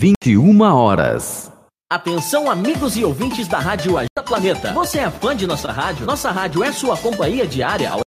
21 0.00 0.60
horas. 0.60 1.50
Atenção, 1.90 2.48
amigos 2.48 2.96
e 2.96 3.04
ouvintes 3.04 3.48
da 3.48 3.58
Rádio 3.58 3.98
Agita 3.98 4.22
Planeta. 4.22 4.72
Você 4.72 5.00
é 5.00 5.10
fã 5.10 5.34
de 5.34 5.44
nossa 5.44 5.72
rádio? 5.72 6.06
Nossa 6.06 6.30
rádio 6.30 6.62
é 6.62 6.70
sua 6.70 6.96
companhia 6.96 7.44
diária. 7.44 7.90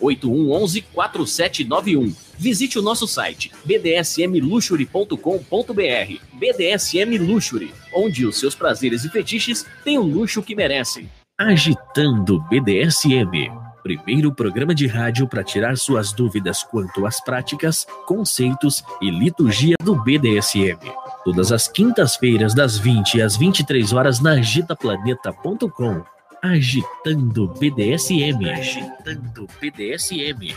8111 0.00 0.82
4791. 0.82 2.14
Visite 2.38 2.78
o 2.78 2.82
nosso 2.82 3.06
site 3.06 3.50
bdsmluxury.com.br. 3.64 6.22
BDSM 6.34 7.18
Luxury, 7.18 7.72
onde 7.94 8.26
os 8.26 8.38
seus 8.38 8.54
prazeres 8.54 9.04
e 9.04 9.08
fetiches 9.08 9.64
têm 9.84 9.98
o 9.98 10.02
luxo 10.02 10.42
que 10.42 10.54
merecem. 10.54 11.08
Agitando 11.38 12.40
BDSM. 12.48 13.50
Primeiro 13.82 14.34
programa 14.34 14.74
de 14.74 14.86
rádio 14.86 15.26
para 15.26 15.42
tirar 15.42 15.78
suas 15.78 16.12
dúvidas 16.12 16.62
quanto 16.62 17.06
às 17.06 17.22
práticas, 17.22 17.86
conceitos 18.06 18.84
e 19.00 19.10
liturgia 19.10 19.76
do 19.82 19.94
BDSM. 20.02 20.78
Todas 21.24 21.52
as 21.52 21.68
quintas-feiras, 21.68 22.54
das 22.54 22.78
20 22.78 23.22
às 23.22 23.36
23 23.36 23.92
horas, 23.92 24.20
na 24.20 24.32
agitaplaneta.com. 24.32 26.17
Agitando 26.42 27.48
BDSM. 27.48 28.48
Agitando 28.48 29.46
BDSM. 29.60 30.54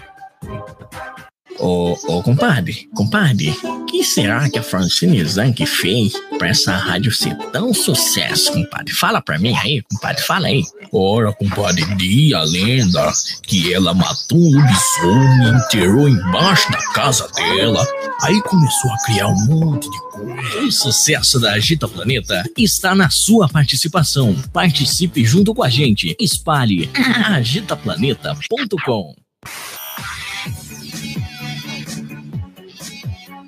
Ô, 1.60 1.96
ô, 2.08 2.24
compadre, 2.24 2.90
compadre, 2.96 3.56
o 3.64 3.86
que 3.86 4.04
será 4.04 4.50
que 4.50 4.58
a 4.58 4.64
Francine 4.64 5.24
Zanck 5.24 5.66
fez 5.66 6.14
pra 6.38 6.50
essa 6.50 6.76
rádio 6.76 7.12
ser 7.12 7.36
tão 7.52 7.74
sucesso, 7.74 8.54
compadre? 8.54 8.94
Fala 8.94 9.22
pra 9.22 9.38
mim 9.38 9.56
aí, 9.56 9.82
compadre, 9.84 10.22
fala 10.24 10.48
aí. 10.48 10.64
Ora, 10.92 11.32
compadre, 11.34 11.86
diz 11.96 12.34
a 12.34 12.44
lenda 12.44 13.12
que 13.44 13.74
ela 13.74 13.94
matou 13.94 14.38
um 14.38 14.56
lobisomem 14.56 15.48
e 15.48 15.50
enterrou 15.56 16.10
embaixo 16.10 16.72
da 16.72 16.80
casa 16.94 17.28
dela. 17.36 17.86
Aí 18.22 18.42
começou 18.44 18.92
a 18.92 18.98
criar 19.06 19.28
um 19.28 19.46
monte 19.46 19.90
de 19.90 20.00
coisa. 20.12 20.60
O 20.62 20.72
sucesso 20.72 21.40
da 21.40 21.54
Agita 21.54 21.88
Planeta 21.88 22.44
está 22.58 22.94
na 22.96 23.10
sua 23.10 23.48
participação. 23.48 24.36
Participe 24.52 25.24
junto 25.26 25.54
com 25.54 25.64
a 25.64 25.70
gente. 25.70 26.16
Espalhe 26.20 26.90
agitaplaneta.com. 27.26 29.16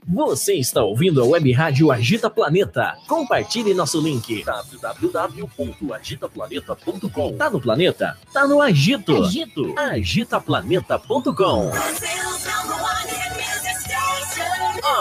Você 0.08 0.54
está 0.56 0.84
ouvindo 0.84 1.22
a 1.22 1.26
Web 1.26 1.52
Rádio 1.54 1.92
Agita 1.92 2.30
Planeta. 2.30 2.98
Compartilhe 3.08 3.74
nosso 3.74 4.02
link 4.02 4.44
www.agitaplaneta.com. 4.44 7.38
Tá 7.38 7.50
no 7.50 7.62
planeta? 7.62 8.18
Tá 8.34 8.46
no 8.48 8.62
Agito. 8.62 9.24
Agito. 9.24 9.74
Agitaplaneta.com. 9.78 11.72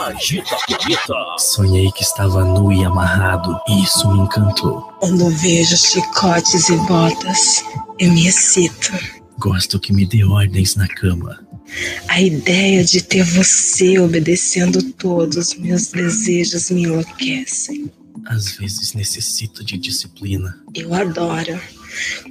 Agita 0.05 0.55
Planeta. 0.67 1.13
Sonhei 1.37 1.91
que 1.91 2.03
estava 2.03 2.43
nu 2.45 2.71
e 2.71 2.85
amarrado, 2.85 3.59
e 3.67 3.83
isso 3.83 4.09
me 4.09 4.19
encantou. 4.19 4.81
Quando 4.99 5.29
vejo 5.31 5.75
chicotes 5.75 6.69
e 6.69 6.77
botas, 6.87 7.63
eu 7.99 8.11
me 8.11 8.27
excito. 8.27 8.91
Gosto 9.37 9.79
que 9.79 9.91
me 9.91 10.05
dê 10.05 10.23
ordens 10.23 10.75
na 10.75 10.87
cama. 10.87 11.42
A 12.07 12.21
ideia 12.21 12.83
de 12.83 13.01
ter 13.01 13.23
você 13.23 13.97
obedecendo 13.99 14.83
todos 14.93 15.37
os 15.37 15.55
meus 15.55 15.87
desejos 15.87 16.69
me 16.69 16.83
enlouquecem. 16.83 17.91
Às 18.25 18.51
vezes 18.57 18.93
necessito 18.93 19.63
de 19.63 19.77
disciplina. 19.77 20.57
Eu 20.73 20.93
adoro 20.93 21.59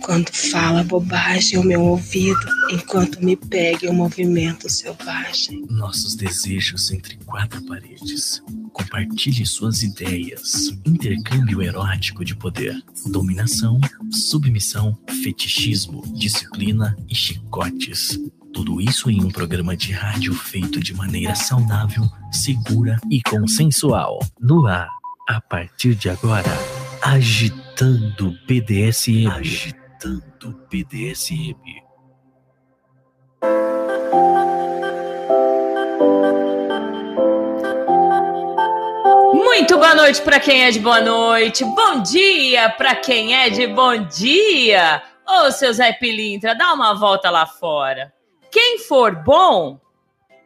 quando 0.00 0.30
fala 0.30 0.82
bobagem 0.82 1.58
ao 1.58 1.64
meu 1.64 1.82
ouvido 1.82 2.40
enquanto 2.70 3.24
me 3.24 3.36
pega 3.36 3.90
um 3.90 3.94
movimento 3.94 4.68
selvagem. 4.68 5.64
Nossos 5.68 6.14
desejos 6.14 6.90
entre 6.90 7.16
quatro 7.24 7.62
paredes. 7.62 8.42
Compartilhe 8.72 9.44
suas 9.44 9.82
ideias. 9.82 10.70
Intercâmbio 10.84 11.62
erótico 11.62 12.24
de 12.24 12.34
poder. 12.34 12.74
Dominação, 13.06 13.80
submissão, 14.10 14.98
fetichismo, 15.22 16.02
disciplina 16.16 16.96
e 17.08 17.14
chicotes. 17.14 18.18
Tudo 18.52 18.82
isso 18.82 19.10
em 19.10 19.24
um 19.24 19.30
programa 19.30 19.74
de 19.74 19.92
rádio 19.92 20.34
feito 20.34 20.78
de 20.78 20.94
maneira 20.94 21.34
saudável, 21.34 22.04
segura 22.30 22.98
e 23.10 23.22
consensual. 23.22 24.18
No 24.38 24.66
ar, 24.66 24.90
a 25.26 25.40
partir 25.40 25.94
de 25.94 26.10
agora, 26.10 26.50
agitando 27.00 28.36
BDSM. 28.46 29.26
Agitando 29.26 30.60
BDSM. 30.70 31.56
Muito 39.32 39.78
boa 39.78 39.94
noite 39.94 40.20
para 40.20 40.38
quem 40.38 40.64
é 40.64 40.70
de 40.70 40.78
boa 40.78 41.00
noite. 41.00 41.64
Bom 41.64 42.02
dia 42.02 42.68
para 42.70 42.94
quem 42.96 43.34
é 43.34 43.48
de 43.48 43.66
bom 43.66 43.96
dia. 44.04 45.02
Ô, 45.26 45.50
seu 45.50 45.72
Zé 45.72 45.92
Pilintra, 45.94 46.54
dá 46.54 46.74
uma 46.74 46.94
volta 46.94 47.30
lá 47.30 47.46
fora. 47.46 48.12
Quem 48.52 48.78
for 48.80 49.14
bom, 49.14 49.80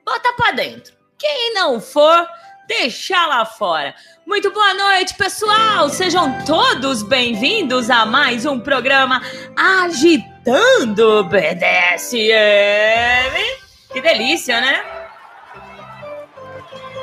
bota 0.04 0.32
para 0.34 0.52
dentro. 0.52 0.94
Quem 1.18 1.52
não 1.54 1.80
for, 1.80 2.24
deixar 2.68 3.26
lá 3.26 3.44
fora. 3.44 3.96
Muito 4.24 4.52
boa 4.52 4.74
noite, 4.74 5.12
pessoal! 5.14 5.90
Sejam 5.90 6.44
todos 6.44 7.02
bem-vindos 7.02 7.90
a 7.90 8.06
mais 8.06 8.46
um 8.46 8.60
programa 8.60 9.20
Agitando 9.56 11.24
BDSM. 11.24 12.30
Que 13.92 14.00
delícia, 14.00 14.60
né? 14.60 14.84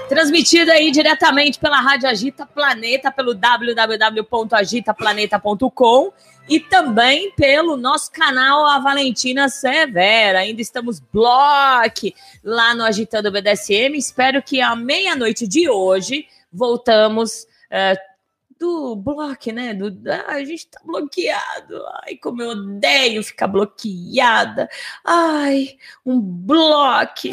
Transmitido 0.08 0.72
aí 0.72 0.90
diretamente 0.90 1.60
pela 1.60 1.82
Rádio 1.82 2.08
Agita 2.08 2.46
Planeta, 2.46 3.12
pelo 3.12 3.36
www.agitaplaneta.com 3.36 6.14
e 6.48 6.60
também 6.60 7.32
pelo 7.32 7.78
nosso 7.78 8.12
canal 8.12 8.66
A 8.66 8.80
Valentina 8.80 9.50
Severa. 9.50 10.40
Ainda 10.40 10.62
estamos 10.62 11.00
block 11.00 12.14
lá 12.44 12.76
no 12.76 12.84
Agitando 12.84 13.32
BDSM. 13.32 13.98
Espero 13.98 14.42
que 14.42 14.62
à 14.62 14.76
meia-noite 14.76 15.48
de 15.48 15.70
hoje 15.70 16.28
voltamos 16.52 17.44
uh, 17.72 18.14
do 18.60 18.96
bloco, 18.96 19.52
né? 19.52 19.74
Do, 19.74 19.94
ah, 20.10 20.34
a 20.34 20.44
gente 20.44 20.68
tá 20.68 20.80
bloqueado. 20.86 21.84
Ai, 22.06 22.16
como 22.16 22.42
eu 22.42 22.52
odeio 22.52 23.24
ficar 23.24 23.48
bloqueada. 23.48 24.70
Ai, 25.04 25.78
um 26.06 26.20
bloco. 26.20 27.30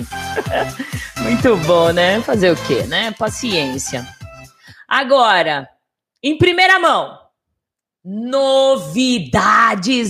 Muito 1.22 1.56
bom, 1.66 1.92
né? 1.92 2.20
Fazer 2.22 2.50
o 2.50 2.66
quê, 2.66 2.82
né? 2.84 3.12
Paciência. 3.12 4.06
Agora, 4.88 5.68
em 6.22 6.36
primeira 6.36 6.78
mão, 6.80 7.19
Novidades 8.12 9.36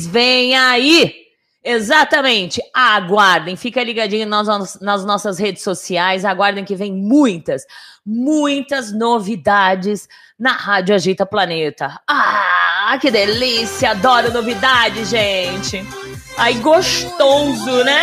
vem 0.06 0.56
aí! 0.56 1.14
Exatamente, 1.62 2.58
aguardem, 2.72 3.56
fica 3.56 3.84
ligadinho 3.84 4.26
nas, 4.26 4.80
nas 4.80 5.04
nossas 5.04 5.38
redes 5.38 5.62
sociais, 5.62 6.24
aguardem 6.24 6.64
que 6.64 6.74
vem 6.74 6.90
muitas, 6.90 7.66
muitas 8.04 8.90
novidades 8.90 10.08
na 10.38 10.52
Rádio 10.52 10.94
Agita 10.94 11.26
Planeta. 11.26 12.00
Ah, 12.08 12.96
que 12.98 13.10
delícia! 13.10 13.90
Adoro 13.90 14.32
novidade, 14.32 15.04
gente! 15.04 15.84
Aí, 16.38 16.54
gostoso, 16.54 17.84
né? 17.84 18.02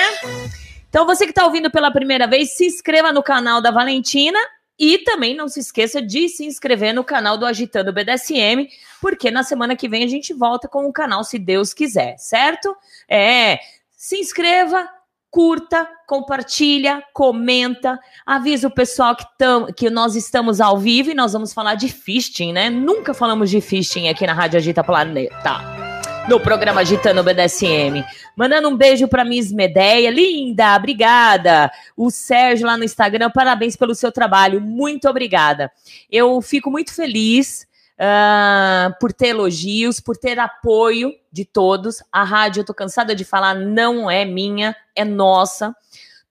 Então, 0.88 1.08
você 1.08 1.26
que 1.26 1.32
está 1.32 1.44
ouvindo 1.44 1.72
pela 1.72 1.90
primeira 1.90 2.28
vez, 2.28 2.56
se 2.56 2.68
inscreva 2.68 3.12
no 3.12 3.24
canal 3.24 3.62
da 3.62 3.72
Valentina 3.72 4.38
e 4.80 5.00
também 5.00 5.36
não 5.36 5.48
se 5.48 5.60
esqueça 5.60 6.02
de 6.02 6.30
se 6.30 6.46
inscrever 6.46 6.94
no 6.94 7.04
canal 7.04 7.38
do 7.38 7.46
Agitando 7.46 7.94
BDSM, 7.94 8.68
porque 9.02 9.32
na 9.32 9.44
semana 9.44 9.76
que 9.76 9.90
vem 9.90 10.04
a 10.04 10.08
gente 10.08 10.34
volta 10.34 10.68
com 10.68 10.86
o 10.86 10.94
canal, 10.94 11.24
se 11.24 11.40
Deus 11.40 11.74
quiser, 11.74 12.18
certo? 12.18 12.76
É, 13.10 13.60
se 13.92 14.18
inscreva, 14.18 14.88
curta, 15.30 15.88
compartilha, 16.08 17.04
comenta, 17.14 18.00
avisa 18.26 18.68
o 18.68 18.72
pessoal 18.72 19.16
que, 19.16 19.26
tam, 19.38 19.68
que 19.68 19.90
nós 19.90 20.16
estamos 20.16 20.62
ao 20.62 20.78
vivo 20.78 21.12
e 21.12 21.16
nós 21.16 21.34
vamos 21.34 21.54
falar 21.54 21.76
de 21.76 21.90
fisting, 21.90 22.54
né? 22.54 22.70
Nunca 22.70 23.14
falamos 23.14 23.50
de 23.50 23.62
fisting 23.62 24.08
aqui 24.08 24.26
na 24.26 24.34
Rádio 24.34 24.58
Agita 24.58 24.84
Planeta 24.84 25.77
no 26.28 26.42
programa 26.42 26.82
Agitando 26.82 27.24
BDSM. 27.24 28.04
Mandando 28.36 28.68
um 28.68 28.76
beijo 28.76 29.08
para 29.08 29.24
Miss 29.24 29.52
Medeia, 29.52 30.12
linda, 30.12 30.76
obrigada. 30.76 31.72
O 31.96 32.12
Sérgio 32.12 32.68
lá 32.68 32.78
no 32.78 32.84
Instagram, 32.84 33.32
parabéns 33.32 33.78
pelo 33.78 33.96
seu 33.96 34.12
trabalho, 34.12 34.60
muito 34.60 35.08
obrigada. 35.08 35.72
Eu 36.12 36.42
fico 36.42 36.70
muito 36.70 36.94
feliz 36.94 37.66
uh, 37.98 38.94
por 39.00 39.14
ter 39.14 39.30
elogios, 39.30 40.02
por 40.02 40.18
ter 40.18 40.38
apoio 40.38 41.14
de 41.32 41.46
todos. 41.46 42.04
A 42.12 42.24
rádio, 42.24 42.60
eu 42.62 42.66
tô 42.66 42.74
cansada 42.74 43.16
de 43.16 43.24
falar, 43.24 43.56
não 43.56 44.12
é 44.12 44.26
minha, 44.26 44.76
é 44.94 45.06
nossa. 45.06 45.74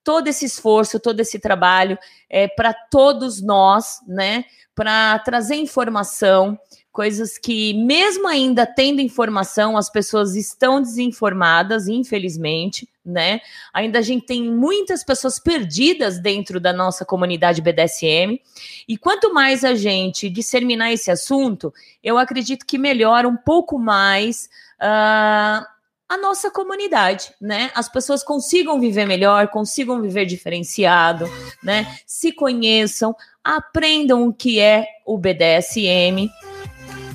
Todo 0.04 0.28
esse 0.28 0.44
esforço, 0.44 1.00
todo 1.00 1.20
esse 1.20 1.38
trabalho 1.38 1.98
é 2.28 2.46
para 2.46 2.74
todos 2.74 3.40
nós, 3.40 4.00
né? 4.06 4.44
Para 4.74 5.18
trazer 5.20 5.56
informação, 5.56 6.58
coisas 6.96 7.36
que, 7.36 7.74
mesmo 7.74 8.26
ainda 8.26 8.64
tendo 8.64 9.02
informação, 9.02 9.76
as 9.76 9.90
pessoas 9.90 10.34
estão 10.34 10.80
desinformadas, 10.80 11.88
infelizmente, 11.88 12.88
né? 13.04 13.42
Ainda 13.74 13.98
a 13.98 14.02
gente 14.02 14.24
tem 14.24 14.50
muitas 14.50 15.04
pessoas 15.04 15.38
perdidas 15.38 16.18
dentro 16.18 16.58
da 16.58 16.72
nossa 16.72 17.04
comunidade 17.04 17.60
BDSM. 17.60 18.40
E 18.88 18.96
quanto 18.96 19.34
mais 19.34 19.62
a 19.62 19.74
gente 19.74 20.30
disseminar 20.30 20.90
esse 20.90 21.10
assunto, 21.10 21.70
eu 22.02 22.16
acredito 22.16 22.64
que 22.64 22.78
melhora 22.78 23.28
um 23.28 23.36
pouco 23.36 23.78
mais. 23.78 24.48
Uh, 24.80 25.76
a 26.08 26.16
nossa 26.22 26.52
comunidade, 26.52 27.32
né? 27.40 27.68
As 27.74 27.88
pessoas 27.88 28.22
consigam 28.22 28.78
viver 28.78 29.06
melhor, 29.06 29.48
consigam 29.48 30.00
viver 30.00 30.24
diferenciado, 30.24 31.28
né? 31.60 31.98
Se 32.06 32.30
conheçam, 32.30 33.14
aprendam 33.42 34.28
o 34.28 34.32
que 34.32 34.60
é 34.60 34.86
o 35.04 35.18
BDSM 35.18 36.30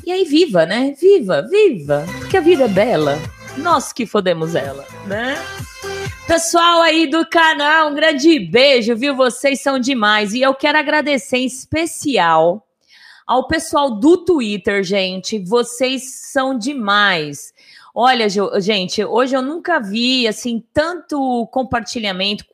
e 0.05 0.11
aí, 0.11 0.25
viva, 0.25 0.65
né? 0.65 0.93
Viva, 0.99 1.41
viva! 1.43 2.05
Porque 2.19 2.37
a 2.37 2.41
vida 2.41 2.65
é 2.65 2.67
bela. 2.67 3.19
Nós 3.57 3.91
que 3.91 4.05
fodemos 4.05 4.55
ela, 4.55 4.85
né? 5.05 5.35
Pessoal 6.25 6.81
aí 6.81 7.07
do 7.07 7.25
canal, 7.25 7.89
um 7.89 7.95
grande 7.95 8.39
beijo, 8.39 8.95
viu? 8.95 9.15
Vocês 9.15 9.61
são 9.61 9.77
demais. 9.77 10.33
E 10.33 10.41
eu 10.41 10.53
quero 10.53 10.77
agradecer 10.77 11.37
em 11.37 11.45
especial 11.45 12.65
ao 13.27 13.47
pessoal 13.47 13.91
do 13.91 14.17
Twitter, 14.17 14.83
gente. 14.83 15.39
Vocês 15.39 16.03
são 16.31 16.57
demais. 16.57 17.53
Olha, 17.93 18.27
gente, 18.59 19.03
hoje 19.03 19.35
eu 19.35 19.41
nunca 19.41 19.79
vi 19.79 20.27
assim 20.27 20.63
tanto 20.73 21.47
compartilhamento, 21.51 22.45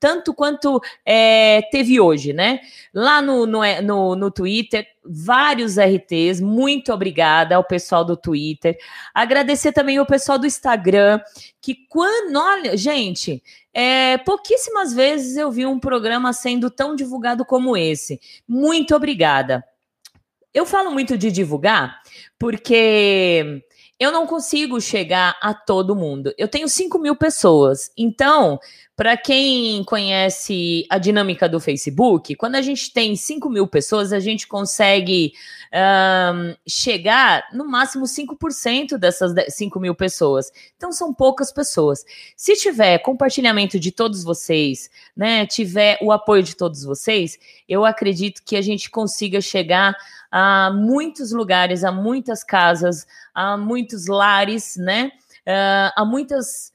tanto 0.00 0.34
quanto 0.34 0.80
é, 1.06 1.62
teve 1.70 2.00
hoje, 2.00 2.32
né? 2.32 2.60
Lá 2.92 3.22
no, 3.22 3.46
no, 3.46 3.60
no, 3.82 4.16
no 4.16 4.30
Twitter, 4.30 4.84
vários 5.04 5.76
RTs. 5.78 6.40
Muito 6.40 6.92
obrigada 6.92 7.54
ao 7.54 7.62
pessoal 7.62 8.04
do 8.04 8.16
Twitter. 8.16 8.76
Agradecer 9.14 9.72
também 9.72 9.98
ao 9.98 10.06
pessoal 10.06 10.38
do 10.38 10.46
Instagram, 10.46 11.20
que 11.60 11.76
quando. 11.88 12.36
Olha, 12.36 12.76
gente, 12.76 13.40
é, 13.72 14.18
pouquíssimas 14.18 14.92
vezes 14.92 15.36
eu 15.36 15.50
vi 15.50 15.64
um 15.64 15.78
programa 15.78 16.32
sendo 16.32 16.68
tão 16.68 16.96
divulgado 16.96 17.44
como 17.44 17.76
esse. 17.76 18.20
Muito 18.48 18.96
obrigada. 18.96 19.64
Eu 20.52 20.66
falo 20.66 20.90
muito 20.90 21.16
de 21.16 21.30
divulgar 21.30 22.02
porque 22.38 23.62
eu 24.02 24.10
não 24.10 24.26
consigo 24.26 24.80
chegar 24.80 25.38
a 25.40 25.54
todo 25.54 25.94
mundo. 25.94 26.34
Eu 26.36 26.48
tenho 26.48 26.68
5 26.68 26.98
mil 26.98 27.14
pessoas. 27.14 27.92
Então, 27.96 28.58
para 28.94 29.16
quem 29.16 29.82
conhece 29.84 30.86
a 30.90 30.98
dinâmica 30.98 31.48
do 31.48 31.58
Facebook, 31.58 32.34
quando 32.34 32.56
a 32.56 32.62
gente 32.62 32.92
tem 32.92 33.16
5 33.16 33.48
mil 33.48 33.66
pessoas, 33.66 34.12
a 34.12 34.20
gente 34.20 34.46
consegue 34.46 35.32
um, 35.72 36.54
chegar 36.68 37.48
no 37.54 37.66
máximo 37.66 38.04
5% 38.04 38.98
dessas 38.98 39.32
5 39.48 39.80
mil 39.80 39.94
pessoas. 39.94 40.52
Então, 40.76 40.92
são 40.92 41.12
poucas 41.12 41.50
pessoas. 41.50 42.04
Se 42.36 42.54
tiver 42.54 42.98
compartilhamento 42.98 43.80
de 43.80 43.90
todos 43.90 44.22
vocês, 44.22 44.90
né, 45.16 45.46
tiver 45.46 45.98
o 46.02 46.12
apoio 46.12 46.42
de 46.42 46.54
todos 46.54 46.84
vocês, 46.84 47.38
eu 47.66 47.86
acredito 47.86 48.42
que 48.44 48.56
a 48.56 48.62
gente 48.62 48.90
consiga 48.90 49.40
chegar 49.40 49.96
a 50.30 50.70
muitos 50.70 51.32
lugares, 51.32 51.82
a 51.82 51.90
muitas 51.90 52.44
casas, 52.44 53.06
a 53.34 53.56
muitos 53.56 54.06
lares, 54.06 54.76
né? 54.76 55.12
Uh, 55.46 55.92
a 55.96 56.04
muitas 56.04 56.71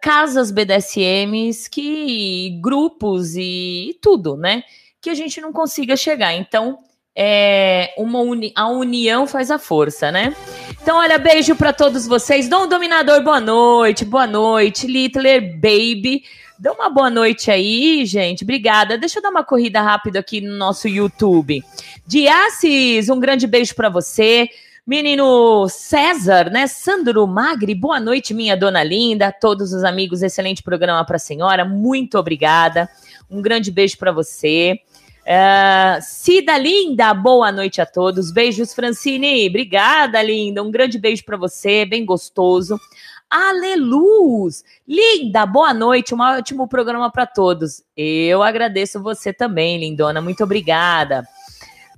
casas 0.00 0.50
BDSMs 0.50 1.68
que 1.70 2.58
grupos 2.60 3.36
e, 3.36 3.90
e, 3.90 3.98
tudo, 4.00 4.36
né? 4.36 4.62
Que 5.00 5.10
a 5.10 5.14
gente 5.14 5.40
não 5.40 5.52
consiga 5.52 5.96
chegar. 5.96 6.34
Então, 6.34 6.80
é 7.14 7.94
uma 7.96 8.20
uni 8.20 8.52
a 8.54 8.68
união 8.68 9.26
faz 9.26 9.50
a 9.50 9.58
força, 9.58 10.10
né? 10.10 10.34
Então, 10.82 10.96
olha, 10.96 11.18
beijo 11.18 11.54
para 11.54 11.72
todos 11.72 12.06
vocês. 12.06 12.48
Dom 12.48 12.66
Dominador, 12.66 13.22
boa 13.22 13.40
noite, 13.40 14.04
boa 14.04 14.26
noite. 14.26 14.86
Littler 14.86 15.54
Baby, 15.56 16.22
Dá 16.60 16.72
uma 16.72 16.90
boa 16.90 17.08
noite 17.08 17.52
aí, 17.52 18.04
gente. 18.04 18.42
Obrigada. 18.42 18.98
Deixa 18.98 19.20
eu 19.20 19.22
dar 19.22 19.30
uma 19.30 19.44
corrida 19.44 19.80
rápida 19.80 20.18
aqui 20.18 20.40
no 20.40 20.56
nosso 20.56 20.88
YouTube. 20.88 21.62
Diassis, 22.04 23.08
um 23.08 23.20
grande 23.20 23.46
beijo 23.46 23.76
para 23.76 23.88
você. 23.88 24.48
Menino 24.88 25.68
César, 25.68 26.50
né? 26.50 26.66
Sandro 26.66 27.26
Magri, 27.26 27.74
boa 27.74 28.00
noite, 28.00 28.32
minha 28.32 28.56
dona 28.56 28.82
linda. 28.82 29.30
Todos 29.30 29.74
os 29.74 29.84
amigos, 29.84 30.22
excelente 30.22 30.62
programa 30.62 31.04
para 31.04 31.16
a 31.16 31.18
senhora. 31.18 31.62
Muito 31.62 32.18
obrigada. 32.18 32.88
Um 33.30 33.42
grande 33.42 33.70
beijo 33.70 33.98
para 33.98 34.10
você. 34.12 34.80
Uh, 35.24 36.00
Cida 36.00 36.56
Linda, 36.56 37.12
boa 37.12 37.52
noite 37.52 37.82
a 37.82 37.84
todos. 37.84 38.32
Beijos, 38.32 38.72
Francine. 38.72 39.46
Obrigada, 39.46 40.22
linda. 40.22 40.62
Um 40.62 40.70
grande 40.70 40.98
beijo 40.98 41.22
para 41.22 41.36
você, 41.36 41.84
bem 41.84 42.06
gostoso. 42.06 42.80
Aleluz! 43.28 44.64
Linda, 44.88 45.44
boa 45.44 45.74
noite, 45.74 46.14
um 46.14 46.20
ótimo 46.22 46.66
programa 46.66 47.12
para 47.12 47.26
todos. 47.26 47.84
Eu 47.94 48.42
agradeço 48.42 49.02
você 49.02 49.34
também, 49.34 49.78
lindona, 49.78 50.22
muito 50.22 50.42
obrigada. 50.42 51.28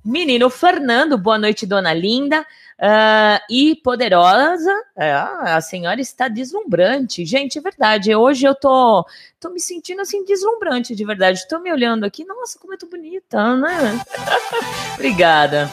Menino 0.05 0.51
Fernando, 0.51 1.17
boa 1.17 1.39
noite, 1.39 1.65
dona 1.67 1.95
Linda. 1.95 2.45
Uh, 2.81 3.39
e 3.51 3.77
poderosa, 3.77 4.73
é, 4.97 5.13
a 5.13 5.61
senhora 5.61 6.01
está 6.01 6.29
deslumbrante. 6.29 7.27
Gente, 7.27 7.59
é 7.59 7.61
verdade. 7.61 8.15
Hoje 8.15 8.47
eu 8.47 8.55
tô, 8.55 9.05
tô 9.39 9.51
me 9.51 9.61
sentindo 9.61 10.01
assim, 10.01 10.25
deslumbrante, 10.25 10.97
de 10.97 11.05
verdade. 11.05 11.47
Tô 11.47 11.59
me 11.59 11.71
olhando 11.71 12.05
aqui, 12.05 12.25
nossa, 12.25 12.59
como 12.59 12.73
eu 12.73 12.79
tô 12.79 12.87
bonita, 12.87 13.55
né? 13.57 14.01
Obrigada. 14.95 15.71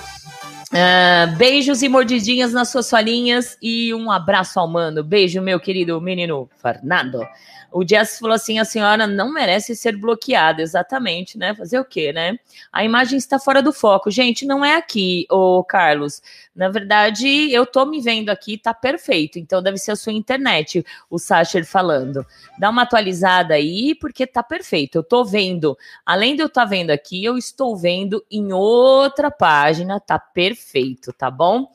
Uh, 0.68 1.34
beijos 1.38 1.82
e 1.82 1.88
mordidinhas 1.88 2.52
nas 2.52 2.70
suas 2.70 2.90
falinhas 2.90 3.58
e 3.62 3.94
um 3.94 4.12
abraço 4.12 4.60
ao 4.60 4.68
mano. 4.68 5.02
Beijo, 5.02 5.42
meu 5.42 5.62
querido 5.62 6.02
menino 6.02 6.50
Fernando. 6.62 7.26
O 7.72 7.88
Jess 7.88 8.20
falou 8.20 8.36
assim: 8.36 8.60
a 8.60 8.66
senhora 8.66 9.06
não 9.06 9.32
merece 9.32 9.76
ser 9.76 9.98
bloqueada, 9.98 10.62
exatamente, 10.62 11.38
né? 11.38 11.54
Fazer 11.54 11.80
o 11.80 11.86
quê, 11.86 12.14
né? 12.14 12.38
A 12.72 12.84
imagem 12.84 13.18
está 13.18 13.38
fora 13.40 13.62
do 13.62 13.74
foco. 13.74 14.10
Gente, 14.10 14.46
não 14.46 14.64
é 14.64 14.76
aqui, 14.76 15.26
o 15.30 15.64
Carlos. 15.64 16.22
Na 16.56 16.70
verdade, 16.70 17.52
eu 17.52 17.66
tô 17.66 17.86
me 17.86 18.02
vendo 18.02 18.30
aqui, 18.30 18.58
tá 18.58 18.74
perfeito. 18.74 19.38
Então 19.38 19.62
deve 19.62 19.78
ser 19.78 19.92
a 19.92 19.96
sua 19.96 20.14
internet, 20.14 20.84
o 21.10 21.20
Sacher 21.20 21.66
falando. 21.66 22.26
Dá 22.58 22.70
uma 22.70 22.84
atualizada 22.84 23.54
aí, 23.54 23.94
porque 23.96 24.26
tá 24.26 24.42
perfeito. 24.42 24.98
Eu 24.98 25.04
tô 25.04 25.24
vendo, 25.24 25.78
além 26.06 26.36
de 26.36 26.42
eu 26.42 26.48
estar 26.48 26.64
tá 26.64 26.68
vendo 26.68 26.90
aqui, 26.92 27.24
eu 27.24 27.38
estou 27.38 27.76
vendo 27.78 28.26
em 28.32 28.54
outra 28.54 29.30
página, 29.30 30.00
tá 30.00 30.18
perfeito, 30.18 31.14
tá 31.14 31.30
bom? 31.30 31.68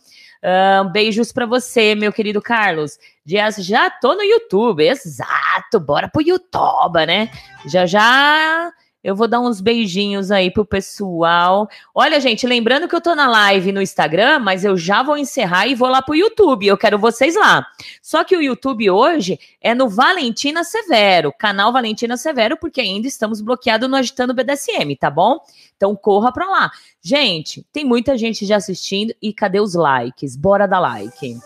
Uh, 0.42 0.90
beijos 0.90 1.32
para 1.32 1.46
você, 1.46 1.94
meu 1.94 2.12
querido 2.12 2.42
Carlos. 2.42 2.98
Dias, 3.24 3.56
já 3.56 3.88
tô 3.88 4.14
no 4.14 4.22
YouTube, 4.22 4.84
exato. 4.84 5.78
Bora 5.78 6.08
pro 6.08 6.20
YouTube, 6.20 7.06
né? 7.06 7.30
Já 7.66 7.86
já 7.86 8.72
eu 9.02 9.16
vou 9.16 9.26
dar 9.26 9.40
uns 9.40 9.60
beijinhos 9.60 10.30
aí 10.30 10.50
pro 10.50 10.64
pessoal. 10.64 11.68
Olha, 11.94 12.20
gente, 12.20 12.46
lembrando 12.46 12.86
que 12.86 12.94
eu 12.94 13.00
tô 13.00 13.14
na 13.14 13.28
live 13.28 13.72
no 13.72 13.82
Instagram, 13.82 14.38
mas 14.38 14.64
eu 14.64 14.76
já 14.76 15.02
vou 15.02 15.16
encerrar 15.16 15.66
e 15.66 15.74
vou 15.74 15.88
lá 15.88 16.00
pro 16.00 16.14
YouTube. 16.14 16.66
Eu 16.66 16.78
quero 16.78 16.98
vocês 16.98 17.34
lá. 17.34 17.66
Só 18.00 18.22
que 18.22 18.36
o 18.36 18.42
YouTube 18.42 18.88
hoje 18.90 19.38
é 19.60 19.74
no 19.74 19.88
Valentina 19.88 20.62
Severo, 20.62 21.32
canal 21.36 21.72
Valentina 21.72 22.16
Severo, 22.16 22.56
porque 22.56 22.80
ainda 22.80 23.08
estamos 23.08 23.40
bloqueados 23.40 23.88
no 23.90 23.96
Agitando 23.96 24.34
BDSM, 24.34 24.96
tá 24.98 25.10
bom? 25.10 25.40
Então 25.76 25.96
corra 25.96 26.32
pra 26.32 26.48
lá. 26.48 26.70
Gente, 27.00 27.66
tem 27.72 27.84
muita 27.84 28.16
gente 28.16 28.46
já 28.46 28.56
assistindo 28.56 29.12
e 29.20 29.32
cadê 29.32 29.60
os 29.60 29.74
likes? 29.74 30.36
Bora 30.36 30.68
dar 30.68 30.78
like. 30.78 31.36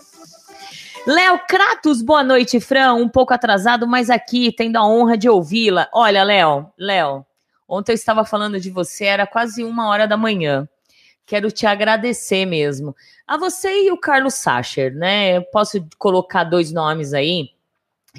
Léo 1.06 1.40
Kratos, 1.48 2.02
boa 2.02 2.22
noite, 2.22 2.58
Fran. 2.58 2.94
Um 2.94 3.08
pouco 3.08 3.32
atrasado, 3.32 3.86
mas 3.86 4.10
aqui, 4.10 4.52
tendo 4.52 4.76
a 4.76 4.84
honra 4.84 5.16
de 5.16 5.28
ouvi-la. 5.28 5.88
Olha, 5.92 6.25
Léo, 6.25 6.66
Léo, 6.76 7.25
Ontem 7.68 7.92
eu 7.92 7.96
estava 7.96 8.25
falando 8.25 8.61
de 8.61 8.70
você, 8.70 9.04
era 9.04 9.26
quase 9.26 9.64
uma 9.64 9.88
hora 9.88 10.06
da 10.06 10.16
manhã. 10.16 10.68
Quero 11.25 11.50
te 11.50 11.66
agradecer 11.66 12.46
mesmo. 12.46 12.94
A 13.26 13.37
você 13.37 13.87
e 13.87 13.90
o 13.90 13.99
Carlos 13.99 14.35
Sacher, 14.35 14.94
né? 14.94 15.38
Eu 15.38 15.42
posso 15.42 15.85
colocar 15.99 16.44
dois 16.44 16.73
nomes 16.73 17.12
aí, 17.12 17.50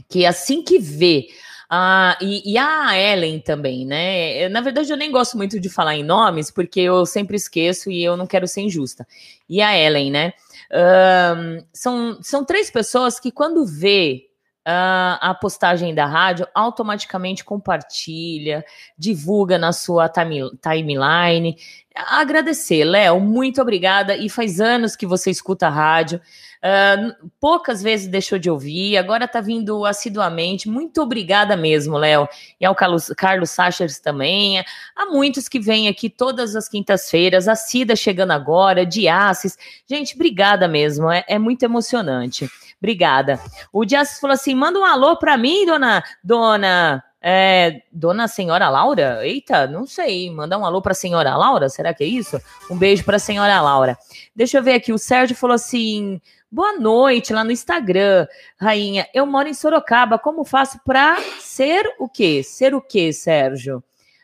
que 0.09 0.25
assim 0.25 0.61
que 0.61 0.77
vê. 0.77 1.27
Ah, 1.69 2.17
e, 2.21 2.53
e, 2.53 2.57
a 2.57 2.97
Ellen 2.97 3.39
também, 3.39 3.85
né? 3.85 4.45
Eu, 4.45 4.49
na 4.49 4.61
verdade, 4.61 4.91
eu 4.91 4.97
nem 4.97 5.11
gosto 5.11 5.35
muito 5.37 5.59
de 5.59 5.69
falar 5.69 5.95
em 5.95 6.03
nomes, 6.03 6.49
porque 6.49 6.79
eu 6.79 7.05
sempre 7.05 7.35
esqueço 7.35 7.91
e 7.91 8.03
eu 8.03 8.15
não 8.15 8.27
quero 8.27 8.47
ser 8.47 8.61
injusta. 8.61 9.05
E 9.49 9.61
a 9.61 9.77
Ellen, 9.77 10.11
né? 10.11 10.33
Um, 10.71 11.63
são, 11.73 12.19
são 12.21 12.45
três 12.45 12.69
pessoas 12.69 13.19
que, 13.19 13.31
quando 13.31 13.65
vê 13.65 14.26
uh, 14.67 15.17
a 15.21 15.33
postagem 15.33 15.95
da 15.95 16.05
rádio, 16.05 16.45
automaticamente 16.53 17.45
compartilha, 17.45 18.65
divulga 18.97 19.57
na 19.57 19.71
sua 19.71 20.09
time, 20.09 20.51
timeline. 20.61 21.55
Agradecer, 21.95 22.83
Léo, 22.83 23.19
muito 23.19 23.61
obrigada. 23.61 24.15
E 24.15 24.29
faz 24.29 24.59
anos 24.59 24.95
que 24.95 25.07
você 25.07 25.31
escuta 25.31 25.67
a 25.67 25.69
rádio. 25.69 26.21
Uh, 26.57 27.29
poucas 27.39 27.81
vezes 27.81 28.07
deixou 28.07 28.37
de 28.37 28.49
ouvir, 28.49 28.97
agora 28.97 29.25
está 29.25 29.39
vindo 29.39 29.85
assiduamente. 29.85 30.67
Muito 30.67 31.01
obrigada 31.01 31.55
mesmo, 31.55 31.97
Léo. 31.97 32.27
E 32.59 32.65
ao 32.65 32.75
Carlos, 32.75 33.07
Carlos 33.17 33.51
Sachers 33.51 33.99
também. 33.99 34.63
Há 34.95 35.05
muitos 35.05 35.47
que 35.47 35.59
vêm 35.59 35.87
aqui 35.87 36.09
todas 36.09 36.55
as 36.55 36.67
quintas-feiras. 36.67 37.47
A 37.47 37.55
Cida 37.55 37.95
chegando 37.95 38.31
agora, 38.31 38.85
Diassis. 38.85 39.57
Gente, 39.89 40.13
obrigada 40.13 40.67
mesmo. 40.67 41.09
É, 41.09 41.23
é 41.27 41.39
muito 41.39 41.63
emocionante. 41.63 42.49
Obrigada. 42.79 43.39
O 43.73 43.83
Dias 43.83 44.19
falou 44.19 44.33
assim: 44.33 44.53
manda 44.55 44.79
um 44.79 44.85
alô 44.85 45.17
para 45.17 45.37
mim, 45.37 45.65
dona, 45.65 46.03
dona, 46.23 47.03
é, 47.21 47.81
dona 47.91 48.27
senhora 48.27 48.69
Laura? 48.69 49.25
Eita, 49.25 49.67
não 49.67 49.85
sei. 49.85 50.29
Manda 50.29 50.57
um 50.57 50.65
alô 50.65 50.81
para 50.81 50.91
a 50.91 50.95
senhora 50.95 51.35
Laura? 51.35 51.69
Será 51.69 51.93
que 51.93 52.03
é 52.03 52.07
isso? 52.07 52.39
Um 52.69 52.77
beijo 52.77 53.03
para 53.03 53.17
a 53.17 53.19
senhora 53.19 53.59
Laura. 53.61 53.97
Deixa 54.35 54.57
eu 54.59 54.63
ver 54.63 54.73
aqui. 54.73 54.93
O 54.93 54.97
Sérgio 54.97 55.35
falou 55.35 55.55
assim: 55.55 56.21
boa 56.51 56.73
noite 56.73 57.33
lá 57.33 57.43
no 57.43 57.51
Instagram, 57.51 58.27
rainha. 58.59 59.07
Eu 59.13 59.25
moro 59.25 59.49
em 59.49 59.53
Sorocaba. 59.53 60.19
Como 60.19 60.45
faço 60.45 60.79
para 60.85 61.17
ser 61.39 61.95
o 61.99 62.07
quê? 62.07 62.43
Ser 62.43 62.75
o 62.75 62.81
quê, 62.81 63.11
Sérgio? 63.11 63.83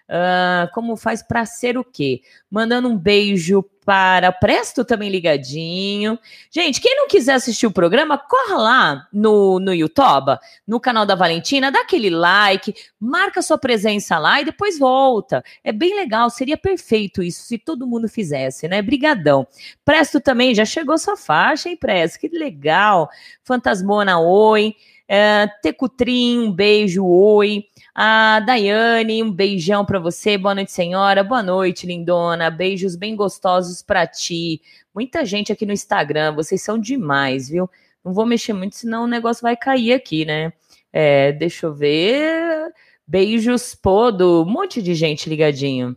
Uh, 0.10 0.69
como 0.74 0.98
faz 0.98 1.24
para 1.24 1.45
ser 1.45 1.77
o 1.77 1.83
quê? 1.83 2.22
Mandando 2.51 2.89
um 2.89 2.98
beijo 2.98 3.63
para 3.86 4.31
Presto 4.31 4.83
também 4.83 5.10
ligadinho. 5.10 6.19
Gente, 6.51 6.81
quem 6.81 6.95
não 6.95 7.07
quiser 7.07 7.33
assistir 7.33 7.67
o 7.67 7.72
programa, 7.72 8.17
corra 8.17 8.57
lá 8.57 9.07
no, 9.13 9.60
no 9.60 9.74
YouTube, 9.74 10.38
no 10.67 10.79
canal 10.79 11.05
da 11.05 11.15
Valentina, 11.15 11.72
dá 11.72 11.81
aquele 11.81 12.10
like, 12.10 12.74
marca 13.00 13.41
sua 13.41 13.57
presença 13.57 14.17
lá 14.17 14.41
e 14.41 14.45
depois 14.45 14.77
volta. 14.77 15.43
É 15.63 15.72
bem 15.72 15.95
legal, 15.95 16.29
seria 16.29 16.57
perfeito 16.57 17.24
isso 17.24 17.43
se 17.43 17.57
todo 17.57 17.88
mundo 17.88 18.07
fizesse, 18.07 18.67
né? 18.67 18.81
Brigadão. 18.81 19.48
Presto 19.83 20.19
também, 20.19 20.53
já 20.53 20.65
chegou 20.65 20.98
sua 20.98 21.17
faixa, 21.17 21.69
hein, 21.69 21.77
Presto? 21.77 22.19
Que 22.19 22.27
legal. 22.27 23.10
Fantasmona, 23.43 24.19
oi. 24.19 24.75
É, 25.07 25.48
Tecutrim, 25.62 26.39
um 26.39 26.51
beijo, 26.51 27.05
oi. 27.05 27.65
A 27.96 28.40
Daiane, 28.40 29.22
um 29.22 29.32
beijão 29.32 29.86
para 29.86 30.00
você. 30.00 30.36
Boa 30.36 30.56
noite, 30.56 30.72
senhora. 30.72 31.24
Boa 31.24 31.44
noite, 31.44 31.86
lindona. 31.86 32.50
Beijos 32.50 32.96
bem 32.96 33.16
gostosos 33.16 33.84
para 33.84 34.08
ti. 34.08 34.62
Muita 34.96 35.24
gente 35.24 35.52
aqui 35.52 35.64
no 35.64 35.74
Instagram. 35.74 36.34
Vocês 36.34 36.62
são 36.64 36.80
demais, 36.80 37.50
viu? 37.50 37.70
Não 38.04 38.12
vou 38.12 38.26
mexer 38.26 38.54
muito, 38.54 38.76
senão 38.76 39.04
o 39.04 39.08
negócio 39.08 39.44
vai 39.44 39.56
cair 39.56 39.94
aqui, 39.94 40.26
né? 40.26 40.52
É, 40.92 41.32
deixa 41.34 41.68
eu 41.68 41.74
ver. 41.74 42.74
Beijos, 43.06 43.76
pô, 43.76 44.12
do 44.12 44.42
um 44.42 44.46
monte 44.50 44.82
de 44.82 44.96
gente 44.96 45.30
ligadinho. 45.30 45.96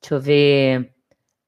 Deixa 0.00 0.14
eu 0.16 0.20
ver 0.20 0.92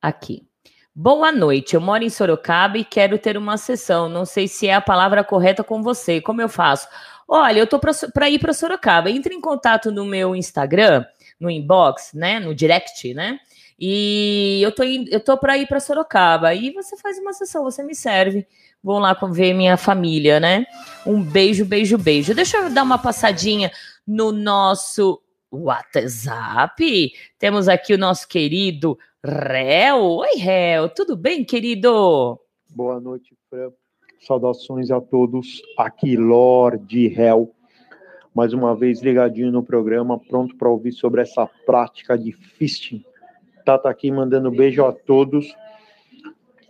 aqui. 0.00 0.46
Boa 0.94 1.32
noite, 1.32 1.74
eu 1.74 1.80
moro 1.80 2.04
em 2.04 2.08
Sorocaba 2.10 2.78
e 2.78 2.84
quero 2.84 3.18
ter 3.18 3.36
uma 3.36 3.56
sessão. 3.56 4.08
Não 4.08 4.24
sei 4.24 4.46
se 4.46 4.68
é 4.68 4.74
a 4.74 4.80
palavra 4.80 5.24
correta 5.24 5.64
com 5.64 5.82
você. 5.82 6.20
Como 6.20 6.40
eu 6.40 6.48
faço? 6.48 6.86
Olha, 7.28 7.58
eu 7.58 7.66
tô 7.66 7.78
para 7.78 8.30
ir 8.30 8.38
para 8.38 8.52
Sorocaba. 8.52 9.10
Entre 9.10 9.34
em 9.34 9.40
contato 9.40 9.90
no 9.90 10.04
meu 10.04 10.36
Instagram, 10.36 11.04
no 11.38 11.50
inbox, 11.50 12.12
né, 12.14 12.38
no 12.38 12.54
direct, 12.54 13.14
né? 13.14 13.38
E 13.78 14.60
eu 14.62 14.72
tô 14.72 14.84
eu 14.84 15.20
tô 15.20 15.36
para 15.36 15.58
ir 15.58 15.66
para 15.66 15.80
Sorocaba. 15.80 16.48
Aí 16.48 16.72
você 16.72 16.96
faz 16.96 17.18
uma 17.18 17.32
sessão, 17.32 17.64
você 17.64 17.82
me 17.82 17.94
serve. 17.94 18.46
Vou 18.82 18.98
lá 18.98 19.14
ver 19.30 19.54
minha 19.54 19.76
família, 19.76 20.38
né? 20.38 20.64
Um 21.06 21.22
beijo, 21.22 21.64
beijo, 21.64 21.98
beijo. 21.98 22.34
Deixa 22.34 22.58
eu 22.58 22.70
dar 22.70 22.82
uma 22.82 22.98
passadinha 22.98 23.72
no 24.06 24.30
nosso 24.30 25.20
WhatsApp. 25.50 27.12
Temos 27.38 27.68
aqui 27.68 27.94
o 27.94 27.98
nosso 27.98 28.28
querido 28.28 28.98
Réu. 29.24 30.02
Oi, 30.18 30.36
Réu. 30.36 30.88
Tudo 30.88 31.16
bem, 31.16 31.44
querido? 31.44 32.38
Boa 32.68 33.00
noite, 33.00 33.36
Fran. 33.48 33.70
Saudações 34.26 34.90
a 34.90 35.00
todos. 35.00 35.62
Aqui, 35.76 36.16
Lorde 36.16 37.06
Hell. 37.06 37.50
Mais 38.34 38.52
uma 38.52 38.74
vez 38.74 39.02
ligadinho 39.02 39.52
no 39.52 39.62
programa, 39.62 40.18
pronto 40.18 40.56
para 40.56 40.68
ouvir 40.68 40.92
sobre 40.92 41.22
essa 41.22 41.46
prática 41.66 42.18
de 42.18 42.32
fisting. 42.32 43.04
Tata 43.64 43.88
aqui 43.88 44.10
mandando 44.10 44.50
beijo 44.50 44.84
a 44.84 44.92
todos. 44.92 45.54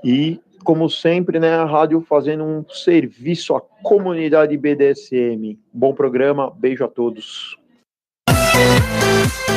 E, 0.03 0.41
como 0.63 0.91
sempre, 0.91 1.39
né, 1.39 1.55
a 1.55 1.65
rádio 1.65 2.01
fazendo 2.03 2.45
um 2.45 2.65
serviço 2.69 3.55
à 3.55 3.61
comunidade 3.61 4.57
BDSM. 4.57 5.59
Bom 5.73 5.95
programa, 5.95 6.51
beijo 6.51 6.85
a 6.85 6.89
todos. 6.89 7.57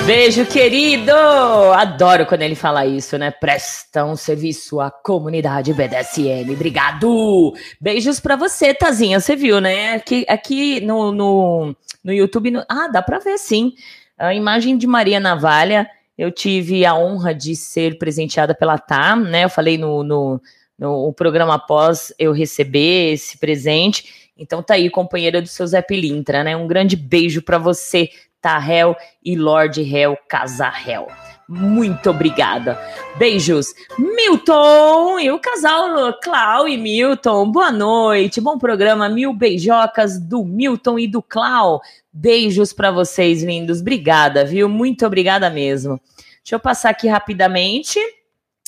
Beijo, 0.05 0.45
querido! 0.45 1.11
Adoro 1.73 2.25
quando 2.25 2.41
ele 2.41 2.55
fala 2.55 2.85
isso, 2.85 3.17
né? 3.17 3.29
Presta 3.29 4.05
um 4.05 4.15
serviço 4.15 4.79
à 4.79 4.89
comunidade 4.89 5.73
BDSM. 5.73 6.49
Obrigado! 6.51 7.53
Beijos 7.79 8.19
para 8.19 8.35
você, 8.35 8.73
Tazinha. 8.73 9.19
Você 9.19 9.35
viu, 9.35 9.59
né? 9.59 9.95
Aqui, 9.95 10.25
aqui 10.29 10.79
no, 10.81 11.11
no, 11.11 11.75
no 12.03 12.13
YouTube. 12.13 12.51
No... 12.51 12.63
Ah, 12.69 12.87
dá 12.87 13.01
para 13.01 13.19
ver 13.19 13.37
sim. 13.37 13.73
A 14.17 14.33
imagem 14.33 14.77
de 14.77 14.87
Maria 14.87 15.19
Navalha. 15.19 15.89
Eu 16.17 16.31
tive 16.31 16.85
a 16.85 16.95
honra 16.95 17.35
de 17.35 17.55
ser 17.55 17.97
presenteada 17.97 18.55
pela 18.55 18.77
TAM, 18.77 19.23
né? 19.23 19.43
Eu 19.43 19.49
falei 19.49 19.77
no, 19.77 20.03
no, 20.03 20.41
no 20.79 21.13
programa 21.13 21.55
após 21.55 22.13
eu 22.17 22.31
receber 22.31 23.13
esse 23.13 23.37
presente. 23.37 24.31
Então 24.37 24.61
tá 24.61 24.75
aí, 24.75 24.89
companheira 24.89 25.41
do 25.41 25.47
seu 25.47 25.65
Zé 25.65 25.81
Pilintra, 25.81 26.43
né? 26.43 26.55
Um 26.55 26.67
grande 26.67 26.95
beijo 26.95 27.41
para 27.41 27.57
você, 27.57 28.09
Tahel 28.47 28.95
e 29.21 29.35
Lord 29.35 29.81
Hell 29.81 30.17
Casahel. 30.29 31.09
Muito 31.49 32.09
obrigada. 32.09 32.79
Beijos. 33.17 33.73
Milton 33.99 35.19
e 35.19 35.29
o 35.29 35.37
casal 35.37 36.17
Clau 36.23 36.65
e 36.65 36.77
Milton. 36.77 37.51
Boa 37.51 37.73
noite. 37.73 38.39
Bom 38.39 38.57
programa. 38.57 39.09
Mil 39.09 39.33
beijocas 39.33 40.17
do 40.17 40.45
Milton 40.45 40.97
e 40.97 41.09
do 41.09 41.21
Clau. 41.21 41.81
Beijos 42.13 42.71
para 42.71 42.89
vocês, 42.89 43.43
lindos. 43.43 43.81
Obrigada, 43.81 44.45
viu? 44.45 44.69
Muito 44.69 45.05
obrigada 45.05 45.49
mesmo. 45.49 45.99
Deixa 46.41 46.55
eu 46.55 46.59
passar 46.59 46.91
aqui 46.91 47.09
rapidamente. 47.09 47.99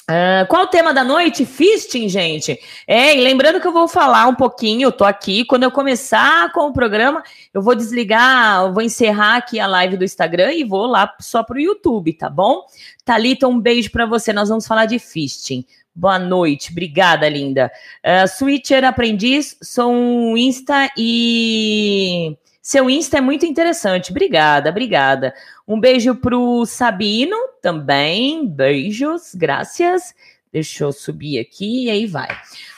Uh, 0.09 0.45
qual 0.47 0.63
o 0.63 0.67
tema 0.67 0.91
da 0.91 1.03
noite? 1.03 1.45
Fisting, 1.45 2.09
gente. 2.09 2.59
É, 2.87 3.15
e 3.15 3.21
lembrando 3.21 3.61
que 3.61 3.67
eu 3.67 3.71
vou 3.71 3.87
falar 3.87 4.25
um 4.27 4.33
pouquinho, 4.33 4.87
eu 4.87 4.91
tô 4.91 5.05
aqui. 5.05 5.45
Quando 5.45 5.63
eu 5.63 5.71
começar 5.71 6.51
com 6.51 6.61
o 6.61 6.73
programa, 6.73 7.23
eu 7.53 7.61
vou 7.61 7.75
desligar, 7.75 8.61
eu 8.63 8.73
vou 8.73 8.83
encerrar 8.83 9.37
aqui 9.37 9.59
a 9.59 9.67
live 9.67 9.97
do 9.97 10.03
Instagram 10.03 10.53
e 10.53 10.63
vou 10.63 10.85
lá 10.85 11.15
só 11.19 11.43
pro 11.43 11.59
YouTube, 11.59 12.13
tá 12.13 12.29
bom? 12.29 12.65
Thalita, 13.03 13.47
um 13.47 13.59
beijo 13.59 13.91
para 13.91 14.05
você. 14.05 14.31
Nós 14.31 14.49
vamos 14.49 14.67
falar 14.67 14.85
de 14.85 14.99
fisting. 14.99 15.65
Boa 15.95 16.19
noite, 16.19 16.71
obrigada, 16.71 17.27
linda. 17.27 17.71
Uh, 18.05 18.27
Switcher 18.27 18.85
Aprendiz, 18.85 19.57
sou 19.61 19.91
um 19.91 20.37
Insta 20.37 20.89
e. 20.97 22.37
Seu 22.61 22.89
Insta 22.89 23.17
é 23.17 23.21
muito 23.21 23.45
interessante. 23.45 24.11
Obrigada, 24.11 24.69
obrigada. 24.69 25.33
Um 25.67 25.79
beijo 25.79 26.15
pro 26.15 26.65
Sabino 26.65 27.35
também. 27.61 28.47
Beijos, 28.47 29.33
graças. 29.33 30.13
Deixa 30.51 30.83
eu 30.83 30.91
subir 30.91 31.39
aqui 31.39 31.85
e 31.85 31.89
aí 31.91 32.07
vai. 32.07 32.27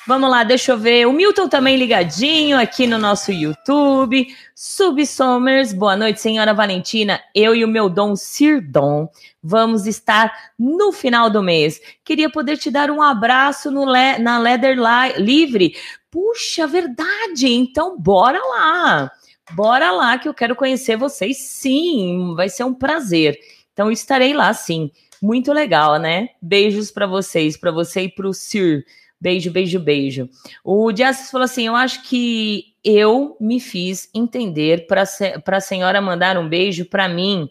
Vamos 0.06 0.30
lá, 0.30 0.44
deixa 0.44 0.74
eu 0.74 0.78
ver. 0.78 1.08
O 1.08 1.14
Milton 1.14 1.48
também 1.48 1.78
ligadinho 1.78 2.60
aqui 2.60 2.86
no 2.86 2.98
nosso 2.98 3.32
YouTube. 3.32 4.28
Sub 4.54 5.06
Somers, 5.06 5.72
boa 5.72 5.96
noite, 5.96 6.20
senhora 6.20 6.54
Valentina. 6.54 7.22
Eu 7.34 7.56
e 7.56 7.64
o 7.64 7.68
meu 7.68 7.88
dom 7.88 8.16
Sirdom 8.16 9.10
vamos 9.42 9.88
estar 9.88 10.52
no 10.60 10.92
final 10.92 11.30
do 11.30 11.42
mês. 11.42 11.80
Queria 12.04 12.30
poder 12.30 12.58
te 12.58 12.70
dar 12.70 12.92
um 12.92 13.02
abraço 13.02 13.72
no 13.72 13.86
le 13.86 14.18
na 14.20 14.38
Leather 14.38 14.78
Livre. 15.18 15.76
Puxa, 16.12 16.68
verdade. 16.68 17.48
Então, 17.48 17.98
bora 17.98 18.40
lá. 18.40 19.12
Bora 19.54 19.92
lá 19.92 20.18
que 20.18 20.28
eu 20.28 20.34
quero 20.34 20.56
conhecer 20.56 20.96
vocês, 20.96 21.38
sim, 21.38 22.34
vai 22.36 22.50
ser 22.50 22.64
um 22.64 22.74
prazer. 22.74 23.38
Então 23.74 23.92
estarei 23.92 24.34
lá, 24.34 24.54
sim. 24.54 24.92
Muito 25.22 25.54
legal, 25.54 26.00
né? 26.00 26.30
Beijos 26.42 26.90
para 26.90 27.06
vocês, 27.06 27.56
para 27.56 27.72
você 27.72 28.04
e 28.04 28.10
para 28.10 28.28
o 28.28 28.34
Sir. 28.34 28.84
Beijo, 29.20 29.52
beijo, 29.52 29.80
beijo. 29.80 30.28
O 30.64 30.92
Dias 30.92 31.30
falou 31.30 31.46
assim: 31.46 31.68
eu 31.68 31.76
acho 31.76 32.02
que 32.04 32.74
eu 32.84 33.38
me 33.40 33.60
fiz 33.60 34.10
entender 34.16 34.88
para 34.88 35.04
a 35.04 35.62
senhora 35.62 36.02
mandar 36.02 36.38
um 36.38 36.50
beijo 36.50 36.86
para 36.86 37.08
mim, 37.08 37.48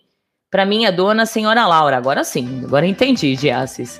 para 0.50 0.66
minha 0.66 0.90
dona, 0.90 1.24
senhora 1.24 1.66
Laura. 1.68 1.96
Agora 1.96 2.24
sim, 2.24 2.62
agora 2.64 2.86
entendi, 2.86 3.36
Diassis. 3.36 3.98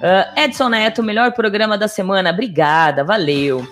Uh, 0.00 0.40
Edson 0.40 0.68
Neto, 0.68 1.00
melhor 1.00 1.32
programa 1.32 1.78
da 1.78 1.86
semana. 1.86 2.30
Obrigada, 2.30 3.04
valeu. 3.04 3.64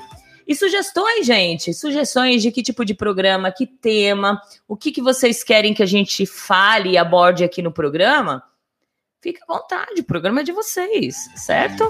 E 0.47 0.55
sugestões, 0.55 1.27
gente, 1.27 1.75
sugestões 1.75 2.43
de 2.43 2.53
que 2.53 2.63
tipo 2.63 2.85
de 2.85 2.95
programa, 2.95 3.51
que 3.51 3.67
tema, 3.67 4.41
o 4.69 4.77
que, 4.77 4.93
que 4.93 5.03
vocês 5.03 5.43
querem 5.43 5.75
que 5.75 5.83
a 5.83 5.87
gente 5.87 6.25
fale 6.25 6.91
e 6.91 6.99
aborde 6.99 7.43
aqui 7.43 7.63
no 7.63 7.73
programa, 7.73 8.43
fique 9.21 9.41
à 9.47 9.53
vontade, 9.53 10.01
o 10.01 10.05
programa 10.05 10.41
é 10.41 10.45
de 10.45 10.53
vocês, 10.53 11.29
certo? 11.37 11.85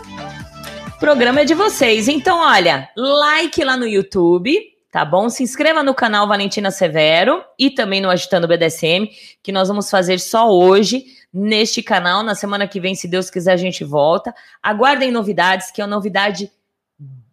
O 0.96 0.98
programa 0.98 1.40
é 1.40 1.44
de 1.44 1.54
vocês. 1.54 2.08
Então, 2.08 2.38
olha, 2.38 2.90
like 2.96 3.62
lá 3.62 3.76
no 3.76 3.86
YouTube, 3.86 4.58
tá 4.90 5.04
bom? 5.04 5.28
Se 5.28 5.42
inscreva 5.42 5.82
no 5.82 5.94
canal 5.94 6.26
Valentina 6.26 6.70
Severo 6.70 7.42
e 7.58 7.70
também 7.70 8.00
no 8.00 8.10
Agitando 8.10 8.48
BDSM, 8.48 9.08
que 9.42 9.52
nós 9.52 9.68
vamos 9.68 9.88
fazer 9.88 10.18
só 10.18 10.50
hoje 10.50 11.04
neste 11.32 11.82
canal. 11.82 12.22
Na 12.22 12.34
semana 12.34 12.66
que 12.66 12.80
vem, 12.80 12.94
se 12.94 13.06
Deus 13.06 13.30
quiser, 13.30 13.52
a 13.52 13.56
gente 13.56 13.84
volta. 13.84 14.34
Aguardem 14.60 15.12
novidades, 15.12 15.70
que 15.70 15.80
é 15.80 15.84
uma 15.84 15.94
novidade 15.94 16.50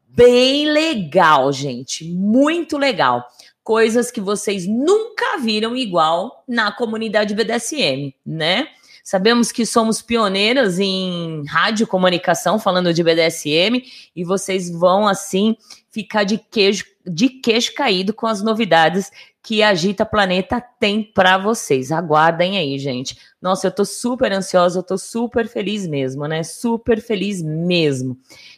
bem 0.07 0.65
legal, 0.69 1.51
gente. 1.51 2.05
Muito 2.05 2.77
legal. 2.77 3.27
Coisas 3.63 4.11
que 4.11 4.21
vocês 4.21 4.65
nunca 4.67 5.37
viram 5.39 5.75
igual 5.75 6.43
na 6.47 6.71
comunidade 6.71 7.35
BDSM, 7.35 8.13
né? 8.25 8.67
Sabemos 9.07 9.53
que 9.53 9.65
somos 9.65 10.01
pioneiras 10.01 10.79
em 10.79 11.45
rádio 11.47 11.87
comunicação 11.87 12.59
falando 12.59 12.93
de 12.93 13.01
BDSM 13.01 13.81
e 14.13 14.21
vocês 14.25 14.69
vão 14.69 15.07
assim 15.07 15.55
ficar 15.89 16.25
de 16.25 16.37
queijo 16.37 16.83
de 17.05 17.29
queixo 17.29 17.73
caído 17.73 18.13
com 18.13 18.27
as 18.27 18.43
novidades 18.43 19.09
que 19.41 19.63
a 19.63 19.69
Agita 19.69 20.05
Planeta 20.05 20.61
tem 20.77 21.01
para 21.01 21.37
vocês. 21.37 21.89
Aguardem 21.89 22.57
aí, 22.57 22.77
gente. 22.77 23.17
Nossa, 23.41 23.67
eu 23.67 23.71
tô 23.71 23.85
super 23.85 24.33
ansiosa, 24.33 24.79
eu 24.79 24.83
tô 24.83 24.97
super 24.97 25.47
feliz 25.47 25.87
mesmo, 25.87 26.27
né? 26.27 26.43
Super 26.43 27.01
feliz 27.01 27.41
mesmo. 27.41 28.17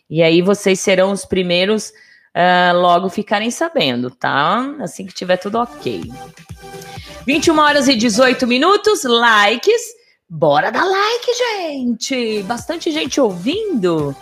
E 0.10 0.24
aí 0.24 0.42
vocês 0.42 0.80
serão 0.80 1.12
os 1.12 1.26
primeiros 1.26 1.90
uh, 2.36 2.76
logo 2.76 3.08
ficarem 3.08 3.52
sabendo, 3.52 4.10
tá? 4.10 4.76
Assim 4.80 5.06
que 5.06 5.14
tiver 5.14 5.38
tudo 5.38 5.60
ok. 5.60 6.12
21 7.28 7.60
horas 7.60 7.88
e 7.88 7.96
18 7.96 8.48
minutos, 8.48 9.04
likes. 9.04 9.99
Bora 10.32 10.70
dar 10.70 10.86
like, 10.86 11.34
gente! 11.34 12.44
Bastante 12.44 12.92
gente 12.92 13.20
ouvindo. 13.20 14.16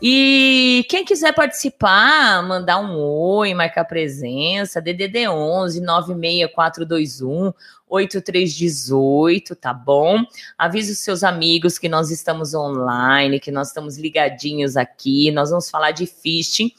E 0.00 0.86
quem 0.88 1.04
quiser 1.04 1.34
participar, 1.34 2.40
mandar 2.44 2.78
um 2.78 2.96
oi, 2.96 3.52
marcar 3.54 3.84
presença, 3.84 4.80
DDD 4.80 5.26
11 5.26 5.80
96421 5.80 7.52
8318, 7.88 9.56
tá 9.56 9.74
bom? 9.74 10.22
Avise 10.56 10.92
os 10.92 11.00
seus 11.00 11.24
amigos 11.24 11.76
que 11.76 11.88
nós 11.88 12.12
estamos 12.12 12.54
online, 12.54 13.40
que 13.40 13.50
nós 13.50 13.68
estamos 13.68 13.98
ligadinhos 13.98 14.76
aqui, 14.76 15.32
nós 15.32 15.50
vamos 15.50 15.68
falar 15.68 15.90
de 15.90 16.06
fisting. 16.06 16.70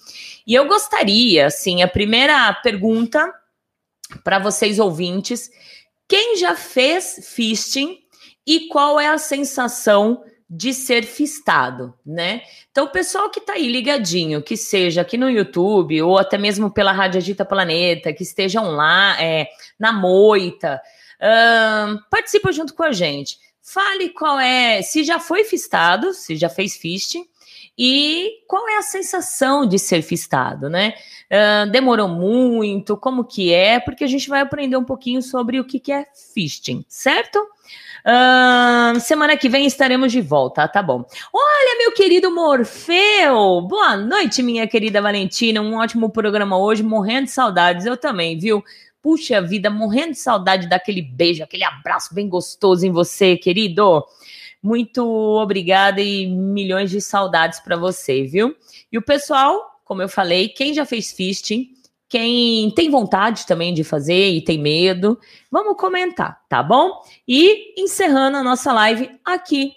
E 0.48 0.56
eu 0.56 0.66
gostaria, 0.70 1.48
assim, 1.48 1.82
a 1.82 1.88
primeira 1.88 2.54
pergunta 2.64 3.30
para 4.24 4.40
vocês 4.40 4.80
ouvintes, 4.80 5.52
quem 6.08 6.38
já 6.38 6.56
fez 6.56 7.30
fisting 7.36 7.98
e 8.50 8.62
qual 8.62 9.00
é 9.00 9.08
a 9.08 9.20
sensação 9.20 10.24
de 10.50 10.74
ser 10.74 11.06
fistado, 11.06 11.94
né? 12.04 12.42
Então, 12.72 12.86
o 12.86 12.90
pessoal 12.90 13.30
que 13.30 13.40
tá 13.40 13.54
aí 13.54 13.68
ligadinho, 13.68 14.42
que 14.42 14.58
seja 14.58 15.02
aqui 15.02 15.20
no 15.20 15.30
YouTube 15.30 16.02
ou 16.02 16.18
até 16.18 16.36
mesmo 16.36 16.72
pela 16.72 16.92
Rádio 16.92 17.20
Agita 17.20 17.46
Planeta, 17.46 18.12
que 18.12 18.24
estejam 18.24 18.72
lá 18.72 19.22
é, 19.22 19.48
na 19.78 19.94
moita, 19.94 20.82
uh, 21.22 22.00
participa 22.10 22.52
junto 22.52 22.74
com 22.74 22.82
a 22.82 22.92
gente. 22.92 23.38
Fale 23.62 24.10
qual 24.10 24.40
é, 24.40 24.82
se 24.82 25.04
já 25.04 25.20
foi 25.20 25.44
fistado, 25.44 26.12
se 26.12 26.36
já 26.36 26.50
fez 26.50 26.76
fisting, 26.76 27.28
e 27.78 28.32
qual 28.48 28.68
é 28.68 28.78
a 28.80 28.82
sensação 28.82 29.64
de 29.68 29.78
ser 29.78 30.02
fistado, 30.02 30.68
né? 30.72 30.96
Uh, 31.32 31.70
demorou 31.70 32.08
muito, 32.08 32.98
como 32.98 33.26
que 33.26 33.54
é, 33.54 33.80
porque 33.80 34.04
a 34.04 34.08
gente 34.08 34.28
vai 34.28 34.42
aprender 34.42 34.76
um 34.76 34.84
pouquinho 34.84 35.22
sobre 35.22 35.60
o 35.60 35.64
que, 35.64 35.80
que 35.80 35.92
é 35.92 36.08
fisting, 36.34 36.84
certo? 36.90 37.40
Semana 39.02 39.36
que 39.38 39.50
vem 39.50 39.66
estaremos 39.66 40.12
de 40.12 40.22
volta, 40.22 40.68
tá 40.68 40.82
bom. 40.82 41.06
Olha, 41.34 41.78
meu 41.78 41.92
querido 41.94 42.34
Morfeu! 42.34 43.62
Boa 43.62 43.98
noite, 43.98 44.42
minha 44.42 44.68
querida 44.68 45.02
Valentina. 45.02 45.62
Um 45.62 45.76
ótimo 45.76 46.10
programa 46.10 46.58
hoje, 46.58 46.82
morrendo 46.82 47.26
de 47.26 47.32
saudades. 47.32 47.86
Eu 47.86 47.98
também, 47.98 48.38
viu? 48.38 48.64
Puxa 49.02 49.42
vida, 49.42 49.70
morrendo 49.70 50.12
de 50.12 50.20
saudade 50.20 50.68
daquele 50.68 51.02
beijo, 51.02 51.44
aquele 51.44 51.64
abraço 51.64 52.14
bem 52.14 52.28
gostoso 52.28 52.86
em 52.86 52.92
você, 52.92 53.38
querido. 53.38 54.06
Muito 54.62 55.06
obrigada 55.06 56.02
e 56.02 56.28
milhões 56.28 56.92
de 56.92 57.00
saudades 57.00 57.62
para 57.62 57.78
você, 57.78 58.24
viu? 58.24 58.54
E 58.92 58.98
o 58.98 59.02
pessoal, 59.02 59.80
como 59.86 60.02
eu 60.02 60.10
falei, 60.10 60.50
quem 60.50 60.74
já 60.74 60.86
fez 60.86 61.14
fisting, 61.14 61.70
quem 62.10 62.72
tem 62.72 62.90
vontade 62.90 63.46
também 63.46 63.74
de 63.74 63.84
fazer 63.84 64.32
e 64.32 64.44
tem 64.44 64.58
medo, 64.58 65.18
vamos 65.52 65.78
comentar, 65.78 66.42
tá 66.50 66.64
bom? 66.64 67.02
E 67.28 67.80
encerrando 67.82 68.38
a 68.38 68.44
nossa 68.44 68.74
live 68.74 69.10
aqui 69.24 69.74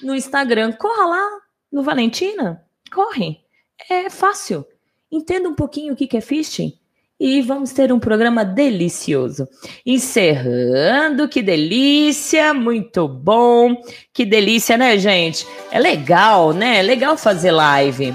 no 0.00 0.14
Instagram, 0.14 0.72
corra 0.72 1.04
lá 1.04 1.28
no 1.70 1.82
Valentina, 1.82 2.64
corre. 2.92 3.40
É 3.90 4.08
fácil. 4.08 4.64
Entenda 5.10 5.48
um 5.48 5.54
pouquinho 5.54 5.92
o 5.92 5.96
que 5.96 6.16
é 6.16 6.20
fisting 6.20 6.78
e 7.18 7.40
vamos 7.40 7.72
ter 7.72 7.92
um 7.92 8.00
programa 8.00 8.44
delicioso. 8.44 9.46
Encerrando, 9.86 11.28
que 11.28 11.40
delícia, 11.40 12.52
muito 12.52 13.06
bom, 13.06 13.76
que 14.12 14.24
delícia, 14.24 14.76
né, 14.76 14.98
gente? 14.98 15.46
É 15.70 15.78
legal, 15.78 16.52
né? 16.52 16.78
É 16.78 16.82
legal 16.82 17.16
fazer 17.16 17.52
live. 17.52 18.12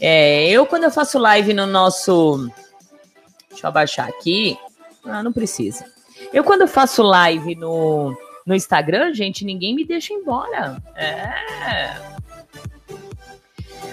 É, 0.00 0.48
eu, 0.48 0.66
quando 0.66 0.84
eu 0.84 0.90
faço 0.90 1.18
live 1.18 1.52
no 1.52 1.66
nosso 1.66 2.48
Deixa 3.58 3.66
eu 3.66 3.70
abaixar 3.70 4.08
aqui. 4.08 4.56
Ah, 5.04 5.20
não 5.20 5.32
precisa. 5.32 5.84
Eu, 6.32 6.44
quando 6.44 6.68
faço 6.68 7.02
live 7.02 7.56
no, 7.56 8.16
no 8.46 8.54
Instagram, 8.54 9.12
gente, 9.12 9.44
ninguém 9.44 9.74
me 9.74 9.84
deixa 9.84 10.14
embora. 10.14 10.80
É. 10.94 11.28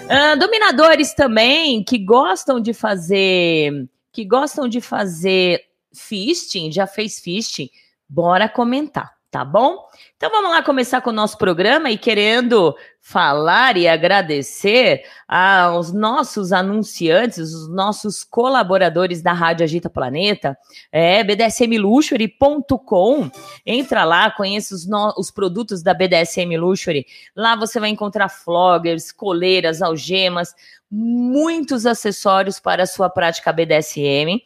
Ah, 0.08 0.36
dominadores 0.36 1.14
também 1.14 1.82
que 1.82 1.98
gostam 1.98 2.60
de 2.60 2.72
fazer. 2.72 3.88
Que 4.12 4.24
gostam 4.24 4.68
de 4.68 4.80
fazer 4.80 5.64
fisting, 5.92 6.70
já 6.70 6.86
fez 6.86 7.18
fisting, 7.18 7.68
bora 8.08 8.48
comentar 8.48 9.16
tá 9.36 9.44
bom? 9.44 9.86
Então 10.16 10.30
vamos 10.30 10.50
lá 10.50 10.62
começar 10.62 11.02
com 11.02 11.10
o 11.10 11.12
nosso 11.12 11.36
programa 11.36 11.90
e 11.90 11.98
querendo 11.98 12.74
falar 13.02 13.76
e 13.76 13.86
agradecer 13.86 15.02
aos 15.28 15.92
nossos 15.92 16.54
anunciantes, 16.54 17.52
os 17.52 17.68
nossos 17.68 18.24
colaboradores 18.24 19.20
da 19.20 19.34
Rádio 19.34 19.64
Agita 19.64 19.90
Planeta, 19.90 20.56
é 20.90 21.22
bdsmluxury.com. 21.22 23.30
Entra 23.66 24.04
lá, 24.04 24.30
conheça 24.30 24.74
os, 24.74 24.88
os 25.18 25.30
produtos 25.30 25.82
da 25.82 25.92
BDSM 25.92 26.56
Luxury. 26.56 27.04
Lá 27.36 27.54
você 27.54 27.78
vai 27.78 27.90
encontrar 27.90 28.30
floggers, 28.30 29.12
coleiras, 29.12 29.82
algemas, 29.82 30.54
muitos 30.90 31.84
acessórios 31.84 32.58
para 32.58 32.84
a 32.84 32.86
sua 32.86 33.10
prática 33.10 33.52
BDSM. 33.52 34.40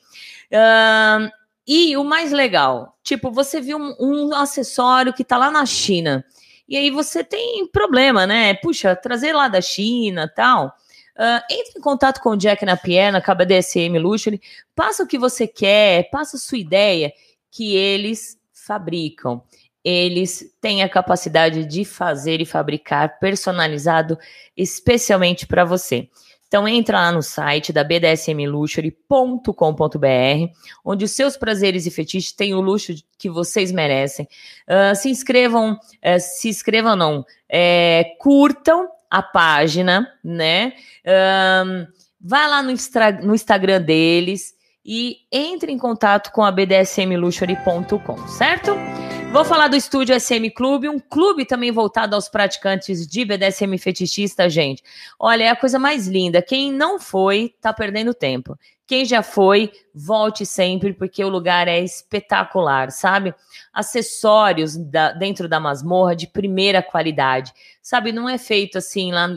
Uh, 0.51 1.31
e 1.73 1.97
o 1.97 2.03
mais 2.03 2.33
legal, 2.33 2.99
tipo, 3.01 3.31
você 3.31 3.61
viu 3.61 3.79
um, 3.79 3.95
um 4.01 4.35
acessório 4.35 5.13
que 5.15 5.23
tá 5.23 5.39
lá 5.39 5.53
na 5.53 5.65
China. 5.65 6.25
E 6.69 6.77
aí 6.77 6.91
você 6.91 7.23
tem 7.23 7.65
problema, 7.69 8.27
né? 8.27 8.55
Puxa, 8.55 8.97
trazer 8.97 9.33
lá 9.33 9.47
da 9.47 9.61
China 9.61 10.27
tal. 10.27 10.75
Uh, 11.17 11.41
entre 11.49 11.79
em 11.79 11.81
contato 11.81 12.21
com 12.21 12.31
o 12.31 12.37
Jack 12.37 12.65
Napier, 12.65 13.13
na 13.13 13.21
KBDSM 13.21 13.97
Luxury, 14.01 14.43
passa 14.75 15.05
o 15.05 15.07
que 15.07 15.17
você 15.17 15.47
quer, 15.47 16.11
passa 16.11 16.37
a 16.37 16.41
sua 16.41 16.59
ideia, 16.59 17.13
que 17.53 17.77
eles 17.77 18.37
fabricam. 18.53 19.41
Eles 19.85 20.53
têm 20.61 20.83
a 20.83 20.89
capacidade 20.89 21.65
de 21.65 21.85
fazer 21.85 22.41
e 22.41 22.45
fabricar 22.47 23.21
personalizado 23.21 24.19
especialmente 24.57 25.47
para 25.47 25.65
você. 25.65 26.09
Então 26.51 26.67
entra 26.67 26.99
lá 26.99 27.13
no 27.13 27.23
site 27.23 27.73
da 27.73 27.85
bdsmluxury.com.br, 27.85 30.53
onde 30.85 31.05
os 31.05 31.13
seus 31.13 31.37
prazeres 31.37 31.87
e 31.87 31.93
fetiches 31.93 32.33
têm 32.33 32.55
o 32.55 32.61
luxo 32.61 32.93
que 33.17 33.31
vocês 33.31 33.71
merecem. 33.71 34.27
Uh, 34.69 34.97
se 34.97 35.09
inscrevam, 35.09 35.75
uh, 35.75 35.79
se 36.19 36.49
inscrevam 36.49 36.97
não, 36.97 37.25
é, 37.49 38.17
curtam 38.19 38.89
a 39.09 39.23
página, 39.23 40.13
né? 40.25 40.73
Um, 41.07 41.87
vai 42.21 42.49
lá 42.49 42.65
no, 42.65 42.75
no 43.23 43.33
Instagram 43.33 43.81
deles 43.81 44.53
e 44.85 45.19
entre 45.31 45.71
em 45.71 45.79
contato 45.79 46.33
com 46.33 46.43
a 46.43 46.51
bdsmluxury.com, 46.51 48.27
certo? 48.27 48.73
Vou 49.33 49.45
falar 49.45 49.69
do 49.69 49.77
Estúdio 49.77 50.19
SM 50.19 50.51
Clube, 50.53 50.89
um 50.89 50.99
clube 50.99 51.45
também 51.45 51.71
voltado 51.71 52.17
aos 52.17 52.29
praticantes 52.29 53.07
de 53.07 53.25
BDSM 53.25 53.79
fetichista, 53.79 54.51
gente. 54.51 54.83
Olha, 55.17 55.45
é 55.45 55.49
a 55.51 55.57
coisa 55.57 55.79
mais 55.79 56.09
linda. 56.09 56.43
Quem 56.43 56.73
não 56.73 56.99
foi, 56.99 57.55
tá 57.61 57.73
perdendo 57.73 58.13
tempo. 58.13 58.59
Quem 58.89 59.05
já 59.05 59.23
foi, 59.23 59.71
volte 59.95 60.45
sempre, 60.45 60.93
porque 60.93 61.25
o 61.25 61.29
lugar 61.29 61.69
é 61.69 61.79
espetacular, 61.79 62.91
sabe? 62.91 63.33
Acessórios 63.73 64.77
da, 64.77 65.13
dentro 65.13 65.49
da 65.49 65.61
masmorra 65.61 66.17
de 66.17 66.27
primeira 66.27 66.83
qualidade, 66.83 67.53
sabe? 67.81 68.11
Não 68.11 68.29
é 68.29 68.37
feito 68.37 68.79
assim 68.79 69.13
lá 69.13 69.29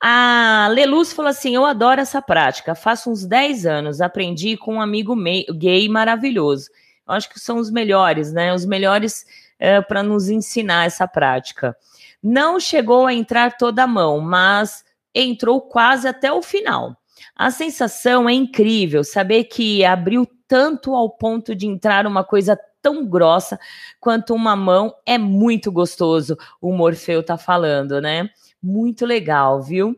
A 0.00 0.68
Leluz 0.70 1.12
falou 1.12 1.30
assim: 1.30 1.54
Eu 1.54 1.64
adoro 1.64 2.00
essa 2.00 2.22
prática. 2.22 2.74
Faço 2.74 3.10
uns 3.10 3.24
10 3.24 3.66
anos. 3.66 4.00
Aprendi 4.00 4.56
com 4.56 4.74
um 4.74 4.80
amigo 4.80 5.14
gay 5.52 5.88
maravilhoso. 5.88 6.70
Eu 7.06 7.14
acho 7.14 7.28
que 7.28 7.40
são 7.40 7.58
os 7.58 7.70
melhores, 7.70 8.32
né? 8.32 8.52
Os 8.54 8.64
melhores 8.64 9.24
é, 9.58 9.80
para 9.80 10.02
nos 10.02 10.28
ensinar 10.28 10.86
essa 10.86 11.08
prática. 11.08 11.76
Não 12.22 12.60
chegou 12.60 13.06
a 13.06 13.14
entrar 13.14 13.56
toda 13.56 13.84
a 13.84 13.86
mão, 13.86 14.20
mas 14.20 14.84
entrou 15.14 15.60
quase 15.60 16.06
até 16.06 16.32
o 16.32 16.42
final. 16.42 16.96
A 17.34 17.50
sensação 17.50 18.28
é 18.28 18.32
incrível 18.32 19.02
saber 19.02 19.44
que 19.44 19.84
abriu 19.84 20.26
tanto 20.46 20.94
ao 20.94 21.10
ponto 21.10 21.54
de 21.54 21.66
entrar 21.66 22.06
uma 22.06 22.24
coisa 22.24 22.58
tão 22.80 23.06
grossa 23.06 23.58
quanto 24.00 24.34
uma 24.34 24.56
mão 24.56 24.94
é 25.04 25.18
muito 25.18 25.70
gostoso. 25.70 26.36
O 26.60 26.72
Morfeu 26.72 27.22
tá 27.22 27.36
falando, 27.36 28.00
né? 28.00 28.30
Muito 28.62 29.06
legal, 29.06 29.62
viu? 29.62 29.90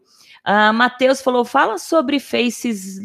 Uh, 0.47 0.73
Matheus 0.73 1.21
falou: 1.21 1.45
fala 1.45 1.79
sobre 1.79 2.19
faces 2.19 2.99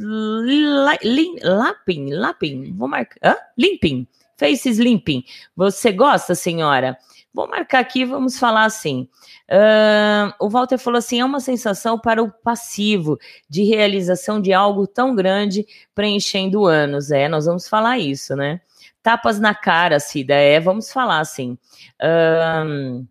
lapping, 1.44 2.10
lapping, 2.12 2.74
vou 2.74 2.88
marcar, 2.88 3.18
Hã? 3.24 3.36
limping, 3.58 4.08
faces 4.38 4.80
limping. 4.80 5.24
Você 5.56 5.92
gosta, 5.92 6.34
senhora? 6.36 6.98
Vou 7.34 7.50
marcar 7.50 7.80
aqui, 7.80 8.06
vamos 8.06 8.40
falar 8.40 8.64
assim. 8.64 9.10
Uh, 9.50 10.34
o 10.40 10.50
Walter 10.50 10.78
falou 10.78 10.98
assim: 10.98 11.20
é 11.20 11.26
uma 11.26 11.42
sensação 11.42 12.00
para 12.00 12.24
o 12.24 12.32
passivo 12.32 13.20
de 13.50 13.64
realização 13.64 14.42
de 14.42 14.54
algo 14.54 14.88
tão 14.88 15.14
grande 15.14 15.66
preenchendo 15.94 16.66
anos. 16.66 17.12
É, 17.12 17.28
nós 17.28 17.46
vamos 17.46 17.68
falar 17.68 18.00
isso, 18.00 18.36
né? 18.36 18.62
Tapas 19.04 19.40
na 19.40 19.54
cara, 19.54 20.00
Cida, 20.00 20.34
é, 20.34 20.60
vamos 20.60 20.92
falar 20.92 21.20
assim. 21.20 21.58
Uh, 22.02 23.06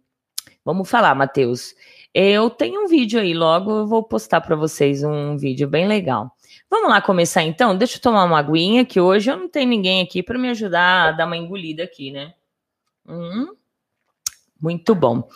vamos 0.64 0.88
falar, 0.88 1.14
Matheus. 1.14 1.74
Eu 2.14 2.48
tenho 2.48 2.84
um 2.84 2.86
vídeo 2.86 3.20
aí, 3.20 3.34
logo 3.34 3.78
eu 3.78 3.86
vou 3.88 4.00
postar 4.00 4.40
para 4.40 4.54
vocês 4.54 5.02
um 5.02 5.36
vídeo 5.36 5.66
bem 5.66 5.88
legal. 5.88 6.30
Vamos 6.70 6.88
lá 6.88 7.02
começar 7.02 7.42
então? 7.42 7.76
Deixa 7.76 7.96
eu 7.96 8.00
tomar 8.00 8.22
uma 8.22 8.38
aguinha, 8.38 8.84
que 8.84 9.00
hoje 9.00 9.32
eu 9.32 9.36
não 9.36 9.48
tenho 9.48 9.68
ninguém 9.68 10.00
aqui 10.00 10.22
para 10.22 10.38
me 10.38 10.48
ajudar 10.50 11.08
a 11.08 11.12
dar 11.12 11.26
uma 11.26 11.36
engolida 11.36 11.82
aqui, 11.82 12.12
né? 12.12 12.32
Hum. 13.04 13.48
Muito 14.60 14.94
bom. 14.94 15.28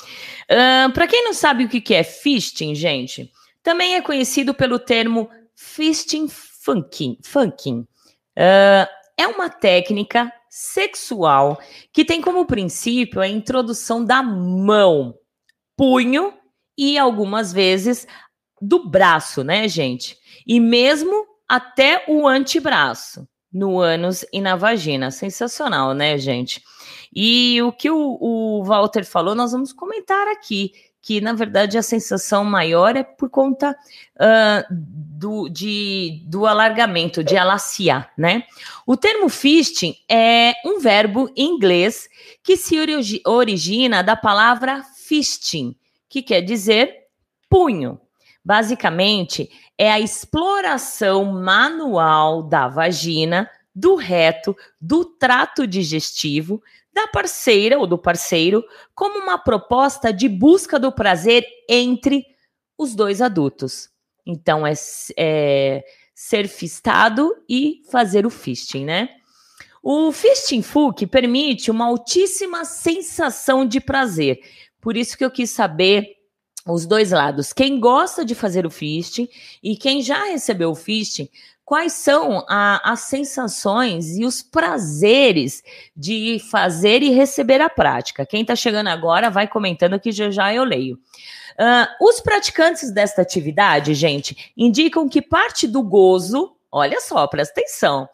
Uh, 0.48 0.92
Para 0.94 1.08
quem 1.08 1.24
não 1.24 1.34
sabe 1.34 1.64
o 1.64 1.68
que 1.68 1.92
é 1.92 2.04
fisting, 2.04 2.76
gente, 2.76 3.32
também 3.60 3.96
é 3.96 4.00
conhecido 4.00 4.54
pelo 4.54 4.78
termo 4.78 5.28
fisting 5.56 6.28
funking. 6.28 7.18
funking. 7.24 7.80
Uh, 8.38 8.88
é 9.16 9.26
uma 9.26 9.50
técnica 9.50 10.32
sexual 10.48 11.60
que 11.92 12.04
tem 12.04 12.20
como 12.20 12.46
princípio 12.46 13.20
a 13.20 13.26
introdução 13.26 14.04
da 14.04 14.22
mão, 14.22 15.14
punho 15.76 16.38
e 16.78 16.96
algumas 16.96 17.52
vezes 17.52 18.06
do 18.62 18.88
braço, 18.88 19.42
né, 19.42 19.66
gente? 19.66 20.16
E 20.46 20.60
mesmo 20.60 21.26
até 21.48 22.04
o 22.06 22.26
antebraço, 22.26 23.26
no 23.52 23.80
ânus 23.80 24.24
e 24.32 24.40
na 24.40 24.56
vagina. 24.56 25.10
Sensacional, 25.10 25.94
né, 25.94 26.16
gente? 26.18 26.62
E 27.14 27.60
o 27.62 27.72
que 27.72 27.90
o, 27.90 28.18
o 28.20 28.62
Walter 28.64 29.04
falou, 29.04 29.34
nós 29.34 29.52
vamos 29.52 29.72
comentar 29.72 30.28
aqui 30.28 30.72
que 31.00 31.20
na 31.20 31.32
verdade 31.32 31.78
a 31.78 31.82
sensação 31.82 32.44
maior 32.44 32.94
é 32.94 33.02
por 33.02 33.30
conta 33.30 33.70
uh, 33.70 34.64
do, 34.70 35.48
de, 35.48 36.22
do 36.26 36.44
alargamento, 36.44 37.24
de 37.24 37.36
alaciar, 37.36 38.12
né? 38.18 38.42
O 38.86 38.96
termo 38.96 39.28
fisting 39.28 39.94
é 40.06 40.52
um 40.66 40.80
verbo 40.80 41.30
em 41.34 41.54
inglês 41.54 42.08
que 42.42 42.56
se 42.58 42.76
origina 43.24 44.02
da 44.02 44.16
palavra 44.16 44.82
fisting, 44.96 45.74
que 46.09 46.23
quer 46.23 46.40
dizer 46.40 46.94
punho. 47.49 48.01
Basicamente, 48.44 49.51
é 49.77 49.90
a 49.90 50.01
exploração 50.01 51.25
manual 51.25 52.42
da 52.42 52.68
vagina, 52.68 53.51
do 53.75 53.94
reto, 53.94 54.57
do 54.81 55.05
trato 55.05 55.66
digestivo, 55.66 56.62
da 56.92 57.07
parceira 57.07 57.79
ou 57.79 57.87
do 57.87 57.99
parceiro, 57.99 58.64
como 58.94 59.21
uma 59.21 59.38
proposta 59.38 60.12
de 60.12 60.29
busca 60.29 60.79
do 60.79 60.90
prazer 60.90 61.47
entre 61.68 62.25
os 62.77 62.94
dois 62.94 63.23
adultos. 63.23 63.90
Então, 64.27 64.66
é, 64.66 64.73
é 65.16 65.85
ser 66.14 66.49
fistado 66.49 67.37
e 67.49 67.83
fazer 67.90 68.27
o 68.27 68.31
fisting, 68.31 68.85
né? 68.85 69.09
O 69.83 70.11
fisting 70.11 70.61
fuck 70.61 71.07
permite 71.07 71.71
uma 71.71 71.87
altíssima 71.87 72.64
sensação 72.64 73.64
de 73.64 73.81
prazer. 73.81 74.40
Por 74.80 74.96
isso 74.96 75.16
que 75.16 75.24
eu 75.24 75.30
quis 75.30 75.50
saber 75.50 76.18
os 76.66 76.86
dois 76.86 77.10
lados. 77.10 77.52
Quem 77.52 77.80
gosta 77.80 78.24
de 78.24 78.34
fazer 78.34 78.66
o 78.66 78.70
fisting 78.70 79.28
e 79.62 79.76
quem 79.76 80.02
já 80.02 80.24
recebeu 80.24 80.70
o 80.70 80.74
fisting, 80.74 81.28
quais 81.64 81.92
são 81.92 82.44
a, 82.48 82.92
as 82.92 83.00
sensações 83.00 84.16
e 84.16 84.24
os 84.24 84.42
prazeres 84.42 85.62
de 85.96 86.38
fazer 86.50 87.02
e 87.02 87.10
receber 87.10 87.60
a 87.60 87.68
prática. 87.68 88.24
Quem 88.24 88.42
está 88.42 88.56
chegando 88.56 88.88
agora 88.88 89.28
vai 89.28 89.46
comentando 89.46 90.00
que 90.00 90.10
já 90.10 90.30
já 90.30 90.54
eu 90.54 90.64
leio. 90.64 90.98
Uh, 91.58 92.06
os 92.08 92.20
praticantes 92.20 92.90
desta 92.92 93.20
atividade, 93.20 93.92
gente, 93.92 94.52
indicam 94.56 95.08
que 95.08 95.20
parte 95.20 95.66
do 95.66 95.82
gozo, 95.82 96.56
olha 96.70 97.00
só, 97.00 97.26
presta 97.26 97.60
atenção, 97.60 98.08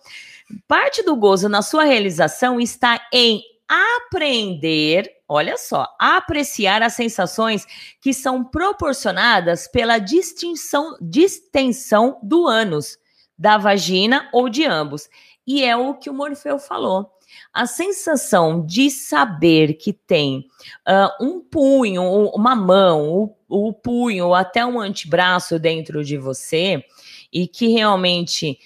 parte 0.67 1.03
do 1.03 1.15
gozo 1.15 1.49
na 1.49 1.61
sua 1.61 1.85
realização 1.85 2.59
está 2.59 3.07
em 3.13 3.41
aprender, 3.69 5.11
olha 5.35 5.57
só, 5.57 5.87
apreciar 5.99 6.83
as 6.83 6.95
sensações 6.95 7.67
que 8.01 8.15
são 8.15 8.45
proporcionadas 8.45 9.69
pela 9.69 9.99
distinção, 9.99 10.97
distensão 11.01 12.19
do 12.23 12.47
ânus, 12.47 12.99
da 13.39 13.59
vagina 13.59 14.29
ou 14.33 14.49
de 14.49 14.65
ambos. 14.65 15.09
E 15.47 15.63
é 15.63 15.77
o 15.77 15.95
que 15.95 16.09
o 16.09 16.15
Morfeu 16.15 16.59
falou 16.59 17.15
a 17.53 17.67
sensação 17.67 18.65
de 18.65 18.91
saber 18.91 19.75
que 19.75 19.93
tem 19.93 20.47
uh, 20.89 21.25
um 21.25 21.41
punho, 21.41 22.03
uma 22.35 22.55
mão, 22.55 23.37
o, 23.49 23.69
o 23.69 23.73
punho, 23.73 24.27
ou 24.27 24.35
até 24.35 24.65
um 24.65 24.81
antebraço 24.81 25.59
dentro 25.59 26.05
de 26.05 26.17
você, 26.17 26.85
e 27.33 27.47
que 27.47 27.69
realmente 27.69 28.59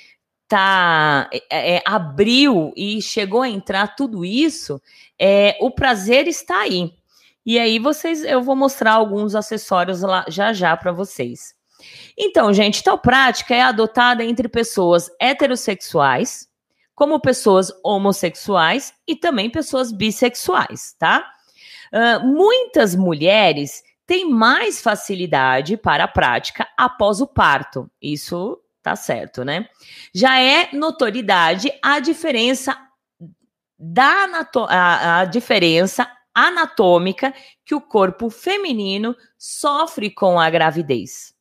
tá 0.49 1.29
é, 1.51 1.77
é, 1.77 1.83
abriu 1.85 2.73
e 2.75 3.03
chegou 3.03 3.43
a 3.43 3.49
entrar 3.49 3.95
tudo 3.95 4.25
isso, 4.25 4.81
é, 5.19 5.57
o 5.61 5.71
prazer 5.71 6.27
está 6.27 6.61
aí. 6.61 6.93
E 7.45 7.59
aí 7.59 7.79
vocês, 7.79 8.25
eu 8.25 8.43
vou 8.43 8.57
mostrar 8.57 8.93
alguns 8.93 9.35
acessórios 9.35 10.01
lá 10.01 10.25
já 10.29 10.53
já 10.53 10.77
para 10.77 10.91
vocês. 10.91 11.55
Então, 12.17 12.53
gente, 12.53 12.83
tal 12.83 12.99
prática 12.99 13.55
é 13.55 13.63
adotada 13.63 14.25
entre 14.25 14.49
pessoas 14.49 15.11
heterossexuais, 15.21 16.49
como 16.95 17.21
pessoas 17.21 17.71
homossexuais 17.85 18.93
e 19.07 19.15
também 19.15 19.49
pessoas 19.49 19.93
bissexuais, 19.93 20.95
tá? 20.99 21.25
Uh, 21.93 22.27
muitas 22.27 22.97
mulheres 22.97 23.83
têm 24.05 24.29
mais 24.29 24.83
facilidade 24.83 25.77
para 25.77 26.05
a 26.05 26.09
prática 26.09 26.67
após 26.77 27.21
o 27.21 27.27
parto. 27.27 27.89
Isso 28.03 28.59
tá 28.83 28.97
certo, 28.97 29.45
né? 29.45 29.69
Já 30.15 30.41
é 30.41 30.71
notoriedade 30.73 31.71
a 31.83 32.01
diferença 32.01 32.77
da 33.79 34.27
a, 34.69 35.21
a 35.21 35.25
diferença 35.25 36.11
anatômica 36.35 37.35
que 37.65 37.75
o 37.75 37.81
corpo 37.81 38.31
feminino 38.31 39.15
sofre 39.37 40.11
com 40.11 40.39
a 40.39 40.49
gravidez. 40.49 41.35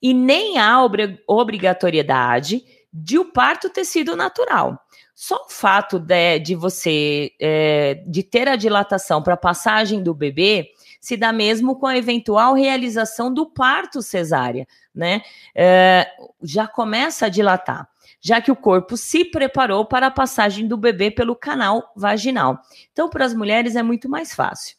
E 0.00 0.14
nem 0.14 0.58
há 0.58 0.78
obrigatoriedade 1.26 2.62
de 2.92 3.18
o 3.18 3.26
parto 3.26 3.68
ter 3.68 3.84
sido 3.84 4.16
natural. 4.16 4.78
Só 5.14 5.44
o 5.46 5.50
fato 5.50 5.98
de, 5.98 6.38
de 6.38 6.54
você 6.54 7.32
é, 7.40 7.94
de 8.06 8.22
ter 8.22 8.48
a 8.48 8.56
dilatação 8.56 9.22
para 9.22 9.34
a 9.34 9.38
passagem 9.38 10.02
do 10.02 10.14
bebê 10.14 10.70
se 11.00 11.16
dá 11.16 11.32
mesmo 11.32 11.76
com 11.76 11.86
a 11.86 11.96
eventual 11.96 12.54
realização 12.54 13.32
do 13.32 13.46
parto 13.46 14.02
cesárea, 14.02 14.66
né? 14.94 15.22
É, 15.54 16.06
já 16.42 16.66
começa 16.66 17.26
a 17.26 17.28
dilatar, 17.28 17.88
já 18.20 18.40
que 18.40 18.50
o 18.50 18.56
corpo 18.56 18.96
se 18.96 19.24
preparou 19.24 19.84
para 19.84 20.08
a 20.08 20.10
passagem 20.10 20.66
do 20.66 20.76
bebê 20.76 21.10
pelo 21.10 21.36
canal 21.36 21.92
vaginal. 21.96 22.58
Então, 22.92 23.08
para 23.08 23.24
as 23.24 23.34
mulheres 23.34 23.76
é 23.76 23.82
muito 23.82 24.08
mais 24.08 24.34
fácil. 24.34 24.76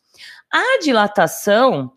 A 0.52 0.80
dilatação 0.82 1.94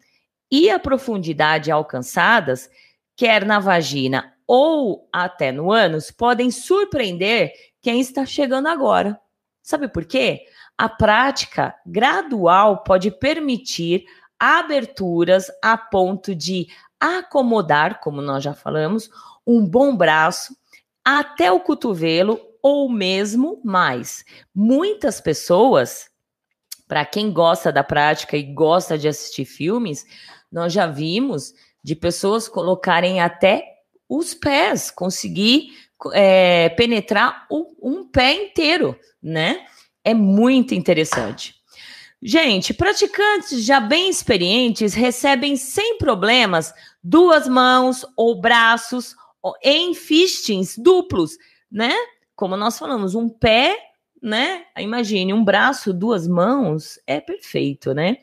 e 0.51 0.69
a 0.69 0.79
profundidade 0.79 1.71
alcançadas, 1.71 2.69
quer 3.17 3.45
na 3.45 3.59
vagina 3.59 4.35
ou 4.47 5.09
até 5.11 5.51
no 5.51 5.73
ânus 5.73 6.11
podem 6.11 6.51
surpreender 6.51 7.53
quem 7.81 8.01
está 8.01 8.27
chegando 8.27 8.69
agora. 8.69 9.19
Sabe 9.63 9.89
por 9.89 10.05
quê? 10.05 10.45
A 10.77 10.89
prática 10.89 11.75
gradual 11.87 12.83
pode 12.83 13.11
permitir 13.11 14.05
aberturas 14.39 15.47
a 15.63 15.77
ponto 15.77 16.35
de 16.35 16.67
acomodar, 16.99 18.01
como 18.01 18.21
nós 18.21 18.43
já 18.43 18.55
falamos, 18.55 19.11
um 19.47 19.65
bom 19.65 19.97
braço 19.97 20.57
até 21.05 21.51
o 21.51 21.61
cotovelo 21.61 22.41
ou 22.63 22.89
mesmo 22.89 23.61
mais. 23.65 24.25
Muitas 24.55 25.21
pessoas, 25.21 26.09
para 26.87 27.05
quem 27.05 27.33
gosta 27.33 27.73
da 27.73 27.83
prática 27.83 28.37
e 28.37 28.43
gosta 28.43 28.97
de 28.97 29.09
assistir 29.09 29.45
filmes, 29.45 30.05
nós 30.51 30.73
já 30.73 30.87
vimos 30.87 31.53
de 31.83 31.97
pessoas 31.97 32.49
colocarem 32.49 33.21
até 33.21 33.65
os 34.09 34.35
pés, 34.35 34.91
conseguir 34.91 35.71
é, 36.13 36.69
penetrar 36.71 37.47
o, 37.51 37.75
um 37.83 38.09
pé 38.09 38.35
inteiro, 38.35 38.99
né? 39.23 39.67
É 40.05 40.15
muito 40.15 40.75
interessante. 40.75 41.55
Gente, 42.21 42.73
praticantes 42.73 43.65
já 43.65 43.81
bem 43.81 44.09
experientes 44.09 44.95
recebem 44.95 45.57
sem 45.57 45.99
problemas 45.99 46.73
duas 47.03 47.49
mãos 47.49 48.07
ou 48.17 48.41
braços 48.41 49.17
em 49.63 49.93
fistings 49.93 50.79
duplos, 50.79 51.37
né? 51.71 51.93
Como 52.37 52.57
nós 52.57 52.79
falamos, 52.79 53.17
um 53.17 53.29
pé, 53.29 53.77
né? 54.23 54.63
Imagine, 54.79 55.33
um 55.35 55.45
braço, 55.45 55.93
duas 55.93 56.29
mãos, 56.29 56.97
é 57.09 57.21
perfeito, 57.21 57.93
né? 57.93 58.19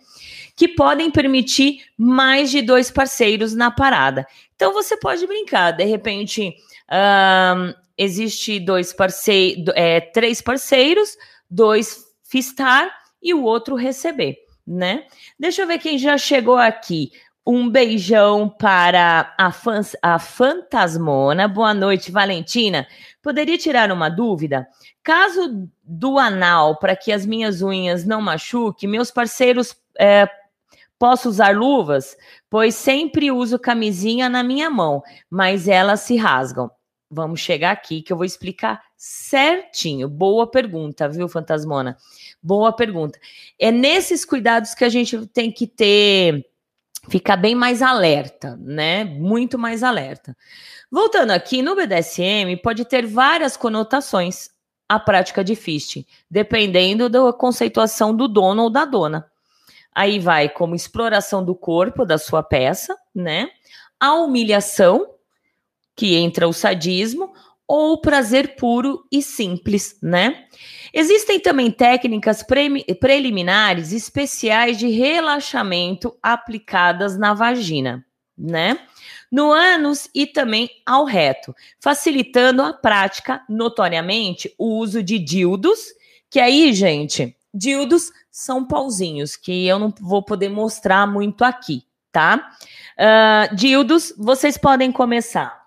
Que 0.55 0.69
podem 0.69 1.11
permitir 1.11 1.83
mais 1.97 2.49
de 2.49 2.61
dois 2.61 2.89
parceiros 2.89 3.53
na 3.53 3.69
parada. 3.69 4.25
Então 4.55 4.71
você 4.71 4.95
pode 4.95 5.27
brincar, 5.27 5.71
de 5.71 5.83
repente 5.83 6.55
um, 6.89 7.73
existe 7.97 8.61
dois 8.61 8.93
parceiros, 8.93 9.73
é, 9.75 9.99
três 9.99 10.41
parceiros, 10.41 11.17
dois 11.49 12.05
fistar 12.23 12.89
e 13.21 13.33
o 13.33 13.43
outro 13.43 13.75
receber, 13.75 14.37
né? 14.65 15.05
Deixa 15.39 15.63
eu 15.63 15.67
ver 15.67 15.79
quem 15.79 15.97
já 15.97 16.17
chegou 16.17 16.57
aqui. 16.57 17.11
Um 17.45 17.67
beijão 17.67 18.47
para 18.47 19.33
a, 19.37 19.51
fans, 19.51 19.95
a 20.01 20.19
Fantasmona. 20.19 21.47
Boa 21.47 21.73
noite, 21.73 22.11
Valentina. 22.11 22.85
Poderia 23.23 23.57
tirar 23.57 23.91
uma 23.91 24.07
dúvida? 24.07 24.67
Caso 25.01 25.67
do 25.83 26.19
anal, 26.19 26.77
para 26.77 26.95
que 26.95 27.11
as 27.11 27.25
minhas 27.25 27.61
unhas 27.61 28.05
não 28.05 28.21
machuquem, 28.21 28.87
meus 28.87 29.09
parceiros 29.09 29.75
é, 29.97 30.29
Posso 30.99 31.29
usar 31.29 31.55
luvas? 31.55 32.17
Pois 32.49 32.75
sempre 32.75 33.31
uso 33.31 33.57
camisinha 33.57 34.27
na 34.27 34.43
minha 34.43 34.69
mão, 34.69 35.01
mas 35.29 35.69
elas 35.69 36.01
se 36.01 36.17
rasgam. 36.17 36.69
Vamos 37.09 37.39
chegar 37.39 37.71
aqui 37.71 38.01
que 38.01 38.11
eu 38.11 38.17
vou 38.17 38.25
explicar 38.25 38.83
certinho. 38.99 40.09
Boa 40.09 40.45
pergunta, 40.45 41.07
viu, 41.07 41.29
Fantasmona? 41.29 41.97
Boa 42.43 42.73
pergunta. 42.73 43.17
É 43.57 43.71
nesses 43.71 44.25
cuidados 44.25 44.75
que 44.75 44.83
a 44.83 44.89
gente 44.89 45.25
tem 45.27 45.49
que 45.49 45.65
ter, 45.65 46.45
ficar 47.07 47.37
bem 47.37 47.55
mais 47.55 47.81
alerta, 47.81 48.57
né? 48.59 49.05
Muito 49.05 49.57
mais 49.57 49.83
alerta. 49.83 50.35
Voltando 50.91 51.31
aqui, 51.31 51.61
no 51.61 51.77
BDSM 51.77 52.57
pode 52.61 52.83
ter 52.83 53.07
várias 53.07 53.55
conotações 53.55 54.49
a 54.87 54.99
prática 54.99 55.43
de 55.43 55.55
fisting, 55.55 56.05
dependendo 56.29 57.07
da 57.07 57.31
conceituação 57.31 58.13
do 58.13 58.27
dono 58.27 58.63
ou 58.63 58.69
da 58.69 58.83
dona. 58.83 59.31
Aí 59.93 60.19
vai 60.19 60.49
como 60.49 60.75
exploração 60.75 61.45
do 61.45 61.55
corpo 61.55 62.03
da 62.03 62.17
sua 62.17 62.43
peça, 62.43 62.97
né? 63.15 63.49
A 63.99 64.15
humilhação, 64.15 65.07
que 65.95 66.15
entra 66.15 66.47
o 66.47 66.53
sadismo, 66.53 67.31
ou 67.69 68.01
prazer 68.01 68.55
puro 68.55 69.05
e 69.11 69.21
simples, 69.21 69.95
né? 70.01 70.45
Existem 70.91 71.39
também 71.39 71.69
técnicas 71.69 72.41
pre 72.41 72.83
preliminares 72.95 73.93
especiais 73.93 74.75
de 74.79 74.87
relaxamento 74.87 76.17
aplicadas 76.19 77.15
na 77.15 77.35
vagina, 77.35 78.03
né? 78.35 78.79
No 79.31 79.51
ânus 79.51 80.09
e 80.15 80.25
também 80.25 80.67
ao 80.83 81.05
reto, 81.05 81.55
facilitando 81.79 82.63
a 82.63 82.73
prática, 82.73 83.43
notoriamente, 83.47 84.51
o 84.57 84.79
uso 84.79 85.03
de 85.03 85.19
dildos, 85.19 85.79
que 86.27 86.39
aí, 86.39 86.73
gente, 86.73 87.37
dildos 87.53 88.11
são 88.31 88.65
pauzinhos, 88.65 89.35
que 89.35 89.67
eu 89.67 89.77
não 89.77 89.93
vou 90.01 90.23
poder 90.23 90.49
mostrar 90.49 91.05
muito 91.05 91.43
aqui, 91.43 91.83
tá? 92.11 92.49
Uh, 92.97 93.55
dildos, 93.55 94.11
vocês 94.17 94.57
podem 94.57 94.91
começar 94.91 95.58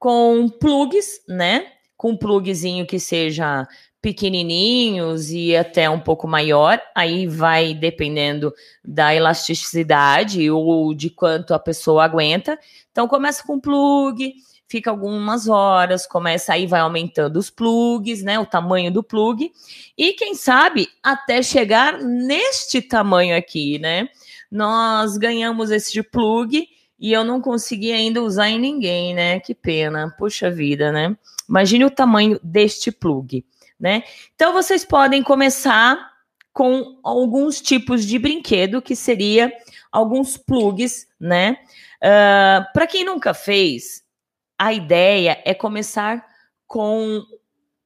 com 0.00 0.48
plugs, 0.48 1.20
né? 1.28 1.66
Com 1.94 2.12
um 2.12 2.16
plugzinho 2.16 2.86
que 2.86 2.98
seja 2.98 3.68
pequenininhos 4.00 5.30
e 5.30 5.54
até 5.54 5.90
um 5.90 6.00
pouco 6.00 6.26
maior, 6.26 6.80
aí 6.94 7.26
vai 7.26 7.74
dependendo 7.74 8.50
da 8.82 9.14
elasticidade 9.14 10.50
ou 10.50 10.94
de 10.94 11.10
quanto 11.10 11.52
a 11.52 11.58
pessoa 11.58 12.02
aguenta. 12.02 12.58
Então 12.90 13.06
começa 13.06 13.44
com 13.46 13.60
plug, 13.60 14.32
fica 14.66 14.90
algumas 14.90 15.50
horas, 15.50 16.06
começa 16.06 16.54
aí 16.54 16.66
vai 16.66 16.80
aumentando 16.80 17.38
os 17.38 17.50
plugs, 17.50 18.22
né, 18.22 18.38
o 18.38 18.46
tamanho 18.46 18.90
do 18.90 19.02
plug 19.02 19.52
e 19.98 20.14
quem 20.14 20.34
sabe 20.34 20.88
até 21.02 21.42
chegar 21.42 21.98
neste 21.98 22.80
tamanho 22.80 23.36
aqui, 23.36 23.78
né? 23.78 24.08
Nós 24.50 25.18
ganhamos 25.18 25.70
esse 25.70 26.02
plug 26.02 26.66
e 27.00 27.12
eu 27.12 27.24
não 27.24 27.40
consegui 27.40 27.92
ainda 27.92 28.22
usar 28.22 28.50
em 28.50 28.58
ninguém, 28.58 29.14
né? 29.14 29.40
Que 29.40 29.54
pena. 29.54 30.14
Puxa 30.18 30.50
vida, 30.50 30.92
né? 30.92 31.16
Imagine 31.48 31.86
o 31.86 31.90
tamanho 31.90 32.38
deste 32.42 32.92
plug 32.92 33.44
né? 33.80 34.04
Então 34.34 34.52
vocês 34.52 34.84
podem 34.84 35.22
começar 35.22 36.10
com 36.52 37.00
alguns 37.02 37.60
tipos 37.60 38.04
de 38.04 38.18
brinquedo 38.18 38.82
que 38.82 38.94
seria 38.94 39.50
alguns 39.90 40.36
plugs, 40.36 41.08
né? 41.18 41.56
Uh, 42.02 42.70
Para 42.74 42.86
quem 42.86 43.04
nunca 43.04 43.32
fez, 43.32 44.02
a 44.58 44.72
ideia 44.72 45.40
é 45.44 45.54
começar 45.54 46.24
com 46.66 47.24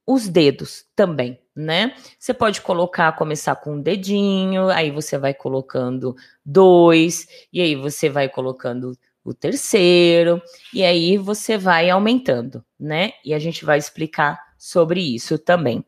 os 0.07 0.29
dedos 0.29 0.85
também, 0.96 1.38
né? 1.55 1.95
Você 2.19 2.35
pode 2.35 2.61
colocar, 2.61 3.12
começar 3.12 3.57
com 3.57 3.75
um 3.75 3.81
dedinho, 3.81 4.69
aí 4.69 4.90
você 4.90 5.17
vai 5.17 5.33
colocando 5.33 6.17
dois, 6.45 7.27
e 7.53 7.61
aí 7.61 7.77
você 7.77 8.09
vai 8.09 8.29
colocando 8.29 8.99
o 9.25 9.33
terceiro, 9.33 10.43
e 10.73 10.85
aí 10.85 11.17
você 11.17 11.57
vai 11.57 11.88
aumentando, 11.88 12.64
né? 12.79 13.12
E 13.25 13.33
a 13.33 13.38
gente 13.38 13.64
vai 13.64 13.79
explicar 13.79 14.38
sobre 14.59 15.01
isso 15.01 15.38
também. 15.38 15.85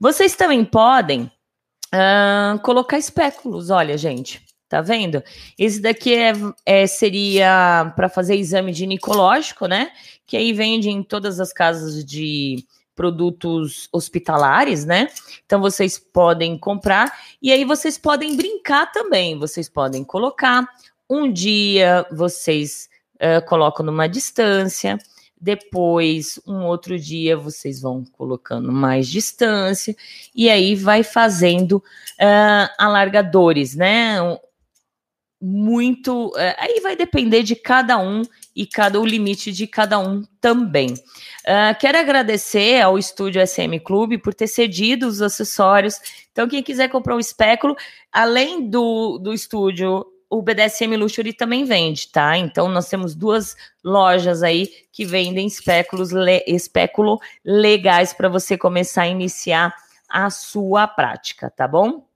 Vocês 0.00 0.36
também 0.36 0.64
podem 0.64 1.30
uh, 1.94 2.58
colocar 2.62 2.98
espéculos, 2.98 3.70
olha, 3.70 3.98
gente. 3.98 4.46
Tá 4.68 4.82
vendo? 4.82 5.24
Esse 5.58 5.80
daqui 5.80 6.14
é, 6.14 6.32
é 6.66 6.86
seria 6.86 7.90
para 7.96 8.06
fazer 8.06 8.36
exame 8.36 8.74
ginecológico, 8.74 9.66
né? 9.66 9.90
Que 10.26 10.36
aí 10.36 10.52
vende 10.52 10.90
em 10.90 11.02
todas 11.02 11.40
as 11.40 11.54
casas 11.54 12.04
de 12.04 12.66
produtos 12.98 13.88
hospitalares, 13.92 14.84
né? 14.84 15.06
Então 15.46 15.60
vocês 15.60 15.96
podem 15.96 16.58
comprar 16.58 17.16
e 17.40 17.52
aí 17.52 17.64
vocês 17.64 17.96
podem 17.96 18.36
brincar 18.36 18.90
também. 18.90 19.38
Vocês 19.38 19.68
podem 19.68 20.02
colocar. 20.02 20.68
Um 21.08 21.32
dia 21.32 22.04
vocês 22.10 22.88
uh, 23.14 23.46
colocam 23.46 23.86
numa 23.86 24.08
distância, 24.08 24.98
depois, 25.40 26.40
um 26.44 26.64
outro 26.64 26.98
dia, 26.98 27.36
vocês 27.36 27.80
vão 27.80 28.04
colocando 28.04 28.72
mais 28.72 29.06
distância, 29.06 29.94
e 30.34 30.50
aí 30.50 30.74
vai 30.74 31.04
fazendo 31.04 31.74
uh, 31.74 32.68
alargadores, 32.76 33.76
né? 33.76 34.16
Muito. 35.40 36.30
Uh, 36.30 36.54
aí 36.58 36.80
vai 36.80 36.96
depender 36.96 37.44
de 37.44 37.54
cada 37.54 37.96
um 37.96 38.22
e 38.58 38.66
cada 38.66 39.00
o 39.00 39.06
limite 39.06 39.52
de 39.52 39.68
cada 39.68 40.00
um 40.00 40.24
também. 40.40 40.88
Uh, 40.92 41.78
quero 41.78 41.96
agradecer 41.96 42.82
ao 42.82 42.98
estúdio 42.98 43.40
SM 43.46 43.78
Clube 43.84 44.18
por 44.18 44.34
ter 44.34 44.48
cedido 44.48 45.06
os 45.06 45.22
acessórios. 45.22 46.00
Então, 46.32 46.48
quem 46.48 46.60
quiser 46.60 46.88
comprar 46.88 47.14
um 47.14 47.20
espéculo, 47.20 47.76
além 48.10 48.68
do, 48.68 49.18
do 49.18 49.32
estúdio 49.32 50.04
o 50.30 50.42
BDSM 50.42 50.94
Luxury 50.96 51.32
também 51.32 51.64
vende, 51.64 52.08
tá? 52.08 52.36
Então 52.36 52.68
nós 52.68 52.86
temos 52.86 53.14
duas 53.14 53.56
lojas 53.82 54.42
aí 54.42 54.68
que 54.92 55.02
vendem 55.02 55.46
espéculos 55.46 56.10
le, 56.10 56.44
espéculo 56.46 57.18
legais 57.42 58.12
para 58.12 58.28
você 58.28 58.58
começar 58.58 59.02
a 59.04 59.08
iniciar 59.08 59.74
a 60.06 60.28
sua 60.28 60.86
prática, 60.86 61.48
tá 61.48 61.66
bom? 61.66 62.07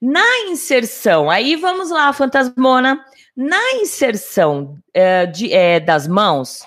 Na 0.00 0.40
inserção, 0.46 1.28
aí 1.28 1.56
vamos 1.56 1.90
lá, 1.90 2.12
Fantasmona. 2.12 3.04
Na 3.36 3.72
inserção 3.74 4.78
é, 4.92 5.26
de, 5.26 5.52
é, 5.52 5.80
das 5.80 6.06
mãos, 6.06 6.66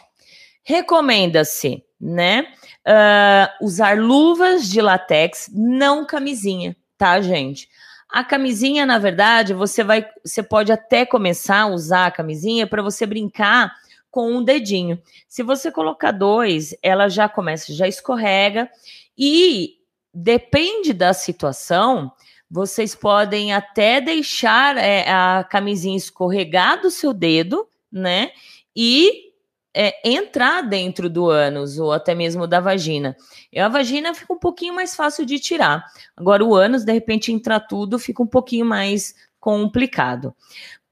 recomenda-se, 0.64 1.84
né? 2.00 2.48
Uh, 2.88 3.66
usar 3.66 3.98
luvas 3.98 4.68
de 4.68 4.82
latex, 4.82 5.50
não 5.54 6.06
camisinha, 6.06 6.76
tá, 6.98 7.22
gente? 7.22 7.70
A 8.10 8.24
camisinha, 8.24 8.86
na 8.86 8.98
verdade, 8.98 9.54
você 9.54 9.84
vai, 9.84 10.06
você 10.24 10.44
pode 10.44 10.72
até 10.72 11.06
começar 11.06 11.62
a 11.62 11.68
usar 11.68 12.08
a 12.08 12.12
camisinha 12.12 12.68
para 12.68 12.82
você 12.82 13.06
brincar 13.06 13.72
com 14.10 14.30
um 14.30 14.44
dedinho. 14.44 15.02
Se 15.30 15.42
você 15.42 15.72
colocar 15.72 16.12
dois, 16.12 16.76
ela 16.84 17.08
já 17.08 17.30
começa, 17.30 17.74
já 17.74 17.88
escorrega 17.88 18.70
e 19.18 19.76
depende 20.14 20.92
da 20.92 21.14
situação. 21.14 22.12
Vocês 22.52 22.94
podem 22.94 23.54
até 23.54 24.02
deixar 24.02 24.76
é, 24.76 25.10
a 25.10 25.48
camisinha 25.50 25.96
escorregar 25.96 26.82
do 26.82 26.92
seu 26.92 27.14
dedo, 27.14 27.66
né? 27.90 28.32
E 28.76 29.32
é, 29.74 29.96
entrar 30.04 30.62
dentro 30.62 31.10
do 31.10 31.30
ânus 31.30 31.80
ou 31.80 31.94
até 31.94 32.14
mesmo 32.14 32.46
da 32.46 32.60
vagina. 32.60 33.16
E 33.54 33.58
a 33.58 33.70
vagina 33.70 34.14
fica 34.14 34.34
um 34.34 34.38
pouquinho 34.38 34.76
mais 34.76 34.94
fácil 34.94 35.26
de 35.26 35.40
tirar. 35.40 35.86
Agora, 36.14 36.44
o 36.44 36.54
ânus, 36.54 36.84
de 36.84 36.92
repente, 36.92 37.32
entrar 37.32 37.62
tudo 37.62 37.98
fica 37.98 38.22
um 38.22 38.28
pouquinho 38.28 38.66
mais 38.66 39.16
complicado. 39.40 40.36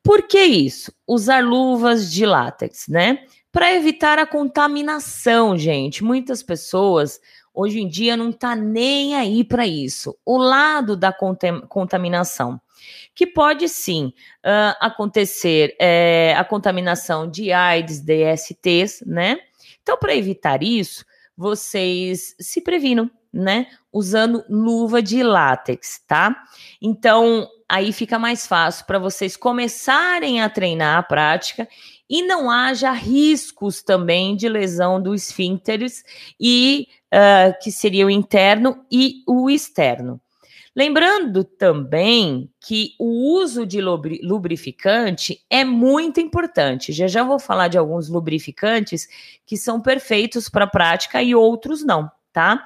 Por 0.02 0.30
que 0.30 0.42
isso? 0.42 0.94
Usar 1.06 1.44
luvas 1.44 2.10
de 2.10 2.26
látex, 2.26 2.88
né? 2.88 3.26
Para 3.52 3.74
evitar 3.74 4.18
a 4.18 4.26
contaminação, 4.26 5.58
gente. 5.58 6.06
Muitas 6.06 6.42
pessoas 6.42 7.20
hoje 7.54 7.80
em 7.80 7.88
dia 7.88 8.16
não 8.16 8.32
tá 8.32 8.56
nem 8.56 9.16
aí 9.16 9.44
para 9.44 9.66
isso. 9.66 10.18
O 10.26 10.38
lado 10.38 10.96
da 10.96 11.14
contaminação 11.14 12.60
que 13.14 13.28
pode 13.28 13.68
sim 13.68 14.14
uh, 14.46 14.76
acontecer 14.80 15.76
é, 15.80 16.34
a 16.38 16.44
contaminação 16.46 17.30
de 17.30 17.52
AIDS, 17.52 18.00
DSTs, 18.00 19.04
né? 19.06 19.38
Então, 19.82 19.98
para 19.98 20.16
evitar 20.16 20.64
isso, 20.64 21.04
vocês 21.36 22.36
se 22.40 22.62
previnam, 22.62 23.10
né? 23.34 23.68
Usando 23.92 24.44
luva 24.50 25.02
de 25.02 25.22
látex, 25.24 26.02
tá? 26.08 26.36
Então, 26.82 27.48
aí 27.68 27.92
fica 27.92 28.18
mais 28.18 28.48
fácil 28.48 28.86
para 28.86 29.00
vocês 29.00 29.36
começarem 29.36 30.42
a 30.42 30.50
treinar 30.50 30.98
a 30.98 31.04
prática 31.04 31.68
e 32.10 32.24
não 32.24 32.50
haja 32.50 32.92
riscos 32.92 33.82
também 33.82 34.36
de 34.36 34.50
lesão 34.50 35.02
dos 35.02 35.24
esfíncteres 35.24 36.04
e 36.40 36.88
uh, 37.14 37.54
que 37.62 37.72
seria 37.72 38.06
o 38.06 38.10
interno 38.10 38.86
e 38.92 39.24
o 39.28 39.50
externo. 39.50 40.20
Lembrando 40.76 41.44
também 41.44 42.50
que 42.62 42.94
o 43.00 43.34
uso 43.34 43.66
de 43.66 43.82
lubrificante 43.82 45.44
é 45.50 45.66
muito 45.66 46.20
importante. 46.20 46.94
Já 46.94 47.08
já 47.08 47.24
vou 47.24 47.40
falar 47.40 47.68
de 47.68 47.78
alguns 47.78 48.08
lubrificantes 48.08 49.08
que 49.46 49.58
são 49.58 49.82
perfeitos 49.82 50.48
para 50.48 50.66
a 50.66 50.70
prática 50.70 51.22
e 51.22 51.34
outros 51.34 51.84
não, 51.84 52.10
tá? 52.32 52.64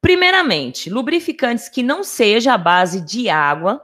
Primeiramente, 0.00 0.90
lubrificantes 0.90 1.68
que 1.68 1.82
não 1.82 2.02
seja 2.02 2.54
a 2.54 2.58
base 2.58 3.00
de 3.00 3.28
água, 3.28 3.80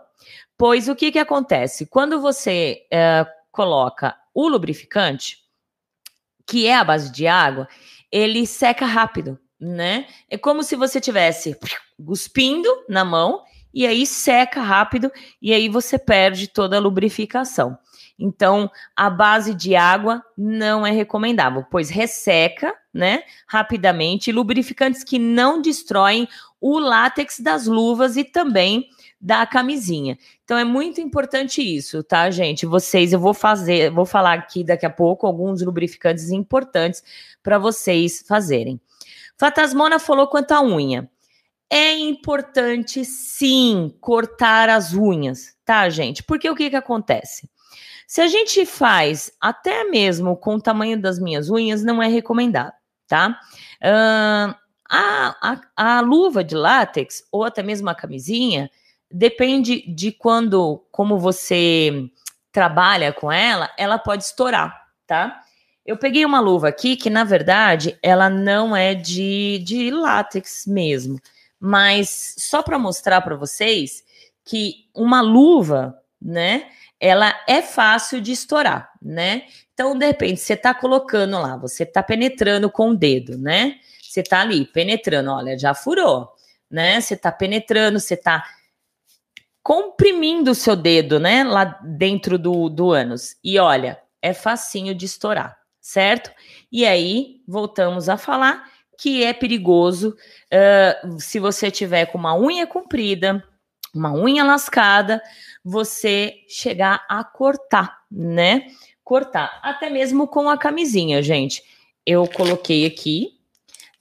pois 0.59 0.89
o 0.89 0.97
que, 0.97 1.13
que 1.13 1.19
acontece? 1.19 1.87
Quando 1.87 2.21
você 2.21 2.87
é, 2.91 3.27
coloca 3.53 4.17
o 4.35 4.49
lubrificante, 4.49 5.39
que 6.47 6.67
é 6.67 6.75
a 6.75 6.85
base 6.85 7.13
de 7.13 7.27
água, 7.27 7.69
ele 8.11 8.47
seca 8.47 8.87
rápido, 8.87 9.39
né? 9.61 10.07
É 10.29 10.37
como 10.37 10.63
se 10.63 10.77
você 10.77 11.01
tivesse 11.01 11.57
cuspindo 12.05 12.69
na 12.89 13.05
mão 13.05 13.43
e 13.73 13.87
aí 13.87 14.07
seca 14.07 14.61
rápido 14.61 15.11
e 15.41 15.53
aí 15.53 15.69
você 15.69 15.99
perde 15.99 16.49
toda 16.49 16.77
a 16.77 16.81
lubrificação. 16.81 17.79
Então, 18.19 18.71
a 18.95 19.11
base 19.11 19.55
de 19.55 19.77
água 19.77 20.23
não 20.37 20.87
é 20.87 20.91
recomendável, 20.91 21.65
pois 21.71 21.91
resseca, 21.91 22.75
né, 22.93 23.23
rapidamente, 23.47 24.33
lubrificantes 24.33 25.05
que 25.05 25.19
não 25.19 25.61
destroem 25.61 26.27
o 26.59 26.79
látex 26.79 27.41
das 27.41 27.67
luvas 27.67 28.17
e 28.17 28.25
também 28.25 28.89
da 29.21 29.45
camisinha. 29.47 30.17
Então 30.45 30.57
é 30.57 30.65
muito 30.65 31.01
importante 31.01 31.61
isso, 31.61 32.03
tá, 32.03 32.31
gente? 32.31 32.65
Vocês, 32.65 33.13
eu 33.13 33.21
vou 33.21 33.35
fazer, 33.35 33.91
vou 33.91 34.07
falar 34.07 34.35
aqui 34.35 34.65
daqui 34.65 34.87
a 34.87 34.91
pouco 34.91 35.27
alguns 35.27 35.63
lubrificantes 35.63 36.31
importantes 36.31 37.03
para 37.43 37.59
vocês 37.59 38.25
fazerem. 38.27 38.81
Fatasmona 39.39 39.99
falou 39.99 40.27
quanto 40.27 40.53
à 40.53 40.63
unha. 40.63 41.11
É 41.69 41.93
importante 41.97 43.05
sim 43.05 43.95
cortar 44.01 44.69
as 44.69 44.93
unhas, 44.93 45.57
tá, 45.65 45.89
gente? 45.89 46.23
Porque 46.23 46.49
o 46.49 46.55
que 46.55 46.71
que 46.71 46.77
acontece? 46.77 47.51
Se 48.07 48.21
a 48.21 48.29
gente 48.29 48.65
faz 48.65 49.33
até 49.41 49.85
mesmo 49.85 50.37
com 50.37 50.55
o 50.55 50.63
tamanho 50.63 51.01
das 51.01 51.19
minhas 51.19 51.51
unhas, 51.51 51.83
não 51.83 52.03
é 52.03 52.07
recomendado, 52.07 52.73
tá? 53.09 53.41
Uh, 53.83 54.55
A, 54.89 55.35
a, 55.43 55.97
a 55.97 56.01
luva 56.01 56.45
de 56.45 56.55
látex, 56.55 57.25
ou 57.33 57.43
até 57.43 57.61
mesmo 57.61 57.91
a 57.91 57.95
camisinha, 57.97 58.71
depende 59.11 59.83
de 59.93 60.13
quando, 60.13 60.87
como 60.93 61.19
você 61.19 62.09
trabalha 62.53 63.13
com 63.13 63.33
ela, 63.33 63.69
ela 63.77 63.99
pode 63.99 64.23
estourar, 64.23 64.73
tá? 65.05 65.43
Eu 65.87 65.97
peguei 65.97 66.25
uma 66.25 66.41
luva 66.41 66.69
aqui 66.69 66.97
que, 66.97 67.09
na 67.09 67.23
verdade, 67.23 67.97
ela 68.03 68.29
não 68.29 68.75
é 68.75 68.95
de, 68.95 69.63
de 69.65 69.91
látex 69.91 70.67
mesmo, 70.67 71.21
mas 71.61 72.35
só 72.39 72.63
para 72.63 72.79
mostrar 72.79 73.21
para 73.21 73.37
vocês 73.37 74.05
que 74.45 74.89
uma 74.93 75.21
luva, 75.21 75.97
né, 76.21 76.69
ela 76.99 77.33
é 77.49 77.63
fácil 77.63 78.21
de 78.21 78.33
estourar, 78.33 78.91
né? 79.01 79.45
Então, 79.73 79.97
de 79.97 80.07
repente, 80.07 80.41
você 80.41 80.55
está 80.55 80.75
colocando 80.75 81.39
lá, 81.39 81.57
você 81.57 81.85
está 81.85 82.03
penetrando 82.03 82.71
com 82.71 82.91
o 82.91 82.97
dedo, 82.97 83.39
né? 83.39 83.77
Você 84.03 84.21
está 84.21 84.41
ali 84.41 84.65
penetrando, 84.65 85.31
olha, 85.31 85.59
já 85.59 85.75
furou, 85.75 86.33
né? 86.71 87.01
Você 87.01 87.15
está 87.15 87.31
penetrando, 87.31 88.01
você 88.01 88.15
está 88.15 88.45
comprimindo 89.63 90.53
o 90.53 90.55
seu 90.55 90.77
dedo, 90.77 91.19
né, 91.19 91.43
lá 91.43 91.65
dentro 91.83 92.39
do, 92.39 92.69
do 92.69 92.93
ânus. 92.93 93.37
E 93.43 93.59
olha, 93.59 94.01
é 94.23 94.33
facinho 94.33 94.95
de 94.95 95.07
estourar, 95.07 95.59
certo? 95.87 96.33
E 96.73 96.85
aí, 96.85 97.43
voltamos 97.47 98.09
a 98.09 98.17
falar 98.17 98.69
que 98.99 99.23
é 99.23 99.33
perigoso 99.33 100.17
uh, 100.53 101.21
se 101.21 101.39
você 101.39 101.71
tiver 101.71 102.07
com 102.07 102.19
uma 102.19 102.37
unha 102.37 102.67
comprida, 102.67 103.41
uma 103.95 104.13
unha 104.13 104.43
lascada, 104.43 105.23
você 105.65 106.41
chegar 106.49 107.05
a 107.09 107.23
cortar, 107.23 108.01
né? 108.11 108.67
Cortar, 109.05 109.61
até 109.63 109.89
mesmo 109.89 110.27
com 110.27 110.49
a 110.49 110.59
camisinha, 110.59 111.23
gente. 111.23 111.63
Eu 112.05 112.27
coloquei 112.27 112.85
aqui, 112.85 113.39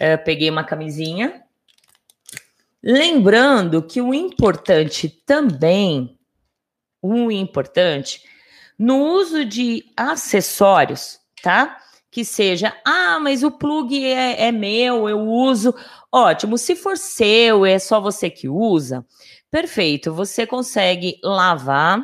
uh, 0.02 0.24
peguei 0.26 0.50
uma 0.50 0.64
camisinha, 0.64 1.44
Lembrando 2.88 3.82
que 3.82 4.00
o 4.00 4.14
importante 4.14 5.10
também, 5.10 6.20
o 7.02 7.32
importante, 7.32 8.22
no 8.78 9.04
uso 9.08 9.44
de 9.44 9.92
acessórios, 9.98 11.20
tá? 11.46 11.78
Que 12.10 12.26
seja, 12.26 12.76
ah, 12.84 13.20
mas 13.20 13.44
o 13.44 13.52
plug 13.52 14.04
é, 14.04 14.48
é 14.48 14.52
meu, 14.52 15.08
eu 15.08 15.20
uso. 15.20 15.76
Ótimo, 16.12 16.58
se 16.58 16.76
for 16.76 16.98
seu, 16.98 17.64
é 17.64 17.78
só 17.78 18.02
você 18.02 18.32
que 18.32 18.50
usa, 18.50 19.06
perfeito, 19.52 20.12
você 20.12 20.48
consegue 20.48 21.20
lavar 21.24 22.04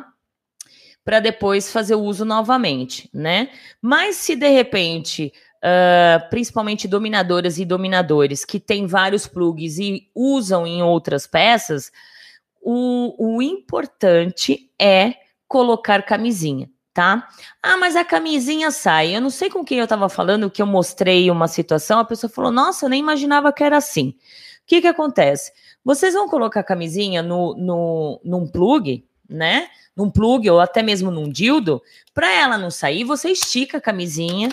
para 1.04 1.18
depois 1.18 1.72
fazer 1.72 1.96
o 1.96 2.02
uso 2.02 2.24
novamente, 2.24 3.10
né? 3.12 3.48
Mas 3.80 4.14
se 4.14 4.36
de 4.36 4.48
repente 4.48 5.32
uh, 5.58 6.30
principalmente 6.30 6.86
dominadoras 6.86 7.58
e 7.58 7.64
dominadores, 7.64 8.44
que 8.44 8.60
têm 8.60 8.86
vários 8.86 9.26
plugs 9.26 9.76
e 9.80 10.08
usam 10.14 10.64
em 10.64 10.84
outras 10.84 11.26
peças, 11.26 11.90
o, 12.60 13.16
o 13.18 13.42
importante 13.42 14.70
é 14.78 15.14
colocar 15.48 16.04
camisinha, 16.04 16.70
tá? 16.92 17.28
Ah, 17.62 17.76
mas 17.76 17.96
a 17.96 18.04
camisinha 18.04 18.70
sai. 18.70 19.16
Eu 19.16 19.20
não 19.20 19.30
sei 19.30 19.48
com 19.48 19.64
quem 19.64 19.78
eu 19.78 19.84
estava 19.84 20.08
falando, 20.08 20.50
que 20.50 20.60
eu 20.60 20.66
mostrei 20.66 21.30
uma 21.30 21.48
situação, 21.48 21.98
a 21.98 22.04
pessoa 22.04 22.30
falou: 22.30 22.50
Nossa, 22.50 22.86
eu 22.86 22.90
nem 22.90 23.00
imaginava 23.00 23.52
que 23.52 23.64
era 23.64 23.76
assim. 23.76 24.10
O 24.62 24.66
que 24.66 24.80
que 24.80 24.86
acontece? 24.86 25.52
Vocês 25.84 26.14
vão 26.14 26.28
colocar 26.28 26.60
a 26.60 26.64
camisinha 26.64 27.22
no, 27.22 27.54
no, 27.56 28.20
num 28.24 28.46
plug, 28.46 29.04
né? 29.28 29.68
Num 29.96 30.10
plug 30.10 30.48
ou 30.48 30.60
até 30.60 30.82
mesmo 30.82 31.10
num 31.10 31.28
dildo, 31.28 31.82
para 32.14 32.32
ela 32.32 32.56
não 32.56 32.70
sair, 32.70 33.04
você 33.04 33.30
estica 33.30 33.78
a 33.78 33.80
camisinha, 33.80 34.48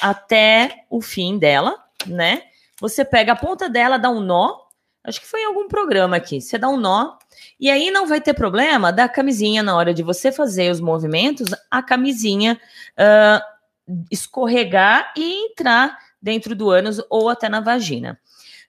até 0.00 0.84
o 0.88 1.00
fim 1.00 1.38
dela, 1.38 1.76
né? 2.06 2.42
Você 2.80 3.04
pega 3.04 3.32
a 3.32 3.36
ponta 3.36 3.68
dela, 3.68 3.98
dá 3.98 4.10
um 4.10 4.20
nó. 4.20 4.59
Acho 5.02 5.20
que 5.20 5.26
foi 5.26 5.40
em 5.40 5.46
algum 5.46 5.66
programa 5.66 6.16
aqui. 6.16 6.40
Você 6.40 6.58
dá 6.58 6.68
um 6.68 6.76
nó. 6.76 7.16
E 7.58 7.70
aí 7.70 7.90
não 7.90 8.06
vai 8.06 8.20
ter 8.20 8.34
problema 8.34 8.92
da 8.92 9.08
camisinha 9.08 9.62
na 9.62 9.76
hora 9.76 9.94
de 9.94 10.02
você 10.02 10.30
fazer 10.30 10.70
os 10.70 10.80
movimentos, 10.80 11.48
a 11.70 11.82
camisinha 11.82 12.60
uh, 12.92 13.94
escorregar 14.10 15.12
e 15.16 15.46
entrar 15.46 15.96
dentro 16.20 16.54
do 16.54 16.70
ânus 16.70 17.00
ou 17.08 17.28
até 17.28 17.48
na 17.48 17.60
vagina. 17.60 18.20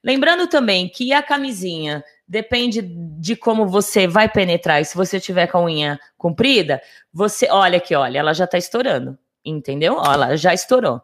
Lembrando 0.02 0.48
também 0.48 0.88
que 0.88 1.12
a 1.12 1.22
camisinha 1.22 2.02
depende 2.26 2.80
de 2.82 3.36
como 3.36 3.66
você 3.66 4.06
vai 4.06 4.28
penetrar. 4.28 4.80
E 4.80 4.84
se 4.84 4.96
você 4.96 5.20
tiver 5.20 5.46
com 5.46 5.58
a 5.58 5.64
unha 5.64 6.00
comprida, 6.16 6.80
você 7.12 7.46
olha 7.50 7.76
aqui, 7.76 7.94
olha, 7.94 8.18
ela 8.18 8.32
já 8.32 8.46
tá 8.46 8.56
estourando, 8.56 9.18
entendeu? 9.44 9.96
Olha, 9.96 10.24
ela 10.24 10.36
já 10.36 10.54
estourou. 10.54 11.00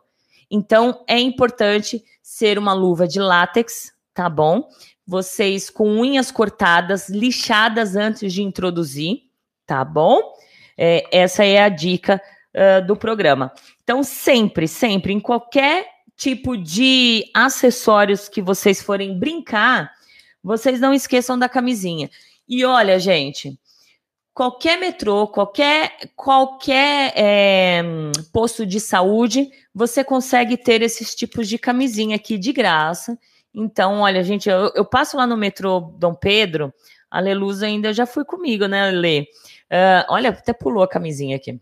Então, 0.51 1.05
é 1.07 1.19
importante 1.19 2.03
ser 2.23 2.59
uma 2.59 2.73
luva 2.73 3.07
de 3.07 3.21
látex, 3.21 3.93
tá 4.15 4.29
bom? 4.29 4.67
Vocês 5.09 5.71
com 5.71 5.89
unhas 5.89 6.31
cortadas, 6.31 7.09
lixadas 7.09 7.97
antes 7.97 8.31
de 8.31 8.43
introduzir, 8.43 9.23
tá 9.67 9.83
bom? 9.83 10.21
É, 10.77 11.03
essa 11.11 11.47
é 11.47 11.63
a 11.63 11.71
dica 11.71 12.21
uh, 12.55 12.87
do 12.87 12.95
programa. 12.95 13.51
Então, 13.83 14.03
sempre, 14.03 14.69
sempre, 14.69 15.15
em 15.15 15.19
qualquer 15.19 15.87
tipo 16.15 16.59
de 16.59 17.25
acessórios 17.33 18.29
que 18.29 18.43
vocês 18.43 18.83
forem 18.83 19.19
brincar, 19.19 19.91
vocês 20.45 20.79
não 20.79 20.93
esqueçam 20.93 21.39
da 21.39 21.49
camisinha. 21.49 22.11
E 22.47 22.63
olha, 22.67 22.99
gente, 22.99 23.59
qualquer 24.35 24.79
metrô, 24.79 25.27
qualquer, 25.27 25.97
qualquer 26.15 27.15
é, 27.17 27.83
posto 28.31 28.67
de 28.67 28.79
saúde, 28.79 29.51
você 29.75 30.05
consegue 30.05 30.59
ter 30.59 30.83
esses 30.83 31.15
tipos 31.15 31.49
de 31.49 31.57
camisinha 31.57 32.17
aqui 32.17 32.37
de 32.37 32.53
graça. 32.53 33.19
Então, 33.55 34.01
olha, 34.01 34.23
gente, 34.23 34.49
eu, 34.49 34.71
eu 34.75 34.85
passo 34.85 35.17
lá 35.17 35.27
no 35.27 35.37
metrô 35.37 35.93
Dom 35.99 36.15
Pedro, 36.15 36.73
a 37.11 37.21
Leluz 37.21 37.63
ainda 37.63 37.93
já 37.93 38.07
foi 38.07 38.25
comigo, 38.25 38.67
né, 38.67 38.91
Lê? 38.91 39.23
Uh, 39.71 40.05
olha, 40.09 40.31
até 40.31 40.53
pulou 40.53 40.83
a 40.83 40.89
camisinha 40.89 41.37
aqui. 41.37 41.59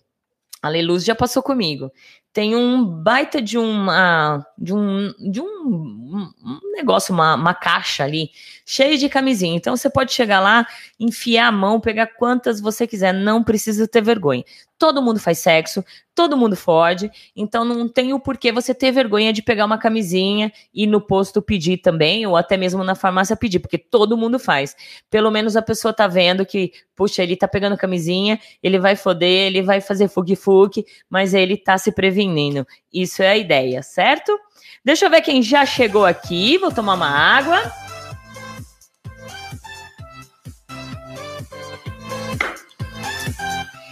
A 0.63 0.69
Leluz 0.69 1.05
já 1.05 1.15
passou 1.15 1.43
comigo 1.43 1.91
tem 2.37 2.55
um 2.55 2.85
baita 2.85 3.41
de 3.41 3.57
uma 3.57 4.47
de 4.59 4.75
um 4.75 5.11
de 5.19 5.41
um, 5.41 6.31
um 6.45 6.73
negócio, 6.73 7.15
uma, 7.15 7.35
uma, 7.35 7.55
caixa 7.55 8.05
ali, 8.05 8.31
cheia 8.69 8.99
de 8.99 9.09
camisinha. 9.09 9.57
Então 9.57 9.77
você 9.77 9.89
pode 9.89 10.13
chegar 10.13 10.41
lá, 10.41 10.67
enfiar 10.99 11.47
a 11.47 11.53
mão, 11.53 11.81
pegar 11.81 12.09
quantas 12.09 12.61
você 12.61 12.85
quiser, 12.85 13.15
não 13.15 13.45
precisa 13.45 13.87
ter 13.87 14.03
vergonha. 14.03 14.45
Todo 14.77 15.01
mundo 15.01 15.21
faz 15.21 15.39
sexo, 15.39 15.83
todo 16.15 16.37
mundo 16.37 16.55
fode, 16.55 17.11
então 17.35 17.65
não 17.65 17.89
tem 17.89 18.13
o 18.13 18.21
porquê 18.21 18.53
você 18.53 18.75
ter 18.75 18.91
vergonha 18.91 19.33
de 19.33 19.41
pegar 19.41 19.65
uma 19.65 19.79
camisinha 19.79 20.53
e 20.75 20.87
no 20.87 21.01
posto 21.01 21.41
pedir 21.41 21.79
também, 21.79 22.27
ou 22.27 22.37
até 22.37 22.59
mesmo 22.59 22.85
na 22.85 22.95
farmácia 22.95 23.37
pedir, 23.37 23.61
porque 23.61 23.79
todo 23.79 24.19
mundo 24.19 24.39
faz. 24.39 24.77
Pelo 25.09 25.31
menos 25.31 25.57
a 25.57 25.63
pessoa 25.63 25.95
tá 25.95 26.07
vendo 26.07 26.45
que, 26.45 26.73
puxa, 26.95 27.23
ele 27.23 27.37
tá 27.37 27.49
pegando 27.49 27.77
camisinha, 27.77 28.39
ele 28.63 28.79
vai 28.79 28.97
foder, 28.97 29.47
ele 29.47 29.63
vai 29.63 29.81
fazer 29.81 30.09
fugue-fugue, 30.09 30.85
mas 31.09 31.33
ele 31.33 31.57
tá 31.57 31.79
se 31.79 31.93
prevenindo. 31.93 32.67
Isso 32.93 33.23
é 33.23 33.29
a 33.29 33.37
ideia, 33.37 33.83
certo? 33.83 34.39
Deixa 34.85 35.07
eu 35.07 35.11
ver 35.11 35.23
quem 35.23 35.41
já 35.41 35.65
chegou 35.65 36.05
aqui, 36.05 36.59
vou 36.59 36.73
tomar 36.73 36.95
uma 36.95 37.09
água. 37.09 37.86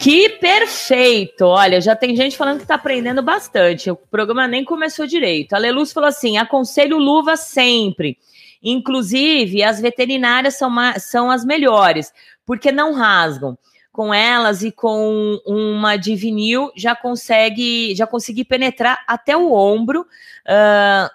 Que 0.05 0.29
perfeito! 0.29 1.47
Olha, 1.47 1.81
já 1.81 1.97
tem 1.97 2.15
gente 2.15 2.37
falando 2.37 2.59
que 2.59 2.65
está 2.65 2.75
aprendendo 2.75 3.23
bastante. 3.23 3.91
O 3.91 3.97
programa 3.97 4.47
nem 4.47 4.63
começou 4.63 5.07
direito. 5.07 5.55
A 5.55 5.59
Leluz 5.59 5.95
falou 5.95 6.11
assim: 6.11 6.37
aconselho 6.37 6.99
luva 6.99 7.39
sempre. 7.39 8.19
Inclusive, 8.63 9.63
as 9.63 9.81
veterinárias 9.81 10.59
são, 10.59 10.71
são 10.99 11.31
as 11.31 11.43
melhores, 11.43 12.13
porque 12.45 12.71
não 12.71 12.93
rasgam. 12.93 13.57
Com 13.91 14.13
elas 14.13 14.63
e 14.63 14.71
com 14.71 15.41
uma 15.47 15.97
de 15.97 16.15
vinil, 16.15 16.71
já 16.77 16.95
consegue, 16.95 17.95
já 17.95 18.07
consegui 18.07 18.45
penetrar 18.45 19.03
até 19.07 19.35
o 19.35 19.55
ombro, 19.55 20.03
uh, 20.03 21.11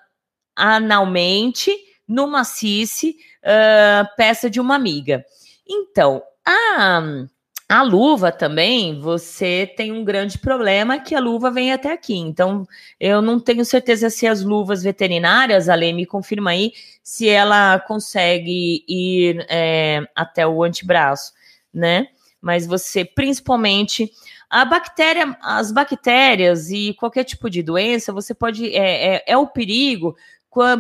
analmente, 0.55 1.71
no 2.07 2.25
macice, 2.25 3.17
uh, 3.43 4.15
peça 4.17 4.49
de 4.49 4.59
uma 4.59 4.73
amiga. 4.73 5.23
Então, 5.67 6.23
a 6.43 7.27
a 7.69 7.83
luva 7.83 8.31
também, 8.31 8.99
você 8.99 9.71
tem 9.77 9.91
um 9.91 10.03
grande 10.03 10.39
problema 10.39 10.99
que 10.99 11.13
a 11.13 11.19
luva 11.19 11.51
vem 11.51 11.71
até 11.71 11.91
aqui. 11.91 12.15
Então, 12.17 12.67
eu 12.99 13.21
não 13.21 13.39
tenho 13.39 13.63
certeza 13.63 14.09
se 14.09 14.25
as 14.25 14.43
luvas 14.43 14.81
veterinárias, 14.81 15.69
a 15.69 15.75
Lê 15.75 15.93
me 15.93 16.03
confirma 16.03 16.49
aí, 16.49 16.73
se 17.03 17.29
ela 17.29 17.79
consegue 17.79 18.83
ir 18.87 19.45
é, 19.47 20.01
até 20.15 20.47
o 20.47 20.63
antebraço, 20.63 21.31
né? 21.71 22.07
Mas 22.41 22.65
você, 22.65 23.05
principalmente, 23.05 24.11
a 24.49 24.65
bactéria, 24.65 25.37
as 25.39 25.71
bactérias 25.71 26.71
e 26.71 26.95
qualquer 26.95 27.23
tipo 27.23 27.51
de 27.51 27.61
doença, 27.61 28.11
você 28.11 28.33
pode. 28.33 28.75
É, 28.75 29.17
é, 29.17 29.23
é 29.27 29.37
o 29.37 29.45
perigo 29.45 30.15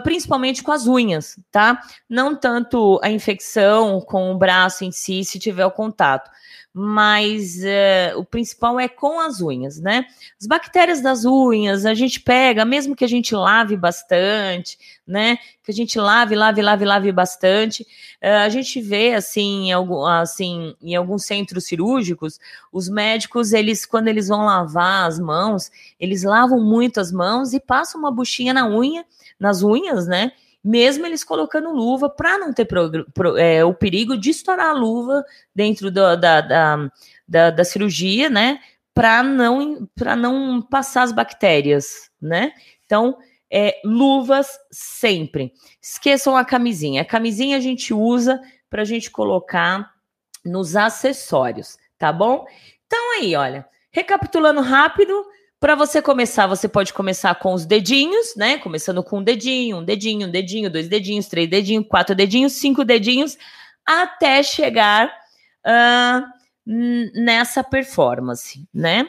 principalmente 0.03 0.63
com 0.63 0.71
as 0.71 0.87
unhas, 0.87 1.39
tá? 1.51 1.79
Não 2.09 2.35
tanto 2.35 2.99
a 3.03 3.09
infecção 3.09 4.01
com 4.01 4.31
o 4.31 4.37
braço 4.37 4.83
em 4.83 4.91
si, 4.91 5.23
se 5.23 5.37
tiver 5.37 5.65
o 5.65 5.71
contato, 5.71 6.29
mas 6.73 7.57
uh, 7.63 8.19
o 8.19 8.23
principal 8.23 8.79
é 8.79 8.87
com 8.87 9.19
as 9.19 9.41
unhas, 9.41 9.79
né? 9.79 10.05
As 10.39 10.45
bactérias 10.45 11.01
das 11.01 11.25
unhas, 11.25 11.85
a 11.85 11.93
gente 11.93 12.19
pega, 12.19 12.63
mesmo 12.63 12.95
que 12.95 13.03
a 13.03 13.07
gente 13.07 13.33
lave 13.35 13.75
bastante, 13.75 14.77
né? 15.05 15.37
Que 15.63 15.71
a 15.71 15.73
gente 15.73 15.99
lave, 15.99 16.35
lave, 16.35 16.61
lave, 16.61 16.85
lave 16.85 17.11
bastante. 17.11 17.83
Uh, 18.21 18.45
a 18.45 18.49
gente 18.49 18.79
vê, 18.81 19.15
assim 19.15 19.69
em, 19.69 19.71
algum, 19.71 20.05
assim, 20.05 20.75
em 20.81 20.95
alguns 20.95 21.25
centros 21.25 21.65
cirúrgicos, 21.65 22.39
os 22.71 22.87
médicos, 22.87 23.51
eles, 23.51 23.85
quando 23.85 24.07
eles 24.07 24.27
vão 24.27 24.45
lavar 24.45 25.07
as 25.07 25.19
mãos, 25.19 25.71
eles 25.99 26.23
lavam 26.23 26.61
muito 26.61 26.99
as 26.99 27.11
mãos 27.11 27.51
e 27.53 27.59
passam 27.59 27.99
uma 27.99 28.11
buchinha 28.11 28.53
na 28.53 28.69
unha, 28.69 29.03
nas 29.39 29.63
unhas, 29.63 30.07
né? 30.07 30.31
Mesmo 30.63 31.05
eles 31.05 31.23
colocando 31.23 31.71
luva 31.71 32.09
para 32.09 32.37
não 32.37 32.53
ter 32.53 32.65
pro, 32.65 33.05
pro, 33.13 33.37
é, 33.37 33.63
o 33.63 33.73
perigo 33.73 34.17
de 34.17 34.29
estourar 34.29 34.69
a 34.69 34.73
luva 34.73 35.23
dentro 35.55 35.89
do, 35.89 36.15
da, 36.15 36.41
da, 36.41 36.91
da, 37.27 37.49
da, 37.49 37.63
cirurgia, 37.63 38.29
né? 38.29 38.59
Para 38.93 39.23
não, 39.23 39.87
não 40.17 40.61
passar 40.61 41.03
as 41.03 41.11
bactérias, 41.11 42.11
né? 42.21 42.51
Então, 42.85 43.17
é, 43.51 43.79
luvas 43.83 44.59
sempre. 44.71 45.53
Esqueçam 45.81 46.35
a 46.35 46.45
camisinha. 46.45 47.01
A 47.01 47.05
camisinha 47.05 47.57
a 47.57 47.61
gente 47.61 47.93
usa 47.93 48.39
para 48.69 48.81
a 48.81 48.85
gente 48.85 49.09
colocar 49.09 49.93
nos 50.45 50.75
acessórios, 50.75 51.77
tá 51.97 52.11
bom? 52.11 52.45
Então 52.85 53.17
aí, 53.17 53.35
olha, 53.35 53.67
recapitulando 53.91 54.61
rápido, 54.61 55.25
para 55.59 55.75
você 55.75 56.01
começar, 56.01 56.47
você 56.47 56.69
pode 56.69 56.93
começar 56.93 57.35
com 57.35 57.53
os 57.53 57.65
dedinhos, 57.65 58.33
né? 58.35 58.57
Começando 58.57 59.03
com 59.03 59.19
um 59.19 59.23
dedinho, 59.23 59.77
um 59.77 59.83
dedinho, 59.83 60.27
um 60.27 60.31
dedinho, 60.31 60.69
dois 60.69 60.87
dedinhos, 60.87 61.27
três 61.27 61.49
dedinhos, 61.49 61.85
quatro 61.87 62.15
dedinhos, 62.15 62.53
cinco 62.53 62.85
dedinhos, 62.85 63.37
até 63.85 64.41
chegar 64.41 65.13
uh, 65.65 66.25
nessa 66.65 67.63
performance, 67.63 68.65
né? 68.73 69.05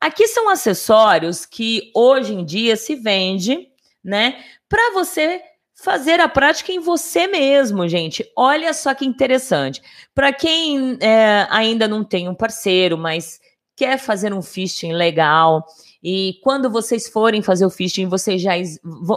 Aqui 0.00 0.28
são 0.28 0.48
acessórios 0.48 1.44
que 1.44 1.90
hoje 1.92 2.32
em 2.32 2.44
dia 2.44 2.76
se 2.76 2.94
vende, 2.94 3.68
né? 4.04 4.44
Para 4.68 4.92
você 4.92 5.42
fazer 5.74 6.20
a 6.20 6.28
prática 6.28 6.70
em 6.70 6.78
você 6.78 7.26
mesmo, 7.26 7.88
gente. 7.88 8.24
Olha 8.36 8.72
só 8.72 8.94
que 8.94 9.04
interessante. 9.04 9.82
Para 10.14 10.32
quem 10.32 10.96
é, 11.00 11.46
ainda 11.50 11.88
não 11.88 12.04
tem 12.04 12.28
um 12.28 12.34
parceiro, 12.34 12.96
mas 12.96 13.40
quer 13.76 13.98
fazer 13.98 14.32
um 14.32 14.42
fisting 14.42 14.92
legal, 14.92 15.64
e 16.02 16.38
quando 16.42 16.70
vocês 16.70 17.08
forem 17.08 17.42
fazer 17.42 17.66
o 17.66 17.70
fisting, 17.70 18.06
vocês 18.06 18.40
já, 18.40 18.52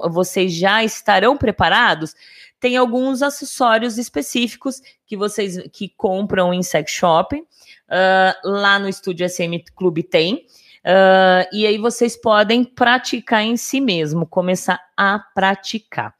vocês 0.09 0.53
já 0.53 0.83
estarão 0.83 1.37
preparados. 1.37 2.15
Tem 2.59 2.75
alguns 2.77 3.21
acessórios 3.21 3.97
específicos 3.97 4.81
que 5.05 5.15
vocês 5.15 5.57
que 5.71 5.89
compram 5.89 6.53
em 6.53 6.63
sex 6.63 6.91
shop. 6.91 7.35
Uh, 7.35 8.33
lá 8.43 8.79
no 8.79 8.87
estúdio 8.87 9.27
SM 9.27 9.63
Clube 9.75 10.03
tem. 10.03 10.45
Uh, 10.83 11.45
e 11.53 11.67
aí 11.67 11.77
vocês 11.77 12.15
podem 12.15 12.63
praticar 12.63 13.43
em 13.43 13.55
si 13.55 13.79
mesmo, 13.79 14.25
começar 14.25 14.79
a 14.97 15.19
praticar. 15.19 16.15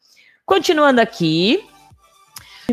Continuando 0.45 1.01
aqui. 1.01 1.63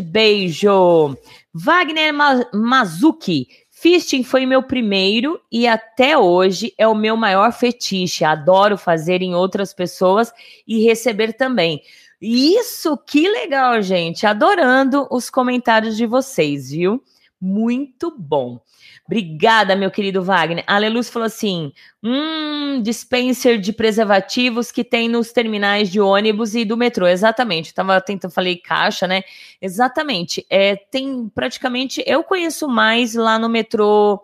Beijo. 0.01 1.17
Wagner 1.53 2.13
Mazuki. 2.53 3.47
Fisting 3.81 4.23
foi 4.23 4.45
meu 4.45 4.61
primeiro 4.61 5.39
e 5.49 5.65
até 5.65 6.17
hoje 6.17 6.73
é 6.77 6.85
o 6.85 6.93
meu 6.93 7.15
maior 7.15 7.53
fetiche. 7.53 8.25
Adoro 8.25 8.77
fazer 8.77 9.21
em 9.21 9.33
outras 9.33 9.73
pessoas 9.73 10.33
e 10.67 10.83
receber 10.83 11.31
também. 11.31 11.81
Isso 12.21 12.97
que 12.97 13.29
legal, 13.29 13.81
gente. 13.81 14.27
Adorando 14.27 15.07
os 15.09 15.29
comentários 15.29 15.95
de 15.95 16.05
vocês, 16.05 16.71
viu? 16.71 17.01
Muito 17.39 18.13
bom. 18.19 18.59
Obrigada, 19.09 19.75
meu 19.75 19.89
querido 19.89 20.23
Wagner. 20.23 20.63
A 20.67 20.77
Leluz 20.77 21.09
falou 21.09 21.25
assim: 21.25 21.73
hum, 22.03 22.79
dispenser 22.79 23.59
de 23.59 23.73
preservativos 23.73 24.71
que 24.71 24.83
tem 24.83 25.09
nos 25.09 25.31
terminais 25.31 25.89
de 25.89 25.99
ônibus 25.99 26.53
e 26.53 26.63
do 26.63 26.77
metrô. 26.77 27.07
Exatamente. 27.07 27.73
Tava 27.73 27.99
tentando, 28.01 28.31
falei 28.31 28.57
caixa, 28.57 29.07
né? 29.07 29.23
Exatamente. 29.59 30.45
É, 30.47 30.75
tem 30.75 31.27
praticamente. 31.33 32.03
Eu 32.05 32.23
conheço 32.23 32.67
mais 32.67 33.15
lá 33.15 33.39
no 33.39 33.49
metrô 33.49 34.21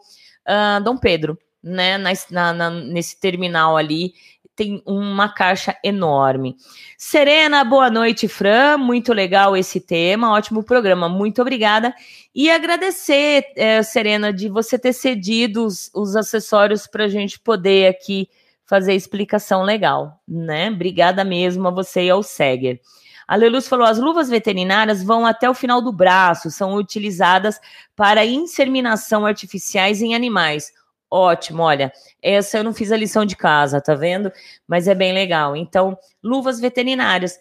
uh, 0.47 0.83
Dom 0.83 0.97
Pedro, 0.97 1.35
né? 1.63 1.97
Na, 1.97 2.53
na, 2.53 2.69
nesse 2.69 3.19
terminal 3.19 3.75
ali 3.75 4.13
tem 4.55 4.81
uma 4.85 5.27
caixa 5.27 5.75
enorme. 5.83 6.55
Serena, 6.97 7.63
boa 7.63 7.89
noite, 7.89 8.27
Fran. 8.27 8.77
Muito 8.77 9.11
legal 9.13 9.55
esse 9.57 9.81
tema, 9.81 10.31
ótimo 10.31 10.63
programa. 10.63 11.09
Muito 11.09 11.41
obrigada. 11.41 11.93
E 12.33 12.49
agradecer, 12.49 13.45
é, 13.55 13.83
Serena, 13.83 14.31
de 14.31 14.47
você 14.47 14.79
ter 14.79 14.93
cedido 14.93 15.65
os, 15.65 15.91
os 15.93 16.15
acessórios 16.15 16.87
para 16.87 17.05
a 17.05 17.09
gente 17.09 17.39
poder 17.39 17.89
aqui 17.89 18.29
fazer 18.65 18.93
explicação 18.93 19.61
legal, 19.61 20.19
né? 20.27 20.69
Obrigada 20.69 21.23
mesmo 21.23 21.67
a 21.67 21.71
você 21.71 22.05
e 22.05 22.09
ao 22.09 22.23
Seger. 22.23 22.79
A 23.27 23.35
Leluz 23.35 23.67
falou: 23.67 23.85
as 23.85 23.99
luvas 23.99 24.29
veterinárias 24.29 25.03
vão 25.03 25.25
até 25.25 25.49
o 25.49 25.53
final 25.53 25.81
do 25.81 25.91
braço, 25.91 26.49
são 26.49 26.75
utilizadas 26.75 27.59
para 27.95 28.25
inseminação 28.25 29.25
artificiais 29.25 30.01
em 30.01 30.15
animais. 30.15 30.71
Ótimo, 31.09 31.63
olha, 31.63 31.93
essa 32.21 32.57
eu 32.57 32.63
não 32.63 32.73
fiz 32.73 32.91
a 32.91 32.97
lição 32.97 33.25
de 33.25 33.35
casa, 33.35 33.79
tá 33.79 33.93
vendo? 33.93 34.31
Mas 34.67 34.87
é 34.87 34.95
bem 34.95 35.13
legal. 35.13 35.55
Então, 35.55 35.97
luvas 36.23 36.59
veterinárias. 36.59 37.39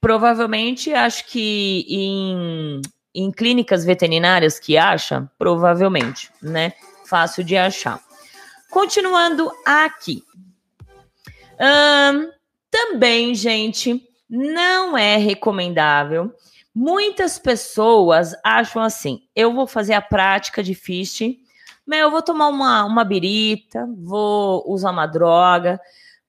Provavelmente, 0.00 0.92
acho 0.92 1.26
que 1.26 1.86
em, 1.88 2.80
em 3.14 3.30
clínicas 3.30 3.84
veterinárias 3.84 4.58
que 4.58 4.76
acha, 4.76 5.30
provavelmente, 5.38 6.30
né? 6.42 6.72
Fácil 7.06 7.42
de 7.42 7.56
achar. 7.56 8.00
Continuando 8.70 9.50
aqui. 9.64 10.22
também, 12.70 13.34
gente, 13.34 14.02
não 14.28 14.96
é 14.96 15.16
recomendável. 15.16 16.32
Muitas 16.74 17.38
pessoas 17.38 18.34
acham 18.44 18.82
assim: 18.82 19.22
eu 19.34 19.52
vou 19.54 19.66
fazer 19.66 19.94
a 19.94 20.02
prática 20.02 20.62
de 20.62 20.74
fishing 20.74 21.38
meu, 21.88 22.00
eu 22.00 22.10
vou 22.10 22.20
tomar 22.20 22.48
uma, 22.48 22.84
uma 22.84 23.02
birita, 23.02 23.88
vou 23.96 24.62
usar 24.66 24.90
uma 24.90 25.06
droga 25.06 25.80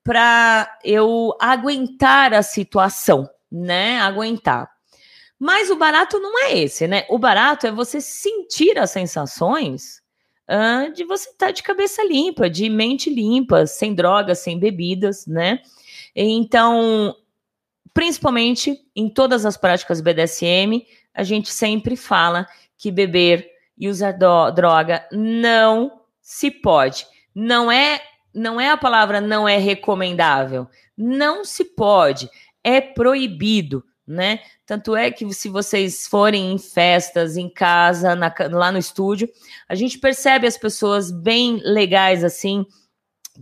para 0.02 0.80
eu 0.86 1.36
aguentar 1.38 2.34
a 2.34 2.42
situação, 2.42 3.30
né? 3.52 4.00
Aguentar. 4.00 4.72
Mas 5.38 5.70
o 5.70 5.76
barato 5.76 6.18
não 6.18 6.46
é 6.46 6.58
esse, 6.58 6.88
né? 6.88 7.06
O 7.10 7.20
barato 7.20 7.68
é 7.68 7.72
você 7.72 8.00
sentir 8.00 8.80
as 8.80 8.92
sensações 8.92 10.02
uh, 10.50 10.94
de 10.94 11.04
você 11.04 11.30
estar 11.30 11.48
tá 11.48 11.52
de 11.52 11.62
cabeça 11.62 12.06
limpa, 12.06 12.50
de 12.50 12.70
mente 12.70 13.10
limpa, 13.10 13.66
sem 13.66 13.94
drogas, 13.94 14.40
sem 14.40 14.58
bebidas, 14.58 15.28
né? 15.28 15.60
Então, 16.16 17.14
principalmente 17.94 18.80
em 18.96 19.10
todas 19.10 19.46
as 19.46 19.58
práticas 19.58 20.00
BDSM, 20.00 20.86
a 21.14 21.24
gente 21.24 21.50
sempre 21.50 21.98
fala 21.98 22.48
que 22.78 22.92
beber 22.92 23.59
e 23.80 23.88
usar 23.88 24.12
droga 24.12 25.08
não 25.12 26.02
se 26.22 26.52
pode. 26.52 27.08
Não 27.34 27.72
é 27.72 28.02
não 28.34 28.62
é 28.62 28.70
a 28.70 28.78
palavra 28.78 29.20
não 29.20 29.48
é 29.48 29.58
recomendável. 29.58 30.68
Não 30.98 31.44
se 31.44 31.64
pode. 31.64 32.30
É 32.64 32.80
proibido, 32.80 33.84
né? 34.06 34.40
Tanto 34.66 34.96
é 34.96 35.10
que 35.10 35.34
se 35.34 35.50
vocês 35.50 36.06
forem 36.06 36.52
em 36.52 36.58
festas, 36.58 37.38
em 37.38 37.50
casa, 37.50 38.16
na, 38.16 38.34
lá 38.52 38.72
no 38.72 38.78
estúdio, 38.78 39.30
a 39.68 39.76
gente 39.76 39.98
percebe 39.98 40.46
as 40.46 40.58
pessoas 40.58 41.10
bem 41.10 41.60
legais 41.64 42.24
assim, 42.24 42.66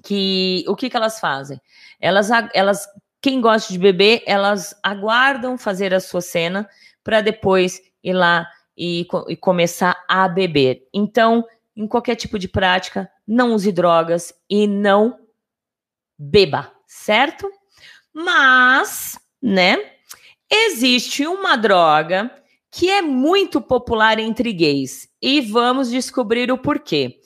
que 0.03 0.63
o 0.67 0.75
que, 0.75 0.89
que 0.89 0.95
elas 0.95 1.19
fazem? 1.19 1.59
Elas, 1.99 2.29
elas, 2.53 2.88
quem 3.21 3.41
gosta 3.41 3.73
de 3.73 3.79
beber, 3.79 4.23
elas 4.25 4.75
aguardam 4.83 5.57
fazer 5.57 5.93
a 5.93 5.99
sua 5.99 6.21
cena 6.21 6.69
para 7.03 7.21
depois 7.21 7.81
ir 8.03 8.13
lá 8.13 8.47
e, 8.78 9.05
e 9.28 9.36
começar 9.36 10.03
a 10.07 10.28
beber. 10.28 10.88
Então, 10.93 11.45
em 11.75 11.88
qualquer 11.88 12.15
tipo 12.15 12.38
de 12.38 12.47
prática, 12.47 13.09
não 13.28 13.53
use 13.53 13.71
drogas 13.71 14.34
e 14.49 14.67
não 14.67 15.17
beba, 16.17 16.71
certo? 16.86 17.49
Mas, 18.13 19.19
né, 19.41 19.78
existe 20.49 21.25
uma 21.25 21.55
droga 21.55 22.32
que 22.71 22.89
é 22.89 23.01
muito 23.01 23.61
popular 23.61 24.19
entre 24.19 24.53
gays 24.53 25.07
e 25.21 25.41
vamos 25.41 25.89
descobrir 25.89 26.51
o 26.51 26.57
porquê. 26.57 27.19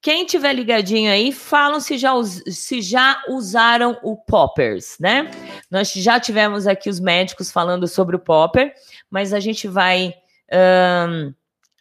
Quem 0.00 0.24
tiver 0.24 0.52
ligadinho 0.52 1.10
aí, 1.10 1.32
falam 1.32 1.80
se 1.80 1.98
já, 1.98 2.12
se 2.22 2.80
já 2.80 3.20
usaram 3.28 3.98
o 4.04 4.16
poppers, 4.16 4.96
né? 5.00 5.28
Nós 5.68 5.92
já 5.92 6.20
tivemos 6.20 6.66
aqui 6.66 6.88
os 6.88 7.00
médicos 7.00 7.50
falando 7.50 7.88
sobre 7.88 8.14
o 8.14 8.20
popper, 8.20 8.72
mas 9.10 9.32
a 9.32 9.40
gente 9.40 9.66
vai 9.66 10.14
um, 10.52 11.34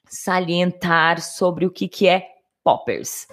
salientar 0.07 1.21
sobre 1.21 1.65
o 1.65 1.71
que, 1.71 1.87
que 1.87 2.07
é 2.07 2.27
poppers. 2.63 3.27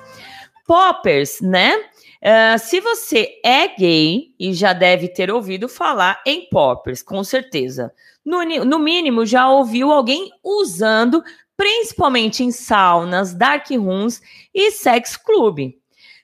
Poppers, 0.66 1.40
né? 1.40 1.76
Uh, 1.76 2.58
se 2.58 2.80
você 2.80 3.40
é 3.44 3.68
gay 3.68 4.32
e 4.38 4.52
já 4.52 4.72
deve 4.72 5.08
ter 5.08 5.30
ouvido 5.30 5.68
falar 5.68 6.22
em 6.24 6.48
poppers, 6.48 7.02
com 7.02 7.24
certeza. 7.24 7.92
No, 8.24 8.44
no 8.44 8.78
mínimo, 8.78 9.26
já 9.26 9.50
ouviu 9.50 9.90
alguém 9.90 10.30
usando 10.44 11.22
principalmente 11.56 12.42
em 12.42 12.50
saunas, 12.50 13.34
dark 13.34 13.68
rooms 13.70 14.20
e 14.54 14.70
sex 14.70 15.16
club. 15.16 15.74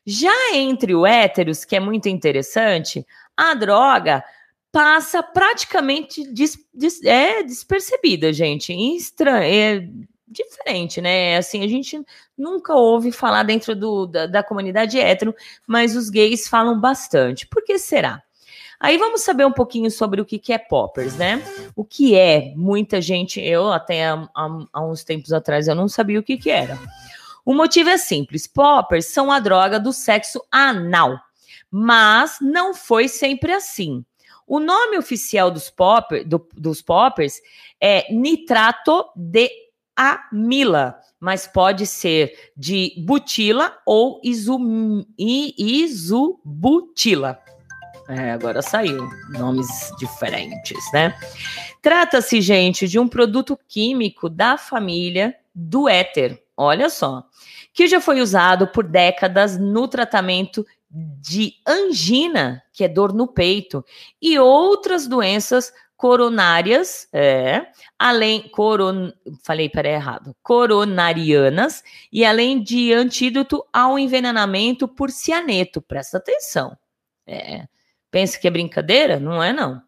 Já 0.07 0.55
entre 0.55 0.95
o 0.95 1.07
héteros, 1.07 1.65
que 1.65 1.77
é 1.77 1.81
muito 1.81 2.09
interessante, 2.09 3.07
a 3.37 3.55
droga 3.55 4.25
passa 4.79 5.25
praticamente 5.25 6.23
é 7.05 7.43
despercebida, 7.43 8.33
gente. 8.33 8.73
Estran 8.73 9.41
é 9.43 9.89
diferente, 10.29 11.01
né? 11.01 11.37
Assim, 11.37 11.65
a 11.65 11.67
gente 11.67 12.01
nunca 12.37 12.73
ouve 12.75 13.11
falar 13.11 13.43
dentro 13.43 13.75
do, 13.75 14.07
da, 14.07 14.27
da 14.27 14.41
comunidade 14.41 15.01
hétero, 15.01 15.35
mas 15.67 15.97
os 15.97 16.09
gays 16.09 16.47
falam 16.47 16.79
bastante. 16.79 17.45
Por 17.45 17.65
que 17.65 17.77
será? 17.77 18.23
Aí 18.79 18.97
vamos 18.99 19.23
saber 19.23 19.45
um 19.45 19.53
pouquinho 19.53 19.91
sobre 19.91 20.21
o 20.21 20.25
que, 20.25 20.39
que 20.39 20.53
é 20.53 20.59
poppers, 20.59 21.17
né? 21.17 21.43
O 21.75 21.85
que 21.85 22.15
é? 22.15 22.53
Muita 22.55 23.01
gente, 23.01 23.41
eu 23.41 23.73
até 23.73 24.07
há, 24.07 24.29
há 24.73 24.87
uns 24.87 25.03
tempos 25.03 25.33
atrás 25.33 25.67
eu 25.67 25.75
não 25.75 25.89
sabia 25.89 26.21
o 26.21 26.23
que, 26.23 26.37
que 26.37 26.51
era. 26.51 26.79
O 27.45 27.53
motivo 27.53 27.91
é 27.91 27.99
simples: 27.99 28.47
poppers 28.47 29.07
são 29.07 29.33
a 29.33 29.41
droga 29.41 29.81
do 29.81 29.93
sexo 29.93 30.41
anal, 30.53 31.19
mas 31.69 32.39
não 32.41 32.73
foi 32.73 33.09
sempre 33.09 33.53
assim. 33.53 34.05
O 34.49 34.59
nome 34.59 34.97
oficial 34.97 35.51
dos, 35.51 35.69
popper, 35.69 36.27
do, 36.27 36.49
dos 36.55 36.81
poppers 36.81 37.41
é 37.79 38.11
nitrato 38.11 39.05
de 39.15 39.51
amila, 39.95 40.99
mas 41.21 41.47
pode 41.47 41.87
ser 41.87 42.33
de 42.57 42.95
butila 43.05 43.77
ou 43.85 44.19
isum, 44.25 45.05
isubutila. 45.59 47.39
É, 48.09 48.31
agora 48.31 48.63
saiu. 48.63 49.07
Nomes 49.39 49.93
diferentes, 49.99 50.83
né? 50.95 51.15
Trata-se, 51.83 52.41
gente, 52.41 52.89
de 52.89 52.99
um 52.99 53.07
produto 53.07 53.59
químico 53.69 54.31
da 54.31 54.57
família 54.57 55.37
do 55.55 55.87
éter. 55.89 56.43
Olha 56.57 56.89
só. 56.89 57.25
Que 57.75 57.87
já 57.87 58.01
foi 58.01 58.23
usado 58.23 58.67
por 58.69 58.85
décadas 58.85 59.59
no 59.59 59.87
tratamento 59.87 60.67
de 60.91 61.55
angina, 61.67 62.63
que 62.73 62.85
é 62.85 62.89
dor 62.89 63.13
no 63.13 63.29
peito, 63.29 63.85
e 64.21 64.39
outras 64.39 65.07
doenças 65.07 65.73
coronárias, 65.97 67.09
é, 67.13 67.67
além 67.99 68.49
coron, 68.49 69.13
falei 69.45 69.69
para 69.69 69.89
errado, 69.89 70.35
coronarianas 70.43 71.83
e 72.13 72.25
além 72.25 72.63
de 72.63 72.93
antídoto 72.93 73.65
ao 73.73 73.99
envenenamento 73.99 74.87
por 74.87 75.11
cianeto. 75.11 75.83
Presta 75.83 76.19
atenção. 76.19 76.77
É, 77.27 77.67
Pensa 78.11 78.39
que 78.39 78.49
é 78.49 78.51
brincadeira? 78.51 79.21
Não 79.21 79.43
é, 79.43 79.53
não. 79.53 79.83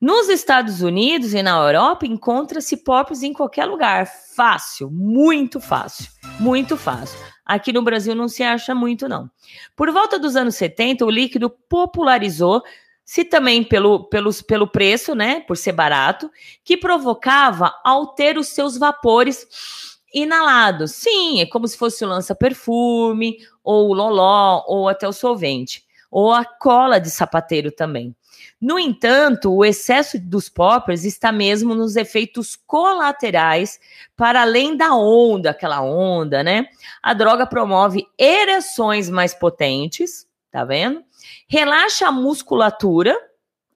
Nos 0.00 0.28
Estados 0.28 0.80
Unidos 0.80 1.34
e 1.34 1.42
na 1.42 1.50
Europa, 1.50 2.06
encontra-se 2.06 2.76
pops 2.78 3.22
em 3.22 3.32
qualquer 3.32 3.66
lugar. 3.66 4.06
Fácil, 4.34 4.90
muito 4.90 5.60
fácil, 5.60 6.06
muito 6.40 6.76
fácil. 6.76 7.18
Aqui 7.50 7.72
no 7.72 7.82
Brasil 7.82 8.14
não 8.14 8.28
se 8.28 8.42
acha 8.42 8.74
muito, 8.74 9.08
não. 9.08 9.28
Por 9.74 9.90
volta 9.90 10.18
dos 10.18 10.36
anos 10.36 10.54
70, 10.54 11.04
o 11.04 11.10
líquido 11.10 11.50
popularizou 11.50 12.62
se 13.04 13.24
também 13.24 13.64
pelo, 13.64 14.04
pelos, 14.04 14.40
pelo 14.40 14.68
preço, 14.68 15.16
né, 15.16 15.40
por 15.40 15.56
ser 15.56 15.72
barato, 15.72 16.30
que 16.62 16.76
provocava 16.76 17.74
ao 17.82 18.14
ter 18.14 18.38
os 18.38 18.46
seus 18.48 18.78
vapores 18.78 19.98
inalados. 20.14 20.92
Sim, 20.92 21.40
é 21.40 21.46
como 21.46 21.66
se 21.66 21.76
fosse 21.76 22.04
o 22.04 22.08
lança-perfume, 22.08 23.38
ou 23.64 23.88
o 23.88 23.94
loló, 23.94 24.62
ou 24.68 24.88
até 24.88 25.08
o 25.08 25.12
solvente 25.12 25.82
ou 26.10 26.32
a 26.32 26.44
cola 26.44 26.98
de 26.98 27.10
sapateiro 27.10 27.70
também. 27.70 28.14
No 28.60 28.78
entanto, 28.78 29.54
o 29.54 29.64
excesso 29.64 30.18
dos 30.20 30.50
poppers 30.50 31.04
está 31.04 31.32
mesmo 31.32 31.74
nos 31.74 31.96
efeitos 31.96 32.54
colaterais, 32.54 33.80
para 34.14 34.42
além 34.42 34.76
da 34.76 34.94
onda, 34.94 35.50
aquela 35.50 35.80
onda, 35.80 36.42
né? 36.42 36.66
A 37.02 37.14
droga 37.14 37.46
promove 37.46 38.06
ereções 38.18 39.08
mais 39.08 39.32
potentes, 39.32 40.26
tá 40.50 40.62
vendo? 40.62 41.02
Relaxa 41.48 42.08
a 42.08 42.12
musculatura 42.12 43.18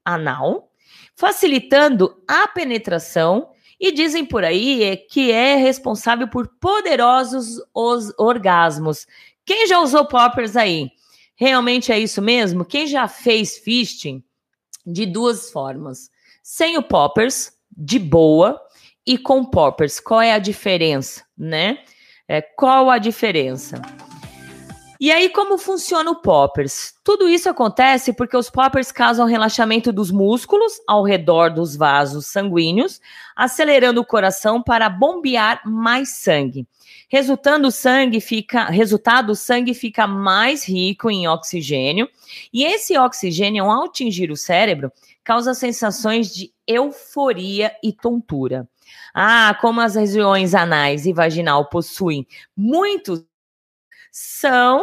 anal, 0.05 0.70
facilitando 1.16 2.22
a 2.28 2.47
penetração 2.47 3.49
e 3.80 3.91
dizem 3.91 4.26
por 4.26 4.45
aí 4.45 4.99
que 5.11 5.32
é 5.32 5.57
responsável 5.57 6.28
por 6.28 6.47
poderosos 6.61 7.59
os 7.72 8.12
orgasmos. 8.18 9.07
Quem 9.47 9.66
já 9.66 9.80
usou 9.80 10.05
poppers 10.05 10.57
aí? 10.57 10.91
Realmente 11.35 11.91
é 11.91 11.99
isso 11.99 12.20
mesmo? 12.20 12.66
Quem 12.66 12.87
já 12.87 13.09
fez 13.09 13.57
fisting 13.57 14.22
de 14.87 15.07
duas 15.07 15.51
formas? 15.51 16.11
Sem 16.43 16.76
o 16.76 16.82
poppers, 16.82 17.53
de 17.76 17.99
boa, 17.99 18.61
e 19.07 19.18
com 19.18 19.45
poppers. 19.45 20.01
Qual 20.01 20.20
é 20.20 20.32
a 20.32 20.39
diferença, 20.39 21.22
né? 21.37 21.78
É, 22.26 22.41
qual 22.41 22.91
a 22.91 22.99
diferença? 22.99 23.80
E 24.99 25.11
aí, 25.11 25.28
como 25.28 25.59
funciona 25.59 26.11
o 26.11 26.22
poppers? 26.22 26.95
Tudo 27.05 27.28
isso 27.28 27.51
acontece 27.51 28.12
porque 28.12 28.37
os 28.37 28.49
poppers 28.49 28.91
causam 28.91 29.26
relaxamento 29.26 29.93
dos 29.93 30.11
músculos 30.11 30.72
ao 30.87 31.03
redor 31.03 31.51
dos 31.51 31.76
vasos 31.76 32.26
sanguíneos, 32.26 33.01
acelerando 33.37 34.01
o 34.01 34.07
coração 34.07 34.62
para 34.62 34.89
bombear 34.89 35.61
mais 35.66 36.16
sangue. 36.16 36.66
Resultando 37.14 37.68
o 37.68 37.70
sangue 37.70 38.20
fica, 38.20 38.64
resultado, 38.64 39.30
o 39.30 39.36
sangue 39.36 39.72
fica 39.72 40.04
mais 40.04 40.64
rico 40.68 41.08
em 41.08 41.28
oxigênio, 41.28 42.10
e 42.52 42.64
esse 42.64 42.98
oxigênio, 42.98 43.70
ao 43.70 43.84
atingir 43.84 44.32
o 44.32 44.36
cérebro, 44.36 44.90
causa 45.22 45.54
sensações 45.54 46.34
de 46.34 46.52
euforia 46.66 47.72
e 47.84 47.92
tontura. 47.92 48.68
Ah, 49.14 49.56
como 49.60 49.80
as 49.80 49.94
regiões 49.94 50.56
anais 50.56 51.06
e 51.06 51.12
vaginal 51.12 51.68
possuem 51.68 52.26
muitos 52.56 53.24
são 54.10 54.82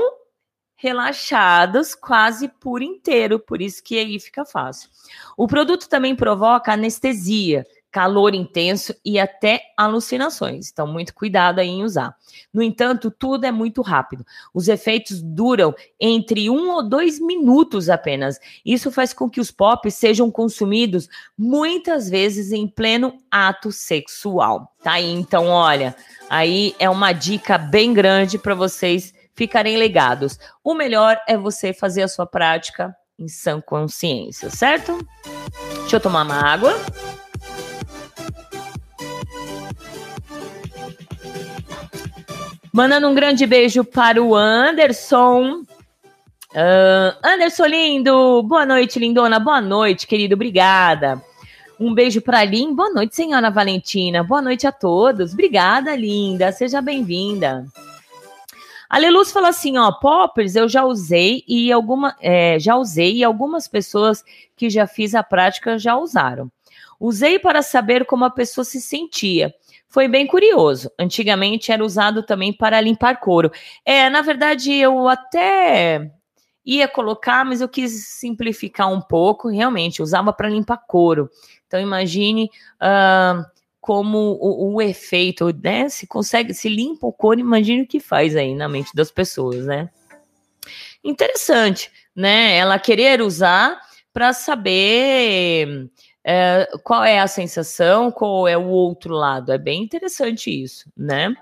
relaxados 0.73 1.93
quase 1.93 2.47
por 2.47 2.81
inteiro, 2.81 3.39
por 3.41 3.61
isso 3.61 3.83
que 3.83 3.99
aí 3.99 4.17
fica 4.21 4.45
fácil. 4.45 4.89
O 5.35 5.47
produto 5.47 5.89
também 5.89 6.15
provoca 6.15 6.71
anestesia, 6.71 7.67
calor 7.91 8.33
intenso 8.33 8.95
e 9.03 9.19
até 9.19 9.61
alucinações. 9.75 10.69
Então, 10.71 10.87
muito 10.87 11.13
cuidado 11.13 11.59
aí 11.59 11.67
em 11.67 11.83
usar. 11.83 12.15
No 12.53 12.63
entanto, 12.63 13.11
tudo 13.11 13.45
é 13.45 13.51
muito 13.51 13.81
rápido. 13.81 14.25
Os 14.53 14.69
efeitos 14.69 15.21
duram 15.21 15.75
entre 15.99 16.49
um 16.49 16.71
ou 16.71 16.81
dois 16.81 17.19
minutos 17.19 17.89
apenas. 17.89 18.39
Isso 18.65 18.91
faz 18.91 19.13
com 19.13 19.29
que 19.29 19.41
os 19.41 19.51
pops 19.51 19.93
sejam 19.95 20.31
consumidos 20.31 21.09
muitas 21.37 22.09
vezes 22.09 22.51
em 22.53 22.65
pleno 22.65 23.13
ato 23.29 23.71
sexual. 23.71 24.73
Tá 24.81 24.93
aí, 24.93 25.11
então, 25.11 25.47
olha, 25.47 25.95
aí 26.29 26.73
é 26.79 26.89
uma 26.89 27.11
dica 27.11 27.57
bem 27.57 27.93
grande 27.93 28.37
para 28.37 28.55
vocês 28.55 29.13
ficarem 29.33 29.77
ligados. 29.77 30.39
O 30.63 30.73
melhor 30.73 31.19
é 31.27 31.37
você 31.37 31.73
fazer 31.73 32.03
a 32.03 32.07
sua 32.07 32.25
prática 32.25 32.95
em 33.19 33.27
sã 33.27 33.61
consciência, 33.61 34.49
certo? 34.49 34.97
Deixa 35.81 35.97
eu 35.97 35.99
tomar 35.99 36.23
uma 36.23 36.41
água. 36.41 36.73
Mandando 42.73 43.09
um 43.09 43.13
grande 43.13 43.45
beijo 43.45 43.83
para 43.83 44.23
o 44.23 44.33
Anderson. 44.33 45.61
Uh, 46.53 47.13
Anderson 47.21 47.65
lindo, 47.65 48.41
boa 48.43 48.65
noite, 48.65 48.97
lindona, 48.97 49.41
boa 49.41 49.59
noite, 49.59 50.07
querido, 50.07 50.35
obrigada. 50.35 51.21
Um 51.77 51.93
beijo 51.93 52.21
para 52.21 52.45
Lin, 52.45 52.73
boa 52.73 52.89
noite, 52.89 53.13
senhora 53.13 53.51
Valentina, 53.51 54.23
boa 54.23 54.41
noite 54.41 54.65
a 54.65 54.71
todos, 54.71 55.33
obrigada, 55.33 55.93
linda, 55.97 56.49
seja 56.53 56.81
bem-vinda. 56.81 57.65
A 58.89 58.97
Leluz 58.97 59.33
fala 59.33 59.49
assim, 59.49 59.77
ó, 59.77 59.91
poppers 59.91 60.55
eu 60.55 60.69
já 60.69 60.85
usei 60.85 61.43
e 61.45 61.73
alguma, 61.73 62.15
é, 62.21 62.57
já 62.57 62.77
usei 62.77 63.17
e 63.17 63.23
algumas 63.23 63.67
pessoas 63.67 64.23
que 64.55 64.69
já 64.69 64.87
fiz 64.87 65.13
a 65.13 65.23
prática 65.23 65.77
já 65.77 65.97
usaram. 65.97 66.49
Usei 66.97 67.37
para 67.37 67.61
saber 67.61 68.05
como 68.05 68.23
a 68.23 68.29
pessoa 68.29 68.63
se 68.63 68.79
sentia 68.79 69.53
foi 69.91 70.07
bem 70.07 70.25
curioso. 70.25 70.89
Antigamente 70.97 71.69
era 71.69 71.83
usado 71.83 72.23
também 72.23 72.53
para 72.53 72.79
limpar 72.79 73.19
couro. 73.19 73.51
É, 73.85 74.09
na 74.09 74.21
verdade, 74.21 74.73
eu 74.73 75.09
até 75.09 76.09
ia 76.65 76.87
colocar, 76.87 77.43
mas 77.43 77.59
eu 77.59 77.67
quis 77.67 78.07
simplificar 78.07 78.91
um 78.91 79.01
pouco. 79.01 79.49
Realmente, 79.49 80.01
usava 80.01 80.31
para 80.31 80.47
limpar 80.47 80.77
couro. 80.87 81.29
Então, 81.67 81.77
imagine 81.77 82.49
uh, 82.81 83.45
como 83.81 84.37
o, 84.39 84.75
o, 84.75 84.81
efeito, 84.81 85.53
né? 85.61 85.89
Se 85.89 86.07
consegue, 86.07 86.53
se 86.53 86.69
limpa 86.69 87.05
o 87.05 87.11
couro, 87.11 87.41
imagine 87.41 87.81
o 87.81 87.87
que 87.87 87.99
faz 87.99 88.33
aí 88.37 88.55
na 88.55 88.69
mente 88.69 88.95
das 88.95 89.11
pessoas, 89.11 89.65
né? 89.65 89.89
Interessante, 91.03 91.91
né? 92.15 92.55
Ela 92.55 92.79
querer 92.79 93.21
usar 93.21 93.77
para 94.13 94.31
saber 94.31 95.89
é, 96.23 96.69
qual 96.83 97.03
é 97.03 97.19
a 97.19 97.27
sensação, 97.27 98.11
qual 98.11 98.47
é 98.47 98.57
o 98.57 98.67
outro 98.67 99.15
lado. 99.15 99.51
É 99.51 99.57
bem 99.57 99.83
interessante 99.83 100.49
isso, 100.49 100.91
né? 100.95 101.33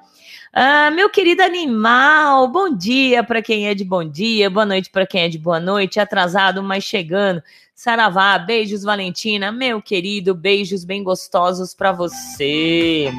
Ah, 0.52 0.90
meu 0.92 1.10
querido 1.10 1.44
animal, 1.44 2.48
bom 2.48 2.76
dia 2.76 3.24
para 3.24 3.42
quem 3.42 3.68
é 3.68 3.76
de 3.76 3.84
bom 3.84 4.04
dia, 4.04 4.50
boa 4.50 4.66
noite 4.66 4.90
para 4.90 5.06
quem 5.06 5.22
é 5.22 5.30
de 5.30 5.38
boa 5.38 5.60
noite, 5.60 6.00
atrasado, 6.00 6.64
mas 6.64 6.84
chegando. 6.84 7.44
Saravá, 7.76 8.38
beijos, 8.40 8.84
Valentina, 8.84 9.52
meu 9.52 9.82
querido, 9.82 10.34
beijos 10.34 10.84
bem 10.84 11.04
gostosos 11.04 11.74
para 11.74 11.92
você. 11.92 13.12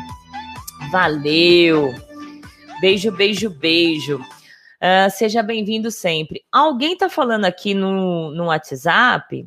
Valeu! 0.91 1.95
Beijo, 2.81 3.13
beijo, 3.13 3.51
beijo. 3.51 4.19
Uh, 4.19 5.11
seja 5.11 5.43
bem-vindo 5.43 5.91
sempre. 5.91 6.43
Alguém 6.51 6.97
tá 6.97 7.09
falando 7.09 7.45
aqui 7.45 7.75
no, 7.75 8.31
no 8.33 8.47
WhatsApp? 8.47 9.47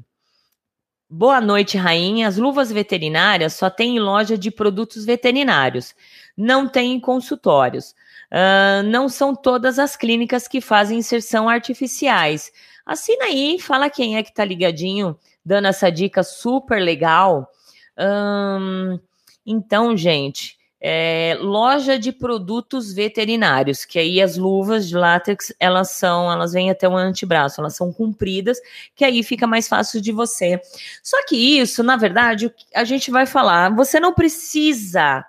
Boa 1.15 1.39
noite, 1.39 1.77
rainha. 1.77 2.27
As 2.27 2.37
luvas 2.37 2.71
veterinárias 2.71 3.53
só 3.53 3.69
tem 3.69 3.97
em 3.97 3.99
loja 3.99 4.35
de 4.35 4.49
produtos 4.49 5.05
veterinários, 5.05 5.93
não 6.35 6.67
tem 6.67 6.91
em 6.93 6.99
consultórios. 6.99 7.91
Uh, 8.31 8.81
não 8.85 9.07
são 9.07 9.35
todas 9.35 9.77
as 9.77 9.95
clínicas 9.95 10.47
que 10.47 10.59
fazem 10.59 10.97
inserção 10.97 11.47
artificiais. 11.47 12.51
Assina 12.83 13.25
aí, 13.25 13.59
fala 13.59 13.91
quem 13.91 14.17
é 14.17 14.23
que 14.23 14.33
tá 14.33 14.43
ligadinho, 14.43 15.15
dando 15.45 15.67
essa 15.67 15.91
dica 15.91 16.23
super 16.23 16.81
legal. 16.81 17.47
Um, 17.95 18.99
então, 19.45 19.95
gente, 19.95 20.57
é, 20.85 21.37
loja 21.39 21.97
de 21.97 22.11
produtos 22.11 22.91
veterinários, 22.91 23.85
que 23.85 23.97
aí 23.97 24.21
as 24.21 24.35
luvas 24.35 24.89
de 24.89 24.97
látex, 24.97 25.53
elas 25.57 25.91
são, 25.91 26.29
elas 26.29 26.51
vêm 26.51 26.69
até 26.69 26.89
o 26.89 26.97
antebraço, 26.97 27.61
elas 27.61 27.73
são 27.73 27.93
compridas, 27.93 28.59
que 28.93 29.05
aí 29.05 29.23
fica 29.23 29.47
mais 29.47 29.65
fácil 29.65 30.01
de 30.01 30.11
você. 30.11 30.59
Só 31.01 31.25
que 31.25 31.37
isso, 31.37 31.81
na 31.83 31.95
verdade, 31.95 32.53
a 32.75 32.83
gente 32.83 33.09
vai 33.09 33.25
falar, 33.25 33.73
você 33.73 33.97
não 33.97 34.13
precisa 34.13 35.25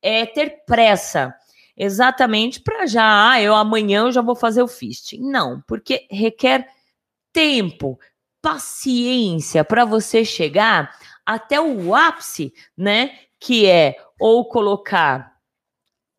é, 0.00 0.24
ter 0.24 0.62
pressa 0.64 1.34
exatamente 1.76 2.60
para 2.60 2.86
já, 2.86 3.32
ah, 3.32 3.42
eu 3.42 3.56
amanhã 3.56 4.02
eu 4.02 4.12
já 4.12 4.22
vou 4.22 4.36
fazer 4.36 4.62
o 4.62 4.68
fist. 4.68 5.18
Não, 5.18 5.60
porque 5.66 6.06
requer 6.08 6.68
tempo, 7.32 7.98
paciência 8.40 9.64
para 9.64 9.84
você 9.84 10.24
chegar 10.24 10.96
até 11.26 11.60
o 11.60 11.92
ápice, 11.92 12.52
né? 12.76 13.18
Que 13.40 13.66
é 13.66 13.96
ou 14.22 14.44
colocar 14.44 15.36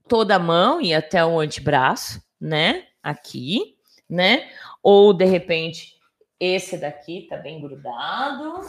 toda 0.09 0.35
a 0.35 0.39
mão 0.39 0.81
e 0.81 0.93
até 0.93 1.25
o 1.25 1.39
antebraço, 1.39 2.21
né? 2.39 2.83
Aqui, 3.01 3.77
né? 4.09 4.49
Ou 4.83 5.13
de 5.13 5.23
repente 5.23 5.93
esse 6.37 6.77
daqui 6.77 7.27
tá 7.29 7.37
bem 7.37 7.61
grudado. 7.61 8.67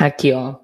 Aqui, 0.00 0.32
ó. 0.32 0.56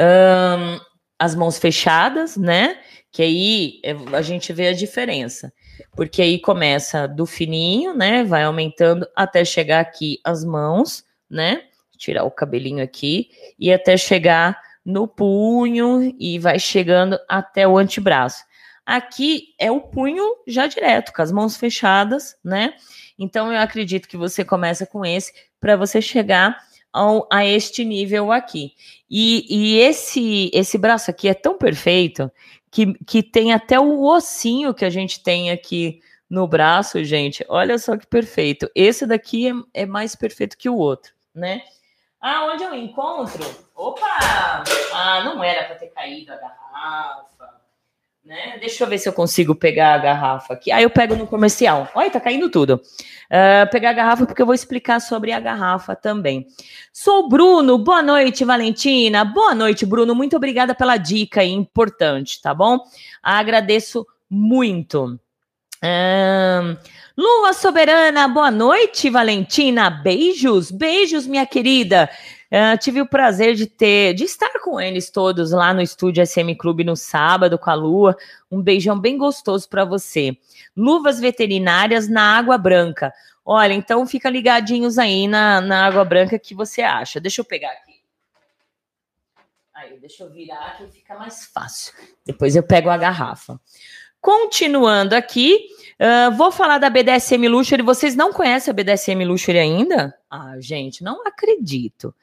Um, 0.00 0.80
as 1.18 1.34
mãos 1.34 1.58
fechadas, 1.58 2.38
né? 2.38 2.80
Que 3.12 3.22
aí 3.22 3.80
é, 3.84 3.92
a 4.16 4.22
gente 4.22 4.50
vê 4.54 4.68
a 4.68 4.72
diferença. 4.72 5.52
Porque 5.94 6.22
aí 6.22 6.40
começa 6.40 7.06
do 7.06 7.26
fininho, 7.26 7.92
né? 7.92 8.24
Vai 8.24 8.44
aumentando 8.44 9.06
até 9.14 9.44
chegar 9.44 9.80
aqui 9.80 10.18
as 10.24 10.42
mãos, 10.42 11.04
né? 11.28 11.64
Tirar 11.98 12.24
o 12.24 12.30
cabelinho 12.30 12.82
aqui 12.82 13.28
e 13.58 13.70
até 13.70 13.94
chegar 13.98 14.58
no 14.84 15.08
punho 15.08 16.14
e 16.18 16.38
vai 16.38 16.58
chegando 16.58 17.18
até 17.28 17.66
o 17.66 17.78
antebraço. 17.78 18.44
Aqui 18.84 19.54
é 19.58 19.70
o 19.70 19.80
punho 19.80 20.24
já 20.46 20.66
direto, 20.66 21.12
com 21.12 21.22
as 21.22 21.32
mãos 21.32 21.56
fechadas, 21.56 22.36
né? 22.44 22.74
Então 23.18 23.50
eu 23.52 23.58
acredito 23.58 24.08
que 24.08 24.16
você 24.16 24.44
começa 24.44 24.84
com 24.84 25.04
esse 25.04 25.32
para 25.58 25.76
você 25.76 26.02
chegar 26.02 26.58
ao, 26.92 27.26
a 27.32 27.46
este 27.46 27.84
nível 27.84 28.30
aqui. 28.30 28.72
E, 29.10 29.46
e, 29.48 29.78
esse 29.78 30.50
esse 30.52 30.76
braço 30.76 31.10
aqui 31.10 31.28
é 31.28 31.34
tão 31.34 31.56
perfeito 31.56 32.30
que, 32.70 32.92
que 33.04 33.22
tem 33.22 33.52
até 33.52 33.80
o 33.80 34.02
ossinho 34.02 34.74
que 34.74 34.84
a 34.84 34.90
gente 34.90 35.22
tem 35.22 35.50
aqui 35.50 36.00
no 36.28 36.46
braço, 36.46 37.02
gente. 37.04 37.44
Olha 37.48 37.78
só 37.78 37.96
que 37.96 38.06
perfeito. 38.06 38.70
Esse 38.74 39.06
daqui 39.06 39.48
é, 39.48 39.82
é 39.82 39.86
mais 39.86 40.14
perfeito 40.14 40.58
que 40.58 40.68
o 40.68 40.76
outro, 40.76 41.12
né? 41.34 41.62
Ah, 42.26 42.46
onde 42.46 42.64
eu 42.64 42.74
encontro? 42.74 43.44
Opa! 43.76 44.64
Ah, 44.94 45.22
não 45.26 45.44
era 45.44 45.64
para 45.64 45.74
ter 45.74 45.88
caído 45.88 46.32
a 46.32 46.36
garrafa. 46.36 47.60
Né? 48.24 48.56
Deixa 48.58 48.82
eu 48.82 48.88
ver 48.88 48.96
se 48.96 49.06
eu 49.06 49.12
consigo 49.12 49.54
pegar 49.54 49.92
a 49.92 49.98
garrafa 49.98 50.54
aqui. 50.54 50.72
Aí 50.72 50.82
ah, 50.82 50.86
eu 50.86 50.88
pego 50.88 51.16
no 51.16 51.26
comercial. 51.26 51.86
Olha, 51.94 52.10
tá 52.10 52.18
caindo 52.18 52.48
tudo. 52.48 52.80
Uh, 53.26 53.70
pegar 53.70 53.90
a 53.90 53.92
garrafa 53.92 54.24
porque 54.24 54.40
eu 54.40 54.46
vou 54.46 54.54
explicar 54.54 55.00
sobre 55.00 55.32
a 55.32 55.38
garrafa 55.38 55.94
também. 55.94 56.46
Sou 56.90 57.28
Bruno. 57.28 57.76
Boa 57.76 58.00
noite, 58.00 58.42
Valentina. 58.42 59.22
Boa 59.22 59.54
noite, 59.54 59.84
Bruno. 59.84 60.14
Muito 60.14 60.34
obrigada 60.34 60.74
pela 60.74 60.96
dica 60.96 61.44
importante, 61.44 62.40
tá 62.40 62.54
bom? 62.54 62.78
Agradeço 63.22 64.06
muito. 64.30 65.20
Uh, 65.84 66.78
Lua 67.16 67.52
Soberana, 67.52 68.26
boa 68.26 68.50
noite, 68.50 69.08
Valentina. 69.08 69.88
Beijos, 69.88 70.72
beijos, 70.72 71.28
minha 71.28 71.46
querida. 71.46 72.10
Uh, 72.50 72.76
tive 72.76 73.00
o 73.00 73.06
prazer 73.06 73.54
de 73.54 73.66
ter, 73.66 74.14
de 74.14 74.24
estar 74.24 74.60
com 74.60 74.80
eles 74.80 75.10
todos 75.10 75.52
lá 75.52 75.72
no 75.72 75.80
estúdio 75.80 76.26
SM 76.26 76.56
Clube 76.58 76.82
no 76.82 76.96
sábado 76.96 77.56
com 77.56 77.70
a 77.70 77.74
Lua. 77.74 78.16
Um 78.50 78.60
beijão 78.60 78.98
bem 78.98 79.16
gostoso 79.16 79.68
para 79.68 79.84
você. 79.84 80.36
Luvas 80.76 81.20
veterinárias 81.20 82.08
na 82.08 82.36
água 82.36 82.58
branca. 82.58 83.14
Olha, 83.44 83.74
então 83.74 84.04
fica 84.08 84.28
ligadinhos 84.28 84.98
aí 84.98 85.28
na, 85.28 85.60
na 85.60 85.86
água 85.86 86.04
branca 86.04 86.36
que 86.36 86.52
você 86.52 86.82
acha. 86.82 87.20
Deixa 87.20 87.40
eu 87.40 87.44
pegar 87.44 87.70
aqui. 87.70 88.02
Aí, 89.72 90.00
deixa 90.00 90.24
eu 90.24 90.32
virar 90.32 90.78
que 90.78 90.88
fica 90.88 91.14
mais 91.14 91.46
fácil. 91.46 91.94
Depois 92.26 92.56
eu 92.56 92.62
pego 92.64 92.90
a 92.90 92.96
garrafa. 92.96 93.60
Continuando 94.20 95.14
aqui, 95.14 95.68
uh, 96.00 96.36
vou 96.36 96.52
falar 96.52 96.78
da 96.78 96.90
BDSM 96.90 97.48
Luxury. 97.48 97.82
Vocês 97.82 98.16
não 98.16 98.32
conhecem 98.32 98.70
a 98.70 98.74
BDSM 98.74 99.24
Luxury 99.24 99.58
ainda? 99.58 100.14
Ah, 100.30 100.54
gente, 100.58 101.02
não 101.02 101.26
acredito. 101.26 102.14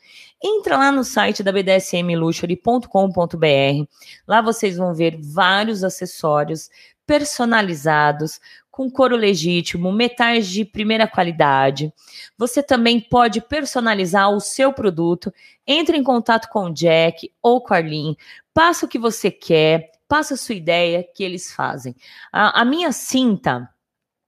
Entra 0.44 0.78
lá 0.78 0.92
no 0.92 1.04
site 1.04 1.44
da 1.44 1.52
bdsmluxury.com.br. 1.52 3.88
Lá 4.28 4.42
vocês 4.42 4.78
vão 4.78 4.94
ver 4.94 5.18
vários 5.22 5.84
acessórios 5.84 6.70
personalizados, 7.06 8.40
com 8.72 8.90
couro 8.90 9.16
legítimo, 9.16 9.92
metais 9.92 10.48
de 10.48 10.66
primeira 10.66 11.06
qualidade. 11.06 11.94
Você 12.38 12.64
também 12.64 13.00
pode 13.00 13.42
personalizar 13.42 14.32
o 14.32 14.40
seu 14.40 14.74
produto. 14.74 15.32
Entre 15.68 15.98
em 15.98 16.04
contato 16.04 16.50
com 16.50 16.66
o 16.66 16.74
Jack 16.74 17.32
ou 17.42 17.62
com 17.62 17.74
a 17.74 17.78
Arlene. 17.78 18.18
Passa 18.54 18.86
o 18.86 18.90
que 18.90 18.98
você 18.98 19.30
quer 19.30 19.91
passa 20.12 20.34
a 20.34 20.38
sua 20.38 20.56
ideia 20.56 21.08
que 21.16 21.24
eles 21.24 21.54
fazem. 21.54 21.96
A, 22.34 22.64
a 22.64 22.66
minha 22.66 22.92
cinta, 22.92 23.70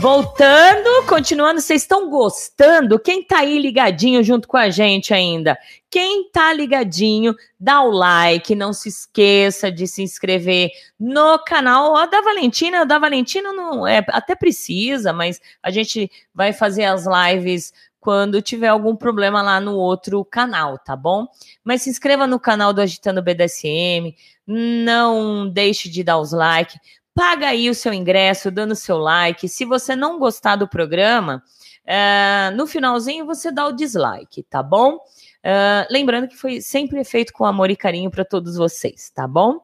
Voltando, 0.00 1.06
continuando, 1.08 1.60
vocês 1.60 1.82
estão 1.82 2.10
gostando? 2.10 2.98
Quem 2.98 3.22
tá 3.22 3.38
aí 3.38 3.58
ligadinho 3.58 4.22
junto 4.22 4.46
com 4.46 4.56
a 4.56 4.68
gente 4.68 5.14
ainda? 5.14 5.58
Quem 5.90 6.28
tá 6.30 6.52
ligadinho, 6.52 7.34
dá 7.58 7.80
o 7.80 7.90
like, 7.90 8.54
não 8.54 8.72
se 8.72 8.88
esqueça 8.88 9.72
de 9.72 9.86
se 9.86 10.02
inscrever 10.02 10.70
no 11.00 11.38
canal 11.38 11.92
ó, 11.94 12.06
da 12.06 12.20
Valentina. 12.20 12.84
Da 12.84 12.98
Valentina 12.98 13.52
não 13.52 13.86
é, 13.86 14.04
até 14.08 14.34
precisa, 14.34 15.12
mas 15.12 15.40
a 15.62 15.70
gente 15.70 16.10
vai 16.34 16.52
fazer 16.52 16.84
as 16.84 17.06
lives 17.06 17.72
quando 17.98 18.42
tiver 18.42 18.68
algum 18.68 18.94
problema 18.94 19.40
lá 19.40 19.58
no 19.58 19.76
outro 19.76 20.22
canal, 20.26 20.76
tá 20.78 20.94
bom? 20.94 21.26
Mas 21.64 21.80
se 21.80 21.88
inscreva 21.88 22.26
no 22.26 22.38
canal 22.38 22.70
do 22.70 22.82
Agitando 22.82 23.22
BDSM, 23.22 24.14
não 24.46 25.48
deixe 25.48 25.88
de 25.88 26.04
dar 26.04 26.18
os 26.18 26.32
likes, 26.32 26.78
paga 27.14 27.48
aí 27.48 27.70
o 27.70 27.74
seu 27.74 27.92
ingresso, 27.92 28.50
dando 28.50 28.74
seu 28.74 28.98
like. 28.98 29.48
Se 29.48 29.64
você 29.64 29.94
não 29.94 30.18
gostar 30.18 30.56
do 30.56 30.68
programa, 30.68 31.42
uh, 31.84 32.56
no 32.56 32.66
finalzinho 32.66 33.24
você 33.24 33.52
dá 33.52 33.66
o 33.66 33.72
dislike, 33.72 34.42
tá 34.42 34.62
bom? 34.62 34.96
Uh, 34.96 35.86
lembrando 35.90 36.26
que 36.26 36.36
foi 36.36 36.60
sempre 36.60 37.04
feito 37.04 37.32
com 37.32 37.44
amor 37.44 37.70
e 37.70 37.76
carinho 37.76 38.10
para 38.10 38.24
todos 38.24 38.56
vocês, 38.56 39.10
tá 39.14 39.28
bom? 39.28 39.60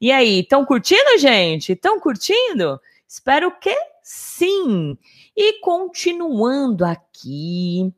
E 0.00 0.12
aí, 0.12 0.40
estão 0.40 0.64
curtindo, 0.64 1.18
gente? 1.18 1.72
Estão 1.72 1.98
curtindo? 1.98 2.80
Espero 3.08 3.50
que 3.58 3.74
sim. 4.02 4.96
E 5.36 5.60
continuando 5.60 6.84
aqui, 6.84 7.90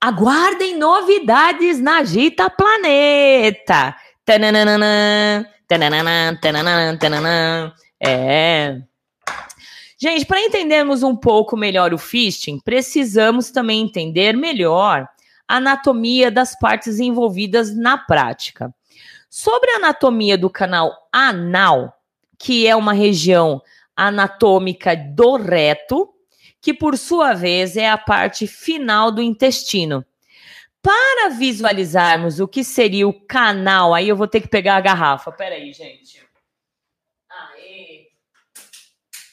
aguardem 0.00 0.76
novidades 0.76 1.78
na 1.78 2.02
Gita 2.02 2.50
Planeta. 2.50 3.94
Tananana, 4.24 5.46
tananana, 5.68 6.38
tananana, 6.40 6.98
tananana. 6.98 7.74
É. 8.02 8.82
Gente, 9.96 10.26
para 10.26 10.40
entendermos 10.40 11.04
um 11.04 11.14
pouco 11.14 11.56
melhor 11.56 11.94
o 11.94 11.98
fisting, 11.98 12.58
precisamos 12.58 13.52
também 13.52 13.82
entender 13.82 14.36
melhor 14.36 15.08
a 15.46 15.56
anatomia 15.56 16.30
das 16.30 16.58
partes 16.58 16.98
envolvidas 16.98 17.76
na 17.76 17.96
prática. 17.96 18.74
Sobre 19.30 19.70
a 19.70 19.76
anatomia 19.76 20.36
do 20.36 20.50
canal 20.50 21.08
anal, 21.12 21.96
que 22.36 22.66
é 22.66 22.74
uma 22.74 22.92
região 22.92 23.62
anatômica 23.96 24.96
do 24.96 25.36
reto, 25.36 26.12
que 26.60 26.74
por 26.74 26.98
sua 26.98 27.32
vez 27.32 27.76
é 27.76 27.88
a 27.88 27.96
parte 27.96 28.46
final 28.46 29.12
do 29.12 29.22
intestino. 29.22 30.04
Para 30.82 31.28
visualizarmos 31.28 32.40
o 32.40 32.48
que 32.48 32.64
seria 32.64 33.06
o 33.06 33.12
canal, 33.12 33.94
aí 33.94 34.08
eu 34.08 34.16
vou 34.16 34.26
ter 34.26 34.40
que 34.40 34.48
pegar 34.48 34.76
a 34.76 34.80
garrafa. 34.80 35.30
Peraí, 35.30 35.72
gente. 35.72 36.20
Aê. 37.30 38.08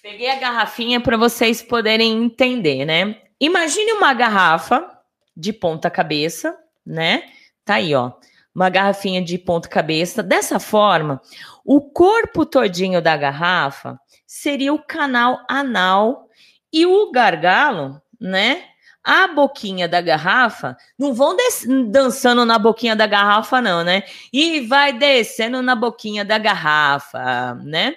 Peguei 0.09 0.31
a 0.31 0.39
garrafinha 0.39 0.99
para 0.99 1.15
vocês 1.15 1.61
poderem 1.61 2.23
entender, 2.23 2.83
né? 2.83 3.15
Imagine 3.39 3.91
uma 3.91 4.11
garrafa 4.11 4.89
de 5.37 5.53
ponta 5.53 5.87
cabeça, 5.87 6.57
né? 6.83 7.25
Tá 7.63 7.75
aí, 7.75 7.93
ó. 7.93 8.13
Uma 8.53 8.71
garrafinha 8.71 9.21
de 9.21 9.37
ponta 9.37 9.69
cabeça. 9.69 10.23
Dessa 10.23 10.59
forma, 10.59 11.21
o 11.63 11.79
corpo 11.79 12.43
todinho 12.43 13.03
da 13.03 13.15
garrafa 13.15 13.99
seria 14.25 14.73
o 14.73 14.79
canal 14.79 15.45
anal 15.47 16.27
e 16.73 16.87
o 16.87 17.11
gargalo, 17.11 18.01
né? 18.19 18.63
A 19.03 19.27
boquinha 19.27 19.87
da 19.87 20.01
garrafa, 20.01 20.75
não 20.97 21.13
vão 21.13 21.37
dançando 21.87 22.43
na 22.45 22.57
boquinha 22.57 22.95
da 22.95 23.05
garrafa, 23.05 23.61
não, 23.61 23.83
né? 23.83 24.01
E 24.33 24.61
vai 24.61 24.91
descendo 24.91 25.61
na 25.61 25.75
boquinha 25.75 26.25
da 26.25 26.39
garrafa, 26.39 27.53
né? 27.63 27.93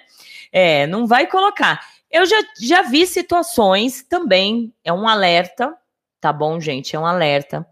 É, 0.51 0.85
não 0.85 1.07
vai 1.07 1.25
colocar. 1.25 1.92
Eu 2.13 2.25
já, 2.25 2.37
já 2.61 2.81
vi 2.83 3.05
situações 3.05 4.03
também, 4.03 4.73
é 4.85 4.93
um 4.93 5.07
alerta, 5.07 5.75
tá 6.21 6.31
bom, 6.31 6.59
gente? 6.59 6.95
É 6.95 6.99
um 6.99 7.05
alerta. 7.05 7.67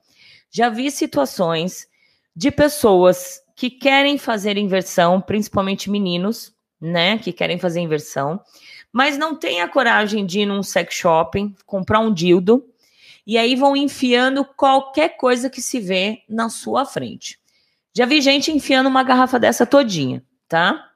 Já 0.50 0.68
vi 0.68 0.92
situações 0.92 1.88
de 2.36 2.52
pessoas 2.52 3.42
que 3.56 3.70
querem 3.70 4.18
fazer 4.18 4.58
inversão, 4.58 5.22
principalmente 5.22 5.90
meninos, 5.90 6.54
né? 6.82 7.18
Que 7.18 7.32
querem 7.32 7.58
fazer 7.58 7.80
inversão 7.80 8.42
mas 8.92 9.18
não 9.18 9.36
tem 9.36 9.62
a 9.62 9.68
coragem 9.68 10.26
de 10.26 10.42
ir 10.42 10.46
num 10.46 10.62
sex 10.62 10.94
shopping, 10.94 11.56
comprar 11.66 12.00
um 12.00 12.14
dildo, 12.14 12.66
e 13.26 13.38
aí 13.38 13.56
vão 13.56 13.76
enfiando 13.76 14.44
qualquer 14.44 15.16
coisa 15.16 15.50
que 15.50 15.62
se 15.62 15.80
vê 15.80 16.24
na 16.28 16.50
sua 16.50 16.86
frente. 16.86 17.40
Já 17.96 18.06
vi 18.06 18.20
gente 18.22 18.52
enfiando 18.52 18.88
uma 18.88 19.04
garrafa 19.04 19.40
dessa 19.40 19.66
todinha, 19.66 20.24
tá? 20.48 20.90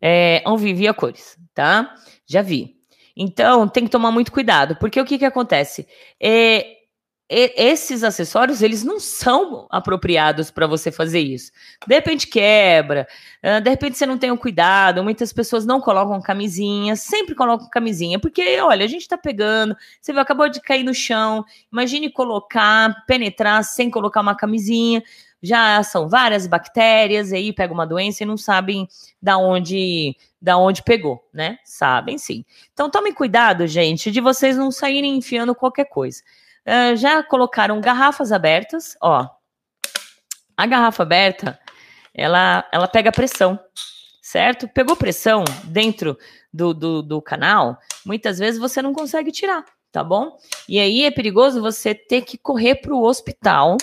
É, 0.00 0.42
Anvivia 0.46 0.94
cores, 0.94 1.36
tá? 1.52 1.94
Já 2.30 2.42
vi. 2.42 2.76
Então, 3.16 3.66
tem 3.66 3.84
que 3.84 3.90
tomar 3.90 4.12
muito 4.12 4.30
cuidado, 4.30 4.76
porque 4.76 5.00
o 5.00 5.04
que 5.04 5.18
que 5.18 5.24
acontece? 5.24 5.84
É, 6.22 6.76
esses 7.28 8.04
acessórios 8.04 8.62
eles 8.62 8.84
não 8.84 9.00
são 9.00 9.66
apropriados 9.68 10.48
para 10.48 10.64
você 10.68 10.92
fazer 10.92 11.18
isso. 11.18 11.50
De 11.88 11.92
repente 11.92 12.28
quebra, 12.28 13.08
de 13.42 13.68
repente 13.68 13.98
você 13.98 14.06
não 14.06 14.16
tem 14.16 14.30
o 14.30 14.38
cuidado. 14.38 15.02
Muitas 15.02 15.32
pessoas 15.32 15.66
não 15.66 15.80
colocam 15.80 16.22
camisinha, 16.22 16.94
sempre 16.94 17.34
colocam 17.34 17.68
camisinha, 17.68 18.20
porque 18.20 18.60
olha, 18.60 18.84
a 18.84 18.88
gente 18.88 19.02
está 19.02 19.18
pegando, 19.18 19.76
você 20.00 20.12
acabou 20.12 20.48
de 20.48 20.60
cair 20.60 20.84
no 20.84 20.94
chão. 20.94 21.44
Imagine 21.72 22.12
colocar, 22.12 23.04
penetrar 23.06 23.64
sem 23.64 23.90
colocar 23.90 24.20
uma 24.20 24.36
camisinha. 24.36 25.02
Já 25.42 25.82
são 25.82 26.08
várias 26.08 26.46
bactérias, 26.46 27.32
aí 27.32 27.52
pega 27.52 27.72
uma 27.72 27.86
doença 27.86 28.22
e 28.22 28.26
não 28.26 28.36
sabem 28.36 28.86
da 29.20 29.38
onde 29.38 30.16
da 30.40 30.56
onde 30.56 30.82
pegou, 30.82 31.22
né? 31.32 31.58
Sabem 31.64 32.16
sim. 32.16 32.44
Então 32.72 32.90
tomem 32.90 33.12
cuidado, 33.12 33.66
gente, 33.66 34.10
de 34.10 34.20
vocês 34.20 34.56
não 34.56 34.70
saírem 34.70 35.16
enfiando 35.16 35.54
qualquer 35.54 35.84
coisa. 35.86 36.22
Uh, 36.66 36.96
já 36.96 37.22
colocaram 37.22 37.80
garrafas 37.80 38.32
abertas, 38.32 38.96
ó. 39.00 39.28
A 40.56 40.66
garrafa 40.66 41.02
aberta, 41.02 41.58
ela, 42.14 42.66
ela 42.72 42.86
pega 42.86 43.12
pressão, 43.12 43.58
certo? 44.22 44.68
Pegou 44.68 44.96
pressão 44.96 45.44
dentro 45.64 46.18
do, 46.52 46.74
do, 46.74 47.02
do 47.02 47.22
canal, 47.22 47.78
muitas 48.04 48.38
vezes 48.38 48.60
você 48.60 48.82
não 48.82 48.92
consegue 48.92 49.32
tirar, 49.32 49.64
tá 49.90 50.04
bom? 50.04 50.36
E 50.68 50.78
aí 50.78 51.04
é 51.04 51.10
perigoso 51.10 51.62
você 51.62 51.94
ter 51.94 52.22
que 52.22 52.36
correr 52.36 52.76
para 52.76 52.94
o 52.94 53.04
hospital 53.04 53.76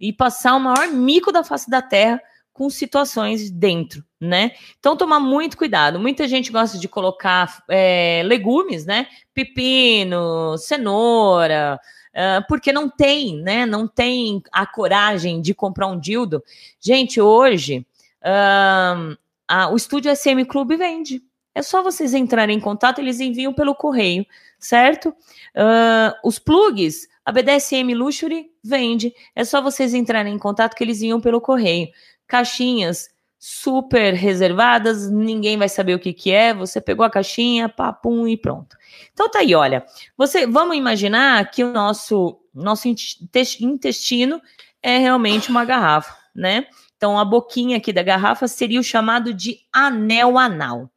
e 0.00 0.12
passar 0.12 0.54
o 0.54 0.60
maior 0.60 0.88
mico 0.88 1.32
da 1.32 1.44
face 1.44 1.70
da 1.70 1.82
terra 1.82 2.20
com 2.54 2.70
situações 2.70 3.50
dentro, 3.50 4.04
né? 4.20 4.52
Então 4.78 4.96
tomar 4.96 5.18
muito 5.18 5.56
cuidado. 5.56 5.98
Muita 5.98 6.28
gente 6.28 6.52
gosta 6.52 6.78
de 6.78 6.86
colocar 6.86 7.64
é, 7.68 8.22
legumes, 8.24 8.86
né? 8.86 9.08
Pepino, 9.34 10.56
cenoura, 10.56 11.80
uh, 12.14 12.46
porque 12.48 12.72
não 12.72 12.88
tem, 12.88 13.42
né? 13.42 13.66
Não 13.66 13.88
tem 13.88 14.40
a 14.52 14.64
coragem 14.64 15.40
de 15.40 15.52
comprar 15.52 15.88
um 15.88 15.98
dildo. 15.98 16.44
Gente, 16.80 17.20
hoje 17.20 17.84
uh, 18.22 19.18
a, 19.48 19.68
o 19.70 19.76
estúdio 19.76 20.14
SM 20.14 20.44
Clube 20.48 20.76
vende. 20.76 21.22
É 21.54 21.62
só 21.62 21.82
vocês 21.82 22.14
entrarem 22.14 22.56
em 22.56 22.60
contato, 22.60 23.00
eles 23.00 23.20
enviam 23.20 23.52
pelo 23.52 23.74
correio, 23.74 24.24
certo? 24.58 25.08
Uh, 25.10 26.14
os 26.24 26.38
plugs, 26.38 27.08
a 27.24 27.32
BDSM 27.32 27.94
Luxury 27.94 28.50
vende. 28.62 29.14
É 29.34 29.44
só 29.44 29.60
vocês 29.60 29.94
entrarem 29.94 30.34
em 30.34 30.38
contato 30.38 30.74
que 30.74 30.84
eles 30.84 30.98
enviam 30.98 31.20
pelo 31.20 31.40
correio. 31.40 31.88
Caixinhas 32.26 33.08
super 33.38 34.14
reservadas, 34.14 35.10
ninguém 35.10 35.58
vai 35.58 35.68
saber 35.68 35.94
o 35.94 35.98
que, 35.98 36.12
que 36.12 36.30
é. 36.30 36.54
Você 36.54 36.80
pegou 36.80 37.04
a 37.04 37.10
caixinha, 37.10 37.68
papum 37.68 38.26
e 38.26 38.36
pronto. 38.36 38.76
Então 39.12 39.30
tá 39.30 39.40
aí, 39.40 39.54
olha. 39.54 39.84
Você, 40.16 40.46
vamos 40.46 40.76
imaginar 40.76 41.50
que 41.50 41.62
o 41.62 41.72
nosso 41.72 42.40
nosso 42.54 42.88
intestino 42.88 44.40
é 44.80 44.98
realmente 44.98 45.50
uma 45.50 45.64
garrafa, 45.64 46.16
né? 46.34 46.66
Então 46.96 47.18
a 47.18 47.24
boquinha 47.24 47.76
aqui 47.76 47.92
da 47.92 48.02
garrafa 48.02 48.46
seria 48.46 48.78
o 48.78 48.84
chamado 48.84 49.34
de 49.34 49.58
anel 49.72 50.38
anal. 50.38 50.90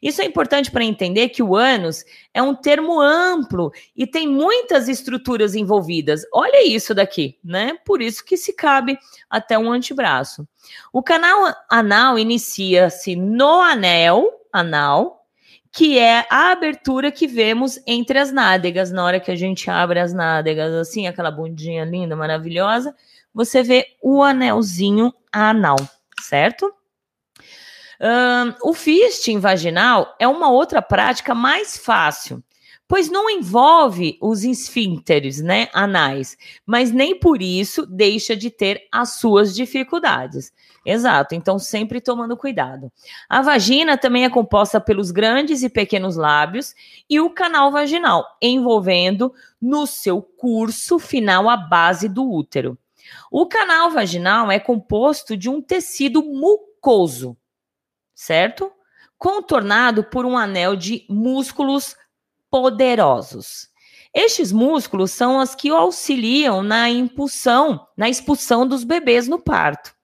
Isso 0.00 0.20
é 0.20 0.24
importante 0.24 0.70
para 0.70 0.84
entender 0.84 1.28
que 1.28 1.42
o 1.42 1.54
ânus 1.54 2.04
é 2.34 2.42
um 2.42 2.54
termo 2.54 3.00
amplo 3.00 3.72
e 3.96 4.06
tem 4.06 4.28
muitas 4.28 4.88
estruturas 4.88 5.54
envolvidas. 5.54 6.22
Olha 6.32 6.66
isso 6.66 6.94
daqui, 6.94 7.38
né? 7.44 7.78
Por 7.84 8.02
isso 8.02 8.24
que 8.24 8.36
se 8.36 8.52
cabe 8.52 8.98
até 9.30 9.58
um 9.58 9.70
antebraço. 9.70 10.46
O 10.92 11.02
canal 11.02 11.54
anal 11.70 12.18
inicia-se 12.18 13.16
no 13.16 13.60
anel 13.60 14.28
anal, 14.52 15.26
que 15.72 15.98
é 15.98 16.26
a 16.28 16.52
abertura 16.52 17.10
que 17.10 17.26
vemos 17.26 17.80
entre 17.86 18.18
as 18.18 18.30
nádegas. 18.30 18.92
Na 18.92 19.04
hora 19.04 19.20
que 19.20 19.30
a 19.30 19.36
gente 19.36 19.70
abre 19.70 19.98
as 19.98 20.12
nádegas, 20.12 20.72
assim, 20.74 21.06
aquela 21.06 21.30
bundinha 21.30 21.84
linda, 21.84 22.14
maravilhosa, 22.14 22.94
você 23.32 23.62
vê 23.62 23.86
o 24.02 24.22
anelzinho 24.22 25.12
anal, 25.32 25.76
certo? 26.20 26.72
O 28.62 28.74
fisting 28.74 29.38
vaginal 29.38 30.16
é 30.18 30.26
uma 30.26 30.50
outra 30.50 30.82
prática 30.82 31.34
mais 31.34 31.76
fácil, 31.76 32.42
pois 32.88 33.08
não 33.08 33.30
envolve 33.30 34.18
os 34.20 34.44
esfínteres, 34.44 35.40
né, 35.40 35.68
anais, 35.72 36.36
mas 36.66 36.90
nem 36.90 37.18
por 37.18 37.40
isso 37.40 37.86
deixa 37.86 38.36
de 38.36 38.50
ter 38.50 38.86
as 38.92 39.14
suas 39.14 39.54
dificuldades. 39.54 40.52
Exato, 40.84 41.34
então 41.34 41.58
sempre 41.58 42.00
tomando 42.00 42.36
cuidado. 42.36 42.92
A 43.28 43.40
vagina 43.40 43.96
também 43.96 44.24
é 44.24 44.28
composta 44.28 44.80
pelos 44.80 45.10
grandes 45.10 45.62
e 45.62 45.70
pequenos 45.70 46.16
lábios 46.16 46.74
e 47.08 47.20
o 47.20 47.30
canal 47.30 47.70
vaginal, 47.70 48.26
envolvendo 48.42 49.32
no 49.60 49.86
seu 49.86 50.20
curso 50.20 50.98
final 50.98 51.48
a 51.48 51.56
base 51.56 52.08
do 52.08 52.28
útero. 52.28 52.76
O 53.30 53.46
canal 53.46 53.90
vaginal 53.90 54.50
é 54.50 54.58
composto 54.58 55.36
de 55.36 55.48
um 55.48 55.62
tecido 55.62 56.22
mucoso, 56.22 57.36
certo? 58.22 58.70
Contornado 59.18 60.04
por 60.04 60.24
um 60.24 60.36
anel 60.36 60.76
de 60.76 61.04
músculos 61.08 61.96
poderosos. 62.50 63.68
Estes 64.14 64.52
músculos 64.52 65.10
são 65.10 65.38
os 65.38 65.54
que 65.54 65.70
auxiliam 65.70 66.62
na 66.62 66.88
impulsão, 66.90 67.86
na 67.96 68.08
expulsão 68.08 68.66
dos 68.66 68.84
bebês 68.84 69.26
no 69.26 69.38
parto. 69.38 69.94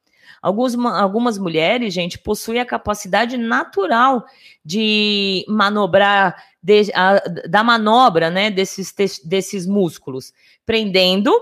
Alguns, 0.41 0.75
algumas 0.77 1.37
mulheres, 1.37 1.93
gente, 1.93 2.19
possuem 2.19 2.61
a 2.61 2.67
capacidade 2.67 3.37
natural 3.37 4.25
de 4.65 5.45
manobrar, 5.49 6.43
de, 6.63 6.91
a, 6.95 7.19
da 7.49 7.63
manobra, 7.63 8.31
né, 8.31 8.51
desses, 8.51 8.95
desses 9.25 9.67
músculos, 9.67 10.33
prendendo 10.65 11.33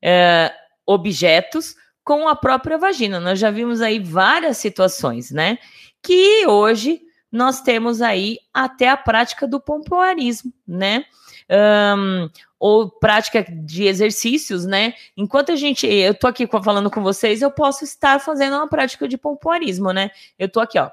é, 0.00 0.52
objetos 0.86 1.74
com 2.04 2.28
a 2.28 2.34
própria 2.34 2.78
vagina. 2.78 3.20
Nós 3.20 3.38
já 3.38 3.50
vimos 3.50 3.80
aí 3.80 3.98
várias 3.98 4.56
situações, 4.56 5.30
né? 5.30 5.58
Que 6.02 6.46
hoje 6.46 7.02
nós 7.30 7.62
temos 7.62 8.02
aí 8.02 8.38
até 8.52 8.90
a 8.90 8.96
prática 8.96 9.46
do 9.46 9.60
pompoarismo, 9.60 10.52
né? 10.66 11.04
Um, 11.50 12.28
ou 12.58 12.90
prática 12.90 13.42
de 13.42 13.84
exercícios, 13.84 14.64
né? 14.66 14.94
Enquanto 15.16 15.50
a 15.50 15.56
gente, 15.56 15.86
eu 15.86 16.14
tô 16.14 16.26
aqui 16.26 16.46
falando 16.46 16.90
com 16.90 17.02
vocês, 17.02 17.42
eu 17.42 17.50
posso 17.50 17.84
estar 17.84 18.20
fazendo 18.20 18.56
uma 18.56 18.68
prática 18.68 19.08
de 19.08 19.16
pompoarismo, 19.16 19.92
né? 19.92 20.10
Eu 20.38 20.48
tô 20.48 20.60
aqui, 20.60 20.78
ó. 20.78 20.90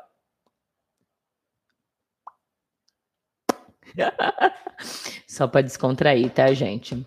Só 5.28 5.48
para 5.48 5.62
descontrair, 5.62 6.32
tá, 6.32 6.54
gente? 6.54 7.06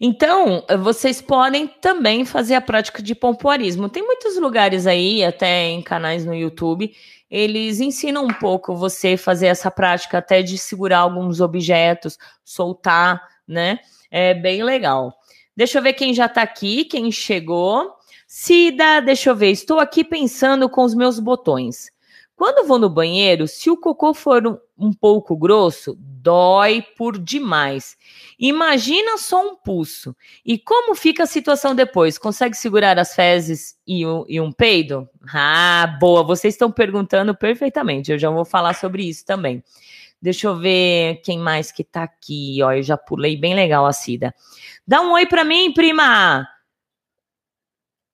Então, 0.00 0.64
vocês 0.82 1.20
podem 1.22 1.66
também 1.66 2.24
fazer 2.24 2.54
a 2.54 2.60
prática 2.60 3.02
de 3.02 3.14
pompoarismo. 3.14 3.88
Tem 3.88 4.02
muitos 4.02 4.36
lugares 4.38 4.86
aí, 4.86 5.24
até 5.24 5.68
em 5.68 5.82
canais 5.82 6.24
no 6.24 6.34
YouTube, 6.34 6.94
eles 7.30 7.80
ensinam 7.80 8.24
um 8.24 8.32
pouco 8.32 8.76
você 8.76 9.16
fazer 9.16 9.46
essa 9.46 9.70
prática 9.70 10.18
até 10.18 10.42
de 10.42 10.58
segurar 10.58 10.98
alguns 10.98 11.40
objetos, 11.40 12.18
soltar, 12.44 13.20
né? 13.46 13.78
É 14.10 14.34
bem 14.34 14.62
legal. 14.62 15.12
Deixa 15.56 15.78
eu 15.78 15.82
ver 15.82 15.94
quem 15.94 16.12
já 16.12 16.28
tá 16.28 16.42
aqui, 16.42 16.84
quem 16.84 17.10
chegou. 17.10 17.92
Cida, 18.26 19.00
deixa 19.00 19.30
eu 19.30 19.36
ver, 19.36 19.50
estou 19.50 19.78
aqui 19.78 20.02
pensando 20.02 20.68
com 20.68 20.82
os 20.82 20.94
meus 20.94 21.18
botões. 21.18 21.93
Quando 22.36 22.66
vou 22.66 22.78
no 22.78 22.90
banheiro, 22.90 23.46
se 23.46 23.70
o 23.70 23.76
cocô 23.76 24.12
for 24.12 24.44
um, 24.46 24.58
um 24.76 24.92
pouco 24.92 25.36
grosso, 25.36 25.96
dói 25.98 26.82
por 26.96 27.16
demais. 27.16 27.96
Imagina 28.38 29.16
só 29.18 29.52
um 29.52 29.54
pulso. 29.54 30.16
E 30.44 30.58
como 30.58 30.94
fica 30.96 31.22
a 31.22 31.26
situação 31.26 31.74
depois? 31.74 32.18
Consegue 32.18 32.56
segurar 32.56 32.98
as 32.98 33.14
fezes 33.14 33.76
e 33.86 34.04
um, 34.04 34.24
e 34.26 34.40
um 34.40 34.50
peido? 34.50 35.08
Ah, 35.32 35.96
boa. 36.00 36.24
Vocês 36.24 36.54
estão 36.54 36.72
perguntando 36.72 37.36
perfeitamente. 37.36 38.10
Eu 38.10 38.18
já 38.18 38.30
vou 38.30 38.44
falar 38.44 38.74
sobre 38.74 39.08
isso 39.08 39.24
também. 39.24 39.62
Deixa 40.20 40.48
eu 40.48 40.56
ver 40.56 41.20
quem 41.22 41.38
mais 41.38 41.70
que 41.70 41.84
tá 41.84 42.02
aqui. 42.02 42.60
Ó, 42.62 42.72
eu 42.72 42.82
já 42.82 42.96
pulei 42.96 43.36
bem 43.36 43.54
legal 43.54 43.86
a 43.86 43.92
Cida. 43.92 44.34
Dá 44.86 45.00
um 45.02 45.12
oi 45.12 45.26
para 45.26 45.44
mim, 45.44 45.72
prima. 45.72 46.48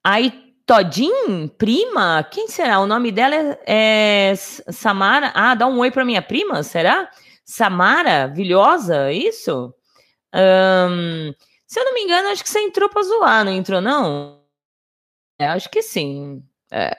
Aí 0.04 0.49
Todin, 0.70 1.48
prima? 1.58 2.22
Quem 2.30 2.46
será? 2.46 2.78
O 2.78 2.86
nome 2.86 3.10
dela 3.10 3.34
é, 3.34 3.56
é 3.66 4.34
Samara. 4.36 5.32
Ah, 5.34 5.52
dá 5.56 5.66
um 5.66 5.80
oi 5.80 5.90
para 5.90 6.04
minha 6.04 6.22
prima, 6.22 6.62
será? 6.62 7.10
Samara, 7.44 8.28
vilhosa, 8.28 9.10
isso? 9.10 9.74
Um, 10.32 11.34
se 11.66 11.80
eu 11.80 11.84
não 11.84 11.92
me 11.92 12.02
engano, 12.02 12.28
acho 12.28 12.44
que 12.44 12.48
você 12.48 12.60
entrou 12.60 12.88
para 12.88 13.02
zoar, 13.02 13.44
não 13.44 13.52
entrou, 13.52 13.80
não? 13.80 14.44
É, 15.40 15.48
acho 15.48 15.68
que 15.68 15.82
sim. 15.82 16.40
É, 16.70 16.96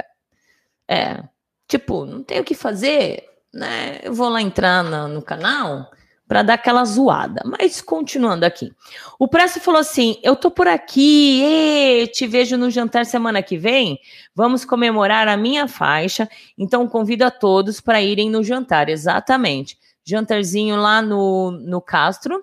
é. 0.90 1.24
Tipo, 1.66 2.06
não 2.06 2.22
tem 2.24 2.42
o 2.42 2.44
que 2.44 2.54
fazer, 2.54 3.24
né? 3.54 4.02
Eu 4.04 4.14
vou 4.14 4.28
lá 4.28 4.42
entrar 4.42 4.84
no, 4.84 5.08
no 5.08 5.22
canal 5.22 5.90
para 6.32 6.44
dar 6.44 6.54
aquela 6.54 6.86
zoada. 6.86 7.42
Mas 7.44 7.82
continuando 7.82 8.46
aqui. 8.46 8.72
O 9.20 9.28
Presto 9.28 9.60
falou 9.60 9.82
assim: 9.82 10.18
Eu 10.24 10.34
tô 10.34 10.50
por 10.50 10.66
aqui, 10.66 12.10
te 12.14 12.26
vejo 12.26 12.56
no 12.56 12.72
jantar 12.72 13.06
semana 13.06 13.44
que 13.44 13.58
vem. 13.58 14.00
Vamos 14.34 14.64
comemorar 14.64 15.28
a 15.28 15.36
minha 15.36 15.68
faixa. 15.68 16.30
Então 16.58 16.88
convido 16.88 17.26
a 17.26 17.32
todos 17.32 17.82
para 17.82 18.02
irem 18.02 18.30
no 18.30 18.42
jantar. 18.46 18.88
Exatamente. 18.88 19.78
Jantarzinho 20.06 20.78
lá 20.78 21.02
no, 21.02 21.52
no 21.52 21.82
Castro. 21.82 22.42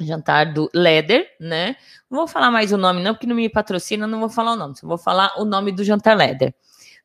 Jantar 0.00 0.52
do 0.52 0.68
Leder, 0.74 1.28
né? 1.38 1.76
Não 2.10 2.18
vou 2.18 2.26
falar 2.26 2.50
mais 2.50 2.72
o 2.72 2.76
nome, 2.76 3.00
não, 3.00 3.14
porque 3.14 3.28
não 3.28 3.36
me 3.36 3.48
patrocina, 3.48 4.08
não 4.08 4.18
vou 4.18 4.28
falar 4.28 4.54
o 4.54 4.56
nome. 4.56 4.76
Só 4.76 4.88
vou 4.88 4.98
falar 4.98 5.34
o 5.38 5.44
nome 5.44 5.70
do 5.70 5.84
jantar 5.84 6.16
Leder, 6.16 6.52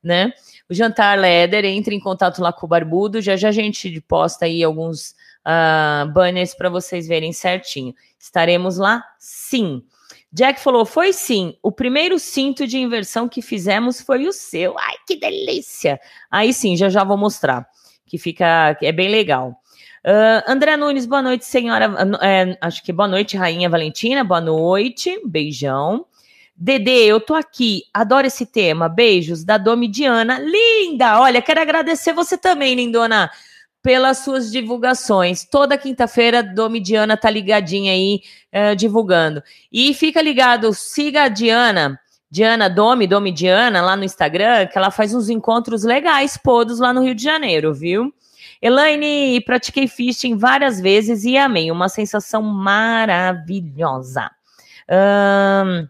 né? 0.04 0.34
O 0.68 0.74
jantar 0.74 1.20
Leder, 1.20 1.66
entre 1.66 1.96
em 1.96 2.00
contato 2.00 2.42
lá 2.42 2.52
com 2.52 2.66
o 2.66 2.70
Barbudo. 2.70 3.22
Já 3.22 3.36
já 3.36 3.50
a 3.50 3.52
gente 3.52 4.02
posta 4.02 4.46
aí 4.46 4.64
alguns 4.64 5.14
uh, 5.50 6.12
banners 6.12 6.54
para 6.54 6.70
vocês 6.70 7.08
verem 7.08 7.34
certinho. 7.34 7.94
Estaremos 8.20 8.78
lá? 8.78 9.04
Sim. 9.18 9.84
Jack 10.32 10.62
falou: 10.62 10.86
foi 10.86 11.12
sim. 11.12 11.56
O 11.64 11.72
primeiro 11.72 12.20
cinto 12.20 12.68
de 12.68 12.78
inversão 12.78 13.28
que 13.28 13.42
fizemos 13.42 14.00
foi 14.00 14.28
o 14.28 14.34
seu. 14.34 14.78
Ai, 14.78 14.96
que 15.08 15.16
delícia! 15.16 16.00
Aí 16.30 16.54
sim, 16.54 16.78
já 16.78 16.90
já 16.90 17.04
vou 17.04 17.18
mostrar. 17.18 17.68
Que 18.06 18.18
fica. 18.18 18.78
É 18.82 18.92
bem 18.92 19.10
legal. 19.10 19.60
Uh, 20.06 20.44
André 20.48 20.78
Nunes, 20.78 21.06
boa 21.06 21.22
noite, 21.22 21.46
senhora. 21.46 21.92
É, 22.22 22.58
acho 22.62 22.84
que 22.84 22.94
boa 22.94 23.08
noite, 23.08 23.36
Rainha 23.36 23.70
Valentina. 23.70 24.24
Boa 24.24 24.42
noite. 24.42 25.20
Beijão. 25.26 26.06
Dedê, 26.56 27.06
eu 27.06 27.20
tô 27.20 27.34
aqui. 27.34 27.84
Adoro 27.94 28.28
esse 28.28 28.46
tema. 28.46 28.88
Beijos 28.88 29.44
da 29.44 29.58
Domi 29.58 29.88
Diana. 29.88 30.40
Linda! 30.40 31.20
Olha, 31.20 31.42
quero 31.42 31.62
agradecer 31.62 32.14
você 32.14 32.38
também, 32.38 32.76
lindona 32.76 33.32
pelas 33.82 34.20
suas 34.20 34.52
divulgações. 34.52 35.46
Toda 35.46 35.78
quinta-feira, 35.78 36.44
Domi 36.44 36.80
Diana 36.80 37.16
tá 37.16 37.30
ligadinha 37.30 37.92
aí, 37.92 38.22
uh, 38.54 38.76
divulgando. 38.76 39.42
E 39.72 39.94
fica 39.94 40.22
ligado, 40.22 40.74
siga 40.74 41.24
a 41.24 41.28
Diana, 41.28 42.00
Diana 42.30 42.70
Domi, 42.70 43.08
Domi 43.08 43.32
Diana, 43.32 43.82
lá 43.82 43.96
no 43.96 44.04
Instagram, 44.04 44.68
que 44.68 44.78
ela 44.78 44.92
faz 44.92 45.14
uns 45.14 45.30
encontros 45.30 45.84
legais, 45.84 46.38
todos 46.44 46.80
lá 46.80 46.94
no 46.94 47.04
Rio 47.04 47.16
de 47.16 47.24
Janeiro, 47.24 47.74
viu? 47.74 48.14
Elaine, 48.62 49.42
pratiquei 49.42 49.88
fishing 49.88 50.36
várias 50.38 50.82
vezes 50.82 51.24
e 51.24 51.38
amei, 51.38 51.72
uma 51.72 51.88
sensação 51.88 52.42
maravilhosa. 52.42 54.30
Um, 54.90 55.88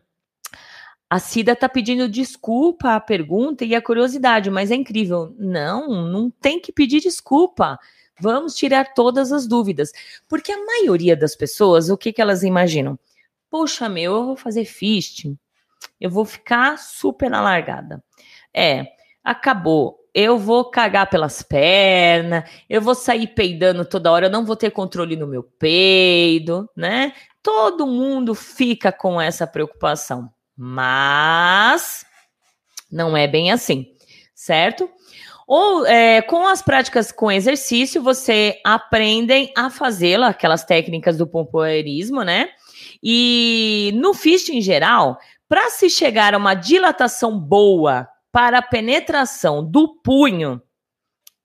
a 1.09 1.17
Cida 1.17 1.55
tá 1.55 1.67
pedindo 1.67 2.07
desculpa 2.07 2.93
à 2.95 2.99
pergunta 2.99 3.65
e 3.65 3.73
à 3.73 3.81
curiosidade, 3.81 4.51
mas 4.51 4.69
é 4.69 4.75
incrível. 4.75 5.33
Não, 5.39 6.05
não 6.05 6.29
tem 6.29 6.59
que 6.59 6.71
pedir 6.71 7.01
desculpa. 7.01 7.79
Vamos 8.19 8.53
tirar 8.53 8.93
todas 8.93 9.31
as 9.31 9.47
dúvidas. 9.47 9.91
Porque 10.27 10.51
a 10.51 10.65
maioria 10.65 11.15
das 11.15 11.35
pessoas, 11.35 11.89
o 11.89 11.97
que, 11.97 12.13
que 12.13 12.21
elas 12.21 12.43
imaginam? 12.43 12.99
Poxa, 13.49 13.89
meu, 13.89 14.13
eu 14.13 14.25
vou 14.25 14.35
fazer 14.35 14.65
fisting, 14.65 15.35
eu 15.99 16.11
vou 16.11 16.25
ficar 16.25 16.77
super 16.77 17.29
na 17.29 17.41
largada. 17.41 18.03
É, 18.53 18.85
acabou. 19.23 19.97
Eu 20.13 20.37
vou 20.37 20.69
cagar 20.69 21.09
pelas 21.09 21.41
pernas, 21.41 22.43
eu 22.69 22.81
vou 22.81 22.95
sair 22.95 23.27
peidando 23.27 23.85
toda 23.85 24.11
hora, 24.11 24.25
eu 24.25 24.31
não 24.31 24.45
vou 24.45 24.55
ter 24.55 24.71
controle 24.71 25.15
no 25.15 25.27
meu 25.27 25.43
peido, 25.43 26.69
né? 26.75 27.13
Todo 27.43 27.87
mundo 27.87 28.35
fica 28.35 28.91
com 28.91 29.21
essa 29.21 29.47
preocupação. 29.47 30.29
Mas 30.61 32.05
não 32.91 33.15
é 33.15 33.25
bem 33.25 33.49
assim, 33.49 33.93
certo? 34.35 34.89
Ou 35.47 35.85
é, 35.85 36.21
com 36.21 36.45
as 36.45 36.61
práticas 36.61 37.13
com 37.13 37.31
exercício, 37.31 38.03
você 38.03 38.59
aprendem 38.65 39.53
a 39.55 39.69
fazê-la, 39.69 40.27
aquelas 40.27 40.65
técnicas 40.65 41.17
do 41.17 41.25
pompoarismo, 41.25 42.23
né? 42.23 42.49
E 43.01 43.93
no 43.95 44.13
fist 44.13 44.49
em 44.49 44.59
geral, 44.59 45.17
para 45.47 45.69
se 45.69 45.89
chegar 45.89 46.33
a 46.33 46.37
uma 46.37 46.55
dilatação 46.55 47.39
boa 47.39 48.09
para 48.29 48.57
a 48.57 48.61
penetração 48.61 49.65
do 49.65 50.01
punho, 50.03 50.61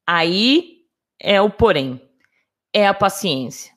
aí 0.04 0.78
é 1.20 1.40
o 1.40 1.48
porém, 1.48 2.02
é 2.72 2.84
a 2.84 2.92
paciência. 2.92 3.72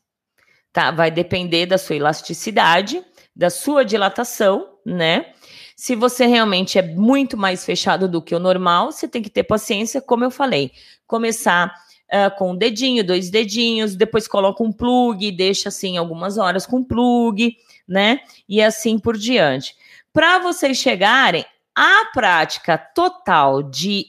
Tá? 0.73 0.89
Vai 0.89 1.11
depender 1.11 1.67
da 1.67 1.77
sua 1.77 1.95
elasticidade, 1.95 3.05
da 3.37 3.49
sua 3.49 3.85
dilatação 3.85 4.77
né? 4.87 5.33
Se 5.75 5.95
você 5.95 6.25
realmente 6.25 6.79
é 6.79 6.81
muito 6.81 7.35
mais 7.35 7.65
fechado 7.65 8.07
do 8.07 8.21
que 8.21 8.33
o 8.33 8.39
normal, 8.39 8.91
você 8.91 9.07
tem 9.07 9.21
que 9.21 9.29
ter 9.29 9.43
paciência, 9.43 10.01
como 10.01 10.23
eu 10.23 10.31
falei. 10.31 10.71
Começar 11.05 11.67
uh, 12.07 12.35
com 12.37 12.51
um 12.51 12.55
dedinho, 12.55 13.03
dois 13.03 13.29
dedinhos, 13.29 13.95
depois 13.95 14.27
coloca 14.27 14.63
um 14.63 14.71
plug, 14.71 15.29
deixa 15.31 15.67
assim 15.67 15.97
algumas 15.97 16.37
horas 16.37 16.65
com 16.65 16.83
plug, 16.83 17.55
né? 17.87 18.21
E 18.47 18.61
assim 18.61 18.97
por 18.97 19.17
diante. 19.17 19.75
Para 20.13 20.39
vocês 20.39 20.77
chegarem 20.77 21.45
à 21.75 22.05
prática 22.13 22.77
total 22.77 23.61
de 23.61 24.07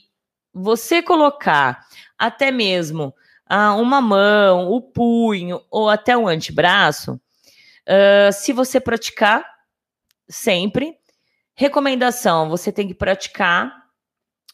você 0.53 1.03
colocar 1.03 1.85
até 2.17 2.51
mesmo 2.51 3.13
uh, 3.51 3.79
uma 3.79 3.99
mão, 4.01 4.69
o 4.69 4.81
punho 4.81 5.61
ou 5.69 5.89
até 5.89 6.17
o 6.17 6.27
antebraço, 6.27 7.19
uh, 7.89 8.31
se 8.31 8.53
você 8.53 8.79
praticar 8.79 9.43
sempre. 10.29 10.95
Recomendação: 11.55 12.49
você 12.49 12.71
tem 12.71 12.87
que 12.87 12.93
praticar, 12.93 13.67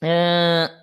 uh, 0.02 0.74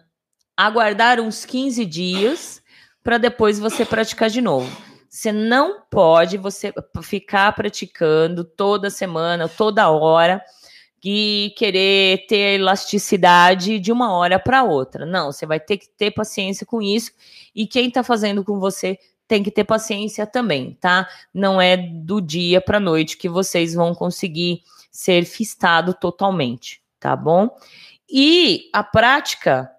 aguardar 0.56 1.18
uns 1.18 1.44
15 1.44 1.84
dias 1.84 2.62
para 3.02 3.18
depois 3.18 3.58
você 3.58 3.84
praticar 3.84 4.30
de 4.30 4.40
novo. 4.40 4.70
Você 5.08 5.32
não 5.32 5.82
pode 5.90 6.38
você 6.38 6.72
ficar 7.02 7.52
praticando 7.52 8.44
toda 8.44 8.88
semana, 8.88 9.48
toda 9.48 9.90
hora 9.90 10.42
e 11.04 11.52
querer 11.56 12.26
ter 12.26 12.54
elasticidade 12.54 13.78
de 13.78 13.90
uma 13.90 14.12
hora 14.14 14.38
para 14.38 14.62
outra. 14.62 15.04
Não, 15.04 15.32
você 15.32 15.44
vai 15.44 15.58
ter 15.58 15.76
que 15.76 15.88
ter 15.88 16.12
paciência 16.12 16.64
com 16.64 16.80
isso 16.80 17.10
e 17.54 17.66
quem 17.66 17.88
está 17.88 18.02
fazendo 18.02 18.44
com 18.44 18.58
você 18.58 18.98
tem 19.26 19.42
que 19.42 19.50
ter 19.50 19.64
paciência 19.64 20.26
também, 20.26 20.76
tá? 20.80 21.08
Não 21.32 21.60
é 21.60 21.76
do 21.76 22.20
dia 22.20 22.60
para 22.60 22.80
noite 22.80 23.16
que 23.16 23.28
vocês 23.28 23.74
vão 23.74 23.94
conseguir 23.94 24.62
ser 24.90 25.24
fistado 25.24 25.94
totalmente, 25.94 26.82
tá 27.00 27.16
bom? 27.16 27.48
E 28.08 28.68
a 28.72 28.82
prática 28.82 29.70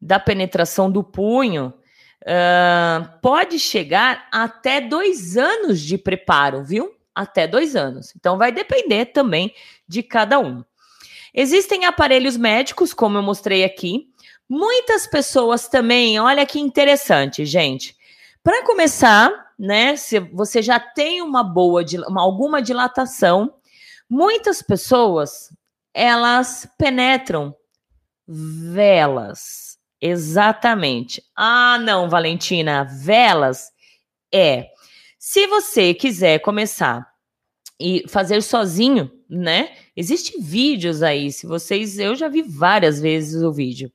da 0.00 0.18
penetração 0.18 0.90
do 0.90 1.04
punho 1.04 1.72
uh, 2.22 3.18
pode 3.20 3.58
chegar 3.58 4.28
até 4.32 4.80
dois 4.80 5.36
anos 5.36 5.80
de 5.80 5.96
preparo, 5.96 6.64
viu? 6.64 6.98
até 7.18 7.48
dois 7.48 7.74
anos. 7.74 8.14
Então, 8.14 8.38
vai 8.38 8.52
depender 8.52 9.06
também 9.06 9.52
de 9.88 10.04
cada 10.04 10.38
um. 10.38 10.62
Existem 11.34 11.84
aparelhos 11.84 12.36
médicos, 12.36 12.94
como 12.94 13.18
eu 13.18 13.22
mostrei 13.22 13.64
aqui. 13.64 14.08
Muitas 14.48 15.06
pessoas 15.06 15.68
também, 15.68 16.20
olha 16.20 16.46
que 16.46 16.60
interessante, 16.60 17.44
gente. 17.44 17.96
Para 18.48 18.64
começar, 18.64 19.52
né, 19.58 19.94
se 19.94 20.18
você 20.18 20.62
já 20.62 20.80
tem 20.80 21.20
uma 21.20 21.44
boa, 21.44 21.84
uma, 22.08 22.22
alguma 22.22 22.62
dilatação, 22.62 23.52
muitas 24.08 24.62
pessoas, 24.62 25.54
elas 25.92 26.66
penetram 26.78 27.54
velas. 28.26 29.76
Exatamente. 30.00 31.22
Ah, 31.36 31.76
não, 31.78 32.08
Valentina, 32.08 32.84
velas 32.84 33.70
é. 34.32 34.68
Se 35.18 35.46
você 35.46 35.92
quiser 35.92 36.38
começar 36.38 37.06
e 37.78 38.02
fazer 38.08 38.42
sozinho, 38.42 39.12
né? 39.28 39.76
Existem 39.94 40.40
vídeos 40.40 41.02
aí, 41.02 41.30
se 41.30 41.46
vocês, 41.46 41.98
eu 41.98 42.16
já 42.16 42.28
vi 42.28 42.40
várias 42.40 42.98
vezes 42.98 43.42
o 43.42 43.52
vídeo. 43.52 43.92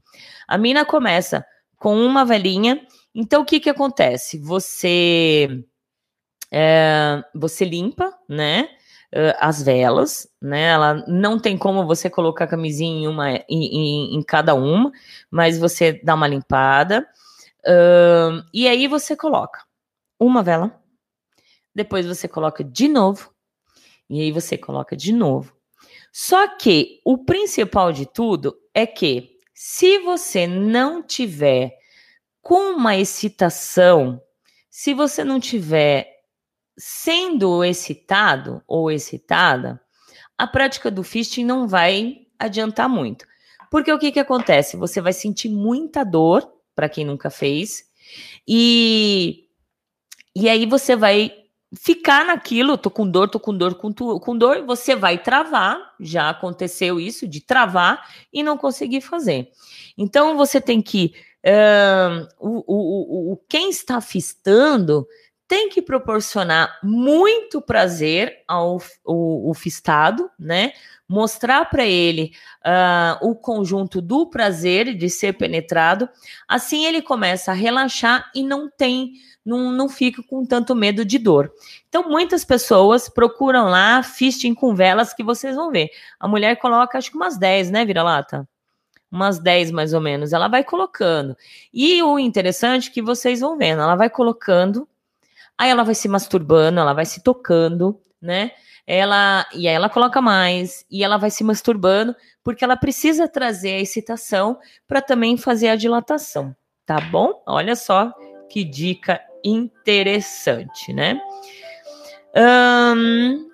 A 0.47 0.59
mina 0.59 0.85
começa 0.85 1.43
com 1.75 1.97
uma 2.05 2.23
velhinha. 2.23 2.85
Então 3.13 3.41
o 3.41 3.45
que 3.45 3.59
que 3.59 3.69
acontece? 3.69 4.37
Você 4.39 5.63
é, 6.51 7.23
você 7.33 7.65
limpa, 7.65 8.17
né? 8.27 8.69
As 9.39 9.61
velas, 9.61 10.27
né? 10.41 10.69
Ela 10.69 11.05
não 11.07 11.39
tem 11.39 11.55
como 11.57 11.85
você 11.85 12.09
colocar 12.09 12.45
a 12.45 12.47
camisinha 12.47 13.03
em 13.03 13.07
uma 13.07 13.31
em, 13.47 14.15
em, 14.15 14.23
cada 14.23 14.55
uma, 14.55 14.91
mas 15.29 15.59
você 15.59 16.01
dá 16.03 16.15
uma 16.15 16.27
limpada. 16.27 17.07
E 18.51 18.67
aí 18.67 18.87
você 18.87 19.15
coloca 19.15 19.63
uma 20.19 20.41
vela, 20.41 20.81
depois 21.75 22.07
você 22.07 22.27
coloca 22.27 22.63
de 22.63 22.87
novo, 22.87 23.31
e 24.09 24.21
aí 24.21 24.31
você 24.31 24.57
coloca 24.57 24.95
de 24.95 25.13
novo. 25.13 25.55
Só 26.11 26.47
que 26.47 26.99
o 27.03 27.17
principal 27.17 27.91
de 27.91 28.05
tudo 28.05 28.55
é 28.73 28.85
que 28.85 29.39
se 29.53 29.99
você 29.99 30.47
não 30.47 31.03
tiver 31.03 31.77
com 32.43 32.75
uma 32.75 32.97
excitação, 32.97 34.21
se 34.69 34.93
você 34.93 35.23
não 35.23 35.39
tiver 35.39 36.07
sendo 36.77 37.63
excitado 37.63 38.61
ou 38.67 38.91
excitada, 38.91 39.79
a 40.37 40.45
prática 40.45 40.91
do 40.91 41.03
fisting 41.03 41.45
não 41.45 41.67
vai 41.67 42.27
adiantar 42.37 42.89
muito. 42.89 43.25
Porque 43.71 43.91
o 43.91 43.97
que, 43.97 44.11
que 44.11 44.19
acontece? 44.19 44.75
Você 44.75 44.99
vai 44.99 45.13
sentir 45.13 45.47
muita 45.47 46.03
dor, 46.03 46.51
para 46.75 46.89
quem 46.89 47.05
nunca 47.05 47.29
fez, 47.29 47.85
e, 48.47 49.45
e 50.35 50.49
aí 50.49 50.65
você 50.65 50.95
vai 50.95 51.31
ficar 51.75 52.25
naquilo, 52.25 52.77
tô 52.77 52.89
com 52.89 53.07
dor, 53.07 53.29
tô 53.29 53.39
com 53.39 53.55
dor, 53.55 53.75
com, 53.75 53.91
tu, 53.91 54.19
com 54.19 54.37
dor, 54.37 54.65
você 54.65 54.95
vai 54.95 55.17
travar, 55.17 55.93
já 55.99 56.29
aconteceu 56.29 56.99
isso, 56.99 57.27
de 57.27 57.41
travar 57.41 58.05
e 58.31 58.43
não 58.43 58.57
conseguir 58.57 59.01
fazer. 59.01 59.49
Então 59.97 60.35
você 60.35 60.59
tem 60.59 60.81
que, 60.81 61.13
o, 62.39 62.63
o, 62.67 63.33
o, 63.33 63.37
quem 63.49 63.69
está 63.69 63.99
fistando 63.99 65.05
tem 65.47 65.69
que 65.69 65.81
proporcionar 65.81 66.79
muito 66.81 67.61
prazer 67.61 68.43
ao 68.47 68.81
o, 69.05 69.49
o 69.49 69.53
fistado, 69.53 70.29
né? 70.39 70.71
Mostrar 71.07 71.69
para 71.69 71.85
ele 71.85 72.31
uh, 72.65 73.29
o 73.29 73.35
conjunto 73.35 74.01
do 74.01 74.29
prazer 74.29 74.95
de 74.95 75.09
ser 75.09 75.33
penetrado, 75.33 76.09
assim 76.47 76.85
ele 76.85 77.01
começa 77.01 77.51
a 77.51 77.53
relaxar 77.53 78.31
e 78.33 78.41
não 78.41 78.69
tem 78.69 79.11
não, 79.45 79.71
não 79.71 79.89
fica 79.89 80.23
com 80.23 80.45
tanto 80.45 80.73
medo 80.73 81.03
de 81.03 81.17
dor. 81.17 81.51
Então, 81.89 82.09
muitas 82.09 82.45
pessoas 82.45 83.09
procuram 83.09 83.65
lá 83.65 84.01
fisting 84.01 84.53
com 84.53 84.73
velas 84.73 85.13
que 85.13 85.23
vocês 85.23 85.55
vão 85.55 85.69
ver. 85.69 85.89
A 86.19 86.27
mulher 86.27 86.55
coloca, 86.55 86.97
acho 86.97 87.11
que 87.11 87.17
umas 87.17 87.37
10, 87.37 87.69
né, 87.69 87.85
vira-lata? 87.85 88.47
Umas 89.13 89.37
10 89.37 89.69
mais 89.69 89.93
ou 89.93 90.01
menos. 90.01 90.33
Ela 90.33 90.47
vai 90.47 90.63
colocando. 90.63 91.37
E 91.71 92.01
o 92.01 92.17
interessante 92.17 92.89
é 92.89 92.91
que 92.91 92.99
vocês 92.99 93.41
vão 93.41 93.55
vendo, 93.55 93.83
ela 93.83 93.95
vai 93.95 94.09
colocando, 94.09 94.87
aí 95.55 95.69
ela 95.69 95.83
vai 95.83 95.93
se 95.93 96.07
masturbando, 96.07 96.79
ela 96.79 96.93
vai 96.93 97.05
se 97.05 97.21
tocando, 97.21 98.01
né? 98.19 98.51
Ela 98.87 99.45
e 99.53 99.67
aí 99.67 99.75
ela 99.75 99.87
coloca 99.87 100.19
mais 100.19 100.83
e 100.89 101.03
ela 101.03 101.17
vai 101.17 101.29
se 101.29 101.43
masturbando 101.43 102.15
porque 102.43 102.63
ela 102.63 102.75
precisa 102.75 103.27
trazer 103.27 103.75
a 103.75 103.79
excitação 103.79 104.57
para 104.87 104.99
também 104.99 105.37
fazer 105.37 105.69
a 105.69 105.75
dilatação, 105.75 106.55
tá 106.83 106.99
bom? 106.99 107.43
Olha 107.45 107.75
só 107.75 108.11
que 108.49 108.63
dica 108.63 109.21
interessante, 109.43 110.91
né? 110.91 111.21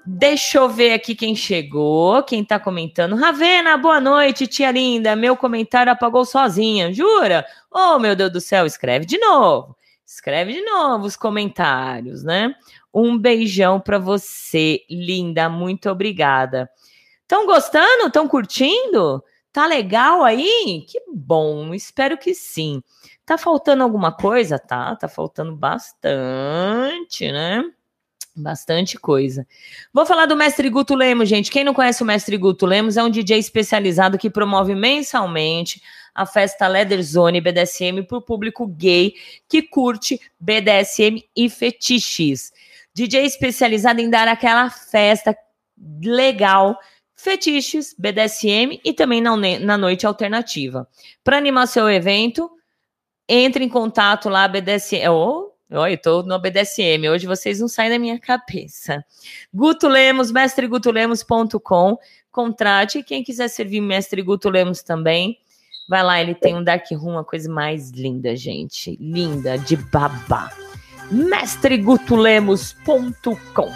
Deixa 0.05 0.57
eu 0.57 0.69
ver 0.69 0.93
aqui 0.93 1.13
quem 1.13 1.35
chegou, 1.35 2.23
quem 2.23 2.43
tá 2.45 2.57
comentando. 2.59 3.15
Ravena, 3.15 3.77
boa 3.77 3.99
noite, 3.99 4.47
tia 4.47 4.71
linda. 4.71 5.15
Meu 5.15 5.35
comentário 5.35 5.91
apagou 5.91 6.23
sozinha, 6.23 6.93
jura? 6.93 7.45
Oh, 7.69 7.99
meu 7.99 8.15
Deus 8.15 8.31
do 8.31 8.41
céu, 8.41 8.65
escreve 8.65 9.05
de 9.05 9.17
novo. 9.17 9.75
Escreve 10.05 10.53
de 10.53 10.61
novo 10.61 11.05
os 11.05 11.15
comentários, 11.15 12.23
né? 12.23 12.55
Um 12.93 13.17
beijão 13.17 13.79
para 13.79 13.99
você, 13.99 14.81
linda. 14.89 15.49
Muito 15.49 15.89
obrigada. 15.89 16.69
Estão 17.21 17.45
gostando? 17.45 18.07
Estão 18.07 18.27
curtindo? 18.27 19.23
Tá 19.51 19.67
legal 19.67 20.23
aí? 20.23 20.85
Que 20.87 21.01
bom, 21.13 21.73
espero 21.73 22.17
que 22.17 22.33
sim. 22.33 22.81
Tá 23.25 23.37
faltando 23.37 23.83
alguma 23.83 24.11
coisa? 24.11 24.57
Tá, 24.57 24.95
tá 24.95 25.07
faltando 25.07 25.55
bastante, 25.55 27.31
né? 27.31 27.63
Bastante 28.39 28.97
coisa. 28.97 29.45
Vou 29.93 30.05
falar 30.05 30.25
do 30.25 30.35
Mestre 30.35 30.69
Guto 30.69 30.95
Lemos, 30.95 31.27
gente. 31.27 31.51
Quem 31.51 31.63
não 31.63 31.73
conhece 31.73 32.01
o 32.01 32.05
Mestre 32.05 32.37
Guto 32.37 32.65
Lemos 32.65 32.95
é 32.95 33.03
um 33.03 33.09
DJ 33.09 33.37
especializado 33.37 34.17
que 34.17 34.29
promove 34.29 34.73
mensalmente 34.73 35.81
a 36.15 36.25
festa 36.25 36.67
Leather 36.67 37.03
Zone 37.03 37.41
BDSM 37.41 38.03
para 38.07 38.17
o 38.17 38.21
público 38.21 38.65
gay 38.65 39.13
que 39.47 39.61
curte 39.61 40.19
BDSM 40.39 41.23
e 41.35 41.49
fetiches. 41.49 42.53
DJ 42.93 43.25
especializado 43.25 43.99
em 43.99 44.09
dar 44.09 44.27
aquela 44.27 44.69
festa 44.69 45.35
legal, 46.01 46.79
fetiches, 47.15 47.93
BDSM 47.97 48.79
e 48.85 48.93
também 48.93 49.19
na, 49.19 49.35
na 49.35 49.77
noite 49.77 50.05
alternativa. 50.05 50.87
Para 51.23 51.37
animar 51.37 51.67
seu 51.67 51.89
evento, 51.89 52.49
entre 53.27 53.65
em 53.65 53.69
contato 53.69 54.29
lá, 54.29 54.47
BDSM. 54.47 55.09
Oh, 55.09 55.48
Olha, 55.71 55.95
tô 55.95 56.23
no 56.23 56.39
BDSM, 56.39 57.07
hoje 57.09 57.27
vocês 57.27 57.59
não 57.59 57.67
saem 57.67 57.91
da 57.91 57.99
minha 57.99 58.17
cabeça. 58.19 59.05
Guto 59.53 59.87
Lemos, 59.87 60.31
mestregutolemos.com. 60.31 61.95
Contrate. 62.31 63.03
Quem 63.03 63.23
quiser 63.23 63.49
servir 63.49 63.79
Mestre 63.79 64.23
Guto 64.23 64.49
Lemos 64.49 64.81
também, 64.81 65.37
vai 65.87 66.01
lá, 66.01 66.19
ele 66.19 66.33
tem 66.33 66.55
um 66.55 66.63
Dark 66.63 66.89
Room, 66.91 67.11
uma 67.11 67.23
coisa 67.23 67.47
mais 67.51 67.91
linda, 67.91 68.35
gente. 68.35 68.97
Linda, 68.99 69.59
de 69.59 69.75
babá. 69.75 70.51
mestregutolemos.com. 71.11 73.71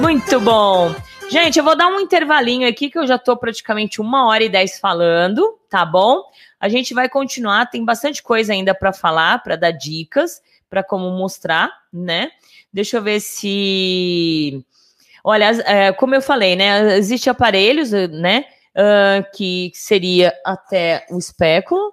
Muito 0.00 0.40
bom. 0.40 0.94
Gente, 1.30 1.58
eu 1.58 1.64
vou 1.64 1.76
dar 1.76 1.88
um 1.88 2.00
intervalinho 2.00 2.66
aqui 2.68 2.88
que 2.88 2.98
eu 2.98 3.06
já 3.06 3.18
tô 3.18 3.36
praticamente 3.36 4.00
uma 4.00 4.26
hora 4.28 4.44
e 4.44 4.48
dez 4.48 4.78
falando, 4.78 5.58
tá 5.68 5.84
bom? 5.84 6.22
A 6.60 6.68
gente 6.68 6.94
vai 6.94 7.08
continuar, 7.08 7.66
tem 7.66 7.84
bastante 7.84 8.22
coisa 8.22 8.52
ainda 8.52 8.74
para 8.74 8.92
falar, 8.92 9.42
para 9.42 9.56
dar 9.56 9.72
dicas, 9.72 10.40
para 10.68 10.82
como 10.82 11.10
mostrar, 11.10 11.70
né? 11.92 12.30
Deixa 12.72 12.96
eu 12.96 13.02
ver 13.02 13.20
se. 13.20 14.64
Olha, 15.22 15.50
é, 15.64 15.92
como 15.92 16.14
eu 16.14 16.22
falei, 16.22 16.56
né? 16.56 16.96
Existem 16.96 17.30
aparelhos, 17.30 17.90
né? 17.90 18.44
Uh, 18.74 19.24
que 19.34 19.70
seria 19.74 20.34
até 20.44 21.06
o 21.10 21.18
espéculo, 21.18 21.92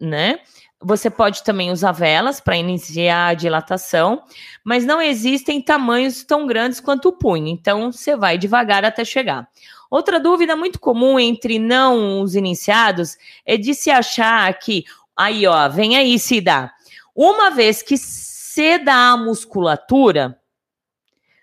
né? 0.00 0.38
Você 0.82 1.10
pode 1.10 1.42
também 1.42 1.70
usar 1.70 1.92
velas 1.92 2.40
para 2.40 2.56
iniciar 2.56 3.28
a 3.28 3.34
dilatação, 3.34 4.22
mas 4.64 4.86
não 4.86 5.02
existem 5.02 5.60
tamanhos 5.60 6.24
tão 6.24 6.46
grandes 6.46 6.80
quanto 6.80 7.08
o 7.08 7.12
punho, 7.12 7.48
então 7.48 7.92
você 7.92 8.16
vai 8.16 8.38
devagar 8.38 8.82
até 8.82 9.04
chegar. 9.04 9.46
Outra 9.90 10.20
dúvida 10.20 10.54
muito 10.54 10.78
comum 10.78 11.18
entre 11.18 11.58
não 11.58 12.22
os 12.22 12.36
iniciados 12.36 13.18
é 13.44 13.56
de 13.56 13.74
se 13.74 13.90
achar 13.90 14.56
que, 14.58 14.84
aí 15.16 15.46
ó, 15.46 15.68
vem 15.68 15.96
aí, 15.96 16.16
Cida, 16.18 16.72
uma 17.14 17.50
vez 17.50 17.82
que 17.82 17.98
ceda 17.98 18.94
a 18.94 19.16
musculatura, 19.16 20.40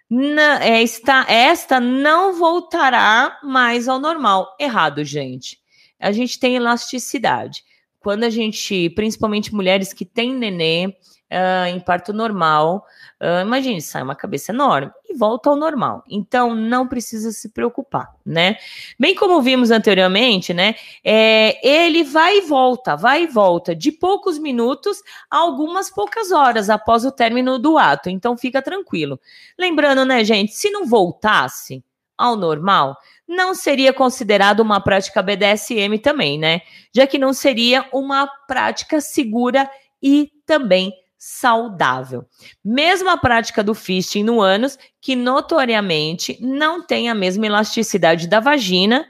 na, 0.09 0.63
esta, 0.63 1.25
esta 1.27 1.79
não 1.79 2.33
voltará 2.33 3.37
mais 3.43 3.89
ao 3.89 3.99
normal. 3.99 4.55
Errado, 4.57 5.03
gente. 5.03 5.59
A 5.99 6.11
gente 6.11 6.39
tem 6.39 6.55
elasticidade. 6.55 7.63
quando 7.99 8.23
a 8.23 8.29
gente, 8.29 8.89
principalmente 8.91 9.53
mulheres 9.53 9.91
que 9.91 10.05
têm 10.05 10.33
nenê 10.33 10.95
uh, 11.31 11.67
em 11.67 11.79
parto 11.79 12.13
normal, 12.13 12.85
uh, 13.21 13.41
imagine, 13.41 13.81
sai 13.81 14.01
uma 14.01 14.15
cabeça 14.15 14.51
enorme 14.51 14.91
e 15.07 15.13
volta 15.13 15.49
ao 15.49 15.55
normal. 15.55 16.03
Então, 16.09 16.55
não 16.55 16.87
precisa 16.87 17.31
se 17.31 17.49
preocupar, 17.49 18.13
né? 18.25 18.57
Bem 18.99 19.15
como 19.15 19.41
vimos 19.41 19.71
anteriormente, 19.71 20.53
né? 20.53 20.75
É, 21.03 21.65
ele 21.67 22.03
vai 22.03 22.37
e 22.37 22.41
volta, 22.41 22.95
vai 22.95 23.23
e 23.23 23.27
volta, 23.27 23.75
de 23.75 23.91
poucos 23.91 24.37
minutos 24.37 24.97
a 25.29 25.37
algumas 25.37 25.89
poucas 25.89 26.31
horas 26.31 26.69
após 26.69 27.05
o 27.05 27.11
término 27.11 27.59
do 27.59 27.77
ato. 27.77 28.09
Então, 28.09 28.37
fica 28.37 28.61
tranquilo. 28.61 29.19
Lembrando, 29.57 30.05
né, 30.05 30.23
gente, 30.23 30.53
se 30.53 30.69
não 30.69 30.85
voltasse 30.85 31.83
ao 32.17 32.35
normal, 32.35 32.97
não 33.27 33.53
seria 33.53 33.93
considerado 33.93 34.61
uma 34.61 34.79
prática 34.79 35.21
BDSM 35.21 35.99
também, 36.01 36.39
né? 36.39 36.61
Já 36.93 37.05
que 37.05 37.17
não 37.17 37.33
seria 37.33 37.85
uma 37.93 38.25
prática 38.47 38.99
segura 39.01 39.69
e 40.01 40.31
também 40.45 40.93
saudável. 41.17 42.25
Mesmo 42.63 43.09
a 43.09 43.17
prática 43.17 43.63
do 43.63 43.73
fisting 43.73 44.23
no 44.23 44.41
ânus, 44.41 44.77
que 45.01 45.15
notoriamente 45.15 46.37
não 46.39 46.85
tem 46.85 47.09
a 47.09 47.15
mesma 47.15 47.45
elasticidade 47.45 48.27
da 48.27 48.39
vagina, 48.39 49.07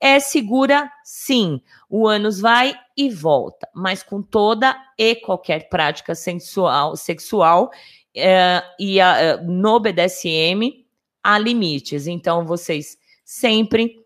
é 0.00 0.18
segura 0.18 0.90
sim. 1.04 1.60
O 1.88 2.08
ânus 2.08 2.40
vai 2.40 2.74
e 2.96 3.10
volta, 3.10 3.68
mas 3.74 4.02
com 4.02 4.22
toda 4.22 4.76
e 4.96 5.14
qualquer 5.16 5.68
prática 5.68 6.14
sensual, 6.14 6.96
sexual 6.96 7.70
é, 8.14 8.62
e 8.78 8.98
eh, 8.98 9.36
no 9.42 9.78
BDSM 9.78 10.86
há 11.22 11.38
limites. 11.38 12.06
Então 12.06 12.46
vocês 12.46 12.96
sempre 13.24 14.00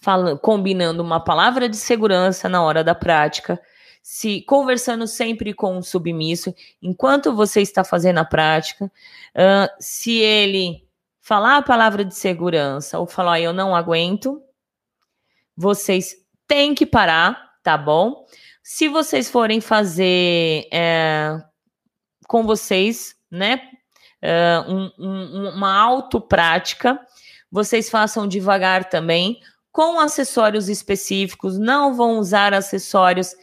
falando, 0.00 0.38
combinando 0.38 1.02
uma 1.02 1.20
palavra 1.20 1.68
de 1.68 1.76
segurança 1.76 2.48
na 2.48 2.62
hora 2.62 2.82
da 2.82 2.94
prática, 2.94 3.60
se 4.04 4.42
conversando 4.42 5.06
sempre 5.06 5.54
com 5.54 5.78
o 5.78 5.82
submisso 5.82 6.54
enquanto 6.82 7.34
você 7.34 7.62
está 7.62 7.82
fazendo 7.82 8.18
a 8.18 8.24
prática. 8.24 8.84
Uh, 8.84 9.66
se 9.80 10.18
ele 10.18 10.86
falar 11.22 11.56
a 11.56 11.62
palavra 11.62 12.04
de 12.04 12.14
segurança 12.14 12.98
ou 12.98 13.06
falar 13.06 13.40
eu 13.40 13.54
não 13.54 13.74
aguento, 13.74 14.42
vocês 15.56 16.16
têm 16.46 16.74
que 16.74 16.84
parar, 16.84 17.54
tá 17.62 17.78
bom? 17.78 18.26
Se 18.62 18.88
vocês 18.88 19.30
forem 19.30 19.62
fazer 19.62 20.68
é, 20.70 21.42
com 22.28 22.44
vocês, 22.44 23.16
né, 23.30 23.58
uh, 24.22 24.70
um, 24.70 24.90
um, 24.98 25.48
uma 25.56 25.74
autoprática, 25.80 27.00
vocês 27.50 27.88
façam 27.88 28.28
devagar 28.28 28.90
também, 28.90 29.40
com 29.72 29.98
acessórios 29.98 30.68
específicos, 30.68 31.58
não 31.58 31.94
vão 31.94 32.18
usar 32.18 32.52
acessórios 32.52 33.34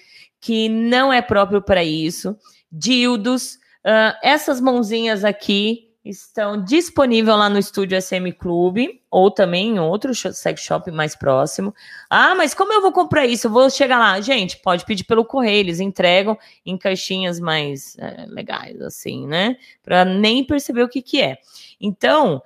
que 0.42 0.68
não 0.68 1.14
é 1.14 1.22
próprio 1.22 1.62
para 1.62 1.84
isso. 1.84 2.36
Dildos, 2.72 3.56
uh, 3.86 4.18
essas 4.24 4.60
mãozinhas 4.60 5.24
aqui 5.24 5.88
estão 6.04 6.64
disponíveis 6.64 7.38
lá 7.38 7.48
no 7.48 7.60
estúdio 7.60 8.02
SM 8.02 8.32
Clube 8.36 9.04
ou 9.12 9.30
também 9.30 9.76
em 9.76 9.80
outro 9.80 10.16
sex 10.16 10.60
shop 10.60 10.90
mais 10.90 11.16
próximo. 11.16 11.76
Ah, 12.10 12.34
mas 12.34 12.56
como 12.56 12.74
eu 12.74 12.82
vou 12.82 12.92
comprar 12.92 13.28
isso? 13.28 13.46
Eu 13.46 13.52
vou 13.52 13.70
chegar 13.70 14.00
lá. 14.00 14.20
Gente, 14.20 14.58
pode 14.58 14.84
pedir 14.84 15.04
pelo 15.04 15.24
correio, 15.24 15.60
eles 15.60 15.80
entregam 15.80 16.36
em 16.66 16.76
caixinhas 16.76 17.40
mais 17.40 17.96
é, 18.00 18.26
legais, 18.28 18.82
assim, 18.82 19.28
né? 19.28 19.58
Para 19.84 20.04
nem 20.04 20.44
perceber 20.44 20.82
o 20.82 20.90
que, 20.90 21.04
que 21.04 21.22
é. 21.22 21.38
Então, 21.80 22.42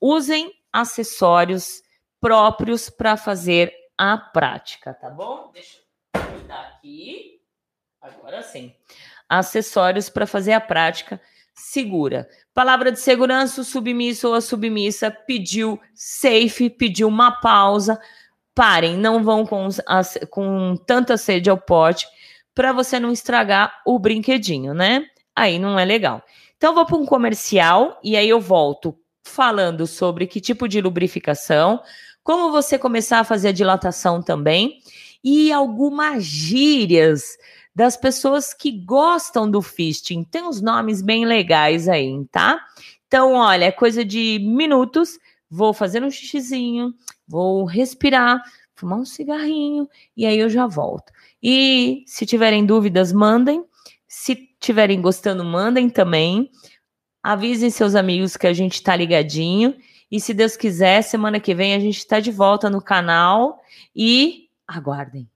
usem 0.00 0.50
acessórios 0.72 1.82
próprios 2.18 2.88
para 2.88 3.18
fazer 3.18 3.70
a 3.98 4.16
prática, 4.16 4.94
tá 4.94 5.10
bom? 5.10 5.50
Deixa 5.52 5.78
eu 5.78 5.87
aqui. 6.14 7.40
Agora 8.00 8.42
sim. 8.42 8.72
Acessórios 9.28 10.08
para 10.08 10.26
fazer 10.26 10.52
a 10.52 10.60
prática 10.60 11.20
segura. 11.54 12.28
Palavra 12.54 12.90
de 12.90 13.00
segurança, 13.00 13.60
o 13.60 13.64
submisso 13.64 14.28
ou 14.28 14.34
a 14.34 14.40
submissa 14.40 15.10
pediu 15.10 15.78
safe, 15.94 16.70
pediu 16.70 17.08
uma 17.08 17.32
pausa. 17.32 18.00
Parem, 18.54 18.96
não 18.96 19.22
vão 19.22 19.44
com, 19.44 19.68
com 20.30 20.76
tanta 20.86 21.16
sede 21.16 21.50
ao 21.50 21.58
pote 21.58 22.06
para 22.54 22.72
você 22.72 22.98
não 22.98 23.12
estragar 23.12 23.82
o 23.86 23.98
brinquedinho, 23.98 24.74
né? 24.74 25.06
Aí 25.34 25.58
não 25.58 25.78
é 25.78 25.84
legal. 25.84 26.24
Então, 26.56 26.74
vou 26.74 26.84
para 26.84 26.96
um 26.96 27.06
comercial 27.06 28.00
e 28.02 28.16
aí 28.16 28.28
eu 28.28 28.40
volto 28.40 28.98
falando 29.22 29.86
sobre 29.86 30.26
que 30.26 30.40
tipo 30.40 30.66
de 30.66 30.80
lubrificação, 30.80 31.80
como 32.24 32.50
você 32.50 32.76
começar 32.76 33.20
a 33.20 33.24
fazer 33.24 33.48
a 33.48 33.52
dilatação 33.52 34.20
também 34.20 34.80
e 35.22 35.52
algumas 35.52 36.24
gírias 36.24 37.36
das 37.74 37.96
pessoas 37.96 38.52
que 38.52 38.72
gostam 38.72 39.50
do 39.50 39.62
fisting. 39.62 40.24
Tem 40.24 40.42
uns 40.42 40.60
nomes 40.60 41.00
bem 41.00 41.24
legais 41.24 41.88
aí, 41.88 42.24
tá? 42.30 42.60
Então, 43.06 43.34
olha, 43.34 43.66
é 43.66 43.72
coisa 43.72 44.04
de 44.04 44.38
minutos. 44.40 45.18
Vou 45.50 45.72
fazer 45.72 46.02
um 46.02 46.10
xixizinho, 46.10 46.92
vou 47.26 47.64
respirar, 47.64 48.42
fumar 48.74 48.98
um 48.98 49.04
cigarrinho 49.04 49.88
e 50.16 50.26
aí 50.26 50.38
eu 50.38 50.48
já 50.50 50.66
volto. 50.66 51.12
E 51.42 52.02
se 52.06 52.26
tiverem 52.26 52.66
dúvidas, 52.66 53.12
mandem. 53.12 53.64
Se 54.06 54.34
tiverem 54.60 55.00
gostando, 55.00 55.44
mandem 55.44 55.88
também. 55.88 56.50
Avisem 57.22 57.70
seus 57.70 57.94
amigos 57.94 58.36
que 58.36 58.46
a 58.46 58.52
gente 58.52 58.74
está 58.74 58.96
ligadinho. 58.96 59.74
E 60.10 60.20
se 60.20 60.34
Deus 60.34 60.56
quiser, 60.56 61.02
semana 61.02 61.38
que 61.38 61.54
vem 61.54 61.74
a 61.74 61.78
gente 61.78 61.98
está 61.98 62.18
de 62.18 62.30
volta 62.30 62.68
no 62.68 62.82
canal. 62.82 63.60
E 63.94 64.47
aguardem 64.68 65.30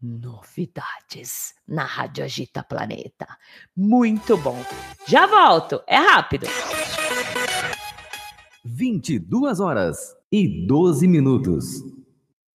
novidades 0.00 1.54
na 1.66 1.84
Rádio 1.84 2.24
Agita 2.24 2.62
Planeta. 2.62 3.26
Muito 3.74 4.36
bom. 4.36 4.58
Já 5.06 5.26
volto. 5.26 5.82
É 5.86 5.96
rápido. 5.96 6.46
22 8.64 9.60
horas 9.60 9.96
e 10.30 10.66
12 10.66 11.08
minutos. 11.08 11.82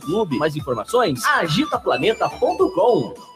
clube. 0.00 0.38
Mais 0.38 0.56
informações? 0.56 1.22
agitaplaneta.com 1.24 3.35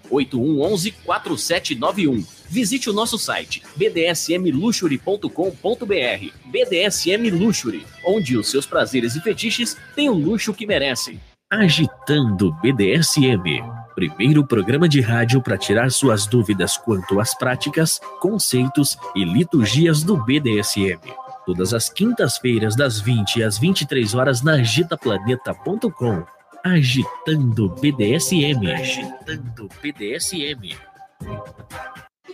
8111 0.11 0.91
4791. 1.05 2.25
Visite 2.49 2.89
o 2.89 2.93
nosso 2.93 3.17
site 3.17 3.63
bdsmluxury.com.br. 3.77 6.33
BDSM 6.45 7.29
Luxury, 7.31 7.87
onde 8.05 8.37
os 8.37 8.51
seus 8.51 8.65
prazeres 8.65 9.15
e 9.15 9.21
fetiches 9.21 9.77
têm 9.95 10.09
o 10.09 10.13
luxo 10.13 10.53
que 10.53 10.67
merecem. 10.67 11.19
Agitando 11.49 12.51
BDSM. 12.61 13.63
Primeiro 13.95 14.45
programa 14.45 14.87
de 14.87 15.01
rádio 15.01 15.41
para 15.41 15.57
tirar 15.57 15.91
suas 15.91 16.25
dúvidas 16.25 16.77
quanto 16.77 17.19
às 17.19 17.35
práticas, 17.35 17.99
conceitos 18.19 18.97
e 19.15 19.23
liturgias 19.23 20.01
do 20.01 20.17
BDSM. 20.17 20.99
Todas 21.45 21.73
as 21.73 21.89
quintas-feiras, 21.89 22.75
das 22.75 23.01
20 23.01 23.43
às 23.43 23.57
23 23.57 24.15
horas, 24.15 24.41
na 24.41 24.53
agitaplaneta.com. 24.53 26.23
Agitando 26.63 27.69
BDSM. 27.69 28.71
Agitando 28.71 29.67
BDSM. 29.81 30.75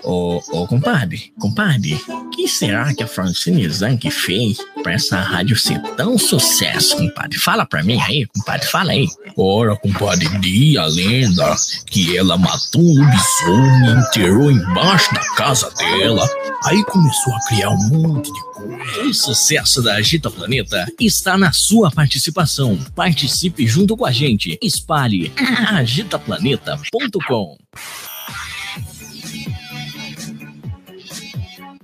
Ô, 0.03 0.41
ô, 0.51 0.67
compadre, 0.67 1.33
compadre, 1.39 1.99
que 2.33 2.47
será 2.47 2.93
que 2.93 3.03
a 3.03 3.07
Francine 3.07 3.67
Zanck 3.69 4.09
fez 4.11 4.57
pra 4.83 4.93
essa 4.93 5.19
rádio 5.19 5.57
ser 5.57 5.81
tão 5.95 6.17
sucesso, 6.17 6.97
compadre? 6.97 7.37
Fala 7.39 7.65
pra 7.65 7.83
mim 7.83 7.99
aí, 8.01 8.25
compadre, 8.27 8.67
fala 8.67 8.91
aí. 8.91 9.07
Ora, 9.35 9.75
compadre, 9.75 10.27
dia 10.39 10.85
lenda 10.85 11.55
que 11.87 12.17
ela 12.17 12.37
matou 12.37 12.81
um 12.81 12.99
lobisomem 12.99 13.89
e 13.89 13.99
enterrou 13.99 14.51
embaixo 14.51 15.13
da 15.13 15.21
casa 15.35 15.69
dela. 15.77 16.27
Aí 16.63 16.83
começou 16.85 17.33
a 17.33 17.39
criar 17.47 17.69
um 17.69 17.89
monte 17.89 18.31
de 18.31 18.41
coisa. 18.53 19.03
O 19.03 19.13
sucesso 19.13 19.81
da 19.81 19.95
Agita 19.95 20.29
Planeta 20.29 20.85
está 20.99 21.37
na 21.37 21.51
sua 21.51 21.91
participação. 21.91 22.77
Participe 22.95 23.67
junto 23.67 23.95
com 23.95 24.05
a 24.05 24.11
gente. 24.11 24.57
Espalhe 24.61 25.31
agitaplaneta.com. 25.69 27.57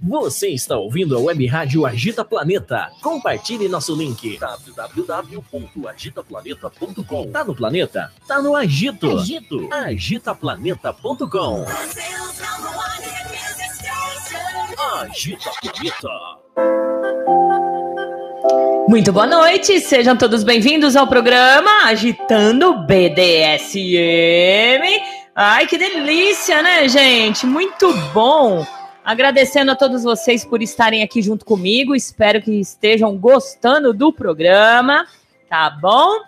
Você 0.05 0.49
está 0.49 0.77
ouvindo 0.77 1.15
a 1.15 1.19
Web 1.21 1.45
Rádio 1.45 1.85
Agita 1.85 2.25
Planeta. 2.25 2.91
Compartilhe 3.01 3.69
nosso 3.69 3.95
link 3.95 4.37
www.agitaplaneta.com. 4.37 7.31
Tá 7.31 7.45
no 7.45 7.55
planeta? 7.55 8.11
Tá 8.27 8.41
no 8.41 8.53
Agito. 8.53 9.17
Agito. 9.17 9.69
Agitaplaneta.com. 9.71 11.65
Agita 14.99 15.51
Planeta. 15.61 16.09
Muito 18.89 19.13
boa 19.13 19.25
noite, 19.25 19.79
sejam 19.79 20.17
todos 20.17 20.43
bem-vindos 20.43 20.97
ao 20.97 21.07
programa 21.07 21.85
Agitando 21.85 22.73
BDSM. 22.79 24.83
Ai, 25.33 25.65
que 25.65 25.77
delícia, 25.77 26.61
né, 26.61 26.89
gente? 26.89 27.45
Muito 27.45 27.93
bom. 28.13 28.65
Agradecendo 29.03 29.69
a 29.69 29.75
todos 29.75 30.03
vocês 30.03 30.45
por 30.45 30.61
estarem 30.61 31.03
aqui 31.03 31.21
junto 31.21 31.43
comigo. 31.43 31.93
Espero 31.93 32.41
que 32.41 32.51
estejam 32.51 33.17
gostando 33.17 33.93
do 33.93 34.13
programa, 34.13 35.05
tá 35.49 35.69
bom? 35.69 36.21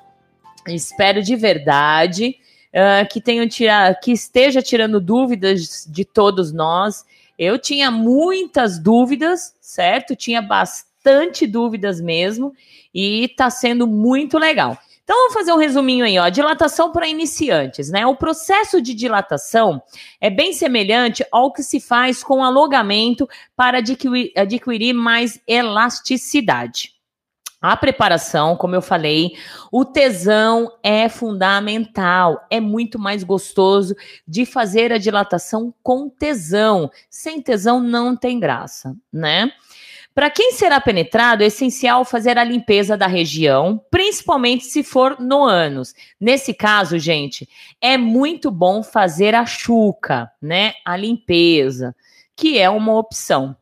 Espero 0.67 1.23
de 1.23 1.37
verdade 1.37 2.35
uh, 2.73 3.07
que 3.09 3.21
tenham 3.21 3.47
tirado, 3.47 3.95
que 4.03 4.11
esteja 4.11 4.61
tirando 4.61 4.99
dúvidas 4.99 5.87
de 5.89 6.03
todos 6.03 6.51
nós. 6.51 7.05
Eu 7.39 7.57
tinha 7.57 7.89
muitas 7.89 8.77
dúvidas, 8.77 9.55
certo? 9.61 10.13
Tinha 10.13 10.41
bastante 10.41 11.47
dúvidas 11.47 12.01
mesmo, 12.01 12.53
e 12.93 13.29
tá 13.37 13.49
sendo 13.49 13.87
muito 13.87 14.37
legal. 14.37 14.77
Então, 15.05 15.15
vamos 15.15 15.33
fazer 15.35 15.53
um 15.53 15.57
resuminho 15.57 16.03
aí, 16.03 16.17
ó. 16.17 16.27
Dilatação 16.29 16.91
para 16.91 17.07
iniciantes, 17.07 17.91
né? 17.91 18.07
O 18.07 18.15
processo 18.15 18.81
de 18.81 18.95
dilatação 18.95 19.79
é 20.19 20.31
bem 20.31 20.51
semelhante 20.51 21.23
ao 21.31 21.53
que 21.53 21.61
se 21.61 21.79
faz 21.79 22.23
com 22.23 22.43
alongamento 22.43 23.29
para 23.55 23.77
adquirir, 23.77 24.31
adquirir 24.35 24.93
mais 24.93 25.39
elasticidade. 25.47 26.95
A 27.61 27.77
preparação, 27.77 28.55
como 28.55 28.75
eu 28.75 28.81
falei, 28.81 29.33
o 29.71 29.85
tesão 29.85 30.71
é 30.81 31.07
fundamental. 31.07 32.43
É 32.49 32.59
muito 32.59 32.97
mais 32.97 33.23
gostoso 33.23 33.95
de 34.27 34.43
fazer 34.43 34.91
a 34.91 34.97
dilatação 34.97 35.71
com 35.83 36.09
tesão. 36.09 36.89
Sem 37.09 37.41
tesão 37.41 37.79
não 37.79 38.15
tem 38.15 38.39
graça, 38.39 38.95
né? 39.13 39.51
Para 40.15 40.29
quem 40.29 40.53
será 40.53 40.79
penetrado, 40.79 41.43
é 41.43 41.47
essencial 41.47 42.05
fazer 42.05 42.37
a 42.37 42.43
limpeza 42.43 42.95
da 42.95 43.05
região, 43.05 43.83
principalmente 43.91 44.63
se 44.63 44.81
for 44.81 45.19
no 45.19 45.43
ânus. 45.43 45.93
Nesse 46.17 46.53
caso, 46.53 46.97
gente, 46.97 47.49
é 47.81 47.97
muito 47.97 48.49
bom 48.49 48.81
fazer 48.81 49.35
a 49.35 49.45
chuca, 49.45 50.31
né? 50.41 50.71
A 50.85 50.95
limpeza, 50.95 51.93
que 52.33 52.57
é 52.57 52.69
uma 52.69 52.97
opção. 52.97 53.57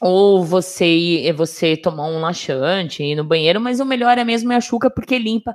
Ou 0.00 0.44
você 0.44 1.32
você 1.36 1.76
tomar 1.76 2.08
um 2.08 2.18
laxante, 2.18 3.04
ir 3.04 3.14
no 3.14 3.22
banheiro, 3.22 3.60
mas 3.60 3.78
o 3.78 3.84
melhor 3.84 4.18
é 4.18 4.24
mesmo 4.24 4.52
a 4.52 4.60
chuca, 4.60 4.90
porque 4.90 5.16
limpa 5.16 5.54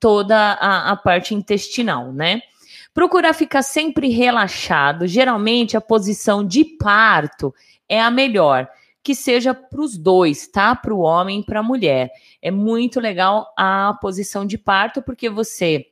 toda 0.00 0.34
a, 0.54 0.90
a 0.90 0.96
parte 0.96 1.34
intestinal, 1.34 2.14
né? 2.14 2.40
Procurar 2.94 3.34
ficar 3.34 3.60
sempre 3.60 4.08
relaxado. 4.08 5.06
Geralmente, 5.06 5.76
a 5.76 5.82
posição 5.82 6.42
de 6.42 6.64
parto 6.64 7.54
é 7.86 8.00
a 8.00 8.10
melhor 8.10 8.66
que 9.02 9.14
seja 9.14 9.52
para 9.52 9.80
os 9.80 9.98
dois, 9.98 10.46
tá? 10.46 10.74
Para 10.76 10.94
o 10.94 11.00
homem 11.00 11.40
e 11.40 11.44
para 11.44 11.60
a 11.60 11.62
mulher. 11.62 12.10
É 12.40 12.50
muito 12.50 13.00
legal 13.00 13.52
a 13.56 13.98
posição 14.00 14.46
de 14.46 14.56
parto, 14.56 15.02
porque 15.02 15.28
você 15.28 15.86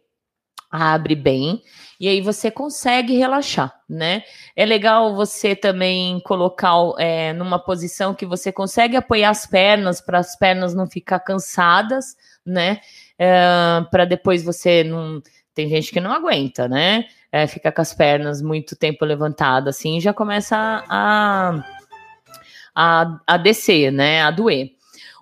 abre 0.70 1.16
bem 1.16 1.61
e 1.99 2.07
aí 2.07 2.20
você 2.20 2.51
consegue 2.51 3.16
relaxar, 3.16 3.74
né? 3.89 4.23
É 4.55 4.65
legal 4.65 5.15
você 5.16 5.57
também 5.57 6.20
colocar 6.20 6.77
é, 6.99 7.32
numa 7.32 7.59
posição 7.59 8.15
que 8.15 8.24
você 8.24 8.53
consegue 8.53 8.97
apoiar 8.97 9.31
as 9.31 9.45
pernas 9.45 10.01
para 10.01 10.19
as 10.19 10.37
pernas 10.37 10.73
não 10.73 10.87
ficar 10.87 11.19
cansadas, 11.20 12.16
né? 12.47 12.81
É, 13.19 13.85
para 13.91 14.05
depois 14.05 14.45
você 14.45 14.85
não. 14.85 15.20
Tem 15.53 15.69
gente 15.69 15.91
que 15.91 16.01
não 16.01 16.12
aguenta, 16.12 16.69
né? 16.69 17.05
É, 17.32 17.47
fica 17.47 17.70
com 17.73 17.82
as 17.82 17.93
pernas 17.93 18.41
muito 18.41 18.77
tempo 18.77 19.05
levantadas 19.05 19.77
assim, 19.77 20.01
já 20.01 20.12
começa 20.12 20.85
a, 20.89 21.62
a 22.74 23.20
a, 23.26 23.36
descer, 23.36 23.90
né? 23.90 24.22
A 24.22 24.30
doer. 24.30 24.72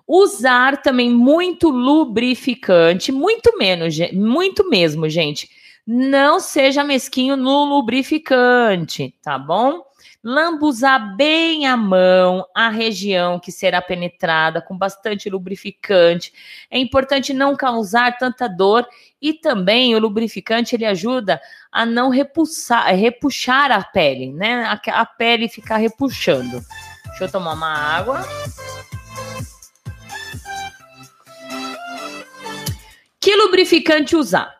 Usar 0.07 0.81
também 0.81 1.11
muito 1.11 1.69
lubrificante, 1.69 3.11
muito 3.11 3.57
menos, 3.57 3.95
muito 4.11 4.67
mesmo, 4.67 5.07
gente. 5.07 5.49
Não 5.85 6.39
seja 6.39 6.83
mesquinho 6.83 7.35
no 7.35 7.65
lubrificante, 7.65 9.15
tá 9.21 9.37
bom? 9.37 9.83
Lambuzar 10.23 11.15
bem 11.15 11.65
a 11.65 11.77
mão, 11.77 12.45
a 12.53 12.69
região 12.69 13.39
que 13.39 13.51
será 13.51 13.81
penetrada 13.81 14.61
com 14.61 14.77
bastante 14.77 15.29
lubrificante. 15.29 16.33
É 16.69 16.77
importante 16.77 17.33
não 17.33 17.55
causar 17.55 18.17
tanta 18.17 18.47
dor 18.47 18.87
e 19.21 19.33
também 19.33 19.95
o 19.95 19.99
lubrificante 19.99 20.75
ele 20.75 20.85
ajuda 20.85 21.39
a 21.71 21.85
não 21.85 22.09
repulsar, 22.09 22.93
repuxar 22.95 23.71
a 23.71 23.83
pele, 23.83 24.33
né? 24.33 24.63
A, 24.65 25.01
a 25.01 25.05
pele 25.05 25.47
ficar 25.47 25.77
repuxando. 25.77 26.61
Deixa 27.19 27.35
eu 27.35 27.41
tomar 27.41 27.51
uma 27.51 27.67
água. 27.67 28.21
Que 33.19 33.35
lubrificante 33.35 34.15
usar? 34.15 34.55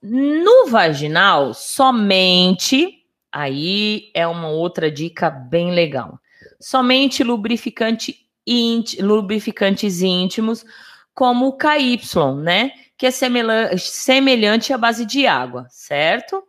No 0.00 0.68
vaginal, 0.68 1.52
somente. 1.52 3.04
Aí 3.30 4.10
é 4.14 4.26
uma 4.26 4.48
outra 4.48 4.90
dica 4.90 5.28
bem 5.28 5.72
legal. 5.72 6.18
Somente 6.58 7.22
lubrificante 7.22 8.26
lubrificantes 9.02 10.00
íntimos, 10.00 10.64
como 11.12 11.48
o 11.48 11.58
KY, 11.58 12.00
né? 12.42 12.70
Que 12.96 13.04
é 13.04 13.10
semelhante 13.10 14.72
à 14.72 14.78
base 14.78 15.04
de 15.04 15.26
água, 15.26 15.66
certo? 15.68 16.42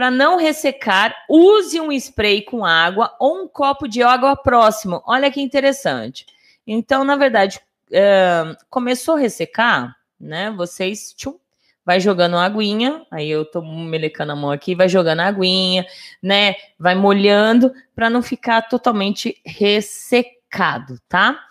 Para 0.00 0.10
não 0.10 0.38
ressecar, 0.38 1.14
use 1.28 1.78
um 1.78 1.92
spray 1.92 2.40
com 2.40 2.64
água 2.64 3.14
ou 3.20 3.42
um 3.42 3.46
copo 3.46 3.86
de 3.86 4.02
água 4.02 4.34
próximo. 4.34 5.02
Olha 5.04 5.30
que 5.30 5.42
interessante. 5.42 6.24
Então, 6.66 7.04
na 7.04 7.16
verdade, 7.16 7.60
uh, 7.90 8.56
começou 8.70 9.16
a 9.16 9.18
ressecar, 9.18 9.94
né? 10.18 10.50
Vocês 10.52 11.12
tchum, 11.12 11.34
vai 11.84 12.00
jogando 12.00 12.38
aguinha, 12.38 13.04
aí 13.10 13.30
eu 13.30 13.44
tô 13.44 13.60
melecando 13.60 14.32
a 14.32 14.36
mão 14.36 14.50
aqui, 14.50 14.74
vai 14.74 14.88
jogando 14.88 15.20
aguinha, 15.20 15.84
né? 16.22 16.54
Vai 16.78 16.94
molhando 16.94 17.70
para 17.94 18.08
não 18.08 18.22
ficar 18.22 18.62
totalmente 18.62 19.36
ressecado, 19.44 20.98
tá? 21.10 21.44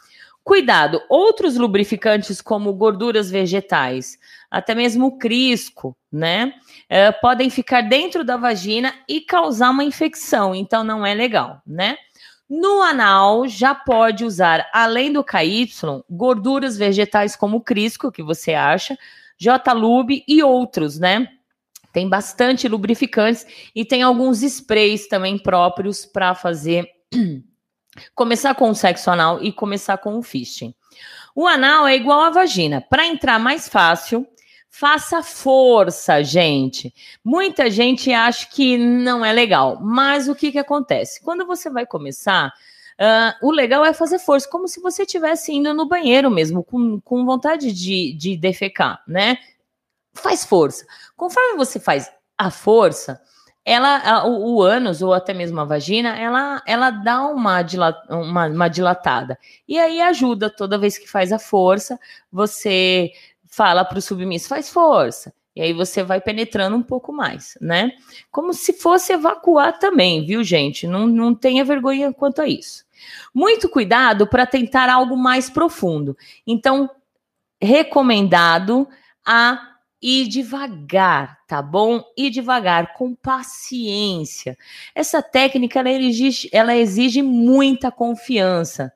Cuidado, 0.49 1.03
outros 1.07 1.57
lubrificantes 1.57 2.41
como 2.41 2.73
gorduras 2.73 3.29
vegetais, 3.29 4.17
até 4.49 4.73
mesmo 4.73 5.05
o 5.05 5.15
crisco, 5.19 5.95
né? 6.11 6.55
É, 6.89 7.11
podem 7.11 7.51
ficar 7.51 7.81
dentro 7.81 8.23
da 8.23 8.35
vagina 8.35 8.91
e 9.07 9.21
causar 9.21 9.69
uma 9.69 9.83
infecção, 9.83 10.55
então 10.55 10.83
não 10.83 11.05
é 11.05 11.13
legal, 11.13 11.61
né? 11.67 11.97
No 12.49 12.81
anal, 12.81 13.47
já 13.47 13.75
pode 13.75 14.25
usar, 14.25 14.67
além 14.73 15.13
do 15.13 15.23
KY, 15.23 15.69
gorduras 16.09 16.75
vegetais 16.75 17.35
como 17.35 17.57
o 17.57 17.61
crisco, 17.61 18.11
que 18.11 18.23
você 18.23 18.55
acha, 18.55 18.97
J-Lube 19.37 20.23
e 20.27 20.41
outros, 20.41 20.97
né? 20.97 21.27
Tem 21.93 22.09
bastante 22.09 22.67
lubrificantes 22.67 23.45
e 23.75 23.85
tem 23.85 24.01
alguns 24.01 24.41
sprays 24.41 25.07
também 25.07 25.37
próprios 25.37 26.07
para 26.07 26.33
fazer 26.33 26.89
começar 28.15 28.55
com 28.55 28.69
o 28.69 28.75
sexo 28.75 29.09
anal 29.09 29.43
e 29.43 29.51
começar 29.51 29.97
com 29.97 30.17
o 30.17 30.23
fisting. 30.23 30.73
O 31.35 31.47
anal 31.47 31.87
é 31.87 31.95
igual 31.95 32.21
à 32.21 32.29
vagina. 32.29 32.81
Para 32.81 33.05
entrar 33.05 33.39
mais 33.39 33.69
fácil, 33.69 34.27
faça 34.69 35.23
força, 35.23 36.23
gente. 36.23 36.93
Muita 37.23 37.69
gente 37.69 38.11
acha 38.11 38.47
que 38.47 38.77
não 38.77 39.25
é 39.25 39.33
legal, 39.33 39.79
mas 39.81 40.27
o 40.27 40.35
que, 40.35 40.51
que 40.51 40.59
acontece? 40.59 41.21
Quando 41.21 41.45
você 41.45 41.69
vai 41.69 41.85
começar, 41.85 42.47
uh, 42.99 43.47
o 43.47 43.51
legal 43.51 43.83
é 43.83 43.93
fazer 43.93 44.19
força, 44.19 44.49
como 44.49 44.67
se 44.67 44.79
você 44.79 45.03
estivesse 45.03 45.51
indo 45.53 45.73
no 45.73 45.87
banheiro 45.87 46.29
mesmo, 46.29 46.63
com, 46.63 46.99
com 47.01 47.25
vontade 47.25 47.71
de, 47.71 48.13
de 48.13 48.37
defecar, 48.37 49.03
né? 49.07 49.37
Faz 50.13 50.45
força. 50.45 50.85
Conforme 51.15 51.57
você 51.57 51.79
faz 51.79 52.11
a 52.37 52.49
força, 52.51 53.21
ela, 53.69 54.25
o, 54.25 54.55
o 54.55 54.63
ânus 54.63 55.03
ou 55.03 55.13
até 55.13 55.31
mesmo 55.31 55.59
a 55.61 55.63
vagina, 55.63 56.17
ela, 56.17 56.59
ela 56.65 56.89
dá 56.89 57.21
uma, 57.27 57.63
uma, 58.09 58.47
uma 58.47 58.67
dilatada. 58.67 59.37
E 59.67 59.77
aí 59.77 60.01
ajuda, 60.01 60.49
toda 60.49 60.79
vez 60.79 60.97
que 60.97 61.07
faz 61.07 61.31
a 61.31 61.37
força, 61.37 61.99
você 62.31 63.11
fala 63.45 63.85
para 63.85 63.99
o 63.99 64.01
submisso, 64.01 64.49
faz 64.49 64.71
força. 64.71 65.31
E 65.55 65.61
aí 65.61 65.71
você 65.71 66.01
vai 66.01 66.19
penetrando 66.19 66.75
um 66.75 66.81
pouco 66.81 67.13
mais, 67.13 67.59
né? 67.61 67.91
Como 68.31 68.55
se 68.55 68.73
fosse 68.73 69.13
evacuar 69.13 69.77
também, 69.77 70.25
viu, 70.25 70.43
gente? 70.43 70.87
Não, 70.87 71.05
não 71.05 71.35
tenha 71.35 71.63
vergonha 71.63 72.11
quanto 72.11 72.41
a 72.41 72.47
isso. 72.47 72.83
Muito 73.31 73.69
cuidado 73.69 74.25
para 74.25 74.47
tentar 74.47 74.89
algo 74.89 75.15
mais 75.15 75.47
profundo. 75.47 76.17
Então, 76.47 76.89
recomendado 77.61 78.87
a 79.23 79.68
e 80.01 80.27
devagar, 80.27 81.39
tá 81.47 81.61
bom? 81.61 82.03
E 82.15 82.29
devagar, 82.29 82.93
com 82.93 83.13
paciência. 83.13 84.57
Essa 84.95 85.21
técnica 85.21 85.79
ela 85.79 85.89
exige, 85.89 86.49
ela 86.51 86.75
exige 86.75 87.21
muita 87.21 87.91
confiança 87.91 88.93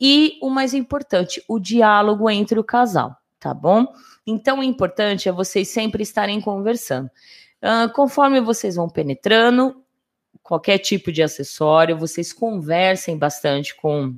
e 0.00 0.38
o 0.42 0.50
mais 0.50 0.74
importante, 0.74 1.42
o 1.48 1.58
diálogo 1.58 2.28
entre 2.28 2.58
o 2.58 2.64
casal, 2.64 3.16
tá 3.38 3.54
bom? 3.54 3.86
Então, 4.26 4.58
o 4.60 4.62
importante 4.62 5.28
é 5.28 5.32
vocês 5.32 5.68
sempre 5.68 6.02
estarem 6.02 6.40
conversando. 6.40 7.10
Uh, 7.62 7.92
conforme 7.94 8.40
vocês 8.40 8.76
vão 8.76 8.88
penetrando, 8.88 9.82
qualquer 10.42 10.78
tipo 10.78 11.10
de 11.10 11.22
acessório, 11.22 11.98
vocês 11.98 12.32
conversem 12.32 13.16
bastante 13.16 13.74
com 13.74 14.14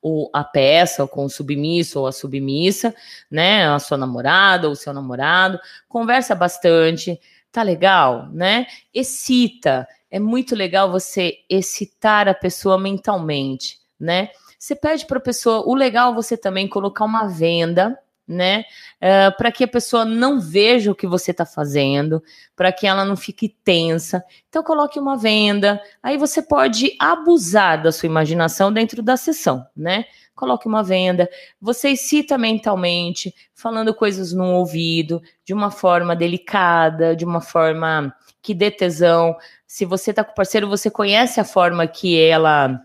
o, 0.00 0.30
a 0.32 0.44
peça, 0.44 1.06
com 1.06 1.24
o 1.24 1.30
submisso 1.30 2.00
ou 2.00 2.06
a 2.06 2.12
submissa, 2.12 2.94
né? 3.30 3.68
A 3.68 3.78
sua 3.78 3.96
namorada 3.96 4.66
ou 4.66 4.72
o 4.72 4.76
seu 4.76 4.92
namorado, 4.92 5.58
conversa 5.88 6.34
bastante, 6.34 7.20
tá 7.50 7.62
legal, 7.62 8.28
né? 8.32 8.66
Excita. 8.92 9.88
É 10.10 10.18
muito 10.18 10.54
legal 10.54 10.90
você 10.90 11.38
excitar 11.50 12.28
a 12.28 12.34
pessoa 12.34 12.78
mentalmente, 12.78 13.80
né? 13.98 14.30
Você 14.58 14.74
pede 14.74 15.06
para 15.06 15.18
a 15.18 15.22
pessoa, 15.22 15.62
o 15.66 15.74
legal 15.74 16.12
é 16.12 16.14
você 16.14 16.36
também 16.36 16.68
colocar 16.68 17.04
uma 17.04 17.28
venda 17.28 17.98
né? 18.26 18.64
É, 19.00 19.30
para 19.30 19.52
que 19.52 19.64
a 19.64 19.68
pessoa 19.68 20.04
não 20.04 20.40
veja 20.40 20.90
o 20.90 20.94
que 20.94 21.06
você 21.06 21.30
está 21.30 21.46
fazendo, 21.46 22.22
para 22.54 22.72
que 22.72 22.86
ela 22.86 23.04
não 23.04 23.16
fique 23.16 23.48
tensa. 23.64 24.24
Então, 24.48 24.62
coloque 24.62 24.98
uma 24.98 25.16
venda. 25.16 25.80
Aí 26.02 26.16
você 26.16 26.42
pode 26.42 26.96
abusar 26.98 27.82
da 27.82 27.92
sua 27.92 28.06
imaginação 28.06 28.72
dentro 28.72 29.02
da 29.02 29.16
sessão, 29.16 29.66
né? 29.76 30.04
Coloque 30.34 30.68
uma 30.68 30.82
venda. 30.82 31.28
Você 31.60 31.90
excita 31.90 32.36
mentalmente, 32.36 33.34
falando 33.54 33.94
coisas 33.94 34.32
no 34.32 34.44
ouvido, 34.56 35.22
de 35.44 35.54
uma 35.54 35.70
forma 35.70 36.14
delicada, 36.14 37.16
de 37.16 37.24
uma 37.24 37.40
forma 37.40 38.14
que 38.42 38.52
dê 38.52 38.70
tesão. 38.70 39.36
Se 39.66 39.84
você 39.84 40.10
está 40.10 40.22
com 40.22 40.32
o 40.32 40.34
parceiro, 40.34 40.68
você 40.68 40.90
conhece 40.90 41.40
a 41.40 41.44
forma 41.44 41.86
que 41.86 42.20
ela 42.20 42.82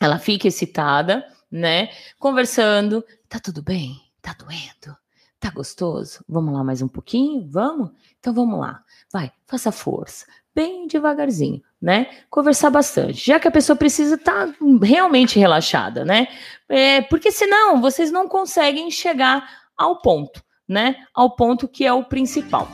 ela 0.00 0.18
fica 0.18 0.48
excitada, 0.48 1.24
né? 1.50 1.88
Conversando, 2.18 3.04
tá 3.28 3.38
tudo 3.38 3.62
bem? 3.62 4.01
Tá 4.22 4.36
doendo? 4.38 4.96
Tá 5.40 5.50
gostoso? 5.50 6.24
Vamos 6.28 6.54
lá 6.54 6.62
mais 6.62 6.80
um 6.80 6.86
pouquinho? 6.86 7.44
Vamos? 7.50 7.90
Então 8.20 8.32
vamos 8.32 8.60
lá. 8.60 8.84
Vai, 9.12 9.32
faça 9.44 9.72
força. 9.72 10.24
Bem 10.54 10.86
devagarzinho, 10.86 11.60
né? 11.80 12.06
Conversar 12.30 12.70
bastante. 12.70 13.26
Já 13.26 13.40
que 13.40 13.48
a 13.48 13.50
pessoa 13.50 13.74
precisa 13.76 14.14
estar 14.14 14.46
tá 14.46 14.54
realmente 14.80 15.40
relaxada, 15.40 16.04
né? 16.04 16.28
É, 16.68 17.02
porque 17.02 17.32
senão 17.32 17.80
vocês 17.80 18.12
não 18.12 18.28
conseguem 18.28 18.88
chegar 18.88 19.44
ao 19.76 20.00
ponto, 20.00 20.40
né? 20.68 21.04
Ao 21.12 21.34
ponto 21.34 21.66
que 21.66 21.84
é 21.84 21.92
o 21.92 22.04
principal. 22.04 22.68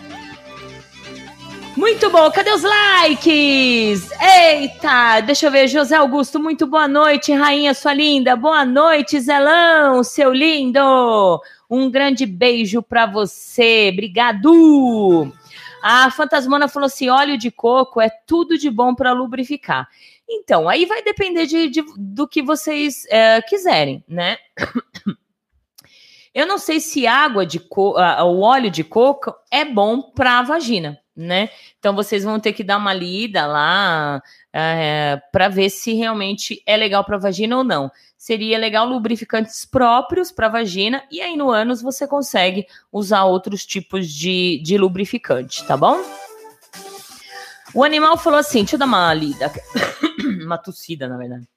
Muito 1.79 2.11
bom, 2.11 2.29
cadê 2.33 2.51
os 2.51 2.65
likes? 2.65 4.11
Eita, 4.21 5.21
deixa 5.21 5.47
eu 5.47 5.51
ver, 5.53 5.69
José 5.69 5.95
Augusto, 5.95 6.41
muito 6.41 6.67
boa 6.67 6.89
noite, 6.89 7.33
rainha 7.33 7.73
sua 7.73 7.95
linda. 7.95 8.35
Boa 8.35 8.65
noite, 8.65 9.21
Zelão, 9.21 10.03
seu 10.03 10.33
lindo. 10.33 11.41
Um 11.71 11.89
grande 11.89 12.27
beijo 12.27 12.83
para 12.83 13.07
você. 13.07 13.91
Obrigado. 13.93 15.33
A 15.81 16.11
Fantasmona 16.11 16.67
falou 16.67 16.89
assim: 16.89 17.11
óleo 17.11 17.39
de 17.39 17.49
coco 17.49 18.01
é 18.01 18.11
tudo 18.27 18.59
de 18.59 18.69
bom 18.69 18.93
para 18.93 19.13
lubrificar. 19.13 19.89
Então, 20.29 20.69
aí 20.69 20.85
vai 20.85 21.01
depender 21.05 21.47
de, 21.47 21.69
de 21.69 21.85
do 21.97 22.27
que 22.27 22.43
vocês 22.43 23.07
é, 23.09 23.41
quiserem, 23.43 24.03
né? 24.09 24.37
Eu 26.35 26.45
não 26.45 26.59
sei 26.59 26.81
se 26.81 27.07
água 27.07 27.47
de 27.47 27.61
co 27.61 27.93
o 27.93 28.41
óleo 28.41 28.69
de 28.69 28.83
coco 28.83 29.33
é 29.49 29.65
bom 29.65 30.03
para 30.03 30.41
a 30.41 30.43
vagina 30.43 30.99
né? 31.19 31.51
Então 31.79 31.95
vocês 31.95 32.23
vão 32.23 32.39
ter 32.39 32.53
que 32.53 32.63
dar 32.63 32.77
uma 32.77 32.95
lida 32.95 33.45
lá 33.45 34.23
é, 34.53 35.21
para 35.33 35.49
ver 35.49 35.69
se 35.69 35.93
realmente 35.95 36.63
é 36.65 36.77
legal 36.77 37.05
para 37.05 37.19
vagina 37.19 37.57
ou 37.57 37.65
não. 37.65 37.91
Seria 38.17 38.59
legal 38.59 38.87
lubrificantes 38.87 39.65
próprios 39.65 40.31
para 40.31 40.49
vagina 40.49 41.03
e 41.11 41.21
aí 41.21 41.37
no 41.37 41.51
ânus 41.51 41.83
você 41.83 42.07
consegue 42.07 42.67
usar 42.93 43.25
outros 43.25 43.67
tipos 43.67 44.09
de, 44.09 44.61
de 44.63 44.79
lubrificante, 44.79 45.67
tá 45.67 45.77
bom? 45.77 45.99
O 47.75 47.83
animal 47.83 48.17
falou 48.17 48.39
assim: 48.39 48.61
deixa 48.61 48.77
eu 48.77 48.79
dar 48.79 48.87
uma 48.87 49.13
lida, 49.13 49.53
uma 50.45 50.57
tossida, 50.57 51.09
na 51.09 51.17
verdade. 51.17 51.49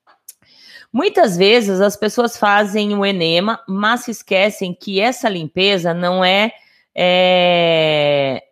Muitas 0.91 1.37
vezes 1.37 1.79
as 1.79 1.95
pessoas 1.95 2.35
fazem 2.35 2.93
o 2.97 3.05
enema, 3.05 3.63
mas 3.67 4.01
se 4.01 4.11
esquecem 4.11 4.73
que 4.73 4.99
essa 4.99 5.29
limpeza 5.29 5.93
não 5.93 6.25
é, 6.25 6.51
é 6.93 8.43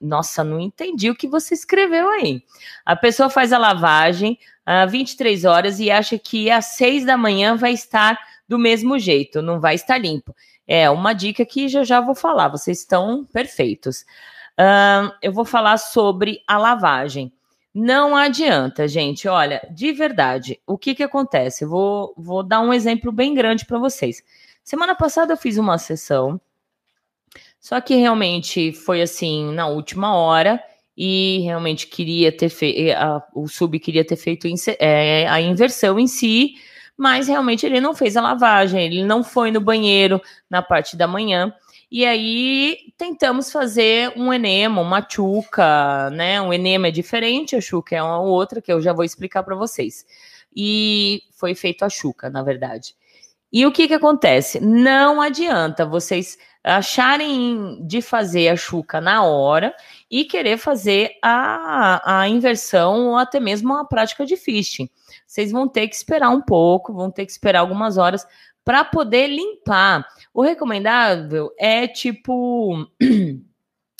nossa, 0.00 0.44
não 0.44 0.60
entendi 0.60 1.10
o 1.10 1.14
que 1.14 1.28
você 1.28 1.54
escreveu 1.54 2.08
aí. 2.10 2.42
A 2.84 2.94
pessoa 2.96 3.30
faz 3.30 3.52
a 3.52 3.58
lavagem 3.58 4.38
às 4.64 4.90
23 4.90 5.44
horas 5.44 5.80
e 5.80 5.90
acha 5.90 6.18
que 6.18 6.50
às 6.50 6.76
6 6.76 7.04
da 7.04 7.16
manhã 7.16 7.56
vai 7.56 7.72
estar 7.72 8.18
do 8.48 8.58
mesmo 8.58 8.98
jeito, 8.98 9.42
não 9.42 9.60
vai 9.60 9.74
estar 9.74 9.98
limpo. 9.98 10.34
É 10.66 10.88
uma 10.88 11.12
dica 11.12 11.44
que 11.44 11.68
já 11.68 11.84
já 11.84 12.00
vou 12.00 12.14
falar, 12.14 12.48
vocês 12.48 12.80
estão 12.80 13.24
perfeitos. 13.24 14.04
Uh, 14.58 15.12
eu 15.20 15.32
vou 15.32 15.44
falar 15.44 15.78
sobre 15.78 16.42
a 16.46 16.56
lavagem. 16.56 17.32
Não 17.74 18.16
adianta, 18.16 18.86
gente. 18.86 19.26
Olha, 19.26 19.66
de 19.72 19.92
verdade, 19.92 20.60
o 20.66 20.78
que 20.78 20.94
que 20.94 21.02
acontece? 21.02 21.64
Eu 21.64 21.68
vou, 21.68 22.14
vou 22.16 22.42
dar 22.42 22.60
um 22.60 22.72
exemplo 22.72 23.10
bem 23.10 23.34
grande 23.34 23.66
para 23.66 23.78
vocês. 23.78 24.22
Semana 24.62 24.94
passada 24.94 25.32
eu 25.32 25.36
fiz 25.36 25.58
uma 25.58 25.76
sessão 25.76 26.40
só 27.64 27.80
que 27.80 27.94
realmente 27.94 28.74
foi 28.74 29.00
assim 29.00 29.50
na 29.54 29.66
última 29.66 30.14
hora 30.14 30.62
e 30.94 31.38
realmente 31.44 31.86
queria 31.86 32.30
ter 32.30 32.50
feito, 32.50 32.94
o 33.34 33.48
sub 33.48 33.80
queria 33.80 34.04
ter 34.04 34.16
feito 34.16 34.46
é, 34.78 35.26
a 35.26 35.40
inversão 35.40 35.98
em 35.98 36.06
si, 36.06 36.56
mas 36.94 37.26
realmente 37.26 37.64
ele 37.64 37.80
não 37.80 37.94
fez 37.94 38.18
a 38.18 38.20
lavagem, 38.20 38.84
ele 38.84 39.02
não 39.02 39.24
foi 39.24 39.50
no 39.50 39.62
banheiro 39.62 40.20
na 40.50 40.60
parte 40.60 40.94
da 40.94 41.08
manhã. 41.08 41.54
E 41.90 42.04
aí 42.04 42.76
tentamos 42.98 43.50
fazer 43.50 44.12
um 44.14 44.30
enema, 44.30 44.82
uma 44.82 45.02
chuca, 45.08 46.10
né? 46.10 46.42
Um 46.42 46.52
enema 46.52 46.88
é 46.88 46.90
diferente, 46.90 47.56
a 47.56 47.62
chuca 47.62 47.96
é 47.96 48.02
uma 48.02 48.20
outra 48.20 48.60
que 48.60 48.70
eu 48.70 48.82
já 48.82 48.92
vou 48.92 49.06
explicar 49.06 49.42
para 49.42 49.56
vocês. 49.56 50.04
E 50.54 51.22
foi 51.32 51.54
feito 51.54 51.82
a 51.82 51.88
chuca, 51.88 52.28
na 52.28 52.42
verdade. 52.42 52.94
E 53.50 53.64
o 53.64 53.72
que 53.72 53.88
que 53.88 53.94
acontece? 53.94 54.60
Não 54.60 55.22
adianta 55.22 55.86
vocês 55.86 56.36
acharem 56.64 57.78
de 57.86 58.00
fazer 58.00 58.48
a 58.48 58.56
chuca 58.56 58.98
na 58.98 59.22
hora 59.22 59.74
e 60.10 60.24
querer 60.24 60.56
fazer 60.56 61.10
a, 61.22 62.20
a 62.20 62.28
inversão 62.28 63.08
ou 63.08 63.16
até 63.16 63.38
mesmo 63.38 63.74
a 63.74 63.84
prática 63.84 64.24
de 64.24 64.36
fisting. 64.36 64.88
Vocês 65.26 65.52
vão 65.52 65.68
ter 65.68 65.86
que 65.88 65.94
esperar 65.94 66.30
um 66.30 66.40
pouco, 66.40 66.94
vão 66.94 67.10
ter 67.10 67.26
que 67.26 67.32
esperar 67.32 67.60
algumas 67.60 67.98
horas 67.98 68.26
para 68.64 68.82
poder 68.82 69.26
limpar. 69.26 70.06
O 70.32 70.42
recomendável 70.42 71.52
é 71.58 71.86
tipo. 71.86 72.88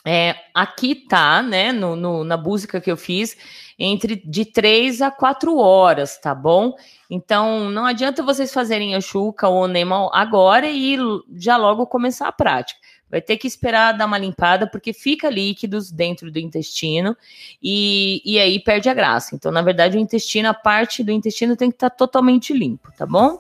É, 0.06 0.36
aqui 0.52 1.06
tá, 1.08 1.42
né, 1.42 1.72
no, 1.72 1.96
no, 1.96 2.24
na 2.24 2.36
busca 2.36 2.78
que 2.78 2.90
eu 2.92 2.96
fiz, 2.96 3.34
entre 3.78 4.16
de 4.24 4.44
três 4.44 5.02
a 5.02 5.10
quatro 5.10 5.56
horas, 5.56 6.18
tá 6.18 6.34
bom? 6.34 6.74
Então, 7.10 7.70
não 7.70 7.84
adianta 7.84 8.22
vocês 8.22 8.52
fazerem 8.52 8.94
a 8.94 9.00
chuca 9.00 9.48
ou 9.48 9.64
o 9.64 9.68
Nemo 9.68 10.10
agora 10.12 10.68
e 10.68 10.96
já 11.36 11.56
logo 11.56 11.86
começar 11.86 12.28
a 12.28 12.32
prática. 12.32 12.80
Vai 13.10 13.20
ter 13.20 13.36
que 13.36 13.46
esperar 13.46 13.92
dar 13.92 14.06
uma 14.06 14.18
limpada, 14.18 14.66
porque 14.66 14.92
fica 14.92 15.30
líquidos 15.30 15.90
dentro 15.90 16.32
do 16.32 16.38
intestino 16.38 17.16
e, 17.62 18.20
e 18.24 18.40
aí 18.40 18.58
perde 18.58 18.88
a 18.88 18.94
graça. 18.94 19.36
Então, 19.36 19.52
na 19.52 19.62
verdade, 19.62 19.96
o 19.96 20.00
intestino, 20.00 20.48
a 20.48 20.54
parte 20.54 21.04
do 21.04 21.12
intestino 21.12 21.56
tem 21.56 21.70
que 21.70 21.76
estar 21.76 21.90
tá 21.90 21.96
totalmente 21.96 22.52
limpo, 22.52 22.90
tá 22.96 23.06
bom? 23.06 23.38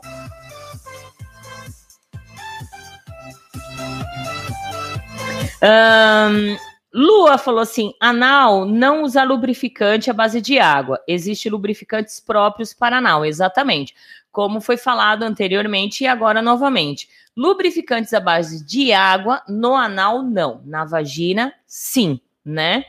Um, 5.64 6.56
Lua 6.94 7.36
falou 7.36 7.60
assim: 7.60 7.92
anal 7.98 8.64
não 8.64 9.02
usa 9.02 9.24
lubrificante 9.24 10.08
à 10.08 10.12
base 10.12 10.40
de 10.40 10.60
água. 10.60 11.02
Existem 11.08 11.50
lubrificantes 11.50 12.20
próprios 12.20 12.72
para 12.72 12.98
anal, 12.98 13.24
exatamente. 13.24 13.96
Como 14.30 14.60
foi 14.60 14.76
falado 14.76 15.24
anteriormente 15.24 16.04
e 16.04 16.06
agora 16.06 16.40
novamente. 16.40 17.08
Lubrificantes 17.36 18.14
à 18.14 18.20
base 18.20 18.64
de 18.64 18.92
água, 18.92 19.42
no 19.48 19.74
anal, 19.74 20.22
não. 20.22 20.62
Na 20.64 20.84
vagina, 20.84 21.52
sim, 21.66 22.20
né? 22.44 22.84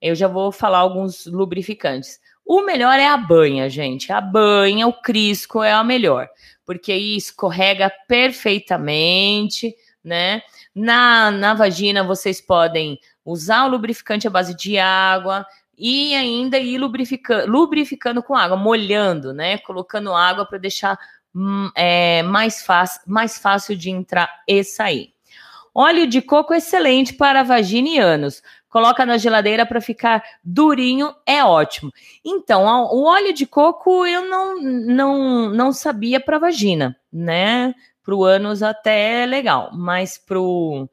Eu 0.00 0.14
já 0.14 0.28
vou 0.28 0.52
falar 0.52 0.78
alguns 0.78 1.26
lubrificantes. 1.26 2.20
O 2.46 2.62
melhor 2.62 2.98
é 3.00 3.06
a 3.08 3.16
banha, 3.16 3.68
gente. 3.68 4.12
A 4.12 4.20
banha, 4.20 4.86
o 4.86 4.92
crisco 4.92 5.60
é 5.62 5.72
a 5.72 5.82
melhor, 5.82 6.28
porque 6.64 6.92
aí 6.92 7.16
escorrega 7.16 7.90
perfeitamente, 8.06 9.74
né? 10.04 10.42
Na, 10.74 11.30
na 11.30 11.54
vagina, 11.54 12.02
vocês 12.02 12.40
podem 12.40 12.98
usar 13.24 13.64
o 13.64 13.68
lubrificante 13.68 14.26
à 14.26 14.30
base 14.30 14.56
de 14.56 14.78
água 14.78 15.46
e 15.78 16.14
ainda 16.14 16.58
ir 16.58 16.78
lubrificando, 16.78 17.50
lubrificando 17.50 18.22
com 18.22 18.34
água, 18.34 18.56
molhando, 18.56 19.32
né? 19.32 19.58
Colocando 19.58 20.12
água 20.12 20.44
para 20.44 20.58
deixar 20.58 20.98
hum, 21.34 21.70
é, 21.76 22.22
mais, 22.22 22.62
fácil, 22.62 23.02
mais 23.06 23.38
fácil 23.38 23.76
de 23.76 23.90
entrar 23.90 24.28
e 24.48 24.64
sair. 24.64 25.14
Óleo 25.74 26.06
de 26.06 26.22
coco 26.22 26.54
excelente 26.54 27.14
para 27.14 27.42
vagina 27.42 27.88
e 27.88 27.98
ânus. 27.98 28.42
Coloca 28.68 29.04
na 29.06 29.18
geladeira 29.18 29.66
para 29.66 29.80
ficar 29.80 30.22
durinho, 30.42 31.14
é 31.26 31.44
ótimo. 31.44 31.92
Então, 32.24 32.64
o 32.92 33.04
óleo 33.04 33.32
de 33.32 33.46
coco 33.46 34.04
eu 34.06 34.28
não, 34.28 34.60
não, 34.60 35.48
não 35.50 35.72
sabia 35.72 36.20
para 36.20 36.38
vagina, 36.38 36.96
né? 37.12 37.74
Pro 38.04 38.22
ânus 38.22 38.62
até 38.62 39.22
é 39.22 39.26
legal, 39.26 39.70
mas 39.72 40.18
pro. 40.18 40.86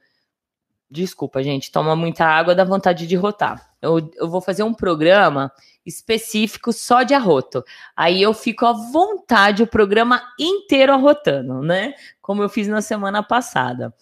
Desculpa, 0.89 1.43
gente, 1.43 1.71
toma 1.71 1.95
muita 1.95 2.25
água, 2.25 2.55
dá 2.55 2.63
vontade 2.63 3.05
de 3.05 3.15
rotar. 3.17 3.69
Eu, 3.81 4.09
eu 4.15 4.29
vou 4.29 4.39
fazer 4.39 4.63
um 4.63 4.73
programa 4.73 5.51
específico 5.85 6.71
só 6.71 7.03
de 7.03 7.13
arroto. 7.13 7.63
Aí 7.95 8.21
eu 8.21 8.33
fico 8.33 8.65
à 8.65 8.71
vontade 8.71 9.61
o 9.61 9.67
programa 9.67 10.21
inteiro 10.39 10.93
arrotando, 10.93 11.61
né? 11.61 11.93
Como 12.21 12.41
eu 12.43 12.49
fiz 12.49 12.67
na 12.67 12.81
semana 12.81 13.21
passada. 13.21 13.93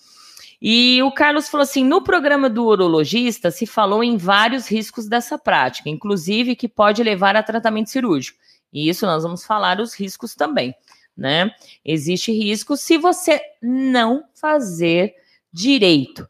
E 0.61 1.01
o 1.01 1.11
Carlos 1.11 1.49
falou 1.49 1.63
assim: 1.63 1.83
no 1.83 2.03
programa 2.03 2.47
do 2.47 2.63
urologista 2.65 3.49
se 3.49 3.65
falou 3.65 4.03
em 4.03 4.17
vários 4.17 4.67
riscos 4.67 5.07
dessa 5.07 5.37
prática, 5.37 5.89
inclusive 5.89 6.55
que 6.55 6.67
pode 6.67 7.01
levar 7.01 7.35
a 7.35 7.41
tratamento 7.41 7.89
cirúrgico. 7.89 8.37
E 8.71 8.87
isso 8.87 9.07
nós 9.07 9.23
vamos 9.23 9.43
falar 9.43 9.79
os 9.79 9.95
riscos 9.95 10.35
também 10.35 10.75
né? 11.19 11.51
Existe 11.83 12.31
risco 12.31 12.77
se 12.77 12.97
você 12.97 13.41
não 13.61 14.23
fazer 14.33 15.13
direito. 15.51 16.27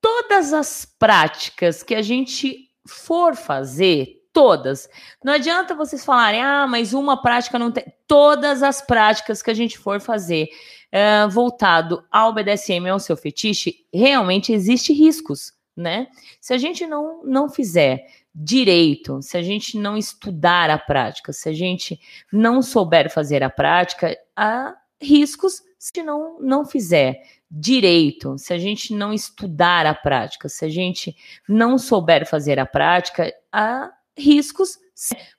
Todas 0.00 0.52
as 0.52 0.84
práticas 0.84 1.82
que 1.82 1.94
a 1.94 2.02
gente 2.02 2.68
for 2.86 3.34
fazer, 3.34 4.20
todas. 4.32 4.88
Não 5.24 5.32
adianta 5.32 5.74
vocês 5.74 6.04
falarem, 6.04 6.42
ah, 6.42 6.66
mas 6.66 6.92
uma 6.92 7.22
prática 7.22 7.58
não 7.58 7.72
tem. 7.72 7.84
Todas 8.06 8.62
as 8.62 8.82
práticas 8.82 9.40
que 9.40 9.50
a 9.50 9.54
gente 9.54 9.78
for 9.78 10.00
fazer 10.00 10.48
uh, 10.92 11.30
voltado 11.30 12.04
ao 12.10 12.34
BDSM, 12.34 12.88
ao 12.88 12.98
seu 12.98 13.16
fetiche, 13.16 13.86
realmente 13.92 14.52
existe 14.52 14.92
riscos, 14.92 15.52
né? 15.74 16.08
Se 16.40 16.52
a 16.52 16.58
gente 16.58 16.86
não, 16.86 17.24
não 17.24 17.48
fizer 17.48 18.06
direito, 18.34 19.20
se 19.20 19.36
a 19.36 19.42
gente 19.42 19.78
não 19.78 19.96
estudar 19.96 20.70
a 20.70 20.78
prática, 20.78 21.32
se 21.32 21.48
a 21.48 21.52
gente 21.52 22.00
não 22.32 22.62
souber 22.62 23.10
fazer 23.10 23.42
a 23.42 23.50
prática, 23.50 24.16
há 24.34 24.74
riscos 25.00 25.62
se 25.78 26.02
não, 26.02 26.40
não 26.40 26.64
fizer 26.64 27.20
direito, 27.50 28.38
se 28.38 28.54
a 28.54 28.58
gente 28.58 28.94
não 28.94 29.12
estudar 29.12 29.84
a 29.84 29.92
prática, 29.92 30.48
se 30.48 30.64
a 30.64 30.68
gente 30.68 31.16
não 31.48 31.76
souber 31.76 32.24
fazer 32.24 32.58
a 32.60 32.64
prática, 32.64 33.34
há 33.52 33.92
riscos 34.16 34.78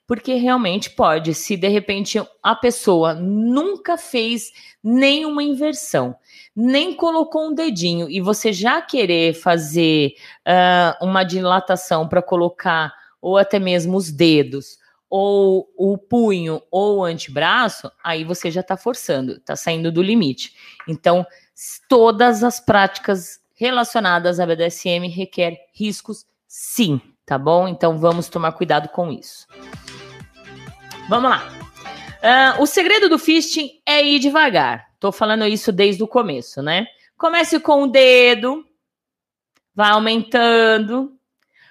porque 0.06 0.34
realmente 0.34 0.90
pode, 0.90 1.34
se 1.34 1.56
de 1.56 1.68
repente 1.68 2.20
a 2.42 2.54
pessoa 2.54 3.14
nunca 3.14 3.96
fez 3.96 4.52
nenhuma 4.82 5.42
inversão, 5.42 6.14
nem 6.54 6.94
colocou 6.94 7.48
um 7.48 7.54
dedinho, 7.54 8.08
e 8.10 8.20
você 8.20 8.52
já 8.52 8.82
querer 8.82 9.34
fazer 9.34 10.14
uh, 10.46 11.04
uma 11.04 11.24
dilatação 11.24 12.06
para 12.06 12.22
colocar, 12.22 12.92
ou 13.20 13.38
até 13.38 13.58
mesmo 13.58 13.96
os 13.96 14.10
dedos, 14.10 14.78
ou 15.08 15.70
o 15.76 15.96
punho, 15.96 16.60
ou 16.70 16.98
o 16.98 17.04
antebraço, 17.04 17.90
aí 18.02 18.24
você 18.24 18.50
já 18.50 18.60
está 18.60 18.76
forçando, 18.76 19.36
está 19.36 19.56
saindo 19.56 19.90
do 19.90 20.02
limite. 20.02 20.52
Então, 20.88 21.24
todas 21.88 22.42
as 22.42 22.60
práticas 22.60 23.40
relacionadas 23.54 24.40
à 24.40 24.46
BDSM 24.46 25.08
requer 25.08 25.56
riscos, 25.72 26.26
sim 26.46 27.00
tá 27.24 27.38
bom? 27.38 27.68
Então 27.68 27.98
vamos 27.98 28.28
tomar 28.28 28.52
cuidado 28.52 28.88
com 28.88 29.10
isso. 29.10 29.46
Vamos 31.08 31.30
lá. 31.30 31.48
Uh, 32.24 32.62
o 32.62 32.66
segredo 32.66 33.08
do 33.08 33.18
fisting 33.18 33.70
é 33.84 34.02
ir 34.02 34.18
devagar. 34.18 34.86
Tô 34.98 35.12
falando 35.12 35.46
isso 35.46 35.70
desde 35.70 36.02
o 36.02 36.08
começo, 36.08 36.62
né? 36.62 36.86
Comece 37.16 37.60
com 37.60 37.82
o 37.82 37.86
dedo, 37.86 38.64
vai 39.74 39.90
aumentando, 39.90 41.12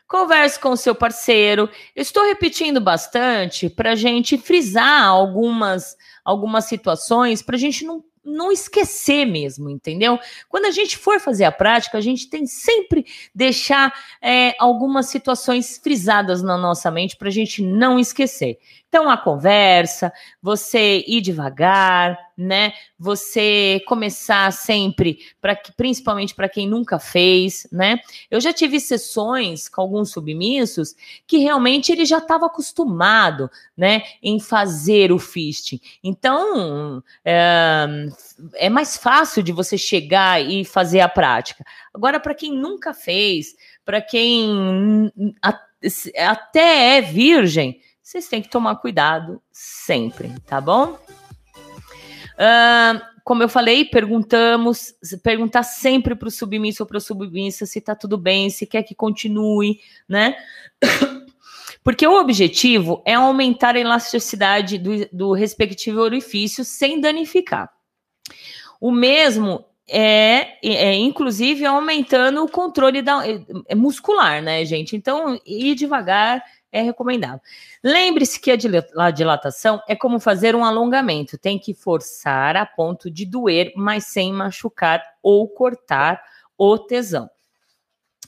converse 0.08 0.60
com 0.60 0.70
o 0.70 0.78
seu 0.78 0.94
parceiro. 0.94 1.68
estou 1.96 2.24
repetindo 2.24 2.80
bastante 2.80 3.68
para 3.70 3.96
gente 3.96 4.38
frisar 4.38 5.08
algumas, 5.08 5.98
algumas 6.24 6.66
situações, 6.66 7.42
para 7.42 7.56
a 7.56 7.60
gente 7.60 7.84
não 7.84 8.04
não 8.24 8.52
esquecer 8.52 9.26
mesmo, 9.26 9.70
entendeu? 9.70 10.20
Quando 10.48 10.66
a 10.66 10.72
gente 10.72 10.98
for 10.98 11.20
fazer 11.20 11.44
a 11.44 11.52
prática, 11.52 11.98
a 11.98 12.02
gente 12.02 12.30
tem 12.30 12.45
sempre 12.45 13.06
deixar 13.34 13.94
é, 14.22 14.54
algumas 14.60 15.08
situações 15.08 15.78
frisadas 15.78 16.41
na 16.41 16.58
nossa 16.58 16.90
mente 16.90 17.18
para 17.18 17.28
a 17.28 17.32
gente 17.32 17.62
não 17.62 18.00
esquecer. 18.00 18.58
Então, 18.94 19.10
a 19.10 19.18
conversa, 19.18 20.14
você 20.40 21.03
ir 21.07 21.20
devagar, 21.20 22.15
né? 22.38 22.74
Você 22.99 23.82
começar 23.88 24.53
sempre, 24.53 25.18
para 25.41 25.56
principalmente 25.76 26.36
para 26.36 26.48
quem 26.48 26.68
nunca 26.70 26.99
fez, 26.99 27.65
né? 27.72 27.98
Eu 28.30 28.40
já 28.40 28.53
tive 28.53 28.80
sessões 28.80 29.68
com 29.68 29.82
alguns 29.82 30.11
submissos 30.11 30.94
que 31.26 31.40
realmente 31.40 31.91
ele 31.91 32.06
já 32.06 32.20
estava 32.20 32.45
acostumado, 32.45 33.49
né, 33.76 34.03
em 34.22 34.40
fazer 34.40 35.11
o 35.11 35.18
fisting. 35.18 35.82
Então, 36.03 37.03
é, 37.26 37.88
é 38.53 38.70
mais 38.70 38.95
fácil 38.95 39.41
de 39.41 39.52
você 39.52 39.76
chegar 39.76 40.40
e 40.40 40.64
fazer 40.64 40.99
a 40.99 41.10
prática. 41.10 41.65
Agora, 41.91 42.20
para 42.20 42.36
quem 42.36 42.53
nunca 42.53 42.94
fez, 42.94 43.56
para 43.84 43.99
quem 43.99 45.11
até 46.15 46.98
é 46.98 47.02
virgem, 47.02 47.82
vocês 48.14 48.27
têm 48.27 48.44
que 48.44 48.49
tomar 48.49 48.76
cuidado 48.76 49.41
sempre, 49.52 50.30
tá 50.45 50.61
bom? 50.61 50.99
Uh, 52.35 53.02
como 53.23 53.41
eu 53.41 53.49
falei, 53.49 53.85
perguntamos, 53.85 54.94
perguntar 55.23 55.64
sempre 55.64 56.14
para 56.14 56.27
o 56.27 56.31
submisso 56.31 56.84
ou 56.84 56.88
para 56.88 56.98
a 56.98 57.02
submissa 57.02 57.65
se 57.65 57.80
está 57.80 57.95
tudo 57.95 58.15
bem, 58.15 58.52
se 58.52 58.68
quer 58.68 58.84
que 58.84 58.94
continue, 58.94 59.80
né? 60.07 60.35
Porque 61.84 62.06
o 62.06 62.19
objetivo 62.19 63.02
é 63.03 63.15
aumentar 63.15 63.76
a 63.76 63.80
elasticidade 63.80 64.77
do, 64.77 64.91
do 65.11 65.34
respectivo 65.34 65.99
orifício 65.99 66.64
sem 66.64 67.02
danificar. 67.02 67.72
O 68.80 68.91
mesmo 68.91 69.65
é, 69.90 70.60
é, 70.64 70.94
inclusive 70.94 71.65
aumentando 71.65 72.44
o 72.44 72.49
controle 72.49 73.02
da, 73.02 73.23
é 73.68 73.73
muscular, 73.73 74.40
né, 74.41 74.64
gente? 74.65 74.95
Então, 74.95 75.40
ir 75.45 75.73
devagar 75.73 76.44
é 76.74 76.82
recomendável. 76.82 77.40
Lembre-se 77.82 78.41
que 78.41 78.52
a 78.52 79.12
dilatação 79.12 79.82
é 79.88 79.95
como 79.95 80.20
fazer 80.20 80.56
um 80.56 80.66
alongamento, 80.66 81.38
tem 81.38 81.58
que 81.60 81.74
forçar 81.74 82.58
a 82.58 82.66
ponto 82.66 83.10
de 83.10 83.26
doer, 83.26 83.72
mas 83.78 84.08
sem 84.08 84.34
machucar 84.34 85.02
ou 85.22 85.48
cortar 85.48 86.22
o 86.58 86.78
tesão. 86.78 87.30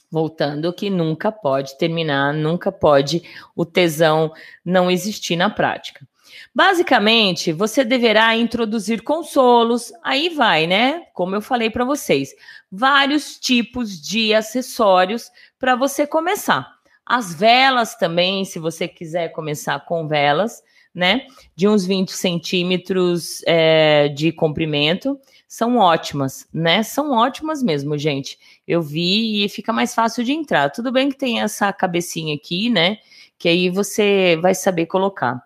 Voltando 0.10 0.72
que 0.72 0.90
nunca 0.90 1.32
pode 1.32 1.78
terminar, 1.78 2.34
nunca 2.34 2.72
pode 2.72 3.24
o 3.56 3.66
tesão 3.66 4.32
não 4.64 4.90
existir 4.90 5.36
na 5.36 5.50
prática. 5.50 6.08
Basicamente, 6.54 7.52
você 7.52 7.84
deverá 7.84 8.36
introduzir 8.36 9.02
consolos, 9.02 9.92
aí 10.04 10.30
vai, 10.30 10.68
né? 10.68 11.04
Como 11.14 11.36
eu 11.36 11.42
falei 11.42 11.70
para 11.70 11.84
vocês, 11.84 12.30
vários 12.72 13.38
tipos 13.40 14.00
de 14.02 14.34
acessórios 14.34 15.30
para 15.60 15.76
você 15.76 16.06
começar. 16.08 16.75
As 17.06 17.34
velas 17.34 17.96
também, 17.96 18.44
se 18.46 18.58
você 18.58 18.88
quiser 18.88 19.30
começar 19.30 19.80
com 19.86 20.08
velas, 20.08 20.64
né? 20.94 21.28
De 21.56 21.68
uns 21.68 21.86
20 21.86 22.12
centímetros 22.12 23.42
é, 23.46 24.08
de 24.10 24.32
comprimento, 24.32 25.20
são 25.48 25.78
ótimas, 25.78 26.48
né? 26.54 26.82
São 26.82 27.12
ótimas 27.12 27.62
mesmo, 27.62 27.98
gente. 27.98 28.40
Eu 28.68 28.82
vi 28.82 29.44
e 29.44 29.50
fica 29.50 29.72
mais 29.72 29.94
fácil 29.94 30.24
de 30.24 30.32
entrar. 30.32 30.70
Tudo 30.70 30.92
bem 30.92 31.10
que 31.10 31.18
tem 31.18 31.42
essa 31.42 31.72
cabecinha 31.72 32.34
aqui, 32.34 32.70
né? 32.70 32.98
Que 33.38 33.50
aí 33.50 33.70
você 33.70 34.38
vai 34.42 34.56
saber 34.56 34.86
colocar 34.86 35.44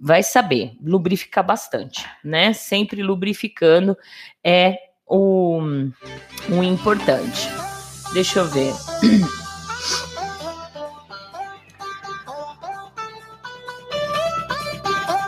vai 0.00 0.22
saber 0.22 0.72
lubrificar 0.82 1.44
bastante, 1.44 2.06
né? 2.24 2.52
Sempre 2.52 3.02
lubrificando 3.02 3.96
é 4.42 4.76
o, 5.06 5.60
o 6.48 6.62
importante. 6.62 7.48
Deixa 8.14 8.40
eu 8.40 8.46
ver. 8.46 8.72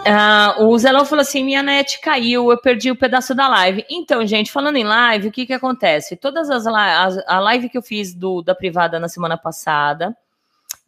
Ah, 0.07 0.57
o 0.59 0.77
Zelão 0.79 1.05
falou 1.05 1.23
assim: 1.23 1.45
minha 1.45 1.63
net 1.63 2.01
caiu, 2.01 2.51
eu 2.51 2.59
perdi 2.59 2.91
o 2.91 2.95
um 2.95 2.97
pedaço 2.97 3.35
da 3.35 3.49
live. 3.49 3.85
Então, 3.91 4.27
gente, 4.27 4.51
falando 4.51 4.77
em 4.77 4.85
live, 4.85 5.29
o 5.29 5.33
que 5.33 5.47
que 5.47 5.53
acontece? 5.53 6.17
Todas 6.17 6.49
as, 6.51 6.67
as 6.67 7.19
a 7.27 7.39
live 7.39 7.69
que 7.69 7.77
eu 7.77 7.83
fiz 7.83 8.15
do, 8.15 8.43
da 8.43 8.55
privada 8.55 8.99
na 8.99 9.09
semana 9.09 9.37
passada 9.37 10.17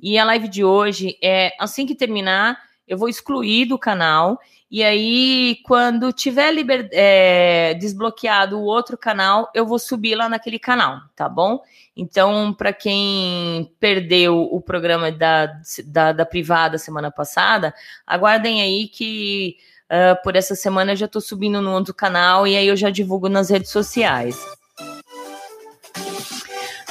e 0.00 0.18
a 0.18 0.24
live 0.24 0.48
de 0.48 0.64
hoje 0.64 1.16
é 1.22 1.52
assim 1.60 1.86
que 1.86 1.94
terminar 1.94 2.58
eu 2.86 2.98
vou 2.98 3.08
excluir 3.08 3.66
do 3.66 3.78
canal. 3.78 4.38
E 4.70 4.82
aí, 4.82 5.58
quando 5.64 6.12
tiver 6.12 6.50
liber, 6.50 6.88
é, 6.92 7.74
desbloqueado 7.74 8.58
o 8.58 8.64
outro 8.64 8.96
canal, 8.96 9.50
eu 9.54 9.66
vou 9.66 9.78
subir 9.78 10.14
lá 10.14 10.28
naquele 10.28 10.58
canal, 10.58 10.98
tá 11.14 11.28
bom? 11.28 11.60
Então, 11.94 12.54
para 12.54 12.72
quem 12.72 13.70
perdeu 13.78 14.48
o 14.50 14.60
programa 14.62 15.12
da, 15.12 15.60
da, 15.84 16.12
da, 16.12 16.24
privada 16.24 16.78
semana 16.78 17.10
passada, 17.10 17.74
aguardem 18.06 18.62
aí 18.62 18.88
que 18.88 19.58
uh, 19.90 20.22
por 20.22 20.36
essa 20.36 20.54
semana 20.54 20.92
eu 20.92 20.96
já 20.96 21.04
estou 21.04 21.20
subindo 21.20 21.60
no 21.60 21.72
outro 21.72 21.92
canal 21.92 22.46
e 22.46 22.56
aí 22.56 22.66
eu 22.66 22.76
já 22.76 22.88
divulgo 22.88 23.28
nas 23.28 23.50
redes 23.50 23.70
sociais. 23.70 24.38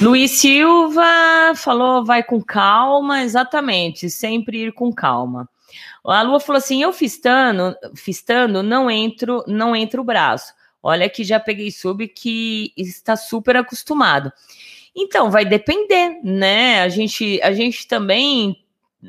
Luiz 0.00 0.32
Silva 0.32 1.52
falou, 1.56 2.04
vai 2.04 2.22
com 2.22 2.40
calma, 2.40 3.22
exatamente, 3.22 4.08
sempre 4.08 4.66
ir 4.66 4.72
com 4.72 4.92
calma. 4.92 5.48
A 6.04 6.22
Lua 6.22 6.40
falou 6.40 6.58
assim: 6.58 6.82
eu 6.82 6.92
fistando, 6.92 7.76
fistando, 7.94 8.62
não 8.62 8.90
entro, 8.90 9.44
não 9.46 9.74
entra 9.74 10.00
o 10.00 10.04
braço. 10.04 10.52
Olha 10.82 11.08
que 11.08 11.22
já 11.22 11.38
peguei 11.38 11.70
sub 11.70 12.06
que 12.08 12.72
está 12.76 13.16
super 13.16 13.56
acostumado. 13.56 14.32
Então, 14.94 15.30
vai 15.30 15.44
depender, 15.44 16.20
né? 16.22 16.82
A 16.82 16.88
gente, 16.88 17.40
a 17.42 17.52
gente 17.52 17.86
também 17.86 18.62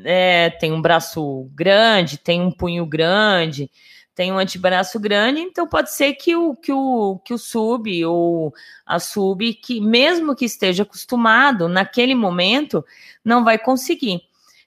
é, 0.04 0.50
tem 0.50 0.72
um 0.72 0.80
braço 0.80 1.48
grande, 1.54 2.16
tem 2.16 2.40
um 2.40 2.50
punho 2.50 2.86
grande, 2.86 3.70
tem 4.14 4.32
um 4.32 4.38
antebraço 4.38 4.98
grande, 5.00 5.40
então 5.40 5.66
pode 5.66 5.92
ser 5.92 6.14
que 6.14 6.36
o, 6.36 6.54
que 6.54 6.72
o, 6.72 7.18
que 7.24 7.34
o 7.34 7.38
sub 7.38 8.04
ou 8.06 8.54
a 8.86 9.00
sub, 9.00 9.52
que 9.54 9.80
mesmo 9.80 10.36
que 10.36 10.44
esteja 10.44 10.84
acostumado, 10.84 11.68
naquele 11.68 12.14
momento, 12.14 12.84
não 13.24 13.44
vai 13.44 13.58
conseguir. 13.58 14.22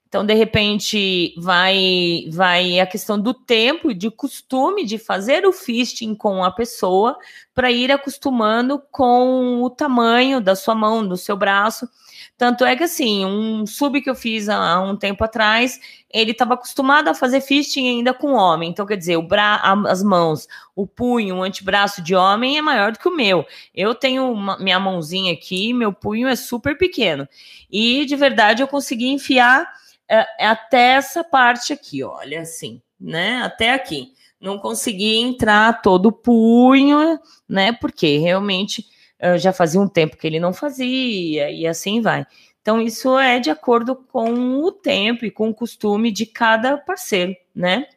Então, 0.07 0.25
de 0.25 0.33
repente, 0.33 1.35
vai 1.37 2.25
vai 2.31 2.79
a 2.79 2.87
questão 2.87 3.19
do 3.19 3.33
tempo 3.33 3.91
e 3.91 3.93
de 3.93 4.09
costume 4.09 4.85
de 4.85 4.97
fazer 4.97 5.45
o 5.45 5.51
fisting 5.51 6.15
com 6.15 6.43
a 6.43 6.51
pessoa 6.51 7.17
para 7.53 7.69
ir 7.71 7.91
acostumando 7.91 8.81
com 8.89 9.61
o 9.61 9.69
tamanho 9.69 10.39
da 10.39 10.55
sua 10.55 10.73
mão, 10.73 11.05
do 11.05 11.17
seu 11.17 11.35
braço. 11.35 11.89
Tanto 12.37 12.63
é 12.63 12.75
que, 12.75 12.83
assim, 12.83 13.25
um 13.25 13.65
sub 13.65 13.99
que 14.01 14.09
eu 14.09 14.15
fiz 14.15 14.47
há 14.47 14.79
um 14.79 14.95
tempo 14.95 15.23
atrás, 15.23 15.79
ele 16.09 16.31
estava 16.31 16.53
acostumado 16.53 17.09
a 17.09 17.13
fazer 17.13 17.41
fisting 17.41 17.87
ainda 17.89 18.13
com 18.13 18.33
homem. 18.33 18.69
Então, 18.69 18.85
quer 18.85 18.95
dizer, 18.95 19.17
o 19.17 19.21
bra 19.23 19.61
as 19.87 20.03
mãos, 20.03 20.47
o 20.77 20.85
punho, 20.85 21.37
o 21.37 21.43
antebraço 21.43 22.03
de 22.03 22.13
homem 22.13 22.59
é 22.59 22.61
maior 22.61 22.91
do 22.91 22.99
que 22.99 23.09
o 23.09 23.15
meu. 23.15 23.43
Eu 23.73 23.95
tenho 23.95 24.31
uma, 24.31 24.59
minha 24.59 24.79
mãozinha 24.79 25.33
aqui, 25.33 25.73
meu 25.73 25.91
punho 25.91 26.27
é 26.27 26.35
super 26.35 26.77
pequeno. 26.77 27.27
E, 27.69 28.05
de 28.05 28.15
verdade, 28.15 28.61
eu 28.61 28.67
consegui 28.67 29.07
enfiar 29.07 29.67
é, 30.07 30.23
até 30.45 30.91
essa 30.91 31.23
parte 31.23 31.73
aqui, 31.73 32.03
olha 32.03 32.41
assim, 32.41 32.79
né? 33.01 33.41
Até 33.41 33.73
aqui. 33.73 34.13
Não 34.39 34.59
consegui 34.59 35.17
entrar 35.17 35.81
todo 35.81 36.09
o 36.09 36.11
punho, 36.11 37.19
né? 37.49 37.73
Porque 37.73 38.19
realmente 38.19 38.85
uh, 39.19 39.35
já 39.35 39.51
fazia 39.51 39.81
um 39.81 39.87
tempo 39.87 40.15
que 40.15 40.27
ele 40.27 40.39
não 40.39 40.53
fazia, 40.53 41.49
e 41.49 41.65
assim 41.65 42.01
vai. 42.01 42.23
Então, 42.61 42.79
isso 42.79 43.17
é 43.17 43.39
de 43.39 43.49
acordo 43.49 43.95
com 43.95 44.59
o 44.59 44.71
tempo 44.71 45.25
e 45.25 45.31
com 45.31 45.49
o 45.49 45.55
costume 45.55 46.11
de 46.11 46.27
cada 46.27 46.77
parceiro, 46.77 47.35
né? 47.55 47.87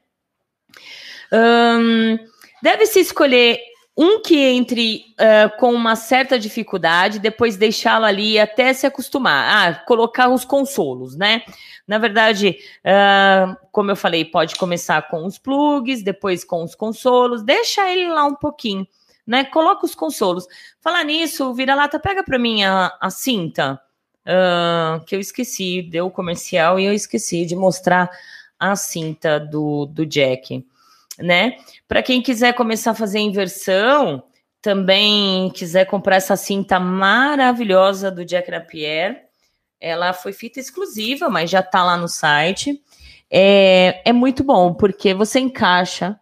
Um, 1.31 2.19
Deve-se 2.63 3.01
escolher 3.01 3.61
um 3.97 4.23
que 4.23 4.39
entre 4.39 5.05
uh, 5.19 5.59
com 5.59 5.75
uma 5.75 5.95
certa 5.95 6.39
dificuldade, 6.39 7.19
depois 7.19 7.57
deixá-lo 7.57 8.07
ali 8.07 8.39
até 8.39 8.73
se 8.73 8.87
acostumar. 8.87 9.69
Ah, 9.69 9.75
colocar 9.85 10.29
os 10.29 10.45
consolos, 10.45 11.17
né? 11.17 11.43
Na 11.87 11.99
verdade, 11.99 12.57
uh, 12.83 13.57
como 13.71 13.91
eu 13.91 13.97
falei, 13.97 14.25
pode 14.25 14.57
começar 14.57 15.03
com 15.09 15.27
os 15.27 15.39
plugs, 15.39 16.03
depois 16.03 16.45
com 16.45 16.63
os 16.63 16.75
consolos, 16.75 17.43
deixa 17.43 17.91
ele 17.91 18.09
lá 18.09 18.25
um 18.25 18.35
pouquinho, 18.35 18.87
né? 19.27 19.45
Coloca 19.45 19.85
os 19.85 19.95
consolos. 19.95 20.47
Falar 20.81 21.05
nisso, 21.05 21.53
vira-lata, 21.53 21.99
pega 21.99 22.23
para 22.23 22.39
mim 22.39 22.63
a, 22.65 22.97
a 23.01 23.11
cinta, 23.11 23.79
uh, 24.25 25.05
que 25.05 25.15
eu 25.15 25.21
esqueci, 25.21 25.83
deu 25.83 26.07
o 26.07 26.11
comercial 26.11 26.81
e 26.81 26.87
eu 26.87 26.93
esqueci 26.95 27.45
de 27.45 27.57
mostrar 27.57 28.11
a 28.59 28.77
cinta 28.77 29.39
do, 29.41 29.85
do 29.85 30.07
Jack, 30.07 30.65
né? 31.21 31.57
Para 31.87 32.03
quem 32.03 32.23
quiser 32.23 32.55
começar 32.55 32.93
a 32.93 32.95
fazer 32.95 33.19
inversão, 33.19 34.23
também 34.63 35.51
quiser 35.51 35.87
comprar 35.87 36.17
essa 36.17 36.37
cinta 36.37 36.79
maravilhosa 36.79 38.11
do 38.11 38.25
Jack 38.25 38.51
Napier, 38.51 39.25
ela 39.81 40.13
foi 40.13 40.33
fita 40.33 40.61
exclusiva, 40.61 41.31
mas 41.31 41.51
já 41.51 41.61
está 41.61 41.83
lá 41.83 41.97
no 41.97 42.09
site. 42.09 42.83
É, 43.31 44.03
é 44.05 44.13
muito 44.13 44.45
bom, 44.45 44.75
porque 44.75 45.15
você 45.15 45.41
encaixa 45.41 46.21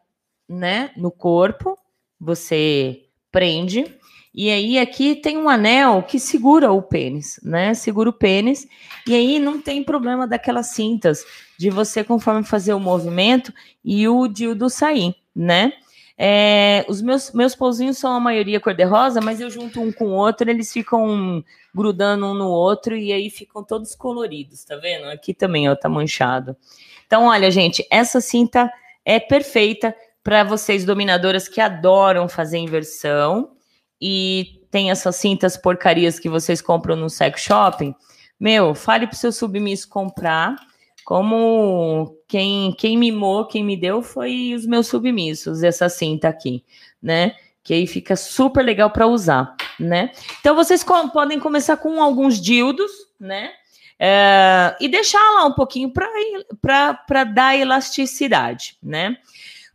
né, 0.49 0.91
no 0.97 1.11
corpo, 1.11 1.77
você 2.21 3.03
prende, 3.31 3.98
e 4.41 4.53
aí 4.53 4.79
aqui 4.79 5.17
tem 5.17 5.37
um 5.37 5.49
anel 5.49 6.01
que 6.01 6.17
segura 6.21 6.71
o 6.71 6.81
pênis, 6.81 7.41
né? 7.43 7.75
Segura 7.75 8.09
o 8.09 8.13
pênis, 8.13 8.69
e 9.05 9.13
aí 9.13 9.41
não 9.41 9.61
tem 9.61 9.83
problema 9.83 10.29
daquelas 10.29 10.69
cintas 10.69 11.25
de 11.59 11.71
você, 11.71 12.05
conforme 12.05 12.45
fazer 12.45 12.73
o 12.73 12.79
movimento, 12.79 13.53
e 13.85 14.07
o 14.07 14.29
dildo 14.29 14.71
sair, 14.71 15.13
né? 15.35 15.73
É, 16.17 16.87
os 16.89 17.03
meus, 17.03 17.33
meus 17.33 17.57
pauzinhos 17.57 17.99
são 17.99 18.13
a 18.13 18.21
maioria 18.21 18.61
cor-de-rosa, 18.61 19.21
mas 19.21 19.41
eu 19.41 19.51
junto 19.51 19.81
um 19.81 19.91
com 19.91 20.05
o 20.07 20.15
outro, 20.15 20.49
eles 20.49 20.73
ficam 20.73 21.43
grudando 21.75 22.25
um 22.27 22.35
no 22.35 22.47
outro 22.49 22.97
e 22.97 23.13
aí 23.13 23.31
ficam 23.31 23.65
todos 23.65 23.97
coloridos, 23.97 24.63
tá 24.65 24.77
vendo? 24.77 25.07
Aqui 25.07 25.35
também, 25.35 25.69
ó, 25.69 25.75
tá 25.75 25.89
manchado. 25.89 26.57
Então, 27.09 27.25
olha, 27.25 27.51
gente, 27.51 27.85
essa 27.91 28.21
cinta 28.21 28.73
é 29.05 29.19
perfeita 29.19 29.93
para 30.23 30.45
vocês 30.45 30.85
dominadoras 30.85 31.49
que 31.49 31.61
adoram 31.61 32.29
fazer 32.29 32.59
inversão 32.59 33.58
e 34.01 34.61
tem 34.71 34.91
essas 34.91 35.17
cintas 35.17 35.57
porcarias 35.57 36.19
que 36.19 36.29
vocês 36.29 36.61
compram 36.61 36.97
no 36.97 37.09
sex 37.09 37.41
shopping. 37.43 37.95
Meu, 38.39 38.75
fale 38.75 39.07
pro 39.07 39.17
seu 39.17 39.33
submisso 39.33 39.89
comprar 39.89 40.57
como 41.05 42.17
quem, 42.29 42.73
quem 42.75 42.99
mimou, 42.99 43.47
quem 43.47 43.65
me 43.65 43.77
deu 43.77 44.03
foi 44.03 44.53
os 44.55 44.67
meus 44.67 44.89
submissos, 44.89 45.63
essa 45.63 45.89
cinta 45.89 46.29
aqui, 46.29 46.63
né? 47.03 47.35
Que 47.65 47.73
aí 47.73 47.87
fica 47.87 48.15
super 48.15 48.63
legal 48.63 48.91
para 48.91 49.07
usar, 49.07 49.57
né? 49.81 50.11
Então 50.39 50.55
vocês 50.55 50.85
podem 51.13 51.41
começar 51.41 51.79
com 51.79 52.03
alguns 52.03 52.41
dildos, 52.41 52.91
né? 53.19 53.51
É, 53.99 54.77
e 54.81 54.87
deixar 54.87 55.19
lá 55.19 55.47
um 55.47 55.55
pouquinho 55.55 55.91
para 55.91 57.25
dar 57.25 57.57
elasticidade, 57.57 58.77
né? 58.83 59.17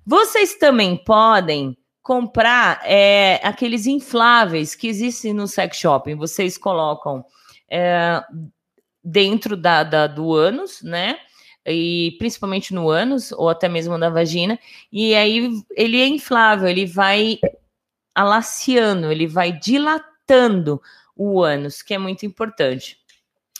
Vocês 0.06 0.56
também 0.56 0.96
podem 0.96 1.76
comprar 2.04 2.82
é, 2.84 3.40
aqueles 3.42 3.88
infláveis 3.88 4.76
que 4.76 4.88
existem 4.88 5.34
no 5.34 5.48
sex 5.48 5.78
shopping. 5.78 6.16
Vocês 6.16 6.58
colocam 6.58 7.26
é, 7.68 8.22
dentro 9.04 9.58
da, 9.58 9.84
da, 9.84 10.06
do 10.06 10.34
ânus, 10.36 10.84
né? 10.84 11.18
e 11.66 12.16
principalmente 12.20 12.74
no 12.74 12.90
ânus 12.90 13.32
ou 13.32 13.50
até 13.50 13.70
mesmo 13.70 13.98
na 13.98 14.10
vagina, 14.10 14.60
e 14.92 15.16
aí 15.16 15.50
ele 15.72 16.02
é 16.02 16.08
inflável, 16.08 16.68
ele 16.68 16.86
vai 16.86 17.40
alaciando, 18.14 19.12
ele 19.12 19.28
vai 19.28 19.52
dilatando 19.52 20.82
o 21.16 21.42
ânus, 21.42 21.82
que 21.82 21.94
é 21.94 21.98
muito 21.98 22.26
importante. 22.26 22.98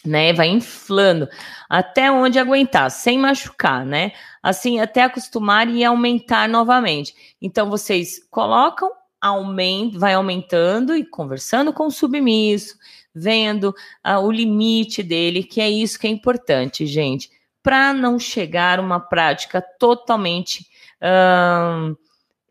Né, 0.06 0.34
vai 0.34 0.50
inflando 0.50 1.30
até 1.70 2.12
onde 2.12 2.38
aguentar, 2.38 2.92
sem 2.92 3.18
machucar, 3.18 3.86
né? 3.86 4.12
Assim, 4.42 4.82
até 4.82 5.04
acostumar 5.04 5.70
e 5.70 5.82
aumentar 5.82 6.50
novamente. 6.50 7.16
Então, 7.42 7.70
vocês 7.70 8.20
colocam, 8.30 8.92
aumenta, 9.22 9.98
vai 9.98 10.14
aumentando 10.14 10.94
e 10.94 11.06
conversando 11.06 11.72
com 11.72 11.88
o 11.88 11.92
submisso, 11.92 12.76
vendo 13.16 13.74
uh, 14.06 14.20
o 14.20 14.30
limite 14.30 15.02
dele, 15.02 15.42
que 15.42 15.62
é 15.62 15.70
isso 15.70 15.98
que 15.98 16.06
é 16.06 16.10
importante, 16.10 16.86
gente 16.86 17.30
para 17.64 17.94
não 17.94 18.20
chegar 18.20 18.80
uma 18.80 19.00
prática 19.00 19.62
totalmente 19.80 20.68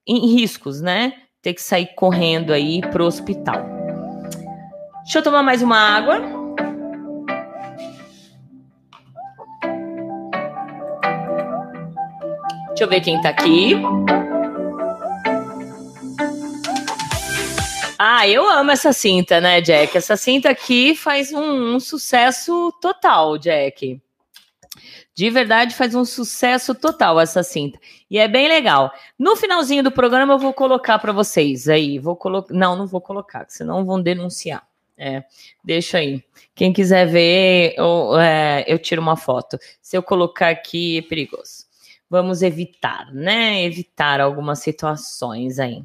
em 0.06 0.34
riscos, 0.34 0.80
né? 0.80 1.12
Ter 1.40 1.54
que 1.54 1.62
sair 1.62 1.94
correndo 1.94 2.52
aí 2.52 2.80
para 2.80 3.02
o 3.02 3.06
hospital. 3.06 3.62
Deixa 5.04 5.18
eu 5.18 5.22
tomar 5.22 5.42
mais 5.42 5.62
uma 5.62 5.76
água. 5.76 6.41
Deixa 12.82 12.94
eu 12.96 12.98
ver 12.98 13.04
quem 13.04 13.20
tá 13.20 13.28
aqui. 13.28 13.74
Ah, 17.96 18.26
eu 18.26 18.50
amo 18.50 18.72
essa 18.72 18.92
cinta, 18.92 19.40
né, 19.40 19.60
Jack? 19.60 19.96
Essa 19.96 20.16
cinta 20.16 20.50
aqui 20.50 20.96
faz 20.96 21.32
um, 21.32 21.76
um 21.76 21.78
sucesso 21.78 22.76
total, 22.80 23.38
Jack. 23.38 24.02
De 25.14 25.30
verdade, 25.30 25.76
faz 25.76 25.94
um 25.94 26.04
sucesso 26.04 26.74
total 26.74 27.20
essa 27.20 27.44
cinta. 27.44 27.78
E 28.10 28.18
é 28.18 28.26
bem 28.26 28.48
legal. 28.48 28.90
No 29.16 29.36
finalzinho 29.36 29.84
do 29.84 29.92
programa, 29.92 30.34
eu 30.34 30.38
vou 30.40 30.52
colocar 30.52 30.98
para 30.98 31.12
vocês 31.12 31.68
aí. 31.68 32.00
Vou 32.00 32.16
colocar. 32.16 32.52
Não, 32.52 32.74
não 32.74 32.88
vou 32.88 33.00
colocar, 33.00 33.46
senão 33.48 33.84
vão 33.84 34.02
denunciar. 34.02 34.66
É, 34.98 35.22
deixa 35.62 35.98
aí. 35.98 36.20
Quem 36.52 36.72
quiser 36.72 37.06
ver, 37.06 37.74
eu, 37.76 38.18
é, 38.18 38.64
eu 38.66 38.76
tiro 38.76 39.00
uma 39.00 39.16
foto. 39.16 39.56
Se 39.80 39.96
eu 39.96 40.02
colocar 40.02 40.48
aqui, 40.48 40.98
é 40.98 41.02
perigoso. 41.02 41.70
Vamos 42.12 42.42
evitar, 42.42 43.10
né? 43.10 43.64
Evitar 43.64 44.20
algumas 44.20 44.58
situações 44.58 45.58
aí. 45.58 45.82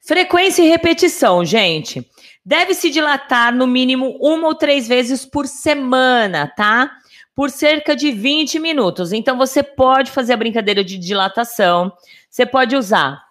Frequência 0.00 0.62
e 0.62 0.68
repetição, 0.70 1.44
gente. 1.44 2.10
Deve 2.42 2.72
se 2.72 2.88
dilatar 2.88 3.54
no 3.54 3.66
mínimo 3.66 4.16
uma 4.22 4.48
ou 4.48 4.54
três 4.54 4.88
vezes 4.88 5.26
por 5.26 5.46
semana, 5.46 6.50
tá? 6.56 6.90
por 7.34 7.50
cerca 7.50 7.94
de 7.94 8.10
20 8.10 8.58
minutos. 8.58 9.12
Então 9.12 9.36
você 9.36 9.62
pode 9.62 10.10
fazer 10.10 10.32
a 10.32 10.36
brincadeira 10.38 10.82
de 10.82 10.96
dilatação. 10.96 11.92
Você 12.30 12.46
pode 12.46 12.74
usar 12.74 13.22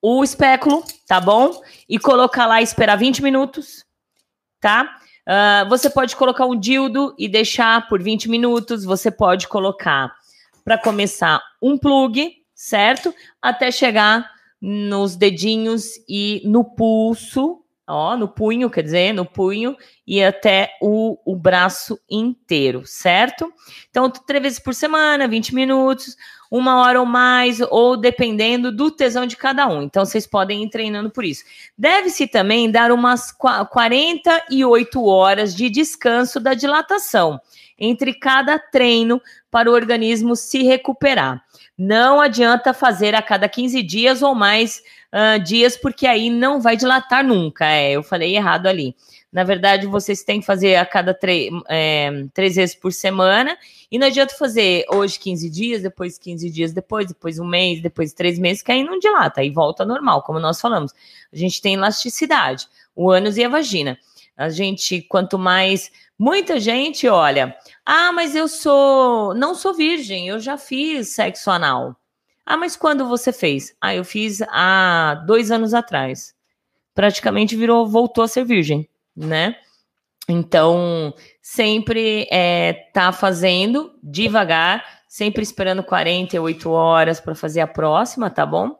o 0.00 0.24
espéculo, 0.24 0.82
tá 1.06 1.20
bom? 1.20 1.60
E 1.86 1.98
colocar 1.98 2.46
lá 2.46 2.62
e 2.62 2.64
esperar 2.64 2.96
20 2.96 3.22
minutos, 3.22 3.84
tá? 4.58 4.96
Uh, 5.28 5.68
você 5.68 5.90
pode 5.90 6.16
colocar 6.16 6.46
um 6.46 6.58
dildo 6.58 7.14
e 7.18 7.28
deixar 7.28 7.86
por 7.90 8.02
20 8.02 8.26
minutos. 8.30 8.84
Você 8.84 9.10
pode 9.10 9.46
colocar 9.46 10.12
para 10.64 10.78
começar 10.78 11.40
um 11.60 11.76
plug, 11.76 12.32
certo? 12.54 13.14
Até 13.40 13.70
chegar 13.70 14.30
nos 14.60 15.16
dedinhos 15.16 15.92
e 16.08 16.42
no 16.44 16.64
pulso, 16.64 17.60
ó, 17.90 18.16
no 18.16 18.28
punho, 18.28 18.70
quer 18.70 18.82
dizer, 18.82 19.12
no 19.12 19.24
punho 19.24 19.76
e 20.06 20.22
até 20.22 20.76
o, 20.80 21.18
o 21.24 21.34
braço 21.34 21.98
inteiro, 22.08 22.82
certo? 22.84 23.52
Então, 23.90 24.10
três 24.10 24.42
vezes 24.42 24.58
por 24.58 24.74
semana, 24.74 25.26
20 25.26 25.54
minutos, 25.54 26.16
uma 26.50 26.80
hora 26.82 27.00
ou 27.00 27.06
mais, 27.06 27.60
ou 27.60 27.96
dependendo 27.96 28.70
do 28.70 28.90
tesão 28.90 29.24
de 29.24 29.36
cada 29.36 29.66
um. 29.66 29.82
Então, 29.82 30.04
vocês 30.04 30.26
podem 30.26 30.64
ir 30.64 30.70
treinando 30.70 31.10
por 31.10 31.24
isso. 31.24 31.44
Deve-se 31.76 32.26
também 32.26 32.70
dar 32.70 32.92
umas 32.92 33.32
48 33.32 35.04
horas 35.04 35.54
de 35.54 35.70
descanso 35.70 36.38
da 36.38 36.54
dilatação 36.54 37.40
entre 37.80 38.12
cada 38.14 38.58
treino 38.58 39.20
para 39.50 39.70
o 39.70 39.74
organismo 39.74 40.36
se 40.36 40.62
recuperar. 40.62 41.42
Não 41.76 42.20
adianta 42.20 42.74
fazer 42.74 43.14
a 43.14 43.22
cada 43.22 43.48
15 43.48 43.82
dias 43.82 44.22
ou 44.22 44.34
mais 44.34 44.82
uh, 45.12 45.42
dias, 45.42 45.76
porque 45.78 46.06
aí 46.06 46.28
não 46.28 46.60
vai 46.60 46.76
dilatar 46.76 47.24
nunca. 47.24 47.64
É, 47.64 47.92
eu 47.92 48.02
falei 48.02 48.36
errado 48.36 48.66
ali. 48.66 48.94
Na 49.32 49.44
verdade, 49.44 49.86
vocês 49.86 50.24
têm 50.24 50.40
que 50.40 50.46
fazer 50.46 50.74
a 50.74 50.84
cada 50.84 51.18
é, 51.68 52.26
três 52.34 52.56
vezes 52.56 52.74
por 52.74 52.92
semana. 52.92 53.56
E 53.90 53.98
não 53.98 54.08
adianta 54.08 54.34
fazer 54.36 54.84
hoje 54.92 55.18
15 55.18 55.48
dias, 55.48 55.82
depois 55.82 56.18
15 56.18 56.50
dias 56.50 56.72
depois, 56.72 57.06
depois 57.06 57.38
um 57.38 57.46
mês, 57.46 57.80
depois 57.80 58.12
três 58.12 58.38
meses, 58.38 58.62
que 58.62 58.72
aí 58.72 58.84
não 58.84 58.98
dilata, 58.98 59.40
aí 59.40 59.50
volta 59.50 59.84
normal, 59.84 60.22
como 60.22 60.38
nós 60.38 60.60
falamos. 60.60 60.92
A 61.32 61.36
gente 61.36 61.62
tem 61.62 61.74
elasticidade, 61.74 62.68
o 62.94 63.10
ânus 63.10 63.36
e 63.36 63.44
a 63.44 63.48
vagina. 63.48 63.98
A 64.40 64.48
gente, 64.48 65.02
quanto 65.02 65.38
mais. 65.38 65.92
Muita 66.18 66.58
gente, 66.58 67.06
olha, 67.06 67.54
ah, 67.84 68.10
mas 68.10 68.34
eu 68.34 68.48
sou. 68.48 69.34
Não 69.34 69.54
sou 69.54 69.74
virgem, 69.74 70.28
eu 70.28 70.40
já 70.40 70.56
fiz 70.56 71.10
sexo 71.10 71.50
anal. 71.50 71.94
Ah, 72.46 72.56
mas 72.56 72.74
quando 72.74 73.06
você 73.06 73.34
fez? 73.34 73.76
Ah, 73.78 73.94
eu 73.94 74.02
fiz 74.02 74.40
há 74.48 75.22
dois 75.26 75.50
anos 75.50 75.74
atrás. 75.74 76.34
Praticamente 76.94 77.54
virou, 77.54 77.86
voltou 77.86 78.24
a 78.24 78.28
ser 78.28 78.46
virgem, 78.46 78.88
né? 79.14 79.56
Então, 80.26 81.12
sempre 81.42 82.26
é, 82.30 82.72
tá 82.94 83.12
fazendo 83.12 83.92
devagar, 84.02 85.02
sempre 85.06 85.42
esperando 85.42 85.82
48 85.82 86.70
horas 86.70 87.20
para 87.20 87.34
fazer 87.34 87.60
a 87.60 87.66
próxima, 87.66 88.30
tá 88.30 88.46
bom? 88.46 88.74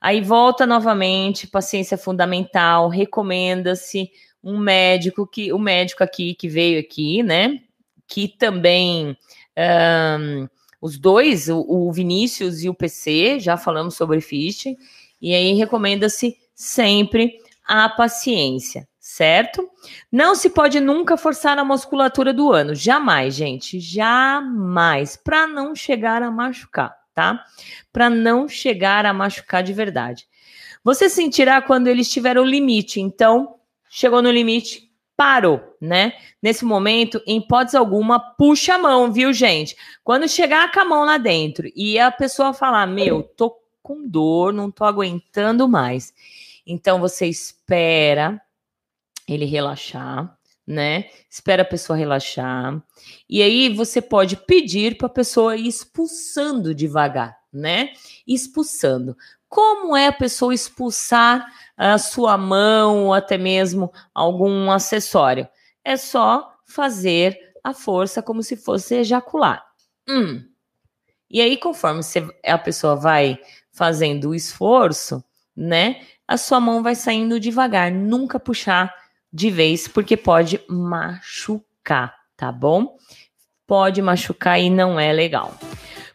Aí 0.00 0.22
volta 0.22 0.66
novamente, 0.66 1.46
paciência 1.46 1.98
fundamental, 1.98 2.88
recomenda-se 2.88 4.10
um 4.44 4.58
médico 4.58 5.26
que 5.26 5.52
o 5.52 5.58
médico 5.58 6.04
aqui 6.04 6.34
que 6.34 6.48
veio 6.48 6.78
aqui, 6.78 7.22
né? 7.22 7.60
que 8.06 8.28
também 8.28 9.16
um, 9.58 10.48
os 10.80 10.98
dois, 10.98 11.48
o, 11.48 11.64
o, 11.68 11.92
Vinícius 11.92 12.62
e 12.62 12.68
o 12.68 12.74
PC, 12.74 13.38
já 13.40 13.56
falamos 13.56 13.94
sobre 13.94 14.20
fisting, 14.20 14.76
e 15.20 15.34
aí 15.34 15.54
recomenda-se 15.54 16.36
sempre 16.54 17.38
a 17.66 17.88
paciência, 17.88 18.86
certo? 19.00 19.68
Não 20.12 20.34
se 20.34 20.50
pode 20.50 20.80
nunca 20.80 21.16
forçar 21.16 21.58
a 21.58 21.64
musculatura 21.64 22.32
do 22.32 22.52
ano, 22.52 22.74
jamais, 22.74 23.34
gente, 23.34 23.80
jamais, 23.80 25.16
para 25.16 25.46
não 25.46 25.74
chegar 25.74 26.22
a 26.22 26.30
machucar, 26.30 26.94
tá? 27.14 27.44
Para 27.92 28.10
não 28.10 28.46
chegar 28.46 29.06
a 29.06 29.12
machucar 29.14 29.62
de 29.62 29.72
verdade. 29.72 30.26
Você 30.82 31.08
sentirá 31.08 31.62
quando 31.62 31.86
ele 31.86 32.02
estiver 32.02 32.34
no 32.34 32.44
limite, 32.44 33.00
então, 33.00 33.54
chegou 33.94 34.20
no 34.20 34.28
limite, 34.28 34.90
parou, 35.16 35.76
né? 35.80 36.14
Nesse 36.42 36.64
momento, 36.64 37.22
em 37.24 37.38
hipótese 37.38 37.76
alguma, 37.76 38.18
puxa 38.18 38.74
a 38.74 38.78
mão, 38.78 39.12
viu, 39.12 39.32
gente? 39.32 39.76
Quando 40.02 40.28
chegar 40.28 40.72
com 40.72 40.80
a 40.80 40.84
mão 40.84 41.04
lá 41.04 41.16
dentro 41.16 41.70
e 41.76 41.96
a 41.96 42.10
pessoa 42.10 42.52
falar, 42.52 42.88
meu, 42.88 43.22
tô 43.22 43.56
com 43.80 44.08
dor, 44.08 44.52
não 44.52 44.68
tô 44.68 44.84
aguentando 44.84 45.68
mais. 45.68 46.12
Então 46.66 46.98
você 46.98 47.26
espera 47.26 48.42
ele 49.28 49.44
relaxar, 49.44 50.36
né? 50.66 51.04
Espera 51.30 51.62
a 51.62 51.64
pessoa 51.66 51.96
relaxar. 51.96 52.82
E 53.30 53.42
aí 53.42 53.72
você 53.72 54.02
pode 54.02 54.36
pedir 54.36 54.98
para 54.98 55.06
a 55.06 55.10
pessoa 55.10 55.56
ir 55.56 55.68
expulsando 55.68 56.74
devagar, 56.74 57.38
né? 57.54 57.92
Expulsando. 58.26 59.16
Como 59.48 59.96
é 59.96 60.08
a 60.08 60.12
pessoa 60.12 60.52
expulsar 60.52 61.46
a 61.76 61.96
sua 61.96 62.36
mão 62.36 63.06
ou 63.06 63.14
até 63.14 63.38
mesmo 63.38 63.92
algum 64.12 64.70
acessório? 64.70 65.48
É 65.84 65.96
só 65.96 66.52
fazer 66.66 67.38
a 67.62 67.72
força 67.72 68.20
como 68.20 68.42
se 68.42 68.56
fosse 68.56 68.96
ejacular. 68.96 69.64
Hum. 70.08 70.44
E 71.30 71.40
aí, 71.40 71.56
conforme 71.56 72.02
você, 72.02 72.26
a 72.44 72.58
pessoa 72.58 72.96
vai 72.96 73.38
fazendo 73.72 74.30
o 74.30 74.34
esforço, 74.34 75.22
né? 75.56 76.02
A 76.26 76.36
sua 76.36 76.60
mão 76.60 76.82
vai 76.82 76.94
saindo 76.94 77.40
devagar, 77.40 77.90
nunca 77.90 78.38
puxar 78.38 78.94
de 79.32 79.50
vez, 79.50 79.88
porque 79.88 80.16
pode 80.16 80.60
machucar, 80.68 82.14
tá 82.36 82.52
bom? 82.52 82.96
Pode 83.66 84.00
machucar 84.00 84.60
e 84.60 84.70
não 84.70 84.98
é 84.98 85.12
legal. 85.12 85.54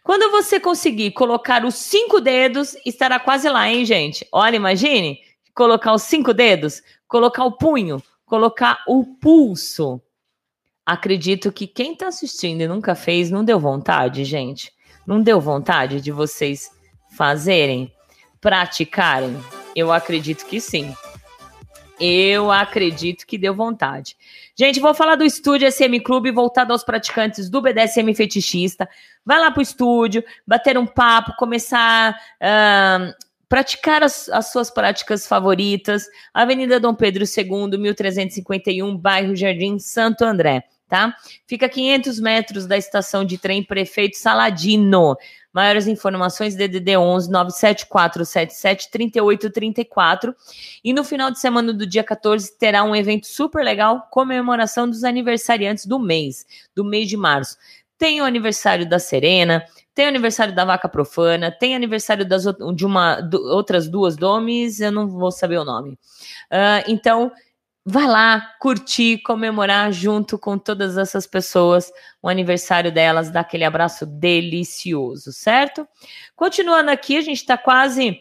Quando 0.02 0.30
você 0.30 0.58
conseguir 0.58 1.12
colocar 1.12 1.64
os 1.64 1.74
cinco 1.74 2.20
dedos, 2.20 2.76
estará 2.84 3.20
quase 3.20 3.48
lá, 3.48 3.68
hein, 3.68 3.84
gente? 3.84 4.26
Olha, 4.32 4.56
imagine 4.56 5.18
colocar 5.54 5.92
os 5.92 6.02
cinco 6.02 6.32
dedos, 6.32 6.82
colocar 7.06 7.44
o 7.44 7.52
punho, 7.52 8.02
colocar 8.24 8.82
o 8.86 9.04
pulso. 9.04 10.00
Acredito 10.86 11.52
que 11.52 11.66
quem 11.66 11.92
está 11.92 12.08
assistindo 12.08 12.62
e 12.62 12.68
nunca 12.68 12.94
fez, 12.94 13.30
não 13.30 13.44
deu 13.44 13.60
vontade, 13.60 14.24
gente. 14.24 14.72
Não 15.06 15.20
deu 15.20 15.40
vontade 15.40 16.00
de 16.00 16.10
vocês 16.10 16.70
fazerem, 17.16 17.92
praticarem? 18.40 19.36
Eu 19.76 19.92
acredito 19.92 20.46
que 20.46 20.60
sim. 20.60 20.94
Eu 22.00 22.50
acredito 22.50 23.26
que 23.26 23.36
deu 23.36 23.54
vontade. 23.54 24.16
Gente, 24.56 24.80
vou 24.80 24.94
falar 24.94 25.16
do 25.16 25.24
estúdio 25.24 25.70
SM 25.70 26.00
Clube 26.02 26.30
voltado 26.30 26.72
aos 26.72 26.82
praticantes 26.82 27.50
do 27.50 27.60
BDSM 27.60 28.14
fetichista. 28.14 28.88
Vai 29.24 29.38
lá 29.38 29.50
pro 29.50 29.60
estúdio, 29.60 30.24
bater 30.46 30.78
um 30.78 30.86
papo, 30.86 31.36
começar 31.36 32.18
a 32.40 33.10
uh, 33.10 33.14
praticar 33.50 34.02
as, 34.02 34.28
as, 34.30 34.50
suas 34.50 34.70
práticas 34.70 35.26
favoritas. 35.26 36.06
Avenida 36.32 36.80
Dom 36.80 36.94
Pedro 36.94 37.24
II, 37.24 37.78
1351, 37.78 38.96
bairro 38.96 39.36
Jardim 39.36 39.78
Santo 39.78 40.24
André, 40.24 40.62
tá? 40.88 41.14
Fica 41.46 41.66
a 41.66 41.68
500 41.68 42.20
metros 42.20 42.66
da 42.66 42.78
estação 42.78 43.24
de 43.24 43.36
trem 43.36 43.62
Prefeito 43.62 44.16
Saladino. 44.16 45.16
Maiores 45.52 45.88
informações, 45.88 46.54
DDD 46.54 46.96
11 46.96 47.30
97477 47.30 48.90
3834. 48.90 50.34
E 50.84 50.92
no 50.92 51.02
final 51.02 51.30
de 51.30 51.40
semana 51.40 51.72
do 51.72 51.86
dia 51.86 52.04
14 52.04 52.56
terá 52.58 52.84
um 52.84 52.94
evento 52.94 53.26
super 53.26 53.64
legal, 53.64 54.06
comemoração 54.10 54.88
dos 54.88 55.02
aniversariantes 55.02 55.86
do 55.86 55.98
mês, 55.98 56.46
do 56.74 56.84
mês 56.84 57.08
de 57.08 57.16
março. 57.16 57.56
Tem 57.98 58.20
o 58.22 58.24
aniversário 58.24 58.88
da 58.88 58.98
Serena, 58.98 59.62
tem 59.94 60.06
o 60.06 60.08
aniversário 60.08 60.54
da 60.54 60.64
Vaca 60.64 60.88
Profana, 60.88 61.50
tem 61.50 61.74
aniversário 61.74 62.26
das, 62.26 62.44
de 62.74 62.86
uma, 62.86 63.18
outras 63.52 63.88
duas 63.88 64.16
domes, 64.16 64.80
eu 64.80 64.90
não 64.90 65.08
vou 65.08 65.30
saber 65.30 65.58
o 65.58 65.64
nome. 65.64 65.92
Uh, 66.50 66.88
então, 66.88 67.30
vai 67.84 68.06
lá 68.06 68.54
curtir, 68.60 69.18
comemorar 69.22 69.92
junto 69.92 70.38
com 70.38 70.58
todas 70.58 70.96
essas 70.96 71.26
pessoas 71.26 71.90
o 72.22 72.28
aniversário 72.28 72.92
delas, 72.92 73.30
dar 73.30 73.40
aquele 73.40 73.64
abraço 73.64 74.04
delicioso, 74.06 75.32
certo? 75.32 75.86
Continuando 76.36 76.90
aqui, 76.90 77.16
a 77.16 77.22
gente 77.22 77.38
está 77.38 77.56
quase 77.56 78.20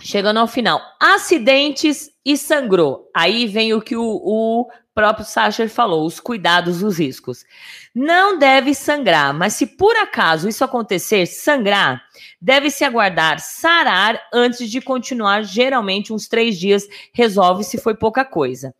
chegando 0.00 0.38
ao 0.38 0.46
final. 0.46 0.80
Acidentes 1.00 2.10
e 2.24 2.36
sangrou. 2.36 3.10
Aí 3.14 3.46
vem 3.46 3.74
o 3.74 3.80
que 3.82 3.96
o, 3.96 4.02
o 4.04 4.66
próprio 4.98 5.24
Sacher 5.24 5.68
falou, 5.68 6.04
os 6.04 6.18
cuidados, 6.18 6.82
os 6.82 6.98
riscos. 6.98 7.44
Não 7.94 8.36
deve 8.36 8.74
sangrar, 8.74 9.32
mas 9.32 9.52
se 9.52 9.64
por 9.64 9.96
acaso 9.96 10.48
isso 10.48 10.64
acontecer, 10.64 11.24
sangrar, 11.24 12.02
deve-se 12.40 12.82
aguardar 12.82 13.38
sarar 13.38 14.20
antes 14.34 14.68
de 14.68 14.80
continuar. 14.80 15.44
Geralmente, 15.44 16.12
uns 16.12 16.26
três 16.26 16.58
dias 16.58 16.88
resolve 17.12 17.62
se 17.62 17.78
foi 17.78 17.94
pouca 17.94 18.24
coisa. 18.24 18.74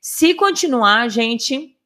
Se 0.00 0.32
continuar, 0.32 1.10
gente, 1.10 1.76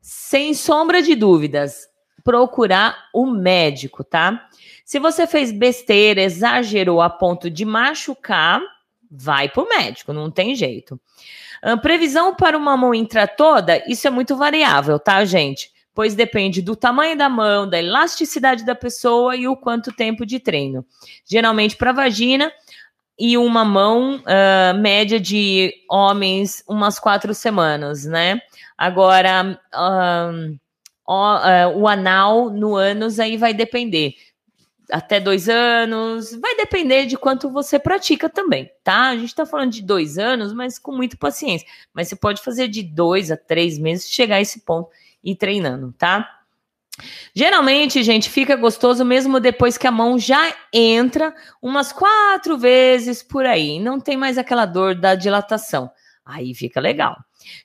sem 0.00 0.52
sombra 0.52 1.00
de 1.00 1.14
dúvidas, 1.14 1.88
procurar 2.24 3.08
o 3.14 3.24
médico, 3.24 4.02
tá? 4.02 4.48
Se 4.84 4.98
você 4.98 5.28
fez 5.28 5.52
besteira, 5.52 6.22
exagerou 6.22 7.00
a 7.00 7.08
ponto 7.08 7.48
de 7.48 7.64
machucar, 7.64 8.60
vai 9.08 9.48
pro 9.48 9.68
médico, 9.68 10.12
não 10.12 10.28
tem 10.28 10.56
jeito. 10.56 11.00
Uh, 11.64 11.80
previsão 11.80 12.34
para 12.34 12.58
uma 12.58 12.76
mão 12.76 12.94
intra 12.94 13.26
toda, 13.26 13.82
isso 13.88 14.06
é 14.06 14.10
muito 14.10 14.36
variável, 14.36 14.98
tá, 14.98 15.24
gente? 15.24 15.70
Pois 15.94 16.14
depende 16.14 16.60
do 16.60 16.76
tamanho 16.76 17.16
da 17.16 17.28
mão, 17.28 17.68
da 17.68 17.78
elasticidade 17.78 18.66
da 18.66 18.74
pessoa 18.74 19.34
e 19.36 19.48
o 19.48 19.56
quanto 19.56 19.92
tempo 19.92 20.26
de 20.26 20.40
treino. 20.40 20.84
Geralmente 21.24 21.76
para 21.76 21.92
vagina 21.92 22.52
e 23.18 23.38
uma 23.38 23.64
mão 23.64 24.16
uh, 24.16 24.78
média 24.78 25.20
de 25.20 25.72
homens 25.88 26.62
umas 26.68 26.98
quatro 26.98 27.32
semanas, 27.32 28.04
né? 28.04 28.40
Agora 28.76 29.58
uh, 29.72 30.58
o 31.76 31.86
anal 31.86 32.50
no 32.50 32.74
ânus 32.74 33.20
aí 33.20 33.36
vai 33.36 33.54
depender 33.54 34.14
até 34.90 35.18
dois 35.18 35.48
anos, 35.48 36.34
vai 36.34 36.56
depender 36.56 37.06
de 37.06 37.16
quanto 37.16 37.50
você 37.50 37.78
pratica 37.78 38.28
também, 38.28 38.70
tá? 38.82 39.08
A 39.08 39.16
gente 39.16 39.28
está 39.28 39.46
falando 39.46 39.72
de 39.72 39.82
dois 39.82 40.18
anos, 40.18 40.52
mas 40.52 40.78
com 40.78 40.92
muita 40.92 41.16
paciência. 41.16 41.66
Mas 41.92 42.08
você 42.08 42.16
pode 42.16 42.42
fazer 42.42 42.68
de 42.68 42.82
dois 42.82 43.30
a 43.30 43.36
três 43.36 43.78
meses, 43.78 44.10
chegar 44.10 44.36
a 44.36 44.40
esse 44.40 44.60
ponto 44.60 44.90
e 45.22 45.34
treinando, 45.34 45.92
tá? 45.96 46.40
Geralmente, 47.34 48.02
gente, 48.02 48.30
fica 48.30 48.54
gostoso 48.54 49.04
mesmo 49.04 49.40
depois 49.40 49.76
que 49.76 49.86
a 49.86 49.90
mão 49.90 50.18
já 50.18 50.54
entra 50.72 51.34
umas 51.60 51.92
quatro 51.92 52.56
vezes 52.56 53.22
por 53.22 53.44
aí. 53.44 53.80
Não 53.80 53.98
tem 53.98 54.16
mais 54.16 54.38
aquela 54.38 54.64
dor 54.64 54.94
da 54.94 55.14
dilatação. 55.14 55.90
Aí 56.24 56.54
fica 56.54 56.80
legal. 56.80 57.16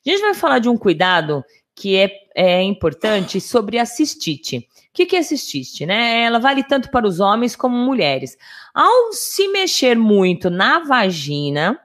A 0.06 0.10
gente 0.10 0.22
vai 0.22 0.34
falar 0.34 0.60
de 0.60 0.68
um 0.68 0.78
cuidado 0.78 1.44
que 1.76 1.96
é, 1.96 2.12
é 2.36 2.62
importante 2.64 3.40
sobre 3.40 3.78
a 3.78 3.86
cistite. 3.86 4.68
Que, 4.94 5.06
que 5.06 5.22
cistite, 5.22 5.86
né? 5.86 6.24
Ela 6.24 6.40
vale 6.40 6.64
tanto 6.64 6.90
para 6.90 7.08
os 7.08 7.20
homens 7.20 7.56
como 7.56 7.78
mulheres. 7.78 8.38
Ao 8.74 9.12
se 9.14 9.48
mexer 9.48 9.96
muito 9.98 10.50
na 10.50 10.80
vagina, 10.80 11.80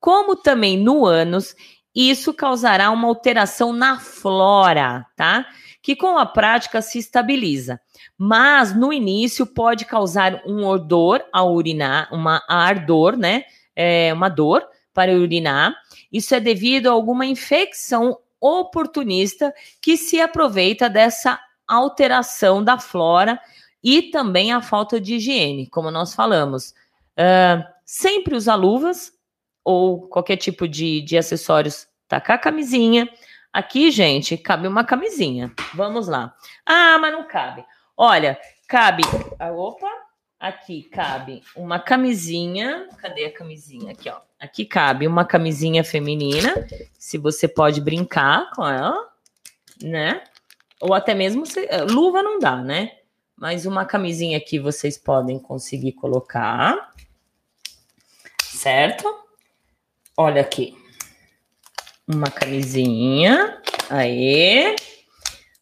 como 0.00 0.34
também 0.34 0.76
no 0.76 1.04
ânus, 1.04 1.54
isso 1.94 2.32
causará 2.32 2.90
uma 2.90 3.06
alteração 3.06 3.72
na 3.72 4.00
flora, 4.00 5.06
tá? 5.14 5.46
Que 5.82 5.94
com 5.94 6.16
a 6.16 6.24
prática 6.24 6.80
se 6.80 6.98
estabiliza. 6.98 7.80
Mas 8.16 8.74
no 8.74 8.92
início 8.92 9.46
pode 9.46 9.84
causar 9.84 10.42
um 10.46 10.64
odor 10.66 11.22
ao 11.32 11.52
urinar, 11.52 12.08
uma 12.12 12.42
ardor, 12.48 13.16
né? 13.16 13.44
É, 13.76 14.12
uma 14.12 14.28
dor 14.28 14.66
para 14.94 15.12
urinar. 15.12 15.74
Isso 16.10 16.34
é 16.34 16.40
devido 16.40 16.88
a 16.88 16.92
alguma 16.92 17.26
infecção 17.26 18.18
oportunista 18.40 19.54
que 19.80 19.96
se 19.96 20.20
aproveita 20.20 20.88
dessa 20.88 21.38
alteração 21.74 22.62
da 22.62 22.78
flora 22.78 23.40
e 23.82 24.02
também 24.02 24.52
a 24.52 24.62
falta 24.62 25.00
de 25.00 25.16
higiene, 25.16 25.66
como 25.66 25.90
nós 25.90 26.14
falamos. 26.14 26.70
Uh, 27.12 27.64
sempre 27.84 28.34
usar 28.34 28.54
luvas 28.54 29.12
ou 29.64 30.08
qualquer 30.08 30.36
tipo 30.36 30.66
de, 30.68 31.02
de 31.02 31.16
acessórios, 31.16 31.86
tacar 32.08 32.36
a 32.36 32.40
camisinha. 32.40 33.08
Aqui, 33.52 33.90
gente, 33.90 34.36
cabe 34.36 34.66
uma 34.66 34.84
camisinha. 34.84 35.52
Vamos 35.74 36.08
lá. 36.08 36.34
Ah, 36.64 36.98
mas 36.98 37.12
não 37.12 37.26
cabe. 37.26 37.64
Olha, 37.96 38.38
cabe. 38.66 39.02
Ah, 39.38 39.52
opa, 39.52 39.90
aqui 40.40 40.84
cabe 40.84 41.42
uma 41.54 41.78
camisinha. 41.78 42.88
Cadê 42.98 43.26
a 43.26 43.32
camisinha? 43.32 43.92
Aqui, 43.92 44.08
ó. 44.08 44.20
Aqui 44.40 44.64
cabe 44.64 45.06
uma 45.06 45.24
camisinha 45.24 45.84
feminina. 45.84 46.66
Se 46.98 47.18
você 47.18 47.46
pode 47.46 47.80
brincar 47.80 48.50
com 48.52 48.66
ela, 48.66 49.08
né? 49.82 50.24
Ou 50.82 50.92
até 50.92 51.14
mesmo 51.14 51.46
se, 51.46 51.64
eh, 51.70 51.84
luva 51.84 52.24
não 52.24 52.40
dá, 52.40 52.56
né? 52.56 52.90
Mas 53.36 53.66
uma 53.66 53.84
camisinha 53.86 54.36
aqui 54.36 54.58
vocês 54.58 54.98
podem 54.98 55.38
conseguir 55.38 55.92
colocar. 55.92 56.92
Certo? 58.42 59.04
Olha 60.16 60.40
aqui. 60.40 60.76
Uma 62.06 62.28
camisinha. 62.32 63.62
Aí. 63.88 64.74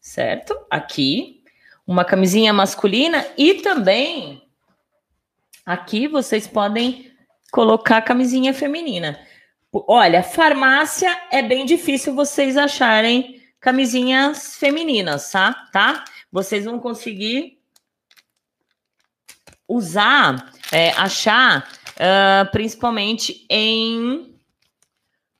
Certo? 0.01 0.59
Aqui. 0.71 1.45
Uma 1.87 2.03
camisinha 2.03 2.53
masculina 2.55 3.27
e 3.37 3.55
também 3.55 4.43
aqui 5.67 6.09
vocês 6.09 6.47
podem 6.47 7.13
colocar 7.53 8.01
camisinha 8.01 8.55
feminina. 8.55 9.21
Olha, 9.71 10.23
farmácia 10.23 11.15
é 11.31 11.43
bem 11.43 11.67
difícil 11.67 12.15
vocês 12.15 12.57
acharem 12.57 13.40
camisinhas 13.61 14.57
femininas, 14.57 15.31
tá? 15.31 15.53
tá? 15.71 16.05
Vocês 16.33 16.65
vão 16.65 16.79
conseguir 16.79 17.59
usar, 19.69 20.53
é, 20.73 20.91
achar, 20.93 21.71
uh, 21.93 22.51
principalmente 22.51 23.45
em 23.49 24.35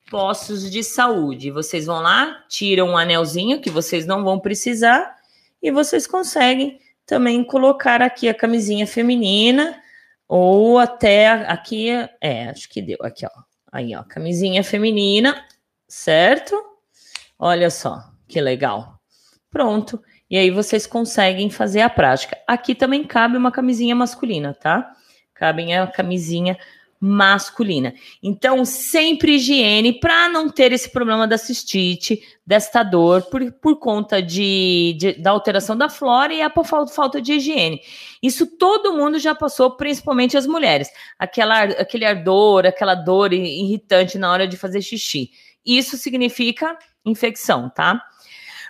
postos 0.09 0.69
de 0.69 0.83
saúde. 0.83 1.51
Vocês 1.51 1.85
vão 1.85 2.01
lá, 2.01 2.43
tiram 2.47 2.89
um 2.89 2.97
anelzinho 2.97 3.59
que 3.59 3.69
vocês 3.69 4.05
não 4.05 4.23
vão 4.23 4.39
precisar 4.39 5.15
e 5.61 5.71
vocês 5.71 6.05
conseguem 6.05 6.79
também 7.05 7.43
colocar 7.43 8.01
aqui 8.01 8.29
a 8.29 8.33
camisinha 8.33 8.85
feminina 8.85 9.81
ou 10.27 10.79
até 10.79 11.27
aqui, 11.27 11.89
é, 12.21 12.49
acho 12.49 12.69
que 12.69 12.81
deu 12.81 12.97
aqui, 13.01 13.25
ó. 13.25 13.41
Aí, 13.69 13.95
ó, 13.95 14.03
camisinha 14.03 14.63
feminina, 14.63 15.45
certo? 15.87 16.55
Olha 17.39 17.69
só 17.69 18.10
que 18.31 18.39
legal. 18.39 18.99
Pronto. 19.49 20.01
E 20.29 20.37
aí 20.37 20.49
vocês 20.49 20.87
conseguem 20.87 21.49
fazer 21.49 21.81
a 21.81 21.89
prática. 21.89 22.37
Aqui 22.47 22.73
também 22.73 23.03
cabe 23.03 23.35
uma 23.35 23.51
camisinha 23.51 23.93
masculina, 23.93 24.53
tá? 24.53 24.89
Cabe 25.33 25.73
a 25.73 25.85
camisinha 25.87 26.57
masculina. 27.01 27.93
Então, 28.21 28.63
sempre 28.63 29.33
higiene 29.33 29.99
para 29.99 30.29
não 30.29 30.49
ter 30.49 30.71
esse 30.71 30.89
problema 30.89 31.27
da 31.27 31.37
cistite, 31.37 32.21
desta 32.45 32.83
dor, 32.83 33.23
por, 33.23 33.51
por 33.53 33.79
conta 33.79 34.21
de, 34.21 34.95
de, 34.97 35.13
da 35.13 35.31
alteração 35.31 35.75
da 35.75 35.89
flora 35.89 36.31
e 36.31 36.43
a 36.43 36.49
por 36.49 36.63
falta, 36.63 36.93
falta 36.93 37.21
de 37.21 37.33
higiene. 37.33 37.81
Isso 38.21 38.45
todo 38.57 38.93
mundo 38.93 39.17
já 39.17 39.33
passou, 39.33 39.71
principalmente 39.71 40.37
as 40.37 40.45
mulheres. 40.45 40.89
Aquela, 41.17 41.63
aquele 41.63 42.05
ardor, 42.05 42.67
aquela 42.67 42.93
dor 42.93 43.33
irritante 43.33 44.19
na 44.19 44.31
hora 44.31 44.47
de 44.47 44.55
fazer 44.55 44.81
xixi. 44.81 45.31
Isso 45.65 45.97
significa 45.97 46.77
infecção, 47.03 47.69
tá? 47.69 48.01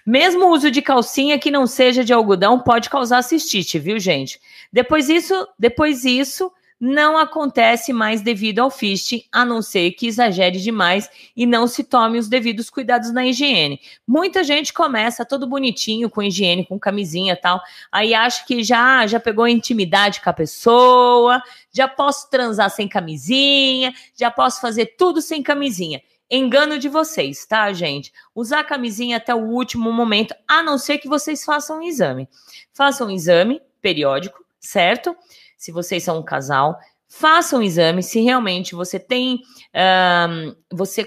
Mesmo 0.05 0.45
o 0.45 0.51
uso 0.51 0.71
de 0.71 0.81
calcinha 0.81 1.39
que 1.39 1.51
não 1.51 1.67
seja 1.67 2.03
de 2.03 2.13
algodão 2.13 2.59
pode 2.59 2.89
causar 2.89 3.21
cistite, 3.21 3.77
viu, 3.77 3.99
gente? 3.99 4.39
Depois 4.71 5.09
isso, 5.09 5.47
depois 5.59 6.05
isso, 6.05 6.51
não 6.81 7.15
acontece 7.15 7.93
mais 7.93 8.21
devido 8.21 8.57
ao 8.57 8.71
fisting, 8.71 9.23
a 9.31 9.45
não 9.45 9.61
ser 9.61 9.91
que 9.91 10.07
exagere 10.07 10.59
demais 10.59 11.07
e 11.37 11.45
não 11.45 11.67
se 11.67 11.83
tome 11.83 12.17
os 12.17 12.27
devidos 12.27 12.71
cuidados 12.71 13.13
na 13.13 13.23
higiene. 13.23 13.79
Muita 14.07 14.43
gente 14.43 14.73
começa 14.73 15.23
todo 15.23 15.45
bonitinho 15.45 16.09
com 16.09 16.23
higiene, 16.23 16.65
com 16.65 16.79
camisinha 16.79 17.35
tal, 17.35 17.61
aí 17.91 18.15
acha 18.15 18.43
que 18.47 18.63
já 18.63 19.05
já 19.05 19.19
pegou 19.19 19.47
intimidade 19.47 20.21
com 20.21 20.29
a 20.31 20.33
pessoa, 20.33 21.39
já 21.71 21.87
posso 21.87 22.27
transar 22.31 22.71
sem 22.71 22.87
camisinha, 22.87 23.93
já 24.17 24.31
posso 24.31 24.59
fazer 24.59 24.95
tudo 24.97 25.21
sem 25.21 25.43
camisinha. 25.43 26.01
Engano 26.33 26.79
de 26.79 26.87
vocês, 26.87 27.45
tá, 27.45 27.73
gente? 27.73 28.13
Usar 28.33 28.63
camisinha 28.63 29.17
até 29.17 29.35
o 29.35 29.49
último 29.49 29.91
momento, 29.91 30.33
a 30.47 30.63
não 30.63 30.77
ser 30.77 30.97
que 30.97 31.09
vocês 31.09 31.43
façam 31.43 31.79
um 31.79 31.83
exame. 31.83 32.29
Façam 32.73 33.07
um 33.07 33.11
exame 33.11 33.61
periódico, 33.81 34.41
certo? 34.57 35.13
Se 35.57 35.73
vocês 35.73 36.03
são 36.03 36.19
um 36.19 36.23
casal, 36.23 36.79
façam 37.09 37.59
um 37.59 37.63
exame 37.63 38.01
se 38.01 38.21
realmente 38.21 38.73
você 38.73 38.97
tem 38.97 39.41
um, 39.75 40.55
você 40.71 41.05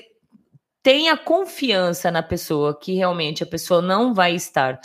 tem 0.83 1.09
a 1.09 1.17
confiança 1.17 2.11
na 2.11 2.23
pessoa 2.23 2.79
que 2.79 2.93
realmente 2.93 3.43
a 3.43 3.47
pessoa 3.47 3.81
não 3.81 4.13
vai 4.13 4.35
estar 4.35 4.79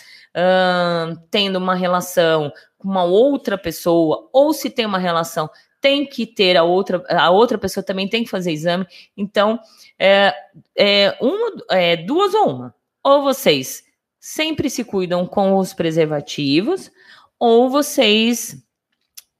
tendo 1.29 1.57
uma 1.57 1.75
relação 1.75 2.53
com 2.77 2.87
uma 2.87 3.03
outra 3.03 3.57
pessoa 3.57 4.29
ou 4.31 4.53
se 4.53 4.69
tem 4.69 4.85
uma 4.85 4.97
relação 4.97 5.49
tem 5.81 6.05
que 6.05 6.25
ter 6.25 6.57
a 6.57 6.63
outra, 6.63 7.03
a 7.09 7.29
outra 7.29 7.57
pessoa 7.57 7.83
também 7.83 8.07
tem 8.07 8.23
que 8.23 8.29
fazer 8.29 8.51
exame. 8.51 8.85
Então, 9.15 9.59
é, 9.97 10.33
é, 10.75 11.17
uma, 11.21 11.51
é 11.71 11.97
duas 11.97 12.33
ou 12.33 12.49
uma. 12.49 12.75
Ou 13.03 13.23
vocês 13.23 13.83
sempre 14.19 14.69
se 14.69 14.83
cuidam 14.83 15.25
com 15.25 15.55
os 15.57 15.73
preservativos, 15.73 16.91
ou 17.39 17.69
vocês 17.69 18.61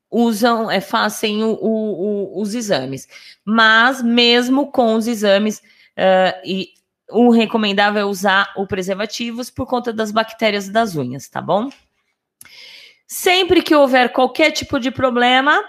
usam, 0.09 0.71
é, 0.71 0.81
fazem 0.81 1.43
o, 1.43 1.51
o, 1.51 2.37
o, 2.37 2.41
os 2.41 2.55
exames. 2.55 3.07
Mas, 3.43 4.01
mesmo 4.01 4.71
com 4.71 4.95
os 4.95 5.07
exames, 5.07 5.59
uh, 5.59 6.39
e 6.45 6.69
o 7.11 7.29
recomendável 7.29 8.01
é 8.01 8.05
usar 8.05 8.53
o 8.55 8.65
preservativos 8.65 9.49
por 9.49 9.65
conta 9.65 9.91
das 9.91 10.11
bactérias 10.11 10.69
das 10.69 10.95
unhas, 10.95 11.27
tá 11.27 11.41
bom? 11.41 11.69
Sempre 13.07 13.61
que 13.61 13.75
houver 13.75 14.11
qualquer 14.11 14.51
tipo 14.51 14.79
de 14.79 14.91
problema, 14.91 15.63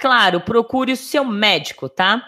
Claro, 0.00 0.40
procure 0.40 0.92
o 0.92 0.96
seu 0.96 1.26
médico, 1.26 1.86
tá? 1.86 2.22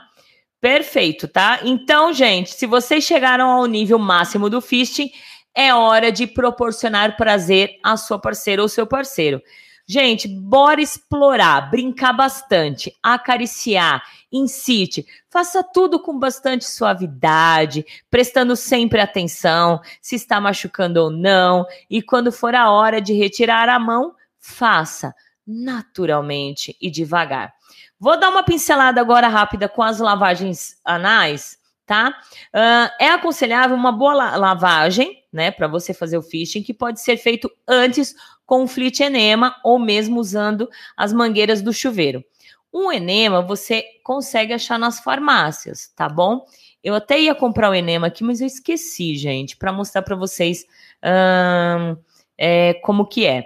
Perfeito, 0.61 1.27
tá? 1.27 1.61
Então, 1.65 2.13
gente, 2.13 2.51
se 2.51 2.67
vocês 2.67 3.03
chegaram 3.03 3.51
ao 3.51 3.65
nível 3.65 3.99
máximo 3.99 4.51
do 4.51 4.61
fisting, 4.61 5.11
é 5.55 5.73
hora 5.75 6.13
de 6.13 6.27
proporcionar 6.27 7.17
prazer 7.17 7.79
à 7.83 7.97
sua 7.97 8.19
parceira 8.19 8.61
ou 8.61 8.69
seu 8.69 8.87
parceiro. 8.87 9.41
Gente, 9.89 10.29
bora 10.29 10.83
explorar, 10.83 11.71
brincar 11.71 12.13
bastante, 12.13 12.95
acariciar, 13.03 14.03
incite, 14.31 15.05
faça 15.31 15.65
tudo 15.65 15.99
com 15.99 16.19
bastante 16.19 16.67
suavidade, 16.67 17.85
prestando 18.11 18.55
sempre 18.55 19.01
atenção 19.01 19.81
se 20.01 20.15
está 20.15 20.39
machucando 20.41 21.01
ou 21.01 21.11
não, 21.11 21.67
e 21.89 22.03
quando 22.03 22.31
for 22.31 22.55
a 22.55 22.71
hora 22.71 23.01
de 23.01 23.15
retirar 23.15 23.69
a 23.71 23.79
mão, 23.79 24.15
faça 24.39 25.15
naturalmente 25.53 26.77
e 26.81 26.91
devagar. 26.91 27.53
Vou 27.99 28.19
dar 28.19 28.31
uma 28.31 28.43
pincelada 28.43 29.01
agora 29.01 29.29
rápida 29.29 29.69
com 29.69 29.83
as 29.83 30.01
lavagens 30.01 30.77
anais, 30.85 31.59
tá? 31.87 32.15
Uh, 32.55 32.91
é 32.99 33.09
aconselhável 33.09 33.77
uma 33.77 33.93
boa 33.93 34.15
la 34.15 34.37
lavagem, 34.37 35.23
né, 35.33 35.51
para 35.51 35.69
você 35.69 35.95
fazer 35.95 36.19
o 36.19 36.23
fishing, 36.23 36.63
que 36.63 36.75
pode 36.75 37.01
ser 37.01 37.17
feito 37.17 37.51
antes 37.67 38.15
com 38.45 38.65
o 38.65 38.69
flit 38.69 39.01
enema 39.03 39.57
ou 39.65 39.79
mesmo 39.79 40.21
usando 40.21 40.69
as 40.97 41.13
mangueiras 41.13 41.63
do 41.63 41.73
chuveiro. 41.73 42.25
Um 42.73 42.91
enema 42.91 43.43
você 43.43 43.85
consegue 44.03 44.53
achar 44.53 44.79
nas 44.79 44.99
farmácias, 45.01 45.93
tá 45.95 46.09
bom? 46.09 46.45
Eu 46.83 46.95
até 46.95 47.21
ia 47.21 47.35
comprar 47.35 47.71
o 47.71 47.75
enema 47.75 48.09
aqui, 48.09 48.25
mas 48.25 48.41
eu 48.41 48.47
esqueci, 48.47 49.17
gente, 49.17 49.57
para 49.57 49.73
mostrar 49.73 50.03
para 50.03 50.17
vocês 50.17 50.65
uh, 51.05 51.97
é, 52.37 52.75
como 52.83 53.07
que 53.07 53.27
é. 53.27 53.45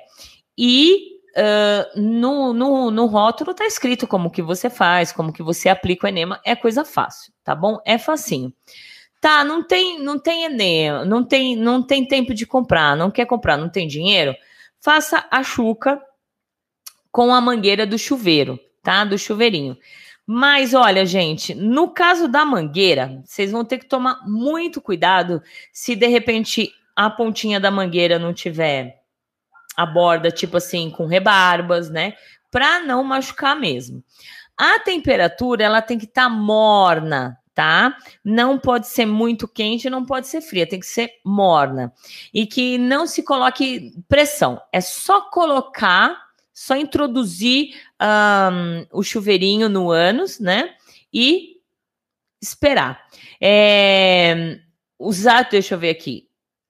E 0.56 1.15
uh, 1.36 2.00
no, 2.00 2.52
no, 2.52 2.90
no 2.90 3.06
rótulo 3.06 3.54
tá 3.54 3.66
escrito 3.66 4.06
como 4.06 4.30
que 4.30 4.42
você 4.42 4.70
faz, 4.70 5.12
como 5.12 5.32
que 5.32 5.42
você 5.42 5.68
aplica 5.68 6.06
o 6.06 6.08
enema, 6.08 6.40
é 6.44 6.56
coisa 6.56 6.84
fácil, 6.84 7.32
tá 7.44 7.54
bom? 7.54 7.78
É 7.84 7.98
facinho. 7.98 8.52
Tá, 9.20 9.44
não 9.44 9.62
tem, 9.62 9.98
não 10.02 10.18
tem 10.18 10.44
enema, 10.44 11.04
não 11.04 11.24
tem, 11.24 11.56
não 11.56 11.82
tem 11.82 12.06
tempo 12.06 12.34
de 12.34 12.46
comprar, 12.46 12.96
não 12.96 13.10
quer 13.10 13.26
comprar, 13.26 13.56
não 13.56 13.68
tem 13.68 13.86
dinheiro? 13.86 14.34
Faça 14.80 15.26
a 15.30 15.42
chuca 15.42 16.00
com 17.10 17.34
a 17.34 17.40
mangueira 17.40 17.86
do 17.86 17.98
chuveiro, 17.98 18.58
tá? 18.82 19.04
Do 19.04 19.18
chuveirinho. 19.18 19.76
Mas 20.26 20.74
olha, 20.74 21.06
gente, 21.06 21.54
no 21.54 21.88
caso 21.88 22.28
da 22.28 22.44
mangueira, 22.44 23.22
vocês 23.24 23.52
vão 23.52 23.64
ter 23.64 23.78
que 23.78 23.86
tomar 23.86 24.20
muito 24.26 24.80
cuidado 24.80 25.42
se 25.72 25.94
de 25.94 26.06
repente 26.08 26.72
a 26.94 27.08
pontinha 27.08 27.60
da 27.60 27.70
mangueira 27.70 28.18
não 28.18 28.34
tiver 28.34 29.05
a 29.76 29.84
borda, 29.84 30.30
tipo 30.30 30.56
assim, 30.56 30.90
com 30.90 31.06
rebarbas, 31.06 31.90
né? 31.90 32.14
Para 32.50 32.80
não 32.80 33.04
machucar 33.04 33.58
mesmo. 33.58 34.02
A 34.56 34.78
temperatura, 34.78 35.64
ela 35.64 35.82
tem 35.82 35.98
que 35.98 36.06
estar 36.06 36.24
tá 36.24 36.30
morna, 36.30 37.38
tá? 37.54 37.96
Não 38.24 38.58
pode 38.58 38.86
ser 38.86 39.04
muito 39.04 39.46
quente, 39.46 39.90
não 39.90 40.04
pode 40.04 40.28
ser 40.28 40.40
fria, 40.40 40.66
tem 40.66 40.80
que 40.80 40.86
ser 40.86 41.10
morna. 41.24 41.92
E 42.32 42.46
que 42.46 42.78
não 42.78 43.06
se 43.06 43.22
coloque 43.22 43.92
pressão. 44.08 44.60
É 44.72 44.80
só 44.80 45.22
colocar, 45.30 46.16
só 46.54 46.74
introduzir 46.74 47.74
um, 48.00 48.86
o 48.98 49.02
chuveirinho 49.02 49.68
no 49.68 49.90
ânus, 49.90 50.40
né? 50.40 50.74
E 51.12 51.56
esperar. 52.40 53.02
É, 53.40 54.58
usar, 54.98 55.48
deixa 55.50 55.74
eu 55.74 55.78
ver 55.78 55.90
aqui. 55.90 56.25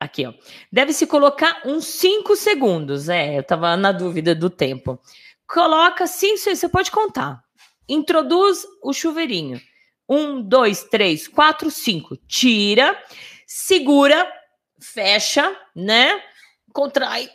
Aqui, 0.07 0.25
ó. 0.25 0.33
Deve-se 0.71 1.05
colocar 1.05 1.63
uns 1.65 1.85
5 1.85 2.37
segundos. 2.37 3.09
É, 3.09 3.39
eu 3.39 3.43
tava 3.43 3.77
na 3.77 3.91
dúvida 3.91 4.37
do 4.37 4.49
tempo. 4.49 5.01
Coloca 5.49 6.07
5, 6.07 6.39
você 6.39 6.69
pode 6.69 6.93
contar. 6.93 7.43
Introduz 7.89 8.65
o 8.83 8.93
chuveirinho. 8.93 9.61
Um, 10.09 10.41
dois, 10.41 10.85
três, 10.85 11.27
quatro, 11.27 11.69
cinco. 11.73 12.17
Tira, 12.29 12.97
segura, 13.49 14.33
fecha, 14.81 15.55
né? 15.75 16.23
Contrai. 16.73 17.29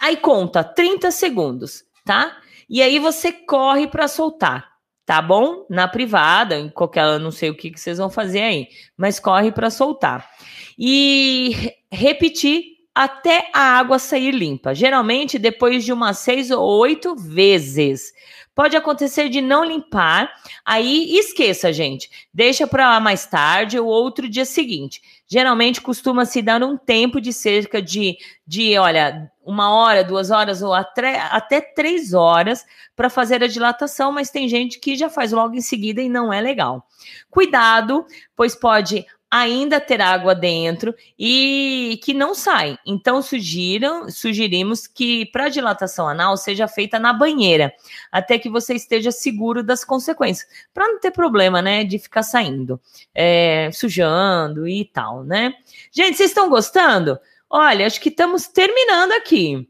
Aí 0.00 0.16
conta 0.16 0.62
30 0.62 1.10
segundos, 1.10 1.82
tá? 2.04 2.40
E 2.70 2.80
aí 2.80 3.00
você 3.00 3.32
corre 3.32 3.88
para 3.88 4.06
soltar, 4.06 4.68
tá 5.04 5.20
bom? 5.20 5.66
Na 5.68 5.88
privada, 5.88 6.56
em 6.56 6.68
qualquer, 6.68 7.18
não 7.18 7.32
sei 7.32 7.50
o 7.50 7.56
que, 7.56 7.72
que 7.72 7.80
vocês 7.80 7.98
vão 7.98 8.08
fazer 8.08 8.42
aí, 8.42 8.68
mas 8.96 9.18
corre 9.18 9.50
para 9.50 9.70
soltar 9.70 10.30
e 10.78 11.74
repetir 11.90 12.78
até 12.94 13.50
a 13.52 13.78
água 13.78 13.98
sair 13.98 14.32
limpa. 14.32 14.74
Geralmente 14.74 15.38
depois 15.38 15.84
de 15.84 15.92
umas 15.92 16.18
seis 16.18 16.50
ou 16.50 16.62
oito 16.80 17.16
vezes. 17.16 18.12
Pode 18.58 18.76
acontecer 18.76 19.28
de 19.28 19.40
não 19.40 19.64
limpar, 19.64 20.32
aí 20.64 21.16
esqueça, 21.16 21.72
gente. 21.72 22.10
Deixa 22.34 22.66
para 22.66 22.98
mais 22.98 23.24
tarde 23.24 23.78
ou 23.78 23.86
outro 23.86 24.28
dia 24.28 24.44
seguinte. 24.44 25.00
Geralmente 25.28 25.80
costuma 25.80 26.24
se 26.24 26.42
dar 26.42 26.60
um 26.64 26.76
tempo 26.76 27.20
de 27.20 27.32
cerca 27.32 27.80
de, 27.80 28.18
de 28.44 28.76
olha, 28.76 29.30
uma 29.44 29.72
hora, 29.72 30.02
duas 30.02 30.32
horas 30.32 30.60
ou 30.60 30.74
até, 30.74 31.20
até 31.20 31.60
três 31.60 32.12
horas 32.12 32.66
para 32.96 33.08
fazer 33.08 33.44
a 33.44 33.46
dilatação, 33.46 34.10
mas 34.10 34.28
tem 34.28 34.48
gente 34.48 34.80
que 34.80 34.96
já 34.96 35.08
faz 35.08 35.30
logo 35.30 35.54
em 35.54 35.60
seguida 35.60 36.02
e 36.02 36.08
não 36.08 36.32
é 36.32 36.40
legal. 36.40 36.84
Cuidado, 37.30 38.04
pois 38.34 38.56
pode 38.56 39.06
ainda 39.30 39.80
ter 39.80 40.00
água 40.00 40.34
dentro 40.34 40.94
e 41.18 42.00
que 42.02 42.14
não 42.14 42.34
sai. 42.34 42.78
Então 42.86 43.20
sugiram, 43.20 44.10
sugerimos 44.10 44.86
que 44.86 45.26
para 45.26 45.48
dilatação 45.48 46.08
anal 46.08 46.36
seja 46.36 46.66
feita 46.66 46.98
na 46.98 47.12
banheira, 47.12 47.72
até 48.10 48.38
que 48.38 48.48
você 48.48 48.74
esteja 48.74 49.10
seguro 49.12 49.62
das 49.62 49.84
consequências, 49.84 50.48
para 50.72 50.88
não 50.88 50.98
ter 50.98 51.10
problema, 51.10 51.60
né, 51.60 51.84
de 51.84 51.98
ficar 51.98 52.22
saindo, 52.22 52.80
é, 53.14 53.70
sujando 53.72 54.66
e 54.66 54.84
tal, 54.84 55.22
né? 55.24 55.52
Gente, 55.92 56.16
vocês 56.16 56.30
estão 56.30 56.48
gostando? 56.48 57.18
Olha, 57.50 57.86
acho 57.86 58.00
que 58.00 58.08
estamos 58.08 58.46
terminando 58.48 59.12
aqui. 59.12 59.68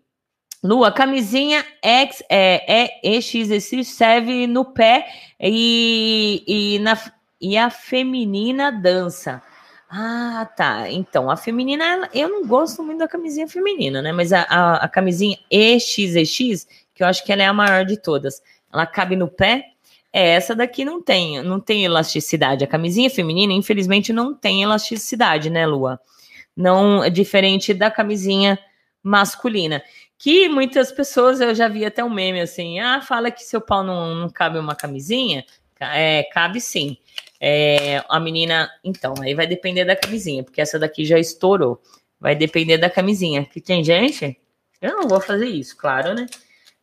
Lua, 0.62 0.90
camisinha 0.90 1.64
X, 1.82 2.22
é, 2.28 2.88
é 3.06 3.20
serve 3.84 4.46
no 4.48 4.64
pé 4.64 5.06
e, 5.40 6.42
e, 6.46 6.78
na, 6.80 6.98
e 7.40 7.56
a 7.56 7.70
feminina 7.70 8.72
dança. 8.72 9.40
Ah, 9.90 10.46
tá. 10.54 10.90
Então, 10.90 11.30
a 11.30 11.36
feminina, 11.36 12.08
eu 12.12 12.28
não 12.28 12.46
gosto 12.46 12.82
muito 12.82 12.98
da 12.98 13.08
camisinha 13.08 13.48
feminina, 13.48 14.02
né? 14.02 14.12
Mas 14.12 14.32
a, 14.32 14.42
a, 14.42 14.74
a 14.84 14.88
camisinha 14.88 15.38
EXEX, 15.50 16.66
que 16.94 17.02
eu 17.02 17.06
acho 17.06 17.24
que 17.24 17.32
ela 17.32 17.42
é 17.42 17.46
a 17.46 17.54
maior 17.54 17.86
de 17.86 17.96
todas, 17.96 18.42
ela 18.72 18.86
cabe 18.86 19.16
no 19.16 19.28
pé. 19.28 19.64
É, 20.12 20.30
essa 20.30 20.54
daqui 20.54 20.84
não 20.84 21.02
tem, 21.02 21.42
não 21.42 21.58
tem 21.58 21.84
elasticidade. 21.84 22.64
A 22.64 22.66
camisinha 22.66 23.08
feminina, 23.08 23.52
infelizmente, 23.52 24.12
não 24.12 24.34
tem 24.34 24.62
elasticidade, 24.62 25.48
né, 25.48 25.66
Lua? 25.66 25.98
Não 26.56 27.02
é 27.04 27.08
diferente 27.10 27.72
da 27.72 27.90
camisinha 27.90 28.58
masculina. 29.02 29.82
que 30.18 30.48
muitas 30.48 30.92
pessoas, 30.92 31.40
eu 31.40 31.54
já 31.54 31.68
vi 31.68 31.84
até 31.84 32.04
um 32.04 32.10
meme 32.10 32.40
assim, 32.40 32.80
ah, 32.80 33.00
fala 33.00 33.30
que 33.30 33.42
seu 33.42 33.60
pau 33.60 33.84
não, 33.84 34.14
não 34.14 34.28
cabe 34.28 34.58
uma 34.58 34.74
camisinha. 34.74 35.44
É, 35.80 36.24
cabe 36.32 36.60
sim. 36.60 36.96
É, 37.40 38.02
a 38.08 38.18
menina, 38.18 38.70
então, 38.82 39.14
aí 39.20 39.34
vai 39.34 39.46
depender 39.46 39.84
da 39.84 39.94
camisinha, 39.94 40.42
porque 40.42 40.60
essa 40.60 40.78
daqui 40.78 41.04
já 41.04 41.18
estourou. 41.18 41.80
Vai 42.20 42.34
depender 42.34 42.78
da 42.78 42.90
camisinha. 42.90 43.44
Que 43.44 43.60
tem 43.60 43.84
gente, 43.84 44.36
eu 44.80 44.96
não 44.96 45.08
vou 45.08 45.20
fazer 45.20 45.46
isso, 45.46 45.76
claro, 45.76 46.14
né? 46.14 46.26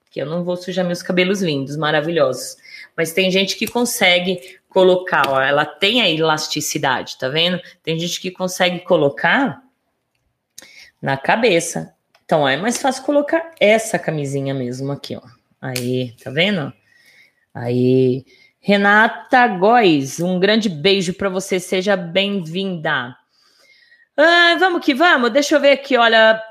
Porque 0.03 0.21
eu 0.21 0.25
não 0.25 0.43
vou 0.43 0.55
sujar 0.55 0.85
meus 0.85 1.03
cabelos 1.03 1.41
lindos, 1.41 1.75
maravilhosos. 1.75 2.55
Mas 2.95 3.11
tem 3.11 3.29
gente 3.29 3.57
que 3.57 3.67
consegue 3.67 4.59
colocar, 4.69 5.29
ó, 5.29 5.41
ela 5.41 5.65
tem 5.65 6.01
a 6.01 6.09
elasticidade, 6.09 7.17
tá 7.17 7.27
vendo? 7.27 7.59
Tem 7.83 7.97
gente 7.99 8.19
que 8.21 8.31
consegue 8.31 8.79
colocar 8.79 9.61
na 11.01 11.17
cabeça. 11.17 11.93
Então, 12.23 12.47
é 12.47 12.57
mais 12.57 12.81
fácil 12.81 13.03
colocar 13.03 13.51
essa 13.59 13.99
camisinha 13.99 14.53
mesmo 14.53 14.91
aqui, 14.91 15.15
ó. 15.15 15.21
Aí, 15.61 16.13
tá 16.23 16.31
vendo? 16.31 16.73
Aí, 17.53 18.25
Renata 18.67 19.47
Góes, 19.47 20.19
um 20.19 20.39
grande 20.39 20.67
beijo 20.67 21.13
para 21.13 21.29
você, 21.29 21.59
seja 21.59 21.95
bem-vinda. 21.95 23.15
Ah, 24.17 24.55
vamos 24.57 24.83
que 24.83 24.91
vamos, 24.91 25.29
deixa 25.29 25.53
eu 25.55 25.59
ver 25.59 25.73
aqui, 25.73 25.95
olha. 25.95 26.41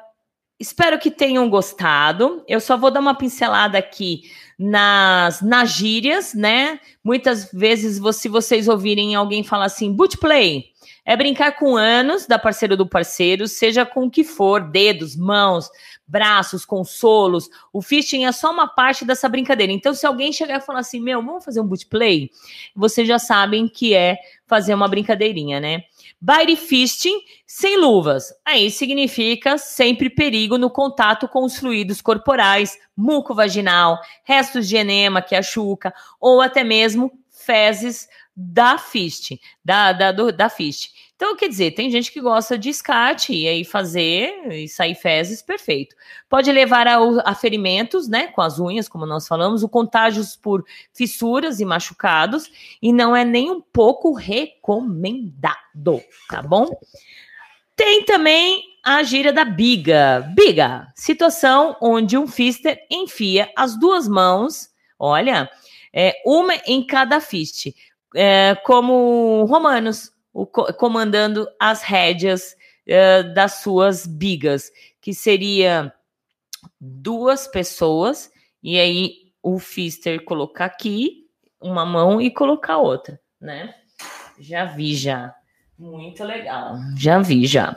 Espero 0.56 0.96
que 0.96 1.10
tenham 1.10 1.50
gostado. 1.50 2.44
Eu 2.46 2.60
só 2.60 2.76
vou 2.76 2.92
dar 2.92 3.00
uma 3.00 3.16
pincelada 3.16 3.76
aqui 3.76 4.30
nas, 4.56 5.42
nas 5.42 5.72
gírias, 5.72 6.34
né? 6.34 6.78
Muitas 7.02 7.50
vezes, 7.52 8.00
se 8.14 8.28
vocês 8.28 8.68
ouvirem 8.68 9.16
alguém 9.16 9.42
falar 9.42 9.64
assim, 9.64 9.92
boot 9.92 10.16
play, 10.18 10.66
é 11.04 11.16
brincar 11.16 11.52
com 11.52 11.76
anos 11.76 12.26
da 12.26 12.38
parceira 12.38 12.76
do 12.76 12.86
parceiro, 12.86 13.46
seja 13.46 13.84
com 13.84 14.06
o 14.06 14.10
que 14.10 14.24
for, 14.24 14.70
dedos, 14.70 15.14
mãos, 15.14 15.68
braços, 16.06 16.64
consolos. 16.64 17.48
O 17.72 17.82
fisting 17.82 18.24
é 18.24 18.32
só 18.32 18.50
uma 18.50 18.66
parte 18.66 19.04
dessa 19.04 19.28
brincadeira. 19.28 19.72
Então, 19.72 19.92
se 19.92 20.06
alguém 20.06 20.32
chegar 20.32 20.58
e 20.58 20.60
falar 20.60 20.80
assim, 20.80 21.00
meu, 21.00 21.22
vamos 21.22 21.44
fazer 21.44 21.60
um 21.60 21.66
boot 21.66 21.86
play, 21.86 22.30
vocês 22.74 23.06
já 23.06 23.18
sabem 23.18 23.68
que 23.68 23.94
é 23.94 24.16
fazer 24.46 24.74
uma 24.74 24.88
brincadeirinha, 24.88 25.60
né? 25.60 25.84
Body 26.20 26.56
fisting 26.56 27.20
sem 27.46 27.76
luvas. 27.76 28.32
Aí 28.44 28.70
significa 28.70 29.58
sempre 29.58 30.08
perigo 30.08 30.56
no 30.56 30.70
contato 30.70 31.28
com 31.28 31.44
os 31.44 31.58
fluidos 31.58 32.00
corporais, 32.00 32.78
muco 32.96 33.34
vaginal, 33.34 33.98
restos 34.22 34.66
de 34.66 34.76
enema, 34.76 35.20
que 35.20 35.34
é 35.34 35.38
a 35.38 35.42
chuca, 35.42 35.92
ou 36.18 36.40
até 36.40 36.64
mesmo 36.64 37.12
fezes 37.30 38.08
da 38.36 38.78
fist, 38.78 39.38
da, 39.64 39.92
da, 39.92 40.12
do, 40.12 40.32
da 40.32 40.48
fist. 40.48 40.92
Então, 41.16 41.36
quer 41.36 41.48
dizer, 41.48 41.70
tem 41.72 41.90
gente 41.90 42.10
que 42.10 42.20
gosta 42.20 42.58
de 42.58 42.68
escate 42.68 43.32
e 43.32 43.46
aí 43.46 43.64
fazer 43.64 44.52
e 44.52 44.68
sair 44.68 44.96
fezes, 44.96 45.40
perfeito. 45.40 45.94
Pode 46.28 46.50
levar 46.50 46.88
a, 46.88 46.98
a, 47.24 47.34
ferimentos, 47.34 48.08
né, 48.08 48.26
com 48.28 48.42
as 48.42 48.58
unhas, 48.58 48.88
como 48.88 49.06
nós 49.06 49.28
falamos, 49.28 49.62
o 49.62 49.68
contágios 49.68 50.34
por 50.34 50.64
fissuras 50.92 51.60
e 51.60 51.64
machucados, 51.64 52.50
e 52.82 52.92
não 52.92 53.14
é 53.14 53.24
nem 53.24 53.48
um 53.48 53.60
pouco 53.60 54.12
recomendado, 54.12 56.02
tá 56.28 56.42
bom? 56.42 56.68
Tem 57.76 58.04
também 58.04 58.64
a 58.84 59.02
gíria 59.04 59.32
da 59.32 59.44
biga. 59.44 60.28
Biga, 60.34 60.92
situação 60.96 61.76
onde 61.80 62.18
um 62.18 62.26
fister 62.26 62.84
enfia 62.90 63.50
as 63.56 63.78
duas 63.78 64.08
mãos, 64.08 64.68
olha, 64.98 65.48
é, 65.92 66.14
uma 66.26 66.54
em 66.66 66.84
cada 66.84 67.20
fist, 67.20 67.72
é, 68.16 68.56
como 68.64 69.44
romanos, 69.44 70.13
comandando 70.78 71.48
as 71.60 71.82
rédeas 71.82 72.56
uh, 72.88 73.34
das 73.34 73.60
suas 73.60 74.06
bigas, 74.06 74.70
que 75.00 75.14
seria 75.14 75.92
duas 76.80 77.46
pessoas, 77.46 78.30
e 78.62 78.78
aí 78.78 79.12
o 79.42 79.58
Fister 79.58 80.24
colocar 80.24 80.64
aqui 80.64 81.26
uma 81.60 81.84
mão 81.84 82.20
e 82.20 82.30
colocar 82.30 82.78
outra, 82.78 83.20
né? 83.40 83.74
Já 84.38 84.64
vi 84.64 84.94
já. 84.94 85.34
Muito 85.78 86.24
legal. 86.24 86.76
Já 86.96 87.18
vi 87.20 87.46
já. 87.46 87.74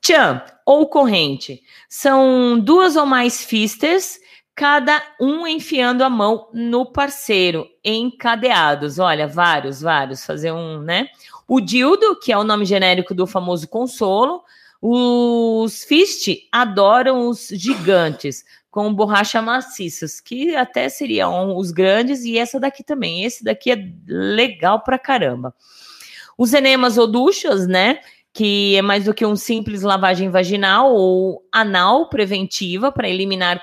Tchan 0.00 0.42
ou 0.64 0.88
corrente 0.88 1.62
são 1.88 2.58
duas 2.60 2.96
ou 2.96 3.06
mais 3.06 3.44
fisters, 3.44 4.18
cada 4.54 5.02
um 5.20 5.46
enfiando 5.46 6.02
a 6.02 6.10
mão 6.10 6.48
no 6.52 6.86
parceiro, 6.86 7.66
encadeados. 7.84 8.98
Olha, 8.98 9.26
vários, 9.26 9.80
vários. 9.80 10.24
Fazer 10.24 10.52
um, 10.52 10.80
né? 10.80 11.08
O 11.48 11.60
dildo, 11.60 12.18
que 12.18 12.32
é 12.32 12.38
o 12.38 12.44
nome 12.44 12.64
genérico 12.64 13.14
do 13.14 13.26
famoso 13.26 13.68
consolo. 13.68 14.42
Os 14.80 15.84
fist 15.84 16.28
adoram 16.52 17.28
os 17.28 17.48
gigantes, 17.48 18.44
com 18.70 18.92
borracha 18.92 19.40
maciças, 19.40 20.20
que 20.20 20.54
até 20.54 20.88
seriam 20.88 21.56
os 21.56 21.70
grandes, 21.70 22.24
e 22.24 22.36
essa 22.36 22.60
daqui 22.60 22.84
também. 22.84 23.24
Esse 23.24 23.42
daqui 23.42 23.70
é 23.70 23.90
legal 24.06 24.82
pra 24.82 24.98
caramba. 24.98 25.54
Os 26.36 26.52
enemas 26.52 26.98
ou 26.98 27.06
duchas, 27.06 27.66
né? 27.66 28.00
Que 28.36 28.76
é 28.76 28.82
mais 28.82 29.04
do 29.04 29.14
que 29.14 29.24
um 29.24 29.34
simples 29.34 29.80
lavagem 29.80 30.28
vaginal 30.28 30.94
ou 30.94 31.42
anal 31.50 32.10
preventiva 32.10 32.92
para 32.92 33.08
eliminar 33.08 33.58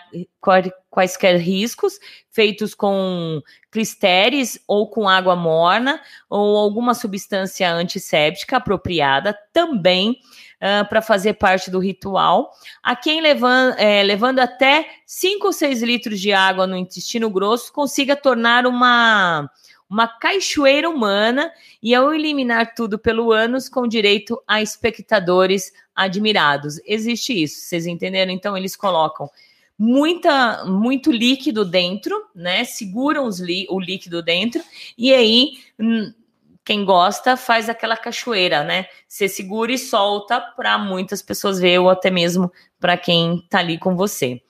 quaisquer 0.90 1.38
riscos, 1.38 2.00
feitos 2.32 2.74
com 2.74 3.40
clisteres 3.72 4.60
ou 4.68 4.90
com 4.90 5.08
água 5.08 5.36
morna 5.36 6.02
ou 6.28 6.58
alguma 6.58 6.96
substância 6.96 7.72
antisséptica 7.72 8.58
apropriada, 8.58 9.38
também 9.54 10.18
uh, 10.60 10.90
para 10.90 11.04
fazer 11.04 11.34
parte 11.34 11.70
do 11.70 11.78
ritual. 11.78 12.52
A 12.82 12.96
quem 12.96 13.22
levando, 13.22 13.78
é, 13.78 14.02
levando 14.02 14.40
até 14.40 14.90
5 15.06 15.46
ou 15.46 15.54
6 15.54 15.84
litros 15.84 16.20
de 16.20 16.34
água 16.34 16.66
no 16.66 16.76
intestino 16.76 17.30
grosso 17.30 17.72
consiga 17.72 18.16
tornar 18.16 18.66
uma 18.66 19.48
uma 19.94 20.08
cachoeira 20.08 20.90
humana 20.90 21.52
e 21.82 21.94
ao 21.94 22.12
eliminar 22.12 22.74
tudo 22.74 22.98
pelo 22.98 23.32
ânus 23.32 23.70
com 23.70 23.88
direito 23.88 24.42
a 24.48 24.60
espectadores 24.60 25.72
admirados. 25.96 26.82
Existe 26.84 27.44
isso, 27.44 27.62
vocês 27.62 27.86
entenderam? 27.86 28.32
Então 28.32 28.58
eles 28.58 28.76
colocam 28.76 29.30
muita, 29.78 30.66
muito 30.66 31.12
líquido 31.12 31.64
dentro, 31.64 32.26
né? 32.34 32.64
Seguram 32.64 33.28
os 33.28 33.40
o 33.40 33.80
líquido 33.80 34.24
dentro 34.24 34.64
e 34.98 35.14
aí 35.14 35.60
hum, 35.80 36.12
quem 36.66 36.84
gosta 36.84 37.38
faz 37.38 37.70
aquela 37.70 37.96
cachoeira, 37.96 38.64
né? 38.64 38.88
Você 39.08 39.30
segura 39.30 39.72
e 39.72 39.78
solta 39.78 40.42
para 40.42 40.76
muitas 40.76 41.22
pessoas 41.22 41.60
ver 41.60 41.78
ou 41.78 41.88
até 41.88 42.10
mesmo 42.10 42.52
para 42.80 42.98
quem 42.98 43.46
tá 43.48 43.60
ali 43.60 43.78
com 43.78 43.96
você. 43.96 44.42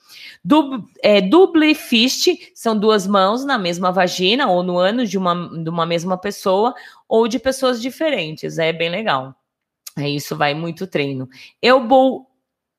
Dub, 0.44 0.84
é, 1.02 1.20
double 1.20 1.74
fist 1.74 2.28
são 2.54 2.78
duas 2.78 3.06
mãos 3.06 3.44
na 3.44 3.58
mesma 3.58 3.90
vagina 3.90 4.48
ou 4.48 4.62
no 4.62 4.78
ânus 4.78 5.10
de 5.10 5.18
uma, 5.18 5.34
de 5.62 5.68
uma 5.68 5.86
mesma 5.86 6.18
pessoa 6.18 6.74
ou 7.08 7.28
de 7.28 7.38
pessoas 7.38 7.80
diferentes. 7.80 8.58
É 8.58 8.72
bem 8.72 8.90
legal. 8.90 9.34
É 9.96 10.08
isso, 10.08 10.36
vai 10.36 10.54
muito 10.54 10.86
treino. 10.86 11.28
Elbow 11.62 12.26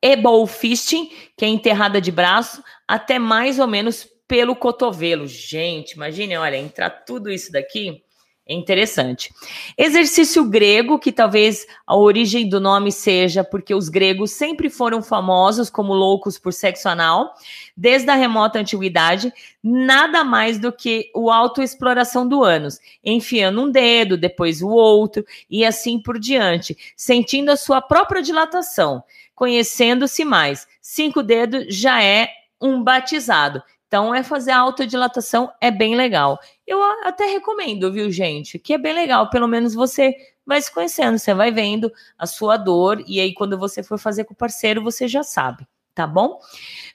Ebol 0.01 0.45
fisting, 0.45 1.09
que 1.35 1.43
é 1.43 1.47
enterrada 1.47 1.99
de 1.99 2.11
braço, 2.11 2.63
até 2.87 3.17
mais 3.17 3.57
ou 3.57 3.65
menos 3.65 4.07
pelo 4.27 4.55
cotovelo. 4.55 5.25
Gente, 5.25 5.93
imagine, 5.93 6.37
olha, 6.37 6.57
entrar 6.57 6.91
tudo 6.91 7.31
isso 7.31 7.51
daqui 7.51 8.03
é 8.47 8.53
interessante. 8.53 9.33
Exercício 9.77 10.43
grego, 10.45 10.99
que 10.99 11.11
talvez 11.11 11.65
a 11.85 11.95
origem 11.95 12.47
do 12.47 12.59
nome 12.59 12.91
seja 12.91 13.43
porque 13.43 13.73
os 13.73 13.89
gregos 13.89 14.31
sempre 14.31 14.69
foram 14.69 15.01
famosos 15.01 15.69
como 15.69 15.93
loucos 15.93 16.37
por 16.37 16.53
sexo 16.53 16.87
anal, 16.87 17.33
desde 17.75 18.09
a 18.09 18.15
remota 18.15 18.59
antiguidade, 18.59 19.33
nada 19.63 20.23
mais 20.23 20.59
do 20.59 20.71
que 20.71 21.09
o 21.15 21.31
autoexploração 21.31 22.27
do 22.27 22.43
ânus, 22.43 22.79
enfiando 23.03 23.61
um 23.61 23.71
dedo, 23.71 24.17
depois 24.17 24.61
o 24.61 24.69
outro 24.69 25.25
e 25.49 25.65
assim 25.65 25.99
por 25.99 26.19
diante, 26.19 26.77
sentindo 26.95 27.49
a 27.49 27.57
sua 27.57 27.81
própria 27.81 28.21
dilatação 28.21 29.03
conhecendo-se 29.35 30.23
mais. 30.23 30.65
Cinco 30.81 31.21
dedos 31.21 31.65
já 31.69 32.01
é 32.01 32.29
um 32.59 32.81
batizado. 32.81 33.61
Então, 33.95 34.13
é 34.13 34.23
fazer 34.23 34.51
a 34.51 34.59
autodilatação, 34.59 35.49
é 35.61 35.71
bem 35.71 35.95
legal. 35.95 36.37
Eu 36.67 36.83
até 37.05 37.27
recomendo, 37.27 37.93
viu, 37.93 38.11
gente? 38.11 38.59
Que 38.59 38.73
é 38.73 38.77
bem 38.77 38.93
legal. 38.93 39.29
Pelo 39.29 39.47
menos 39.47 39.73
você 39.73 40.13
vai 40.45 40.61
se 40.61 40.69
conhecendo, 40.69 41.17
você 41.17 41.33
vai 41.33 41.49
vendo 41.49 41.89
a 42.17 42.27
sua 42.27 42.57
dor, 42.57 43.01
e 43.07 43.21
aí, 43.21 43.33
quando 43.33 43.57
você 43.57 43.81
for 43.81 43.97
fazer 43.97 44.25
com 44.25 44.33
o 44.33 44.35
parceiro, 44.35 44.83
você 44.83 45.07
já 45.07 45.23
sabe, 45.23 45.65
tá 45.93 46.05
bom? 46.05 46.41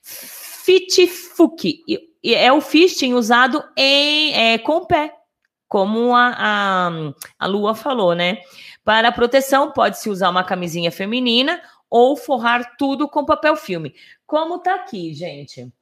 Fitifuki 0.02 1.82
é 2.22 2.52
o 2.52 2.60
fisting 2.60 3.14
usado 3.14 3.64
em, 3.74 4.35
é, 4.35 4.59
com 4.59 4.77
o 4.77 4.86
pé, 4.86 5.14
como 5.66 6.14
a, 6.14 6.35
a, 6.36 6.90
a 7.39 7.47
Lua 7.47 7.74
falou, 7.74 8.14
né? 8.14 8.43
Para 8.85 9.10
proteção, 9.10 9.72
pode-se 9.72 10.10
usar 10.10 10.28
uma 10.28 10.44
camisinha 10.44 10.93
feminina 10.93 11.62
ou 11.89 12.14
forrar 12.14 12.77
tudo 12.77 13.09
com 13.09 13.24
papel 13.24 13.56
filme. 13.56 13.94
Como 14.27 14.59
tá 14.59 14.74
aqui, 14.74 15.14
gente. 15.14 15.72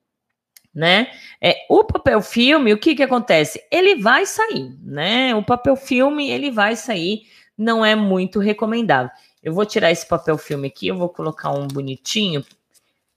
Né? 0.78 1.08
É, 1.42 1.56
o 1.68 1.82
papel 1.82 2.22
filme, 2.22 2.72
o 2.72 2.78
que 2.78 2.94
que 2.94 3.02
acontece? 3.02 3.60
Ele 3.68 3.96
vai 3.96 4.24
sair, 4.24 4.78
né? 4.80 5.34
O 5.34 5.42
papel 5.42 5.74
filme, 5.74 6.30
ele 6.30 6.52
vai 6.52 6.76
sair, 6.76 7.22
não 7.58 7.84
é 7.84 7.96
muito 7.96 8.38
recomendável. 8.38 9.10
Eu 9.42 9.52
vou 9.52 9.66
tirar 9.66 9.90
esse 9.90 10.06
papel 10.06 10.38
filme 10.38 10.68
aqui, 10.68 10.86
eu 10.86 10.96
vou 10.96 11.08
colocar 11.08 11.50
um 11.50 11.66
bonitinho, 11.66 12.44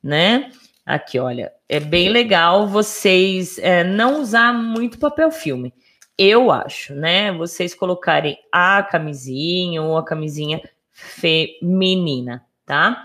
né? 0.01 0.51
Aqui, 0.83 1.19
olha, 1.19 1.53
é 1.69 1.79
bem 1.79 2.09
legal 2.09 2.67
vocês 2.67 3.59
é, 3.59 3.83
não 3.83 4.19
usar 4.21 4.51
muito 4.51 4.97
papel 4.97 5.29
filme. 5.29 5.71
Eu 6.17 6.49
acho, 6.49 6.95
né? 6.95 7.31
Vocês 7.31 7.75
colocarem 7.75 8.39
a 8.51 8.81
camisinha 8.81 9.83
ou 9.83 9.99
a 9.99 10.03
camisinha 10.03 10.67
feminina, 10.89 12.43
tá? 12.65 13.03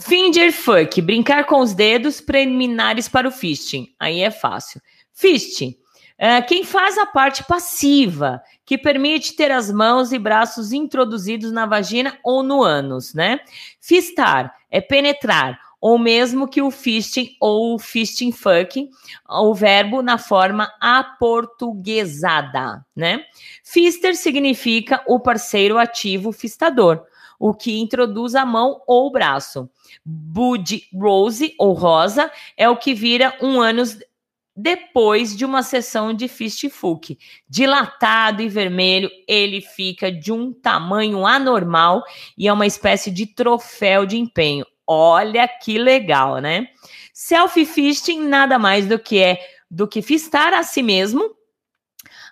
Fingerfuck, 0.00 1.00
brincar 1.02 1.44
com 1.44 1.60
os 1.60 1.74
dedos 1.74 2.20
preliminares 2.20 3.08
para 3.08 3.28
o 3.28 3.30
fisting. 3.30 3.88
Aí 3.98 4.20
é 4.20 4.30
fácil. 4.30 4.80
Fisting, 5.12 5.76
é, 6.16 6.40
quem 6.42 6.64
faz 6.64 6.96
a 6.98 7.06
parte 7.06 7.44
passiva, 7.44 8.42
que 8.64 8.78
permite 8.78 9.34
ter 9.34 9.50
as 9.50 9.70
mãos 9.70 10.12
e 10.12 10.18
braços 10.18 10.72
introduzidos 10.72 11.52
na 11.52 11.66
vagina 11.66 12.18
ou 12.24 12.42
no 12.42 12.62
ânus, 12.62 13.14
né? 13.14 13.40
Fistar 13.80 14.54
é 14.70 14.80
penetrar, 14.80 15.58
ou 15.80 15.98
mesmo 15.98 16.46
que 16.46 16.60
o 16.60 16.70
fisting 16.70 17.30
ou 17.40 17.74
o 17.74 17.78
fisting 17.78 18.32
fuck, 18.32 18.88
o 19.28 19.54
verbo 19.54 20.02
na 20.02 20.18
forma 20.18 20.70
aportuguesada, 20.80 22.84
né? 22.94 23.24
Fister 23.64 24.14
significa 24.14 25.02
o 25.06 25.20
parceiro 25.20 25.78
ativo 25.78 26.32
fistador, 26.32 27.02
o 27.40 27.54
que 27.54 27.80
introduz 27.80 28.34
a 28.34 28.44
mão 28.44 28.82
ou 28.86 29.06
o 29.06 29.10
braço. 29.10 29.68
Bud 30.04 30.86
Rose 30.92 31.54
ou 31.58 31.72
rosa 31.72 32.30
é 32.54 32.68
o 32.68 32.76
que 32.76 32.92
vira 32.92 33.34
um 33.40 33.58
ânus 33.58 33.98
depois 34.54 35.34
de 35.34 35.46
uma 35.46 35.62
sessão 35.62 36.12
de 36.12 36.28
fist 36.28 36.68
fuck. 36.68 37.18
Dilatado 37.48 38.42
e 38.42 38.48
vermelho, 38.48 39.10
ele 39.26 39.62
fica 39.62 40.12
de 40.12 40.30
um 40.30 40.52
tamanho 40.52 41.24
anormal 41.24 42.04
e 42.36 42.46
é 42.46 42.52
uma 42.52 42.66
espécie 42.66 43.10
de 43.10 43.24
troféu 43.24 44.04
de 44.04 44.18
empenho. 44.18 44.66
Olha 44.86 45.48
que 45.48 45.78
legal, 45.78 46.38
né? 46.38 46.68
Selfie 47.14 47.64
fisting 47.64 48.20
nada 48.20 48.58
mais 48.58 48.86
do 48.86 48.98
que 48.98 49.18
é 49.18 49.38
do 49.70 49.88
que 49.88 50.02
fistar 50.02 50.52
a 50.52 50.62
si 50.62 50.82
mesmo. 50.82 51.36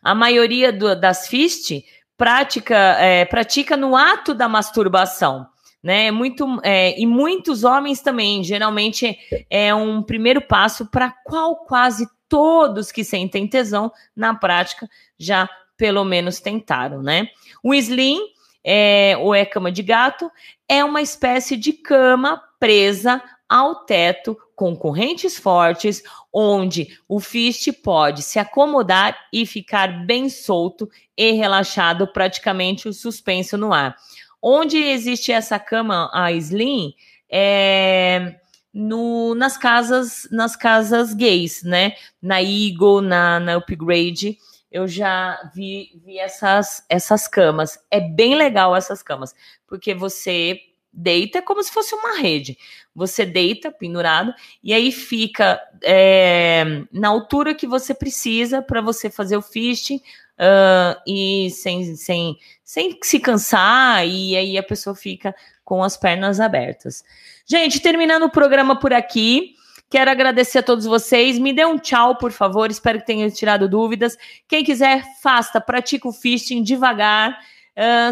A 0.02 0.14
maioria 0.14 0.72
do, 0.72 0.94
das 0.94 1.28
fist 1.28 1.72
prática, 2.18 2.76
é, 2.98 3.24
pratica 3.24 3.78
no 3.78 3.96
ato 3.96 4.34
da 4.34 4.46
masturbação 4.46 5.46
né? 5.82 6.10
Muito 6.10 6.60
é, 6.62 7.00
e 7.00 7.06
muitos 7.06 7.64
homens 7.64 8.00
também. 8.00 8.42
Geralmente 8.42 9.18
é 9.48 9.74
um 9.74 10.02
primeiro 10.02 10.40
passo 10.40 10.86
para 10.86 11.10
qual 11.24 11.56
quase 11.64 12.06
todos 12.28 12.92
que 12.92 13.04
sentem 13.04 13.46
tesão 13.46 13.90
na 14.14 14.34
prática 14.34 14.88
já 15.18 15.48
pelo 15.76 16.04
menos 16.04 16.40
tentaram, 16.40 17.02
né? 17.02 17.28
O 17.62 17.72
slim 17.72 18.18
é, 18.64 19.16
ou 19.18 19.34
é 19.34 19.44
cama 19.44 19.70
de 19.70 19.82
gato 19.82 20.30
é 20.68 20.84
uma 20.84 21.00
espécie 21.00 21.56
de 21.56 21.72
cama 21.72 22.42
presa 22.58 23.22
ao 23.48 23.86
teto 23.86 24.36
com 24.58 24.74
correntes 24.74 25.38
fortes, 25.38 26.02
onde 26.32 26.98
o 27.08 27.20
fist 27.20 27.72
pode 27.74 28.24
se 28.24 28.40
acomodar 28.40 29.16
e 29.32 29.46
ficar 29.46 30.04
bem 30.04 30.28
solto 30.28 30.90
e 31.16 31.30
relaxado, 31.30 32.12
praticamente 32.12 32.92
suspenso 32.92 33.56
no 33.56 33.72
ar. 33.72 33.94
Onde 34.42 34.76
existe 34.76 35.30
essa 35.30 35.60
cama, 35.60 36.10
a 36.12 36.32
Slim, 36.32 36.92
é 37.30 38.34
no, 38.74 39.32
nas 39.36 39.56
casas 39.56 40.28
nas 40.32 40.56
casas 40.56 41.14
gays, 41.14 41.62
né? 41.62 41.92
Na 42.20 42.42
Eagle, 42.42 43.00
na, 43.00 43.38
na 43.38 43.56
Upgrade, 43.58 44.38
eu 44.72 44.88
já 44.88 45.38
vi, 45.54 46.00
vi 46.04 46.18
essas, 46.18 46.84
essas 46.88 47.28
camas. 47.28 47.78
É 47.92 48.00
bem 48.00 48.34
legal 48.34 48.74
essas 48.74 49.04
camas, 49.04 49.36
porque 49.68 49.94
você 49.94 50.58
deita 50.98 51.40
como 51.40 51.62
se 51.62 51.70
fosse 51.70 51.94
uma 51.94 52.18
rede. 52.18 52.58
Você 52.94 53.24
deita 53.24 53.70
pendurado 53.70 54.34
e 54.62 54.74
aí 54.74 54.90
fica 54.90 55.60
é, 55.82 56.82
na 56.92 57.08
altura 57.08 57.54
que 57.54 57.66
você 57.66 57.94
precisa 57.94 58.60
para 58.60 58.80
você 58.80 59.08
fazer 59.08 59.36
o 59.36 59.42
fisting 59.42 59.96
uh, 60.38 61.00
e 61.06 61.50
sem, 61.50 61.94
sem, 61.94 62.36
sem 62.64 62.98
se 63.00 63.20
cansar, 63.20 64.04
e 64.06 64.36
aí 64.36 64.58
a 64.58 64.62
pessoa 64.62 64.96
fica 64.96 65.32
com 65.64 65.84
as 65.84 65.96
pernas 65.96 66.40
abertas. 66.40 67.04
Gente, 67.46 67.80
terminando 67.80 68.24
o 68.24 68.30
programa 68.30 68.78
por 68.78 68.92
aqui. 68.92 69.54
Quero 69.90 70.10
agradecer 70.10 70.58
a 70.58 70.62
todos 70.62 70.84
vocês. 70.84 71.38
Me 71.38 71.52
dê 71.52 71.64
um 71.64 71.78
tchau, 71.78 72.16
por 72.18 72.30
favor. 72.30 72.70
Espero 72.70 72.98
que 72.98 73.06
tenham 73.06 73.30
tirado 73.30 73.68
dúvidas. 73.68 74.18
Quem 74.46 74.62
quiser, 74.62 75.02
faça, 75.22 75.60
pratique 75.60 76.06
o 76.06 76.12
fisting 76.12 76.62
devagar, 76.62 77.38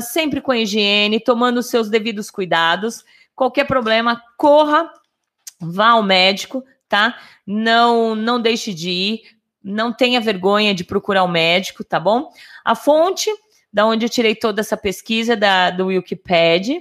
sempre 0.02 0.40
com 0.40 0.54
higiene, 0.54 1.20
tomando 1.20 1.58
os 1.58 1.66
seus 1.66 1.88
devidos 1.88 2.30
cuidados. 2.30 3.04
Qualquer 3.34 3.64
problema, 3.64 4.22
corra, 4.36 4.90
vá 5.60 5.88
ao 5.88 6.02
médico, 6.02 6.64
tá? 6.88 7.18
Não, 7.46 8.14
não 8.14 8.40
deixe 8.40 8.72
de 8.72 8.90
ir 8.90 9.36
não 9.66 9.92
tenha 9.92 10.20
vergonha 10.20 10.72
de 10.72 10.84
procurar 10.84 11.24
o 11.24 11.26
um 11.26 11.30
médico, 11.30 11.82
tá 11.82 11.98
bom? 11.98 12.30
A 12.64 12.76
fonte 12.76 13.28
da 13.72 13.84
onde 13.84 14.06
eu 14.06 14.08
tirei 14.08 14.34
toda 14.36 14.60
essa 14.60 14.76
pesquisa 14.76 15.36
da, 15.36 15.70
do 15.70 15.86
Wikipedia, 15.86 16.80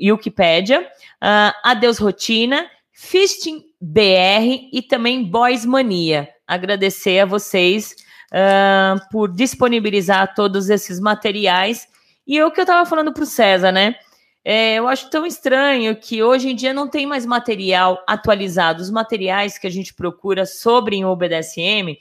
Wikipedia 0.00 0.80
uh, 0.80 1.52
Adeus 1.64 1.98
Rotina, 1.98 2.70
Fisting 2.92 3.64
BR 3.80 4.70
e 4.72 4.80
também 4.88 5.24
Boys 5.24 5.66
Mania. 5.66 6.28
Agradecer 6.46 7.18
a 7.18 7.26
vocês 7.26 7.96
uh, 8.30 9.00
por 9.10 9.30
disponibilizar 9.30 10.32
todos 10.32 10.70
esses 10.70 11.00
materiais. 11.00 11.88
E 12.26 12.42
o 12.42 12.50
que 12.50 12.60
eu 12.60 12.64
estava 12.64 12.88
falando 12.88 13.12
para 13.12 13.22
o 13.22 13.26
César, 13.26 13.72
né? 13.72 13.96
É, 14.44 14.74
eu 14.74 14.88
acho 14.88 15.08
tão 15.08 15.24
estranho 15.24 15.94
que 15.94 16.22
hoje 16.22 16.50
em 16.50 16.56
dia 16.56 16.72
não 16.72 16.88
tem 16.88 17.06
mais 17.06 17.24
material 17.24 18.02
atualizado. 18.06 18.82
Os 18.82 18.90
materiais 18.90 19.56
que 19.56 19.66
a 19.66 19.70
gente 19.70 19.94
procura 19.94 20.44
sobre 20.44 21.04
o 21.04 21.14
BDSM 21.14 21.96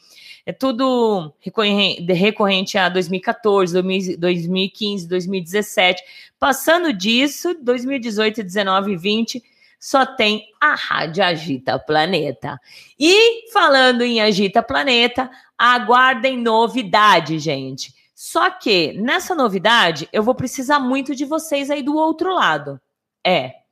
é 0.46 0.52
tudo 0.52 1.34
recorrente 1.40 2.78
a 2.78 2.90
2014, 2.90 4.18
2015, 4.18 5.08
2017. 5.08 6.04
Passando 6.40 6.92
disso, 6.92 7.56
2018, 7.62 8.44
19 8.44 8.94
e 8.94 8.98
20 8.98 9.44
só 9.80 10.06
tem 10.06 10.48
a 10.60 10.76
Rádio 10.76 11.24
Agita 11.24 11.78
Planeta. 11.78 12.60
E 13.00 13.52
falando 13.52 14.02
em 14.02 14.22
Agita 14.22 14.62
Planeta, 14.62 15.30
aguardem 15.58 16.38
novidade, 16.38 17.40
gente. 17.40 18.01
Só 18.24 18.52
que 18.52 18.94
nessa 18.94 19.34
novidade, 19.34 20.08
eu 20.14 20.22
vou 20.22 20.36
precisar 20.36 20.80
muito 20.80 21.16
de 21.16 21.26
vocês 21.26 21.72
aí 21.72 21.82
do 21.82 21.96
outro 21.96 22.32
lado. 22.32 22.80
É. 23.26 23.64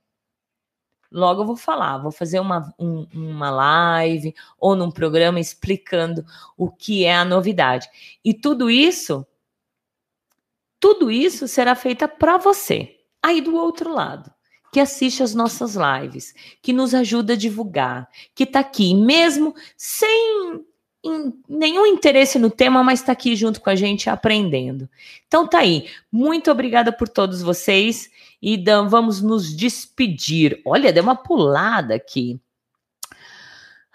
Logo 1.12 1.44
eu 1.44 1.46
vou 1.46 1.56
falar, 1.56 2.00
vou 2.00 2.12
fazer 2.12 2.40
uma, 2.40 2.74
um, 2.80 3.06
uma 3.14 3.52
live 3.52 4.34
ou 4.58 4.76
num 4.76 4.90
programa 4.90 5.40
explicando 5.40 6.26
o 6.58 6.68
que 6.68 7.06
é 7.06 7.16
a 7.16 7.24
novidade. 7.24 7.88
E 8.26 8.34
tudo 8.34 8.72
isso, 8.72 9.24
tudo 10.80 11.12
isso 11.12 11.48
será 11.48 11.76
feita 11.76 12.08
para 12.08 12.38
você, 12.40 12.98
aí 13.22 13.42
do 13.42 13.56
outro 13.56 13.94
lado 13.94 14.34
que 14.72 14.80
assiste 14.80 15.22
as 15.22 15.36
nossas 15.36 15.76
lives, 15.76 16.34
que 16.62 16.74
nos 16.74 16.96
ajuda 16.96 17.34
a 17.34 17.38
divulgar, 17.38 18.10
que 18.34 18.44
está 18.44 18.60
aqui, 18.60 18.96
mesmo 18.96 19.56
sem 19.76 20.64
nenhum 21.48 21.86
interesse 21.86 22.38
no 22.38 22.50
tema, 22.50 22.84
mas 22.84 23.00
está 23.00 23.12
aqui 23.12 23.36
junto 23.36 23.62
com 23.62 23.70
a 23.70 23.76
gente 23.76 24.10
aprendendo. 24.10 24.90
Então 25.28 25.48
tá 25.48 25.60
aí. 25.60 25.88
Muito 26.12 26.52
obrigada 26.52 26.92
por 26.92 27.08
todos 27.08 27.42
vocês 27.42 28.10
e 28.42 28.58
Dan, 28.58 28.88
vamos 28.88 29.22
nos 29.22 29.56
despedir. 29.56 30.62
Olha, 30.66 30.92
deu 30.92 31.04
uma 31.04 31.16
pulada 31.16 31.96
aqui. 31.96 32.40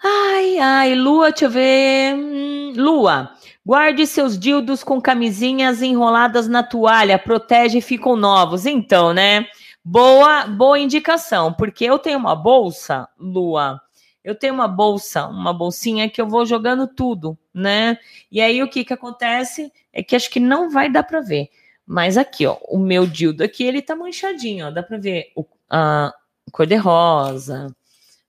Ai, 0.03 0.57
ai, 0.59 0.95
Lua, 0.95 1.31
deixa 1.31 1.45
eu 1.45 1.49
ver. 1.49 2.15
Hum, 2.15 2.73
Lua, 2.75 3.31
guarde 3.65 4.05
seus 4.05 4.37
dildos 4.37 4.83
com 4.83 5.01
camisinhas 5.01 5.81
enroladas 5.81 6.47
na 6.47 6.61
toalha, 6.61 7.17
protege 7.17 7.79
e 7.79 7.81
ficam 7.81 8.15
novos. 8.15 8.65
Então, 8.65 9.13
né? 9.13 9.47
Boa, 9.83 10.45
boa 10.47 10.79
indicação, 10.79 11.53
porque 11.53 11.85
eu 11.85 11.99
tenho 11.99 12.17
uma 12.17 12.35
bolsa, 12.35 13.07
Lua, 13.19 13.81
eu 14.25 14.33
tenho 14.33 14.55
uma 14.55 14.67
bolsa, 14.67 15.27
uma 15.27 15.53
bolsinha 15.53 16.09
que 16.09 16.19
eu 16.19 16.27
vou 16.27 16.47
jogando 16.47 16.87
tudo, 16.87 17.37
né? 17.53 17.95
E 18.31 18.41
aí 18.41 18.63
o 18.63 18.67
que 18.67 18.83
que 18.83 18.91
acontece 18.91 19.71
é 19.93 20.01
que 20.01 20.15
acho 20.15 20.31
que 20.31 20.39
não 20.39 20.71
vai 20.71 20.91
dar 20.91 21.03
para 21.03 21.21
ver. 21.21 21.47
Mas 21.85 22.17
aqui, 22.17 22.47
ó, 22.47 22.57
o 22.67 22.79
meu 22.79 23.05
dildo 23.05 23.43
aqui, 23.43 23.63
ele 23.63 23.83
tá 23.83 23.95
manchadinho, 23.95 24.65
ó, 24.65 24.71
dá 24.71 24.81
para 24.81 24.97
ver 24.97 25.31
o, 25.35 25.45
a 25.69 26.11
cor 26.51 26.65
de 26.65 26.75
rosa, 26.75 27.67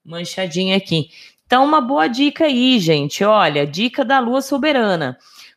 manchadinho 0.05 0.77
aqui. 0.77 1.09
Então, 1.47 1.65
uma 1.65 1.81
boa 1.81 2.09
dica 2.09 2.45
aí, 2.45 2.79
gente. 2.79 3.25
Olha, 3.25 3.67
dica 3.67 4.05
da 4.05 4.19
lua 4.19 4.43
soberana. 4.43 5.17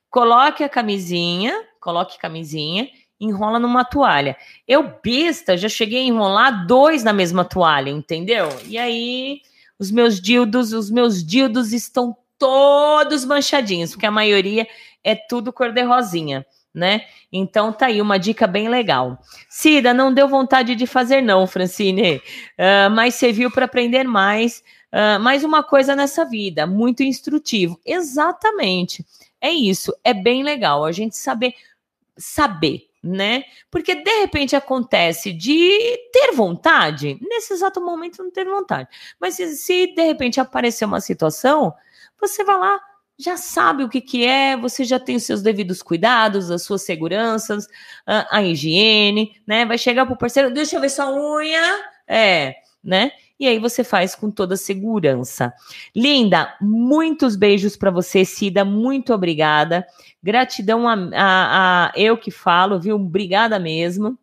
Coloque 0.10 0.64
a 0.64 0.70
camisinha, 0.70 1.54
coloque 1.82 2.18
camisinha, 2.18 2.88
enrola 3.20 3.60
numa 3.60 3.84
toalha. 3.84 4.38
Eu, 4.66 4.94
besta, 5.04 5.58
já 5.58 5.68
cheguei 5.68 6.00
a 6.00 6.06
enrolar 6.06 6.66
dois 6.66 7.04
na 7.04 7.12
mesma 7.12 7.44
toalha, 7.44 7.90
entendeu? 7.90 8.48
E 8.66 8.78
aí 8.78 9.42
os 9.80 9.90
meus 9.90 10.20
dildos, 10.20 10.74
os 10.74 10.92
meus 10.92 11.24
dildos 11.24 11.72
estão 11.72 12.16
todos 12.38 13.26
manchadinhos, 13.26 13.92
porque 13.92 14.06
a 14.06 14.12
maioria 14.12 14.68
é 15.04 15.16
tudo 15.16 15.54
cor 15.54 15.72
de 15.72 15.82
rosinha, 15.82 16.46
né? 16.74 17.06
Então 17.32 17.72
tá 17.72 17.88
aí 17.88 18.02
uma 18.02 18.20
dica 18.20 18.46
bem 18.46 18.68
legal. 18.68 19.20
Cida, 19.50 19.94
não 19.94 20.14
deu 20.14 20.28
vontade 20.28 20.76
de 20.76 20.86
fazer 20.86 21.22
não, 21.22 21.48
Francine, 21.48 22.18
uh, 22.18 22.90
mas 22.92 23.16
serviu 23.16 23.50
para 23.50 23.66
aprender 23.66 24.04
mais. 24.04 24.64
Uh, 24.92 25.20
mais 25.20 25.44
uma 25.44 25.62
coisa 25.62 25.96
nessa 25.96 26.26
vida, 26.26 26.66
muito 26.66 27.04
instrutivo. 27.04 27.80
Exatamente. 27.86 29.06
É 29.40 29.52
isso. 29.52 29.94
É 30.04 30.16
bem 30.16 30.42
legal 30.44 30.84
a 30.84 30.92
gente 30.92 31.16
saber 31.16 31.54
saber, 32.20 32.89
né? 33.04 33.44
Porque 33.72 33.96
de 33.96 34.20
repente 34.20 34.56
acontece 34.56 35.32
de 35.32 35.98
ter 36.12 36.32
vontade, 36.34 37.18
nesse 37.22 37.54
exato 37.54 37.82
momento 37.82 38.24
não 38.24 38.32
ter 38.32 38.46
vontade. 38.46 38.90
Mas 39.20 39.36
se, 39.36 39.56
se 39.56 39.88
de 39.94 40.04
repente 40.04 40.40
aparecer 40.40 40.86
uma 40.86 41.02
situação, 41.02 41.74
você 42.20 42.44
vai 42.44 42.58
lá, 42.58 42.80
já 43.18 43.36
sabe 43.36 43.84
o 43.84 43.90
que, 43.90 44.00
que 44.00 44.26
é, 44.26 44.56
você 44.56 44.84
já 44.86 44.98
tem 44.98 45.18
os 45.18 45.24
seus 45.24 45.42
devidos 45.42 45.82
cuidados, 45.82 46.50
as 46.50 46.64
suas 46.64 46.84
seguranças, 46.84 47.68
a, 48.06 48.38
a 48.38 48.44
higiene, 48.44 49.42
né? 49.46 49.66
Vai 49.66 49.78
chegar 49.78 50.06
pro 50.06 50.18
parceiro, 50.18 50.54
deixa 50.54 50.78
eu 50.78 50.82
ver 50.82 50.90
sua 50.90 51.12
unha, 51.12 51.84
é, 52.08 52.56
né? 52.82 53.12
E 53.40 53.48
aí 53.48 53.58
você 53.58 53.86
faz 53.86 54.16
com 54.16 54.30
toda 54.30 54.58
segurança. 54.58 55.54
Linda, 55.96 56.56
muitos 56.60 57.38
beijos 57.38 57.78
para 57.78 57.90
você, 57.90 58.26
Cida, 58.26 58.66
muito 58.66 59.14
obrigada. 59.14 59.88
Gratidão 60.22 60.88
a, 60.88 60.94
a, 60.94 61.86
a 61.88 61.92
eu 61.96 62.18
que 62.18 62.32
falo, 62.32 62.80
viu? 62.80 62.96
Obrigada 62.96 63.58
mesmo. 63.60 64.18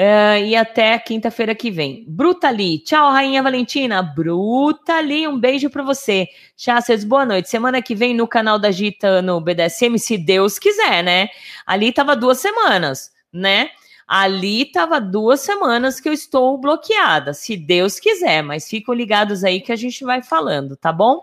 Uh, 0.00 0.40
e 0.46 0.56
até 0.56 0.98
quinta-feira 0.98 1.54
que 1.54 1.70
vem. 1.70 2.06
Brutali, 2.08 2.78
tchau, 2.78 3.10
Rainha 3.10 3.42
Valentina. 3.42 4.02
Brutali, 4.02 5.28
um 5.28 5.38
beijo 5.38 5.68
para 5.68 5.82
você. 5.82 6.26
Cháceres, 6.56 7.04
boa 7.04 7.26
noite. 7.26 7.50
Semana 7.50 7.82
que 7.82 7.94
vem 7.94 8.14
no 8.14 8.26
canal 8.26 8.58
da 8.58 8.70
Gita 8.70 9.20
no 9.20 9.40
BDSM, 9.40 9.98
se 9.98 10.16
Deus 10.16 10.58
quiser, 10.58 11.04
né? 11.04 11.28
Ali 11.66 11.92
tava 11.92 12.16
duas 12.16 12.38
semanas, 12.38 13.10
né? 13.30 13.70
Ali 14.08 14.64
tava 14.64 15.00
duas 15.00 15.40
semanas 15.40 16.00
que 16.00 16.08
eu 16.08 16.12
estou 16.12 16.58
bloqueada, 16.58 17.32
se 17.32 17.56
Deus 17.56 18.00
quiser, 18.00 18.42
mas 18.42 18.68
ficam 18.68 18.92
ligados 18.92 19.44
aí 19.44 19.60
que 19.60 19.70
a 19.70 19.76
gente 19.76 20.02
vai 20.02 20.22
falando, 20.22 20.76
tá 20.76 20.92
bom? 20.92 21.20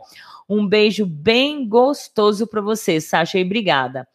Um 0.47 0.65
beijo 0.65 1.05
bem 1.05 1.67
gostoso 1.67 2.47
para 2.47 2.61
você, 2.61 3.01
Sasha, 3.01 3.37
e 3.37 3.43
obrigada. 3.43 4.07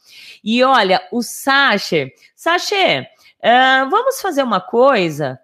E 0.43 0.63
olha, 0.65 1.01
o 1.13 1.23
Sasha, 1.23 2.11
Sasha, 2.35 3.07
Uh, 3.43 3.91
vamos 3.91 4.21
fazer 4.21 4.43
uma 4.43 4.61
coisa. 4.61 5.39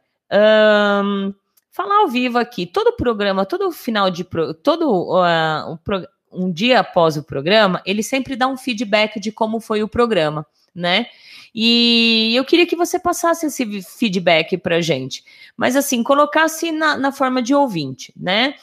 Falar 1.72 2.00
ao 2.00 2.08
vivo 2.08 2.38
aqui. 2.38 2.64
Todo 2.64 2.96
programa, 2.96 3.44
todo 3.44 3.72
final 3.72 4.10
de 4.10 4.24
pro, 4.24 4.54
todo 4.54 4.88
uh, 4.88 5.72
um, 5.72 5.76
pro, 5.76 6.06
um 6.30 6.52
dia 6.52 6.80
após 6.80 7.16
o 7.16 7.24
programa, 7.24 7.82
ele 7.84 8.02
sempre 8.02 8.36
dá 8.36 8.46
um 8.46 8.56
feedback 8.56 9.18
de 9.18 9.32
como 9.32 9.60
foi 9.60 9.82
o 9.82 9.88
programa, 9.88 10.46
né? 10.74 11.06
E 11.54 12.32
eu 12.36 12.44
queria 12.44 12.66
que 12.66 12.76
você 12.76 12.98
passasse 12.98 13.46
esse 13.46 13.82
feedback 13.82 14.56
para 14.58 14.80
gente, 14.80 15.24
mas 15.56 15.74
assim 15.74 16.02
colocasse 16.02 16.70
na, 16.70 16.96
na 16.96 17.10
forma 17.10 17.42
de 17.42 17.54
ouvinte, 17.54 18.12
né? 18.16 18.54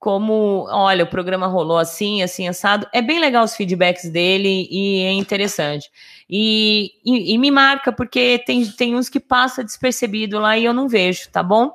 Como, 0.00 0.66
olha, 0.70 1.04
o 1.04 1.06
programa 1.06 1.46
rolou 1.46 1.76
assim, 1.76 2.22
assim, 2.22 2.48
assado. 2.48 2.88
É 2.90 3.02
bem 3.02 3.20
legal 3.20 3.44
os 3.44 3.54
feedbacks 3.54 4.08
dele 4.10 4.66
e 4.70 5.02
é 5.02 5.12
interessante. 5.12 5.90
E, 6.28 6.92
e, 7.04 7.34
e, 7.34 7.38
me 7.38 7.50
marca, 7.50 7.92
porque 7.92 8.42
tem, 8.46 8.64
tem 8.66 8.96
uns 8.96 9.10
que 9.10 9.20
passa 9.20 9.62
despercebido 9.62 10.38
lá 10.38 10.56
e 10.56 10.64
eu 10.64 10.72
não 10.72 10.88
vejo, 10.88 11.28
tá 11.30 11.42
bom? 11.42 11.74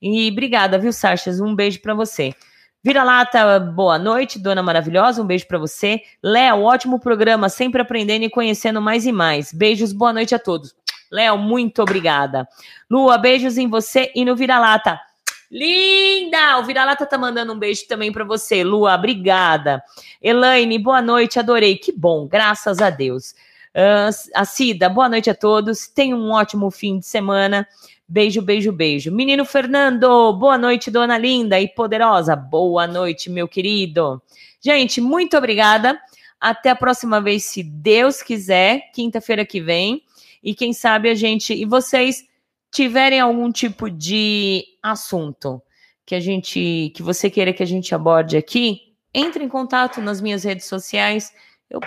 E 0.00 0.30
obrigada, 0.30 0.78
viu, 0.78 0.90
Sachas? 0.90 1.38
Um 1.38 1.54
beijo 1.54 1.82
para 1.82 1.92
você. 1.92 2.34
Vira-lata, 2.82 3.60
boa 3.60 3.98
noite, 3.98 4.38
dona 4.38 4.62
maravilhosa, 4.62 5.20
um 5.20 5.26
beijo 5.26 5.46
para 5.46 5.58
você. 5.58 6.00
Léo, 6.22 6.62
ótimo 6.62 6.98
programa, 6.98 7.50
sempre 7.50 7.82
aprendendo 7.82 8.24
e 8.24 8.30
conhecendo 8.30 8.80
mais 8.80 9.04
e 9.04 9.12
mais. 9.12 9.52
Beijos, 9.52 9.92
boa 9.92 10.14
noite 10.14 10.34
a 10.34 10.38
todos. 10.38 10.74
Léo, 11.12 11.36
muito 11.36 11.82
obrigada. 11.82 12.48
Lua, 12.90 13.18
beijos 13.18 13.58
em 13.58 13.68
você 13.68 14.10
e 14.14 14.24
no 14.24 14.34
Vira-lata. 14.34 14.98
Linda! 15.50 16.58
O 16.58 16.64
Vira-Lata 16.64 17.06
tá 17.06 17.16
mandando 17.16 17.52
um 17.52 17.58
beijo 17.58 17.86
também 17.86 18.10
para 18.10 18.24
você, 18.24 18.64
Lua. 18.64 18.94
Obrigada. 18.94 19.82
Elaine, 20.20 20.78
boa 20.78 21.00
noite, 21.00 21.38
adorei. 21.38 21.76
Que 21.76 21.92
bom, 21.92 22.26
graças 22.26 22.80
a 22.80 22.90
Deus. 22.90 23.32
Uh, 23.74 24.10
a 24.34 24.44
Cida, 24.44 24.88
boa 24.88 25.08
noite 25.08 25.30
a 25.30 25.34
todos. 25.34 25.86
Tenha 25.86 26.16
um 26.16 26.30
ótimo 26.30 26.70
fim 26.70 26.98
de 26.98 27.06
semana. 27.06 27.66
Beijo, 28.08 28.40
beijo, 28.40 28.72
beijo. 28.72 29.12
Menino 29.12 29.44
Fernando, 29.44 30.32
boa 30.32 30.56
noite, 30.56 30.90
dona 30.90 31.18
linda 31.18 31.60
e 31.60 31.68
poderosa. 31.68 32.34
Boa 32.34 32.86
noite, 32.86 33.28
meu 33.28 33.46
querido. 33.46 34.22
Gente, 34.60 35.00
muito 35.00 35.36
obrigada. 35.36 36.00
Até 36.40 36.70
a 36.70 36.76
próxima 36.76 37.20
vez, 37.20 37.44
se 37.44 37.62
Deus 37.62 38.22
quiser, 38.22 38.90
quinta-feira 38.92 39.44
que 39.44 39.60
vem. 39.60 40.02
E 40.42 40.54
quem 40.54 40.72
sabe 40.72 41.10
a 41.10 41.14
gente. 41.14 41.52
E 41.52 41.64
vocês 41.64 42.24
tiverem 42.70 43.20
algum 43.20 43.50
tipo 43.50 43.90
de 43.90 44.64
assunto 44.86 45.62
que 46.04 46.14
a 46.14 46.20
gente, 46.20 46.92
que 46.94 47.02
você 47.02 47.28
queira 47.28 47.52
que 47.52 47.62
a 47.62 47.66
gente 47.66 47.94
aborde 47.94 48.36
aqui, 48.36 48.94
entre 49.12 49.42
em 49.42 49.48
contato 49.48 50.00
nas 50.00 50.20
minhas 50.20 50.44
redes 50.44 50.66
sociais. 50.66 51.32
Eu, 51.68 51.80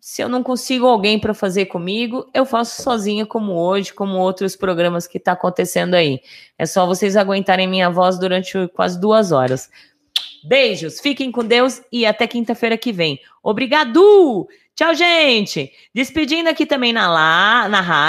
se 0.00 0.22
eu 0.22 0.28
não 0.28 0.42
consigo 0.42 0.86
alguém 0.86 1.18
para 1.18 1.34
fazer 1.34 1.66
comigo, 1.66 2.30
eu 2.32 2.46
faço 2.46 2.82
sozinha, 2.82 3.26
como 3.26 3.52
hoje, 3.54 3.92
como 3.92 4.16
outros 4.18 4.54
programas 4.54 5.06
que 5.06 5.18
está 5.18 5.32
acontecendo 5.32 5.94
aí. 5.94 6.20
É 6.56 6.64
só 6.64 6.86
vocês 6.86 7.16
aguentarem 7.16 7.66
minha 7.66 7.90
voz 7.90 8.18
durante 8.18 8.68
quase 8.68 9.00
duas 9.00 9.32
horas. 9.32 9.68
Beijos, 10.44 11.00
fiquem 11.00 11.32
com 11.32 11.44
Deus 11.44 11.82
e 11.90 12.06
até 12.06 12.26
quinta-feira 12.26 12.78
que 12.78 12.92
vem. 12.92 13.18
Obrigado! 13.42 14.46
Tchau, 14.76 14.94
gente! 14.94 15.72
Despedindo 15.92 16.48
aqui 16.48 16.64
também 16.64 16.92
na, 16.92 17.10
lá, 17.10 17.68
na 17.68 17.80
rádio. 17.80 18.06